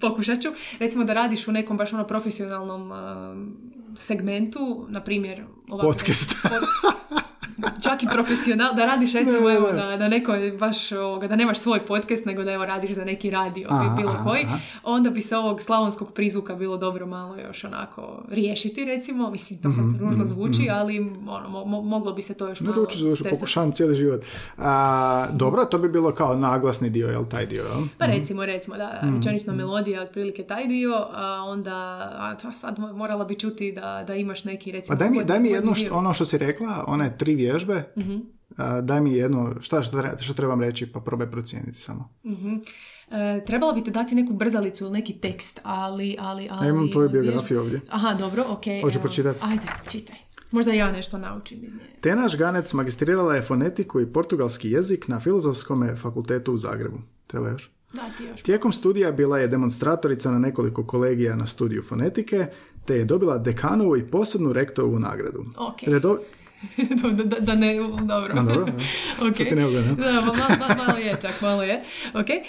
pokušat 0.00 0.42
ću. 0.42 0.48
Recimo 0.78 1.04
da 1.04 1.12
radiš 1.12 1.48
u 1.48 1.52
nekom 1.52 1.76
baš 1.76 1.92
ono 1.92 2.06
profesionalnom 2.06 2.90
um, 2.92 3.56
segmentu, 3.96 4.86
na 4.88 5.00
primjer... 5.00 5.44
ovako- 5.70 5.86
Podcast. 5.88 6.34
čak 7.82 8.02
i 8.02 8.08
profesional, 8.08 8.74
da 8.74 8.86
radiš 8.86 9.12
recimo 9.12 9.48
Ne, 9.48 9.54
evo, 9.54 9.72
da, 9.72 9.96
da 9.96 10.08
neko 10.08 10.32
je 10.32 10.52
baš, 10.52 10.92
ovoga, 10.92 11.28
da 11.28 11.36
nemaš 11.36 11.58
svoj 11.58 11.80
podcast, 11.80 12.24
nego 12.24 12.44
da 12.44 12.52
evo 12.52 12.64
radiš 12.64 12.90
za 12.90 13.04
neki 13.04 13.30
radio 13.30 13.68
Aha, 13.70 13.96
bilo 13.96 14.14
koji, 14.24 14.42
aha. 14.44 14.56
onda 14.84 15.10
bi 15.10 15.20
se 15.20 15.36
ovog 15.36 15.62
slavonskog 15.62 16.12
prizvuka 16.12 16.54
bilo 16.54 16.76
dobro 16.76 17.06
malo 17.06 17.36
još 17.38 17.64
onako 17.64 18.22
riješiti 18.30 18.84
recimo, 18.84 19.30
mislim 19.30 19.62
to 19.62 19.70
sad 19.70 19.84
ružno 20.00 20.24
zvuči, 20.24 20.68
ali 20.70 20.98
ono, 21.00 21.48
mo- 21.48 21.64
mo- 21.64 21.82
moglo 21.82 22.12
bi 22.12 22.22
se 22.22 22.34
to 22.34 22.48
još 22.48 22.60
Ne 22.60 22.66
malo 22.66 22.86
zvuči, 22.90 23.24
pokušavam 23.30 23.72
cijeli 23.72 23.94
život. 23.96 24.20
A, 24.58 25.26
dobro, 25.32 25.64
to 25.64 25.78
bi 25.78 25.88
bilo 25.88 26.12
kao 26.12 26.36
naglasni 26.36 26.90
dio, 26.90 27.08
jel 27.08 27.24
taj 27.24 27.46
dio, 27.46 27.62
jel? 27.64 27.82
Pa 27.98 28.06
recimo, 28.06 28.46
recimo, 28.46 28.76
da, 28.76 29.00
Mhm, 29.04 29.16
rečenična 29.16 29.52
melodija 29.52 29.98
je 29.98 30.06
otprilike 30.06 30.42
taj 30.44 30.66
dio, 30.66 31.06
a 31.12 31.44
onda 31.44 31.70
a, 32.12 32.54
sad 32.54 32.78
mo- 32.78 32.92
morala 32.92 33.24
bi 33.24 33.34
čuti 33.36 33.72
da, 33.72 34.04
da 34.06 34.14
imaš 34.14 34.44
neki 34.44 34.72
recimo... 34.72 34.94
A 34.94 34.98
daj 34.98 35.10
mi, 35.10 35.24
daj 35.24 35.40
mi 35.40 35.59
jedno 35.60 35.74
što, 35.76 35.94
ono 35.94 36.14
što 36.14 36.24
si 36.24 36.38
rekla, 36.38 36.84
one 36.86 37.16
tri 37.18 37.34
vježbe, 37.34 37.82
Mhm. 37.96 38.16
a, 38.56 38.80
daj 38.80 39.00
mi 39.00 39.12
jednu, 39.12 39.54
šta, 39.60 39.82
šta, 39.82 40.00
treba- 40.00 40.18
šta 40.18 40.34
trebam 40.34 40.60
reći, 40.60 40.86
pa 40.86 41.00
probaj 41.00 41.30
procijeniti 41.30 41.78
samo. 41.78 42.08
Mhm. 42.24 42.54
E, 43.10 43.44
trebala 43.44 43.72
bi 43.72 43.84
te 43.84 43.90
dati 43.90 44.14
neku 44.14 44.32
brzalicu 44.32 44.84
ili 44.84 44.92
neki 44.92 45.12
tekst, 45.14 45.60
ali... 45.62 46.16
ali, 46.20 46.48
ali 46.50 46.66
Ja 46.66 46.70
imam 46.70 46.90
tvoju 46.90 47.08
biografiju 47.08 47.60
ovdje. 47.60 47.80
Aha, 47.88 48.14
dobro, 48.14 48.44
ok. 48.48 48.64
Hoću 48.82 48.96
evo. 48.96 49.02
pročitati? 49.02 49.38
Ajde, 49.42 49.66
čitaj. 49.88 50.16
Možda 50.50 50.72
ja 50.72 50.92
nešto 50.92 51.18
naučim 51.18 51.64
iz 51.64 51.72
nje. 51.74 51.80
Tenaš 52.00 52.36
Ganec 52.36 52.72
magistrirala 52.72 53.34
je 53.34 53.42
fonetiku 53.42 54.00
i 54.00 54.06
portugalski 54.06 54.70
jezik 54.70 55.08
na 55.08 55.20
Filozofskom 55.20 55.88
fakultetu 55.96 56.52
u 56.52 56.58
Zagrebu. 56.58 56.98
Treba 57.26 57.48
još? 57.48 57.70
Da, 57.92 58.02
ti 58.18 58.24
još. 58.24 58.42
Tijekom 58.42 58.72
studija 58.72 59.12
bila 59.12 59.38
je 59.38 59.48
demonstratorica 59.48 60.30
na 60.30 60.38
nekoliko 60.38 60.86
kolegija 60.86 61.36
na 61.36 61.46
studiju 61.46 61.82
fonetike, 61.82 62.46
te 62.90 62.96
je 62.96 63.04
dobila 63.04 63.38
dekanovu 63.38 63.96
i 63.96 64.02
posebnu 64.04 64.52
rektovu 64.52 64.98
nagradu. 64.98 65.44
Ok. 65.56 65.82
Redo... 65.82 66.18
da, 67.02 67.24
da, 67.24 67.40
da 67.40 67.54
ne, 67.54 67.74
dobro. 68.02 68.32
A, 68.32 68.42
dobro, 68.42 68.66
ja. 68.66 68.72
Ok. 69.28 69.36
Sad 69.36 69.48
ti 69.48 69.54
ne 69.54 69.66
ugleda. 69.66 69.94
Da, 69.94 70.12
ma, 70.12 70.20
ma- 70.26 70.66
ma- 70.68 70.74
malo 70.76 70.98
je 70.98 71.16
čak, 71.22 71.40
malo 71.42 71.62
je. 71.62 71.82
Ok. 72.14 72.30
E, 72.30 72.42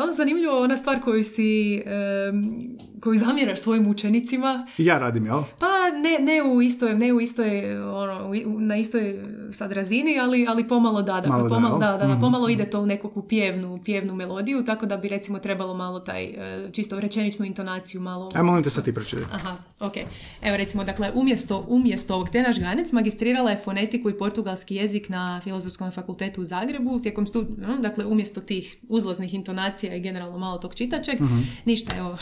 onda 0.00 0.12
zanimljivo 0.12 0.60
ona 0.60 0.76
stvar 0.76 1.00
koju 1.00 1.24
si, 1.24 1.82
em, 1.86 2.54
koju 3.00 3.16
zamjeraš 3.16 3.60
svojim 3.60 3.86
učenicima, 3.86 4.66
I 4.78 4.84
ja 4.84 4.98
radim, 4.98 5.26
jel? 5.26 5.42
pa 5.58 5.66
ne, 5.94 6.18
ne 6.24 6.42
u 6.44 6.62
istoj, 6.62 6.94
ne 6.94 7.12
u 7.12 7.20
istoj, 7.20 7.48
ono, 7.78 8.30
na 8.58 8.76
istoj 8.76 9.18
sad 9.52 9.72
razini, 9.72 10.18
ali, 10.18 10.46
ali 10.48 10.68
pomalo 10.68 11.02
da, 11.02 11.12
dakle, 11.12 11.28
Malo 11.30 11.42
da, 11.42 11.48
pomalo, 11.48 11.74
jel? 11.74 11.80
da, 11.82 11.92
da, 11.92 11.98
da, 11.98 12.10
Mhm. 12.10 12.20
pomalo 12.20 12.48
ide 12.48 12.64
to 12.66 12.80
u 12.80 12.86
nekakvu 12.86 13.22
pjevnu, 13.22 13.80
pjevnu 13.84 14.14
melodiju, 14.14 14.64
tako 14.64 14.86
da 14.86 14.96
bi 14.96 15.08
recimo 15.08 15.38
trebalo 15.38 15.74
malo 15.74 16.00
taj, 16.00 16.24
e, 16.24 16.34
čisto 16.72 17.00
rečeničnu 17.00 17.46
intonaciju 17.46 18.00
malo 18.00 18.28
Aj, 18.34 18.42
molim 18.42 18.62
te 18.62 18.70
sad 18.70 18.84
ti 18.84 18.94
pročitaj. 18.94 19.24
Aha, 19.32 19.56
ok. 19.80 19.96
Evo 20.42 20.56
recimo, 20.56 20.84
dakle, 20.84 21.10
umjesto, 21.14 21.64
umjesto 21.68 22.14
ovog 22.14 22.28
Tenaš 22.28 22.58
Ganec 22.58 22.92
magistrirala 22.92 23.50
je 23.50 23.56
fonetiku 23.56 24.10
i 24.10 24.18
portugalski 24.18 24.74
jezik 24.76 25.08
na 25.08 25.40
Filozofskom 25.44 25.90
fakultetu 25.90 26.42
u 26.42 26.46
Zagrebu 26.46 27.00
tijekom 27.00 27.26
studija, 27.26 27.68
dakle, 27.78 28.06
umjesto 28.06 28.40
tih 28.40 28.76
uzlaznih 28.88 29.34
intonacija 29.34 29.94
i 29.94 30.00
generalno 30.00 30.38
malo 30.38 30.58
tog 30.58 30.74
čitačeg, 30.74 31.18
ništa, 31.64 31.96
evo, 31.96 32.16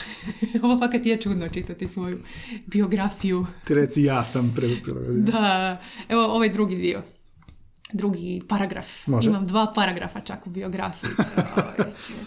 ovo 0.68 0.78
fakat 0.78 1.06
je 1.06 1.16
čudno 1.20 1.48
čitati 1.48 1.88
svoju 1.88 2.18
biografiju. 2.66 3.46
Ti 3.66 3.74
reci 3.74 4.02
ja 4.02 4.24
sam 4.24 4.54
pre- 4.56 4.82
prilagodio. 4.82 5.22
Da, 5.22 5.80
evo 6.08 6.22
ovaj 6.26 6.48
drugi 6.48 6.76
dio. 6.76 7.02
Drugi 7.92 8.42
paragraf. 8.48 9.06
Može. 9.06 9.30
Imam 9.30 9.46
dva 9.46 9.72
paragrafa 9.74 10.20
čak 10.20 10.46
u 10.46 10.50
biografiji. 10.50 11.10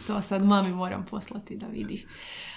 To 0.08 0.22
sad 0.30 0.46
mami 0.46 0.70
moram 0.70 1.06
poslati 1.10 1.56
da 1.56 1.68
vidi. 1.68 2.06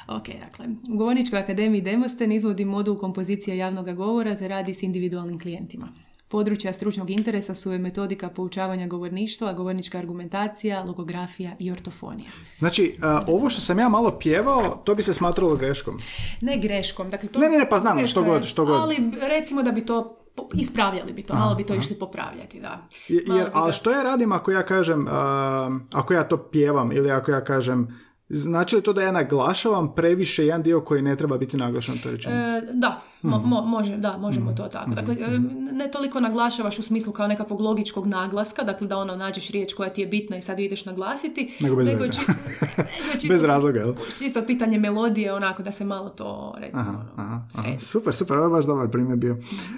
Ok, 0.07 0.27
dakle, 0.27 0.67
u 0.93 0.97
Govorničkoj 0.97 1.39
akademiji 1.39 1.81
Demosten 1.81 2.33
izvodi 2.33 2.65
modul 2.65 2.99
kompozicija 2.99 3.57
javnog 3.57 3.95
govora 3.95 4.37
te 4.37 4.49
radi 4.49 4.75
s 4.75 4.83
individualnim 4.83 5.39
klijentima. 5.39 5.89
Područja 6.29 6.73
stručnog 6.73 7.11
interesa 7.11 7.55
su 7.55 7.73
je 7.73 7.79
metodika 7.79 8.29
poučavanja 8.29 8.87
govorništva, 8.87 9.53
govornička 9.53 9.99
argumentacija, 9.99 10.83
logografija 10.83 11.57
i 11.59 11.71
ortofonija. 11.71 12.31
Znači, 12.59 12.97
a, 13.03 13.25
ovo 13.27 13.51
što 13.51 13.61
sam 13.61 13.79
ja 13.79 13.89
malo 13.89 14.19
pjevao, 14.19 14.83
to 14.85 14.95
bi 14.95 15.03
se 15.03 15.15
smatralo 15.15 15.57
greškom. 15.57 15.99
Ne 16.41 16.59
greškom, 16.59 17.11
dakle 17.11 17.29
to... 17.29 17.41
Ne, 17.41 17.49
ne, 17.49 17.59
ne, 17.59 17.69
pa 17.69 17.79
znam, 17.79 18.07
što 18.07 18.23
god, 18.23 18.45
što 18.45 18.65
god. 18.65 18.81
Ali 18.81 18.97
recimo 19.21 19.63
da 19.63 19.73
bi 19.73 19.87
to 19.87 20.21
ispravljali 20.55 21.13
bi 21.13 21.23
to, 21.23 21.35
malo 21.35 21.55
bi 21.55 21.67
to 21.67 21.75
išli 21.75 21.97
popravljati, 21.99 22.61
da. 22.61 22.89
Jer, 23.09 23.51
ali 23.53 23.73
što 23.73 23.91
ja 23.91 24.03
radim 24.03 24.33
ako 24.33 24.51
ja 24.51 24.67
kažem, 24.67 25.07
a, 25.11 25.79
ako 25.93 26.15
ja 26.15 26.25
to 26.25 26.37
pjevam 26.37 26.93
ili 26.93 27.11
ako 27.11 27.31
ja 27.31 27.45
kažem, 27.45 28.01
znači 28.29 28.77
li 28.77 28.83
to 28.83 28.93
da 28.93 29.03
ja 29.03 29.13
naglašavam 29.13 29.95
previše 29.95 30.45
jedan 30.45 30.63
dio 30.63 30.81
koji 30.81 31.03
ne 31.03 31.17
treba 31.17 31.39
biti 31.39 31.59
toj 31.99 32.13
rečenici? 32.13 32.49
E, 32.49 32.63
da, 32.73 33.01
mo- 33.23 33.39
Mhm. 33.39 33.49
mo- 33.49 33.63
može, 33.63 33.97
da, 33.97 34.17
možemo 34.19 34.53
to 34.53 34.63
tako. 34.65 34.91
Dakle, 34.91 35.15
e, 35.17 35.39
ne 35.73 35.91
toliko 35.91 36.21
naglašavaš 36.21 36.79
u 36.79 36.83
smislu 36.83 37.13
kao 37.13 37.29
nekakvog 37.29 37.61
logičkog 37.61 38.07
naglaska, 38.07 38.63
dakle 38.63 38.87
da 38.87 38.97
ono 38.99 39.17
nađeš 39.17 39.49
riječ 39.49 39.75
koja 39.75 39.91
ti 39.91 40.01
je 40.01 40.07
bitna 40.07 40.37
i 40.37 40.43
sad 40.43 40.59
ideš 40.61 40.85
naglasiti. 40.85 41.57
Nego 41.61 41.77
bez 41.77 41.87
či- 41.87 41.93
nego 41.93 42.05
je 42.05 42.11
čisto, 43.13 43.29
Bez 43.29 43.45
razloga, 43.45 43.81
jel? 43.81 43.95
čisto 44.19 44.43
pitanje 44.43 44.79
melodije, 44.79 45.33
onako 45.33 45.63
da 45.63 45.73
se 45.73 45.85
malo 45.85 46.09
to 46.09 46.55
recimo, 46.57 46.81
Aha, 46.81 46.91
ono, 46.91 47.09
aha, 47.17 47.41
aha. 47.51 47.63
sredi. 47.63 47.79
Super, 47.81 48.15
super, 48.15 48.37
ovo 48.37 48.47
je 48.47 48.51
baš 48.51 48.65
dobar 48.65 48.89
primjer 48.89 49.17
bio. 49.17 49.37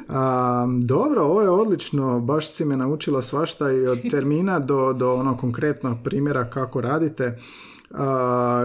A, 0.09 0.66
dobro, 0.80 1.22
ovo 1.22 1.42
je 1.42 1.51
odlično, 1.51 2.20
baš 2.20 2.47
si 2.47 2.64
me 2.64 2.76
naučila 2.76 3.22
svašta 3.22 3.72
i 3.72 3.86
od 3.86 3.99
termina 4.11 4.59
do, 4.59 4.92
do 4.92 5.14
ono 5.14 5.36
konkretnog 5.36 5.99
primjera 6.05 6.44
kako 6.44 6.80
radite. 6.80 7.38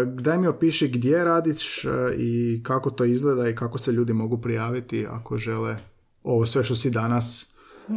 Daj 0.05 0.38
mi 0.38 0.47
opiši 0.47 0.88
gdje 0.88 1.26
radiš 1.26 1.86
e, 1.86 1.89
i 2.17 2.61
kako 2.63 2.89
to 2.89 3.05
izgleda 3.05 3.49
i 3.49 3.55
kako 3.55 3.78
se 3.78 3.91
ljudi 3.91 4.13
mogu 4.13 4.41
prijaviti 4.41 5.07
ako 5.09 5.38
žele 5.38 5.78
ovo 6.24 6.45
sve 6.45 6.63
što 6.63 6.76
si 6.76 6.89
danas 6.89 7.53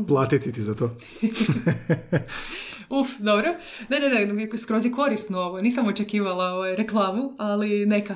platiti 0.08 0.52
ti 0.52 0.62
za 0.62 0.74
to. 0.74 0.90
Uf, 3.00 3.08
dobro. 3.18 3.54
Ne, 3.88 4.00
ne, 4.00 4.08
ne, 4.08 4.58
skroz 4.58 4.84
je 4.84 4.92
korisno 4.92 5.38
ovo. 5.38 5.60
Nisam 5.60 5.86
očekivala 5.86 6.44
ovaj 6.44 6.76
reklamu, 6.76 7.34
ali 7.38 7.86
neka. 7.86 8.14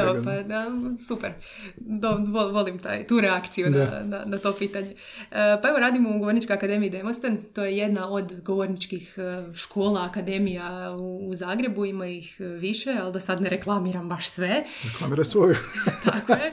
Evo, 0.00 0.22
pa 0.24 0.42
da, 0.42 0.66
super. 1.08 1.32
Do, 1.76 2.16
volim 2.52 2.78
taj, 2.78 3.06
tu 3.06 3.20
reakciju 3.20 3.70
na, 3.70 4.02
na, 4.04 4.24
na, 4.24 4.38
to 4.38 4.52
pitanje. 4.58 4.90
E, 5.30 5.60
pa 5.62 5.68
evo 5.68 5.78
radimo 5.78 6.10
u 6.10 6.18
Govorničkoj 6.18 6.56
akademiji 6.56 6.90
Demosten. 6.90 7.38
To 7.54 7.64
je 7.64 7.76
jedna 7.76 8.08
od 8.08 8.40
govorničkih 8.42 9.14
e, 9.18 9.54
škola, 9.54 10.04
akademija 10.04 10.96
u, 10.98 11.28
u 11.28 11.34
Zagrebu. 11.34 11.84
Ima 11.84 12.06
ih 12.06 12.36
više, 12.40 12.96
ali 13.02 13.12
da 13.12 13.20
sad 13.20 13.40
ne 13.40 13.48
reklamiram 13.48 14.08
baš 14.08 14.28
sve. 14.28 14.64
Reklamira 14.92 15.24
svoju. 15.24 15.54
Tako 16.10 16.32
je. 16.32 16.52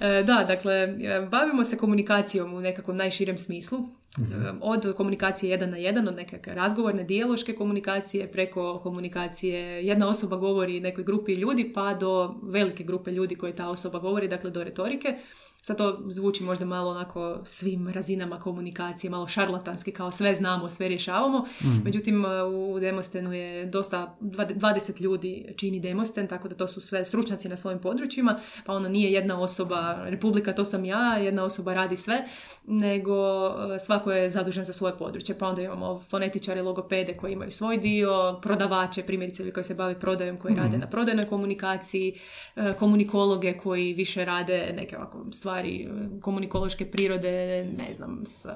E, 0.00 0.22
da, 0.22 0.44
dakle, 0.48 0.94
bavimo 1.30 1.64
se 1.64 1.76
komunikacijom 1.76 2.54
u 2.54 2.60
nekakvom 2.60 2.96
najširem 2.96 3.38
smislu. 3.38 3.99
Mhm. 4.18 4.58
Od 4.60 4.94
komunikacije 4.96 5.50
jedan 5.50 5.70
na 5.70 5.76
jedan, 5.76 6.08
od 6.08 6.16
nekakve 6.16 6.54
razgovorne, 6.54 7.04
dijaloške 7.04 7.54
komunikacije, 7.54 8.32
preko 8.32 8.80
komunikacije 8.82 9.86
jedna 9.86 10.08
osoba 10.08 10.36
govori 10.36 10.80
nekoj 10.80 11.04
grupi 11.04 11.34
ljudi, 11.34 11.72
pa 11.74 11.94
do 11.94 12.34
velike 12.42 12.84
grupe 12.84 13.10
ljudi 13.10 13.34
koje 13.34 13.56
ta 13.56 13.68
osoba 13.68 13.98
govori, 13.98 14.28
dakle 14.28 14.50
do 14.50 14.64
retorike. 14.64 15.18
Sad 15.62 15.76
to 15.76 16.02
zvuči 16.08 16.44
možda 16.44 16.64
malo 16.64 16.90
onako 16.90 17.38
svim 17.44 17.88
razinama 17.88 18.40
komunikacije, 18.40 19.10
malo 19.10 19.28
šarlatanski, 19.28 19.92
kao 19.92 20.10
sve 20.10 20.34
znamo, 20.34 20.68
sve 20.68 20.88
rješavamo. 20.88 21.38
Mm. 21.38 21.84
Međutim, 21.84 22.24
u 22.54 22.80
Demostenu 22.80 23.32
je 23.32 23.66
dosta, 23.66 24.16
20 24.20 25.02
ljudi 25.02 25.54
čini 25.56 25.80
Demosten, 25.80 26.26
tako 26.26 26.48
da 26.48 26.54
to 26.54 26.68
su 26.68 26.80
sve 26.80 27.04
stručnjaci 27.04 27.48
na 27.48 27.56
svojim 27.56 27.78
područjima, 27.78 28.38
pa 28.66 28.72
ono 28.72 28.88
nije 28.88 29.12
jedna 29.12 29.40
osoba, 29.40 29.98
Republika 30.04 30.54
to 30.54 30.64
sam 30.64 30.84
ja, 30.84 31.16
jedna 31.16 31.44
osoba 31.44 31.74
radi 31.74 31.96
sve, 31.96 32.24
nego 32.66 33.48
e, 33.48 33.78
svako 33.78 34.12
je 34.12 34.30
zadužen 34.30 34.64
za 34.64 34.72
svoje 34.72 34.98
područje. 34.98 35.38
Pa 35.38 35.48
onda 35.48 35.62
imamo 35.62 35.98
fonetičare, 35.98 36.62
logopede 36.62 37.16
koji 37.16 37.32
imaju 37.32 37.50
svoj 37.50 37.76
dio, 37.76 38.38
prodavače, 38.42 39.02
primjerice 39.02 39.42
ili 39.42 39.52
koji 39.52 39.64
se 39.64 39.74
bavi 39.74 39.94
prodajom, 39.94 40.36
koji 40.36 40.54
rade 40.54 40.76
mm. 40.76 40.80
na 40.80 40.86
prodajnoj 40.86 41.26
komunikaciji, 41.26 42.18
e, 42.56 42.72
komunikologe 42.78 43.52
koji 43.52 43.92
više 43.94 44.24
rade 44.24 44.72
neke 44.76 44.96
ovako 44.96 45.24
stvari 45.32 45.49
stvari 45.50 45.88
komunikološke 46.20 46.90
prirode, 46.90 47.64
ne 47.78 47.92
znam, 47.92 48.22
s, 48.26 48.46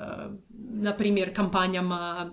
na 0.59 0.97
primjer, 0.97 1.35
kampanjama 1.35 2.31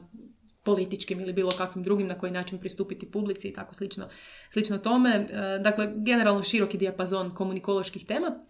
političkim 0.63 1.19
ili 1.19 1.33
bilo 1.33 1.51
kakvim 1.51 1.83
drugim 1.83 2.07
na 2.07 2.17
koji 2.17 2.31
način 2.31 2.59
pristupiti 2.59 3.11
publici 3.11 3.47
i 3.47 3.53
tako 3.53 3.75
slično, 3.75 4.07
slično 4.49 4.77
tome. 4.77 5.09
E, 5.09 5.59
dakle, 5.59 5.93
generalno 5.95 6.43
široki 6.43 6.77
dijapazon 6.77 7.35
komunikoloških 7.35 8.05
tema 8.05 8.45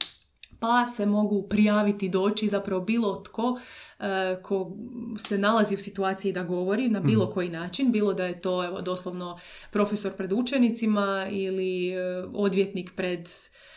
pa 0.59 0.85
se 0.87 1.05
mogu 1.05 1.47
prijaviti, 1.49 2.09
doći 2.09 2.47
zapravo 2.47 2.81
bilo 2.81 3.15
tko 3.15 3.59
e, 3.99 4.41
ko 4.43 4.71
se 5.17 5.37
nalazi 5.37 5.75
u 5.75 5.77
situaciji 5.77 6.31
da 6.31 6.43
govori 6.43 6.89
na 6.89 6.99
bilo 6.99 7.25
mhm. 7.25 7.33
koji 7.33 7.49
način, 7.49 7.91
bilo 7.91 8.13
da 8.13 8.25
je 8.25 8.41
to 8.41 8.65
evo, 8.65 8.81
doslovno 8.81 9.39
profesor 9.71 10.11
pred 10.17 10.31
učenicima 10.31 11.27
ili 11.29 11.89
e, 11.89 12.23
odvjetnik 12.33 12.91
pred 12.95 13.27
E, 13.27 13.70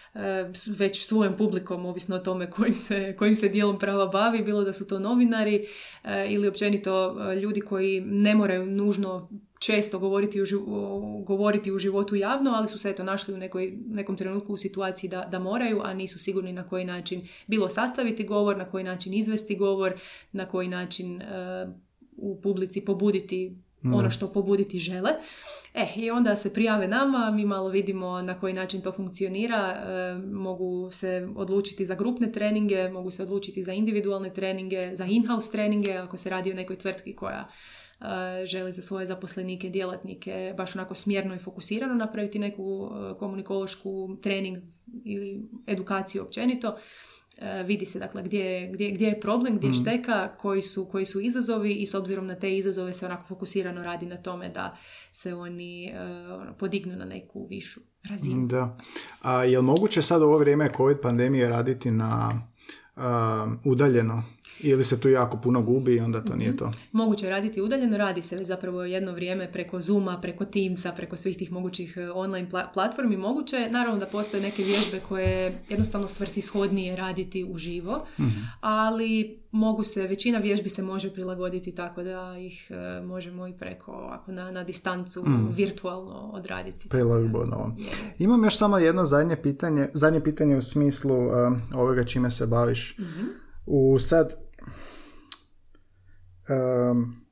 već 0.78 1.06
svojom 1.06 1.36
publikom, 1.36 1.86
ovisno 1.86 2.16
o 2.16 2.18
tome 2.18 2.50
kojim 2.50 2.74
se, 2.74 3.16
kojim 3.18 3.36
se 3.36 3.48
dijelom 3.48 3.78
prava 3.78 4.06
bavi, 4.06 4.42
bilo 4.42 4.64
da 4.64 4.72
su 4.72 4.88
to 4.88 4.98
novinari 4.98 5.66
e, 6.04 6.26
ili 6.30 6.48
općenito 6.48 7.16
e, 7.32 7.36
ljudi 7.36 7.60
koji 7.60 8.00
ne 8.00 8.34
moraju 8.34 8.66
nužno 8.66 9.28
često 9.58 9.98
govoriti 9.98 10.42
u, 10.42 11.24
govoriti 11.26 11.72
u 11.72 11.78
životu 11.78 12.16
javno, 12.16 12.50
ali 12.50 12.68
su 12.68 12.78
se 12.78 12.90
eto 12.90 13.04
našli 13.04 13.34
u 13.34 13.36
nekoj, 13.36 13.78
nekom 13.86 14.16
trenutku 14.16 14.52
u 14.52 14.56
situaciji 14.56 15.10
da, 15.10 15.28
da 15.30 15.38
moraju, 15.38 15.80
a 15.84 15.94
nisu 15.94 16.18
sigurni 16.18 16.52
na 16.52 16.68
koji 16.68 16.84
način 16.84 17.28
bilo 17.46 17.68
sastaviti 17.68 18.24
govor, 18.24 18.56
na 18.56 18.64
koji 18.64 18.84
način 18.84 19.14
izvesti 19.14 19.56
govor, 19.56 19.94
na 20.32 20.46
koji 20.48 20.68
način 20.68 21.22
u 22.16 22.40
publici 22.40 22.80
pobuditi 22.80 23.56
ono 23.92 24.10
što 24.10 24.32
pobuditi 24.32 24.78
žele. 24.78 25.10
E, 25.74 25.86
i 25.96 26.10
onda 26.10 26.36
se 26.36 26.52
prijave 26.52 26.88
nama, 26.88 27.30
mi 27.30 27.44
malo 27.44 27.68
vidimo 27.68 28.22
na 28.22 28.38
koji 28.38 28.52
način 28.52 28.80
to 28.80 28.92
funkcionira, 28.92 29.56
e, 29.56 30.14
mogu 30.32 30.90
se 30.92 31.28
odlučiti 31.36 31.86
za 31.86 31.94
grupne 31.94 32.32
treninge, 32.32 32.88
mogu 32.88 33.10
se 33.10 33.22
odlučiti 33.22 33.62
za 33.62 33.72
individualne 33.72 34.34
treninge, 34.34 34.96
za 34.96 35.04
in-house 35.04 35.52
treninge, 35.52 35.92
ako 35.92 36.16
se 36.16 36.30
radi 36.30 36.52
o 36.52 36.54
nekoj 36.54 36.78
tvrtki 36.78 37.16
koja 37.16 37.48
e, 38.00 38.46
želi 38.46 38.72
za 38.72 38.82
svoje 38.82 39.06
zaposlenike, 39.06 39.68
djelatnike 39.68 40.54
baš 40.56 40.76
onako 40.76 40.94
smjerno 40.94 41.34
i 41.34 41.38
fokusirano 41.38 41.94
napraviti 41.94 42.38
neku 42.38 42.90
komunikološku 43.18 44.16
trening 44.22 44.58
ili 45.04 45.42
edukaciju 45.66 46.22
općenito. 46.22 46.76
E, 47.38 47.62
vidi 47.62 47.86
se 47.86 47.98
dakle 47.98 48.22
gdje, 48.22 48.70
gdje, 48.72 48.90
gdje 48.90 49.06
je 49.06 49.20
problem, 49.20 49.56
gdje 49.56 49.66
je 49.66 49.70
mm. 49.70 49.74
šteka, 49.74 50.36
koji 50.36 50.62
su, 50.62 50.88
koji 50.88 51.06
su 51.06 51.20
izazovi 51.20 51.72
i 51.72 51.86
s 51.86 51.94
obzirom 51.94 52.26
na 52.26 52.34
te 52.34 52.56
izazove 52.56 52.92
se 52.94 53.06
onako 53.06 53.26
fokusirano 53.26 53.82
radi 53.82 54.06
na 54.06 54.16
tome 54.16 54.48
da 54.48 54.76
se 55.12 55.34
oni 55.34 55.92
uh, 55.94 56.56
podignu 56.58 56.96
na 56.96 57.04
neku 57.04 57.46
višu 57.50 57.80
razinu. 58.10 58.46
Da. 58.46 58.76
A 59.22 59.44
je 59.44 59.58
li 59.58 59.64
moguće 59.64 60.02
sad 60.02 60.22
u 60.22 60.24
ovo 60.24 60.38
vrijeme 60.38 60.70
COVID 60.76 61.00
pandemije 61.02 61.48
raditi 61.48 61.90
na 61.90 62.30
uh, 62.96 63.02
udaljeno 63.64 64.22
ili 64.64 64.84
se 64.84 65.00
tu 65.00 65.08
jako 65.08 65.36
puno 65.36 65.62
gubi 65.62 65.94
i 65.94 66.00
onda 66.00 66.24
to 66.24 66.36
nije 66.36 66.50
mhm. 66.50 66.58
to? 66.58 66.70
Moguće 66.92 67.30
raditi 67.30 67.60
udaljeno, 67.60 67.96
radi 67.96 68.22
se 68.22 68.36
već 68.36 68.46
zapravo 68.46 68.84
jedno 68.84 69.12
vrijeme 69.12 69.52
preko 69.52 69.80
Zooma, 69.80 70.20
preko 70.20 70.44
Teamsa, 70.44 70.92
preko 70.92 71.16
svih 71.16 71.36
tih 71.36 71.52
mogućih 71.52 71.96
e, 71.96 72.10
online 72.10 72.48
platformi. 72.74 73.16
Moguće 73.16 73.68
naravno 73.70 74.00
da 74.00 74.06
postoje 74.06 74.42
neke 74.42 74.62
vježbe 74.62 75.00
koje 75.08 75.58
jednostavno 75.68 76.08
svrsishodnije 76.08 76.96
raditi 76.96 77.44
uživo, 77.44 78.06
mm 78.18 78.24
ali 78.60 79.38
mogu 79.50 79.84
se, 79.84 80.06
većina 80.06 80.38
vježbi 80.38 80.68
se 80.68 80.82
može 80.82 81.12
prilagoditi 81.12 81.74
tako 81.74 82.02
da 82.02 82.36
ih 82.38 82.70
e, 82.70 83.00
možemo 83.02 83.46
i 83.46 83.52
preko, 83.52 83.92
ako 83.92 84.32
na, 84.32 84.50
na 84.50 84.64
distancu, 84.64 85.22
mm. 85.22 85.52
virtualno 85.54 86.30
odraditi. 86.32 86.88
Prilagodno. 86.88 87.76
Imam 88.18 88.44
još 88.44 88.58
samo 88.58 88.78
jedno 88.78 89.04
zadnje 89.04 89.36
pitanje, 89.36 89.88
zadnje 89.94 90.20
pitanje 90.20 90.56
u 90.56 90.62
smislu 90.62 91.16
uh, 91.16 91.32
ovoga 91.74 92.04
čime 92.04 92.30
se 92.30 92.46
baviš. 92.46 92.98
mm 92.98 93.44
U 93.66 93.98
sad, 93.98 94.34
Um, 96.48 97.24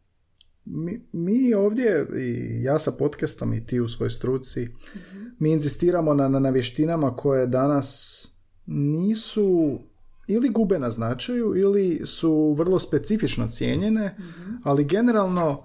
mi, 0.64 1.00
mi 1.12 1.54
ovdje, 1.54 2.06
i 2.16 2.62
ja 2.62 2.78
sa 2.78 2.92
podcastom 2.92 3.54
i 3.54 3.66
ti 3.66 3.80
u 3.80 3.88
svojoj 3.88 4.10
struci, 4.10 4.68
mi 5.38 5.52
inzistiramo 5.52 6.14
na, 6.14 6.28
na, 6.28 6.50
vještinama 6.50 7.16
koje 7.16 7.46
danas 7.46 8.28
nisu 8.66 9.78
ili 10.28 10.48
gube 10.48 10.78
na 10.78 10.90
značaju 10.90 11.56
ili 11.56 12.00
su 12.04 12.54
vrlo 12.58 12.78
specifično 12.78 13.48
cijenjene, 13.48 14.16
ali 14.62 14.84
generalno 14.84 15.64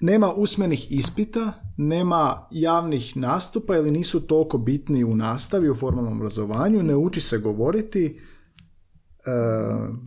nema 0.00 0.32
usmenih 0.32 0.92
ispita, 0.92 1.52
nema 1.76 2.48
javnih 2.50 3.16
nastupa 3.16 3.76
ili 3.76 3.90
nisu 3.90 4.20
toliko 4.20 4.58
bitni 4.58 5.04
u 5.04 5.16
nastavi, 5.16 5.70
u 5.70 5.74
formalnom 5.74 6.16
obrazovanju, 6.16 6.82
ne 6.82 6.96
uči 6.96 7.20
se 7.20 7.38
govoriti, 7.38 8.20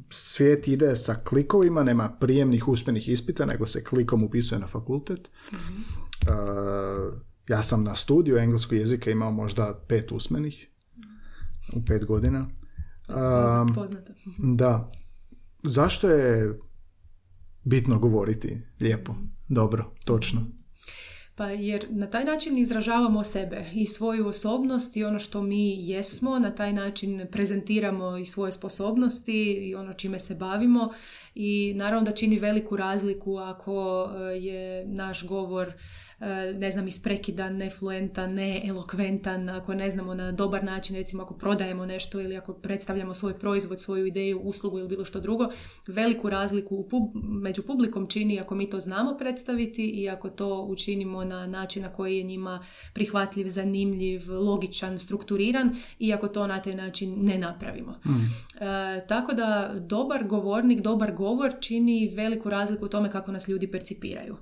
svijet 0.09 0.67
ide 0.67 0.95
sa 0.95 1.15
klikovima, 1.15 1.83
nema 1.83 2.09
prijemnih 2.19 2.67
usmenih 2.67 3.09
ispita, 3.09 3.45
nego 3.45 3.67
se 3.67 3.83
klikom 3.83 4.23
upisuje 4.23 4.59
na 4.59 4.67
fakultet. 4.67 5.29
E, 5.51 6.31
ja 7.47 7.63
sam 7.63 7.83
na 7.83 7.95
studiju 7.95 8.37
engleskog 8.37 8.77
jezika 8.77 9.11
imao 9.11 9.31
možda 9.31 9.83
pet 9.87 10.11
usmenih 10.11 10.67
u 11.73 11.85
pet 11.85 12.05
godina. 12.05 12.47
Poznato. 13.75 14.13
Da. 14.37 14.91
Zašto 15.63 16.09
je 16.09 16.59
bitno 17.63 17.99
govoriti 17.99 18.61
lijepo, 18.79 19.15
dobro, 19.49 19.93
točno? 20.05 20.60
Pa 21.35 21.49
jer 21.49 21.85
na 21.89 22.07
taj 22.07 22.25
način 22.25 22.57
izražavamo 22.57 23.23
sebe 23.23 23.65
i 23.73 23.85
svoju 23.85 24.27
osobnost 24.27 24.97
i 24.97 25.03
ono 25.03 25.19
što 25.19 25.41
mi 25.41 25.89
jesmo, 25.89 26.39
na 26.39 26.55
taj 26.55 26.73
način 26.73 27.27
prezentiramo 27.31 28.17
i 28.17 28.25
svoje 28.25 28.51
sposobnosti 28.51 29.53
i 29.53 29.75
ono 29.75 29.93
čime 29.93 30.19
se 30.19 30.35
bavimo. 30.35 30.93
I 31.35 31.73
naravno 31.75 32.05
da 32.05 32.11
čini 32.11 32.39
veliku 32.39 32.75
razliku 32.75 33.37
ako 33.37 34.09
e, 34.15 34.19
je 34.37 34.87
naš 34.87 35.27
govor 35.27 35.73
ne 36.57 36.71
znam, 36.71 36.87
isprekidan, 36.87 37.57
nefluentan, 37.57 38.33
neelokventan, 38.33 39.49
ako 39.49 39.73
ne 39.73 39.89
znamo 39.89 40.13
na 40.13 40.31
dobar 40.31 40.63
način, 40.63 40.95
recimo 40.95 41.23
ako 41.23 41.33
prodajemo 41.33 41.85
nešto 41.85 42.19
ili 42.19 42.37
ako 42.37 42.53
predstavljamo 42.53 43.13
svoj 43.13 43.39
proizvod, 43.39 43.79
svoju 43.79 44.05
ideju, 44.05 44.39
uslugu 44.39 44.79
ili 44.79 44.87
bilo 44.87 45.05
što 45.05 45.19
drugo, 45.19 45.49
veliku 45.87 46.29
razliku 46.29 46.89
među 47.23 47.63
publikom 47.63 48.07
čini 48.07 48.39
ako 48.39 48.55
mi 48.55 48.69
to 48.69 48.79
znamo 48.79 49.17
predstaviti 49.17 49.85
i 49.85 50.09
ako 50.09 50.29
to 50.29 50.61
učinimo 50.61 51.25
na 51.25 51.47
način 51.47 51.83
na 51.83 51.89
koji 51.89 52.17
je 52.17 52.23
njima 52.23 52.65
prihvatljiv, 52.93 53.47
zanimljiv, 53.47 54.21
logičan, 54.31 54.99
strukturiran 54.99 55.75
i 55.99 56.13
ako 56.13 56.27
to 56.27 56.47
na 56.47 56.61
taj 56.61 56.75
način 56.75 57.15
ne 57.21 57.37
napravimo. 57.37 57.91
Mm. 57.91 58.09
E, 58.63 59.07
tako 59.07 59.33
da 59.33 59.73
dobar 59.79 60.27
govornik, 60.27 60.81
dobar 60.81 61.15
govor 61.15 61.53
čini 61.59 62.13
veliku 62.15 62.49
razliku 62.49 62.85
u 62.85 62.89
tome 62.89 63.11
kako 63.11 63.31
nas 63.31 63.47
ljudi 63.47 63.71
percipiraju 63.71 64.37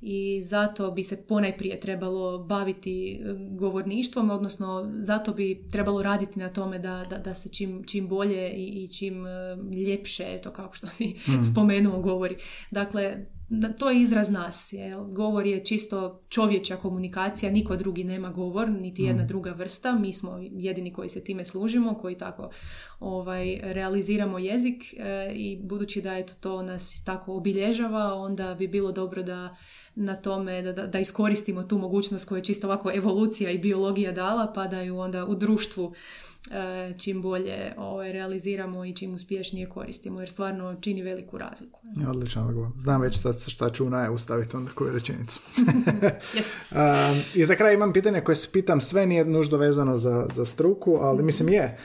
i 0.00 0.42
zato 0.42 0.90
bi 0.90 1.04
se 1.04 1.26
ponajprije 1.26 1.80
trebalo 1.80 2.38
baviti 2.38 3.20
govorništvom, 3.50 4.30
odnosno 4.30 4.92
zato 4.98 5.32
bi 5.32 5.68
trebalo 5.72 6.02
raditi 6.02 6.38
na 6.38 6.48
tome 6.48 6.78
da, 6.78 7.04
da, 7.10 7.18
da 7.18 7.34
se 7.34 7.48
čim, 7.48 7.84
čim 7.86 8.08
bolje 8.08 8.50
i, 8.50 8.84
i 8.84 8.88
čim 8.88 9.24
ljepše, 9.86 10.40
to 10.42 10.50
kao 10.50 10.72
što 10.72 10.86
si 10.86 11.06
mm. 11.08 11.42
spomenuo, 11.52 12.00
govori. 12.00 12.36
Dakle, 12.70 13.26
to 13.78 13.90
je 13.90 14.02
izraz 14.02 14.30
nas. 14.30 14.72
Jel? 14.72 15.04
Govor 15.04 15.46
je 15.46 15.64
čisto 15.64 16.22
čovječja 16.28 16.76
komunikacija, 16.76 17.52
niko 17.52 17.76
drugi 17.76 18.04
nema 18.04 18.30
govor, 18.30 18.68
niti 18.68 19.02
jedna 19.02 19.24
druga 19.24 19.52
vrsta. 19.52 19.92
Mi 19.92 20.12
smo 20.12 20.38
jedini 20.40 20.92
koji 20.92 21.08
se 21.08 21.24
time 21.24 21.44
služimo, 21.44 21.94
koji 21.94 22.18
tako 22.18 22.50
ovaj, 23.00 23.60
realiziramo 23.62 24.38
jezik 24.38 24.94
e, 24.96 25.32
i 25.34 25.60
budući 25.62 26.02
da 26.02 26.18
eto, 26.18 26.34
to 26.40 26.62
nas 26.62 27.04
tako 27.04 27.36
obilježava, 27.36 28.14
onda 28.14 28.54
bi 28.54 28.68
bilo 28.68 28.92
dobro 28.92 29.22
da 29.22 29.56
na 29.94 30.16
tome 30.16 30.62
da, 30.62 30.86
da, 30.86 30.98
iskoristimo 30.98 31.62
tu 31.62 31.78
mogućnost 31.78 32.28
koju 32.28 32.38
je 32.38 32.44
čisto 32.44 32.66
ovako 32.66 32.90
evolucija 32.94 33.50
i 33.50 33.58
biologija 33.58 34.12
dala, 34.12 34.52
pa 34.54 34.66
da 34.66 34.80
ju 34.80 34.98
onda 34.98 35.26
u 35.26 35.34
društvu 35.34 35.94
čim 36.98 37.22
bolje 37.22 37.74
ovaj, 37.76 38.12
realiziramo 38.12 38.84
i 38.84 38.94
čim 38.94 39.14
uspješnije 39.14 39.66
koristimo, 39.66 40.20
jer 40.20 40.30
stvarno 40.30 40.76
čini 40.80 41.02
veliku 41.02 41.38
razliku. 41.38 41.80
Odlično 42.08 42.46
odgovor. 42.48 42.70
Znam 42.76 43.00
već 43.00 43.18
šta, 43.18 43.32
šta 43.32 43.70
ću 43.70 43.84
u 43.86 43.90
ustaviti 44.14 44.56
onda 44.56 44.70
koju 44.74 44.92
rečenicu. 44.92 45.40
yes. 46.36 46.74
I 47.34 47.44
za 47.44 47.54
kraj 47.54 47.74
imam 47.74 47.92
pitanje 47.92 48.20
koje 48.20 48.36
se 48.36 48.48
pitam, 48.52 48.80
sve 48.80 49.06
nije 49.06 49.24
nužno 49.24 49.58
vezano 49.58 49.96
za, 49.96 50.26
za 50.30 50.44
struku, 50.44 50.98
ali 51.02 51.22
mislim 51.22 51.48
je. 51.48 51.78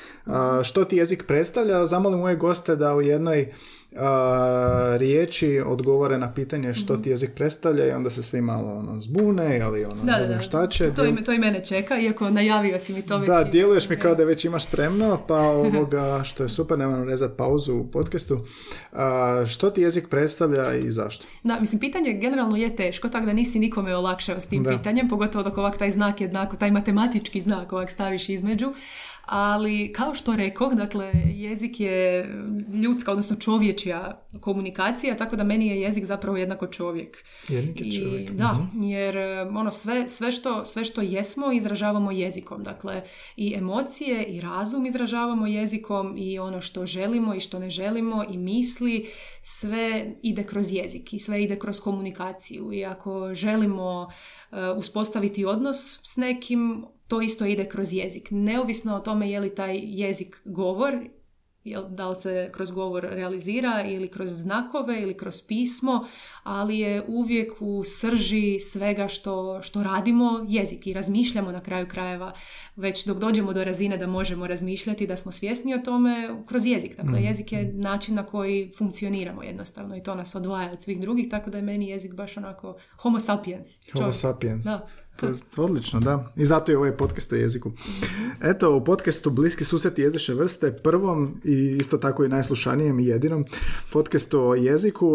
što 0.64 0.86
ti 0.86 0.98
jezik 0.98 1.24
predstavlja? 1.28 1.86
Zamolim 1.86 2.20
moje 2.20 2.36
goste 2.36 2.76
da 2.76 2.96
u 2.96 3.02
jednoj 3.02 3.54
a, 3.98 4.96
riječi 5.00 5.62
odgovore 5.66 6.18
na 6.18 6.34
pitanje 6.34 6.74
što 6.74 6.98
ti 6.98 7.10
jezik 7.10 7.32
predstavlja 7.36 7.86
i 7.86 7.92
onda 7.92 8.10
se 8.10 8.24
svi 8.24 8.42
malo 8.42 8.74
ono, 8.74 9.02
zbune 9.02 9.58
ili 9.58 9.86
ono, 9.86 10.04
da, 10.04 10.18
ne 10.18 10.24
znam 10.24 10.42
šta 10.42 10.68
će. 10.68 10.94
To, 10.94 11.06
i, 11.06 11.24
to 11.24 11.32
i 11.32 11.38
mene 11.38 11.66
čeka, 11.66 12.00
iako 12.00 12.30
najavio 12.30 12.80
si 12.80 12.94
mi 12.94 13.02
to 13.02 13.18
već. 13.18 13.28
Da, 13.28 13.44
djeluješ 13.44 13.90
mi 13.90 14.00
kao 14.00 14.16
da 14.16 14.24
već 14.24 14.46
imaš 14.46 14.64
spremno, 14.64 15.22
pa 15.28 15.40
ovoga, 15.66 16.24
što 16.24 16.44
je 16.44 16.50
super, 16.50 16.80
nemam 16.80 17.04
rezati 17.04 17.34
pauzu 17.38 17.76
u 17.76 17.92
podcastu. 17.92 18.40
A, 18.92 19.46
što 19.48 19.70
ti 19.70 19.82
jezik 19.82 20.08
predstavlja 20.10 20.76
i 20.76 20.92
zašto? 20.92 21.26
Da, 21.44 21.60
mislim, 21.60 21.80
pitanje 21.80 22.14
generalno 22.14 22.58
je 22.58 22.76
teško, 22.76 23.10
tako 23.10 23.26
da 23.26 23.34
nisi 23.34 23.60
nikome 23.60 23.96
olakšao 23.96 24.40
s 24.40 24.46
tim 24.46 24.66
pitanjem, 24.66 25.10
pogotovo 25.10 25.44
dok 25.44 25.58
ovak 25.58 25.78
taj 25.78 25.92
znak 25.92 26.22
jednako, 26.22 26.56
taj 26.56 26.72
matematički 26.72 27.42
znak 27.42 27.74
ovak 27.74 27.90
staviš 27.90 28.30
između 28.30 28.74
ali 29.26 29.94
kao 29.94 30.14
što 30.14 30.36
rekao, 30.36 30.74
dakle, 30.74 31.12
jezik 31.26 31.80
je 31.80 32.30
ljudska, 32.74 33.12
odnosno 33.12 33.36
čovječja 33.36 34.26
komunikacija, 34.40 35.18
tako 35.18 35.36
da 35.36 35.44
meni 35.44 35.68
je 35.68 35.82
jezik 35.82 36.06
zapravo 36.06 36.38
jednako 36.38 36.68
čovjek. 36.68 37.18
Jednik 37.50 37.82
je 37.82 38.02
čovjek. 38.02 38.30
I, 38.30 38.34
da, 38.34 38.54
mhm. 38.54 38.84
jer 38.84 39.18
ono, 39.56 39.72
sve, 39.72 40.08
sve, 40.08 40.32
što, 40.32 40.66
sve 40.66 40.84
što 40.84 41.02
jesmo 41.02 41.52
izražavamo 41.52 42.12
jezikom. 42.12 42.64
Dakle, 42.64 43.04
i 43.36 43.54
emocije 43.58 44.24
i 44.24 44.42
razum 44.42 44.86
izražavamo 44.86 45.48
jezikom 45.48 46.16
i 46.18 46.40
ono 46.40 46.62
što 46.62 46.86
želimo 46.86 47.36
i 47.36 47.40
što 47.40 47.60
ne 47.60 47.70
želimo 47.70 48.24
i 48.30 48.38
misli, 48.38 49.06
sve 49.42 50.14
ide 50.22 50.44
kroz 50.44 50.74
jezik 50.74 51.14
i 51.14 51.20
sve 51.20 51.44
ide 51.44 51.60
kroz 51.60 51.80
komunikaciju. 51.80 52.74
I 52.74 52.86
ako 52.86 53.36
želimo 53.36 54.08
uh, 54.52 54.58
uspostaviti 54.78 55.46
odnos 55.46 56.00
s 56.04 56.18
nekim, 56.18 56.86
to 57.14 57.22
isto 57.22 57.46
ide 57.46 57.66
kroz 57.66 57.94
jezik. 57.94 58.28
Neovisno 58.32 58.96
o 58.96 59.00
tome 59.00 59.32
je 59.32 59.40
li 59.40 59.56
taj 59.56 59.80
jezik 59.84 60.42
govor, 60.46 60.94
da 61.90 62.10
li 62.10 62.16
se 62.16 62.50
kroz 62.54 62.72
govor 62.72 63.08
realizira 63.12 63.84
ili 63.88 64.08
kroz 64.08 64.30
znakove 64.30 65.02
ili 65.02 65.14
kroz 65.14 65.42
pismo, 65.48 66.08
ali 66.44 66.80
je 66.80 67.04
uvijek 67.08 67.52
u 67.60 67.84
srži 67.84 68.60
svega 68.60 69.08
što, 69.08 69.62
što 69.62 69.84
radimo 69.84 70.46
jezik 70.48 70.88
i 70.88 70.94
razmišljamo 70.94 71.52
na 71.52 71.60
kraju 71.60 71.88
krajeva 71.88 72.34
već 72.76 73.06
dok 73.06 73.20
dođemo 73.20 73.54
do 73.54 73.64
razine 73.64 73.98
da 73.98 74.08
možemo 74.08 74.48
razmišljati, 74.48 75.08
da 75.08 75.18
smo 75.18 75.32
svjesni 75.32 75.76
o 75.76 75.78
tome 75.78 76.30
kroz 76.46 76.66
jezik. 76.66 76.98
Dakle, 76.98 77.20
mm. 77.20 77.24
jezik 77.24 77.52
je 77.52 77.74
način 77.74 78.16
na 78.16 78.26
koji 78.26 78.72
funkcioniramo 78.78 79.44
jednostavno 79.44 79.96
i 79.96 80.04
to 80.04 80.16
nas 80.16 80.36
odvaja 80.36 80.72
od 80.72 80.82
svih 80.82 81.02
drugih, 81.02 81.30
tako 81.30 81.50
da 81.50 81.58
je 81.58 81.64
meni 81.64 81.88
jezik 81.88 82.14
baš 82.14 82.38
onako 82.38 82.78
homo 83.02 83.20
sapiens. 83.20 83.92
Homo 83.94 84.14
sapiens. 84.14 84.64
Da. 84.64 84.88
Odlično, 85.58 86.00
da. 86.00 86.32
I 86.36 86.46
zato 86.46 86.72
je 86.72 86.78
ovaj 86.78 86.98
podcast 86.98 87.34
o 87.34 87.36
jeziku. 87.36 87.72
Eto, 88.42 88.76
u 88.76 88.84
podcastu 88.84 89.30
Bliski 89.30 89.66
susjeti 89.66 90.02
jezične 90.02 90.36
vrste, 90.36 90.72
prvom 90.84 91.42
i 91.44 91.78
isto 91.80 91.98
tako 91.98 92.26
i 92.26 92.30
najslušanijem 92.30 93.00
i 93.00 93.06
jedinom 93.06 93.46
podcastu 93.92 94.42
o 94.42 94.56
jeziku 94.56 95.08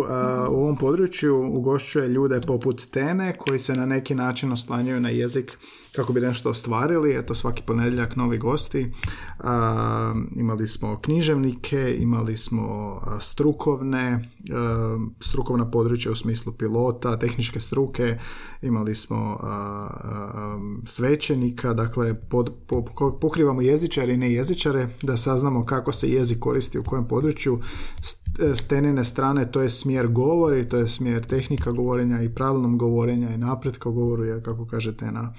u 0.51 0.55
ovom 0.55 0.77
području 0.77 1.37
ugošćuje 1.53 2.09
ljude 2.09 2.41
poput 2.47 2.91
Tene 2.91 3.39
koji 3.39 3.59
se 3.59 3.75
na 3.75 3.87
neki 3.87 4.15
način 4.15 4.53
oslanjaju 4.53 5.01
na 5.01 5.09
jezik 5.09 5.59
kako 5.99 6.13
bi 6.13 6.21
nešto 6.21 6.51
ostvarili. 6.51 7.17
Eto, 7.17 7.35
svaki 7.35 7.63
ponedjeljak 7.63 8.17
novi 8.17 8.39
gosti. 8.39 8.93
A, 9.39 10.15
imali 10.37 10.67
smo 10.67 11.01
književnike, 11.01 11.97
imali 12.01 12.37
smo 12.37 13.01
strukovne, 13.21 14.29
strukovna 15.21 15.71
područja 15.71 16.13
u 16.13 16.15
smislu 16.15 16.53
pilota, 16.53 17.19
tehničke 17.19 17.61
struke, 17.61 18.19
imali 18.63 18.95
smo 18.95 19.39
svećenika, 20.85 21.75
dakle 21.75 22.15
pod, 22.15 22.53
pokrivamo 23.21 23.61
jezičare 23.61 24.15
i 24.15 24.17
ne 24.17 24.33
jezičare 24.33 24.89
da 25.03 25.17
saznamo 25.17 25.67
kako 25.67 25.93
se 25.93 26.11
jezik 26.11 26.39
koristi 26.39 26.79
u 26.79 26.85
kojem 26.85 27.09
području. 27.09 27.61
S 28.55 28.69
tenine 28.69 29.05
strane 29.05 29.53
to 29.53 29.61
je 29.61 29.69
smjer 29.69 30.09
govori, 30.09 30.69
to 30.69 30.77
je 30.77 30.89
smjer 30.89 31.25
tehnika 31.25 31.73
govorenja 31.73 32.23
i 32.23 32.35
pravilnom 32.35 32.79
govorenja 32.79 33.31
i 33.35 33.39
napretka 33.39 33.91
govoru, 33.91 34.25
kako 34.45 34.67
kažete 34.67 35.13
na 35.13 35.35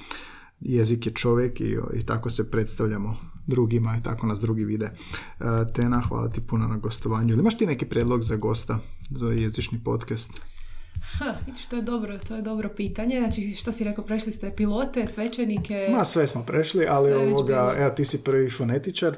jezik 0.61 1.05
je 1.05 1.13
čovjek 1.13 1.61
i, 1.61 1.77
i 1.93 2.05
tako 2.05 2.29
se 2.29 2.51
predstavljamo 2.51 3.17
drugima 3.47 3.97
i 3.99 4.03
tako 4.03 4.27
nas 4.27 4.39
drugi 4.39 4.65
vide. 4.65 4.85
E, 4.85 4.93
Tena, 5.73 6.01
hvala 6.07 6.29
ti 6.29 6.41
puno 6.41 6.67
na 6.67 6.77
gostovanju. 6.77 7.33
Imaš 7.33 7.57
ti 7.57 7.65
neki 7.65 7.85
prijedlog 7.85 8.23
za 8.23 8.35
gosta, 8.35 8.79
za 9.09 9.27
jezični 9.27 9.79
podcast? 9.83 10.41
Ha, 11.01 11.35
vidiš, 11.45 11.67
to 11.67 11.75
je 11.75 11.81
dobro, 11.81 12.17
to 12.27 12.35
je 12.35 12.41
dobro 12.41 12.69
pitanje. 12.69 13.19
Znači, 13.19 13.55
što 13.55 13.71
si 13.71 13.83
rekao, 13.83 14.03
prešli 14.03 14.31
ste 14.31 14.55
pilote, 14.55 15.07
svećenike? 15.07 15.87
Ma, 15.91 16.05
sve 16.05 16.27
smo 16.27 16.43
prešli, 16.43 16.85
ali 16.89 17.13
ovoga, 17.13 17.75
evo, 17.77 17.89
ti 17.89 18.05
si 18.05 18.23
prvi 18.23 18.49
fonetičar. 18.49 19.17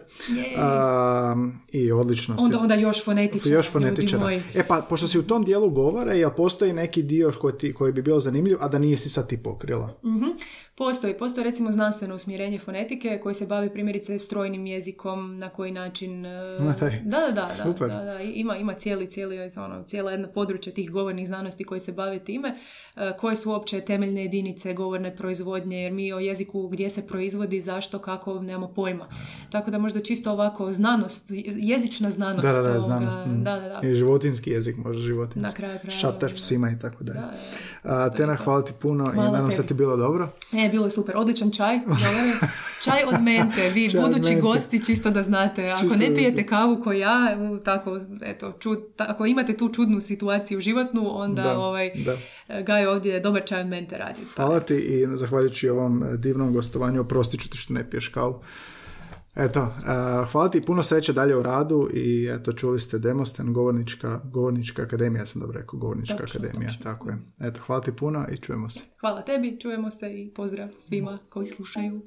I 1.71 1.91
odlično 1.91 2.35
onda, 2.39 2.59
Onda 2.59 2.75
još 2.75 3.05
fonetičar, 3.05 3.51
još 3.51 3.69
fonetičar. 3.69 4.19
E 4.53 4.67
pa, 4.67 4.85
pošto 4.89 5.07
si 5.07 5.19
u 5.19 5.23
tom 5.23 5.43
dijelu 5.43 5.69
govore, 5.69 6.17
jel 6.17 6.31
postoji 6.37 6.73
neki 6.73 7.03
dio 7.03 7.31
koji, 7.41 7.57
ti, 7.57 7.73
koji 7.73 7.93
bi 7.93 8.01
bio 8.01 8.19
zanimljiv, 8.19 8.57
a 8.59 8.67
da 8.67 8.79
nisi 8.79 9.09
sad 9.09 9.29
ti 9.29 9.37
pokrila? 9.37 9.97
Mhm. 10.05 10.25
Postoji, 10.75 11.17
postoji 11.17 11.43
recimo 11.43 11.71
znanstveno 11.71 12.15
usmjerenje 12.15 12.59
fonetike 12.59 13.19
koji 13.23 13.35
se 13.35 13.45
bavi 13.45 13.69
primjerice 13.69 14.19
strojnim 14.19 14.65
jezikom, 14.65 15.37
na 15.37 15.49
koji 15.49 15.71
način... 15.71 16.25
E, 16.25 16.57
da, 17.03 17.19
da, 17.19 17.31
da, 17.31 17.49
Super. 17.63 17.87
da, 17.87 18.03
da, 18.03 18.19
Ima, 18.19 18.57
ima 18.57 18.73
cijeli, 18.73 19.09
cijeli, 19.09 19.37
ono, 19.57 19.83
cijela 19.83 20.11
jedna 20.11 20.27
područja 20.27 20.73
tih 20.73 20.91
govornih 20.91 21.27
znanosti 21.27 21.63
koji 21.71 21.79
se 21.79 21.91
bave 21.91 22.19
time, 22.19 22.57
e, 22.95 23.13
koje 23.19 23.35
su 23.35 23.49
uopće 23.49 23.81
temeljne 23.81 24.21
jedinice 24.21 24.73
govorne 24.73 25.15
proizvodnje, 25.15 25.77
jer 25.77 25.91
mi 25.91 26.13
o 26.13 26.19
jeziku 26.19 26.67
gdje 26.67 26.89
se 26.89 27.07
proizvodi, 27.07 27.61
zašto, 27.61 27.99
kako, 27.99 28.41
nemamo 28.41 28.67
pojma. 28.67 29.07
Tako 29.49 29.71
da 29.71 29.77
možda 29.77 30.01
čisto 30.01 30.31
ovako 30.31 30.73
znanost, 30.73 31.31
jezična 31.55 32.11
znanost. 32.11 32.41
Da, 32.41 32.53
da, 32.53 32.61
da, 32.61 32.79
znanost. 32.79 33.19
Mm. 33.27 33.43
Da, 33.43 33.59
da, 33.59 33.79
da. 33.81 33.87
I 33.87 33.95
životinski 33.95 34.49
jezik, 34.49 34.77
možda 34.77 35.01
životinski. 35.01 35.49
Na 35.49 35.51
kraju 35.51 35.79
kraja. 35.79 35.97
Šater 35.97 36.35
psima 36.35 36.69
i 36.69 36.79
tako 36.79 37.03
dalje. 37.03 37.19
Tena, 38.17 38.35
hvala 38.35 38.63
ti 38.63 38.73
puno 38.81 39.11
i 39.13 39.17
nadam 39.17 39.51
se 39.51 39.65
ti 39.65 39.73
bilo 39.73 39.97
dobro. 39.97 40.29
E, 40.53 40.69
bilo 40.69 40.85
je 40.85 40.91
super. 40.91 41.17
Odličan 41.17 41.51
čaj. 41.51 41.79
čaj 42.85 43.03
od 43.13 43.21
mente. 43.21 43.69
Vi 43.69 43.89
budući 44.01 44.35
gosti, 44.41 44.85
čisto 44.85 45.11
da 45.11 45.23
znate. 45.23 45.69
Ako 45.69 45.95
ne 45.95 46.15
pijete 46.15 46.45
kavu 46.45 46.81
ko 46.83 46.91
ja, 46.91 47.37
tako, 47.65 47.99
eto, 48.21 48.53
čud, 48.59 48.79
ako 48.97 49.25
imate 49.25 49.57
tu 49.57 49.69
čudnu 49.69 50.01
situaciju 50.01 50.61
životnu, 50.61 51.01
onda 51.11 51.43
da, 51.43 51.59
ovaj, 51.61 51.91
da. 51.95 52.17
Gaj 52.61 52.85
ovdje 52.85 53.19
dobar 53.19 53.43
čaj 53.45 53.63
mente 53.65 53.97
radi. 53.97 54.21
Hvala 54.35 54.59
ti 54.59 54.75
i 54.75 55.07
zahvaljujući 55.17 55.69
ovom 55.69 56.03
divnom 56.17 56.53
gostovanju, 56.53 57.01
oprostit 57.01 57.41
ću 57.41 57.49
ti 57.49 57.57
što 57.57 57.73
ne 57.73 57.89
piješ 57.89 58.07
kavu. 58.07 58.41
Eto, 59.35 59.61
uh, 59.61 60.31
hvala 60.31 60.49
ti 60.51 60.61
puno 60.61 60.83
sreće 60.83 61.13
dalje 61.13 61.35
u 61.35 61.43
radu 61.43 61.89
i 61.93 62.29
eto, 62.31 62.51
čuli 62.51 62.79
ste 62.79 62.99
Demosten, 62.99 63.53
govornička, 63.53 64.21
govornička 64.23 64.81
akademija, 64.81 65.25
sam 65.25 65.41
dobro 65.41 65.59
rekao, 65.59 65.79
govornička 65.79 66.23
akademija, 66.29 66.69
tako 66.83 67.09
je. 67.09 67.17
Eto, 67.41 67.61
hvala 67.65 67.81
ti 67.81 67.91
puno 67.91 68.25
i 68.31 68.37
čujemo 68.37 68.69
se. 68.69 68.83
Hvala 68.99 69.21
tebi, 69.21 69.59
čujemo 69.59 69.91
se 69.91 70.13
i 70.13 70.33
pozdrav 70.35 70.67
svima 70.79 71.19
koji 71.29 71.47
slušaju. 71.47 72.01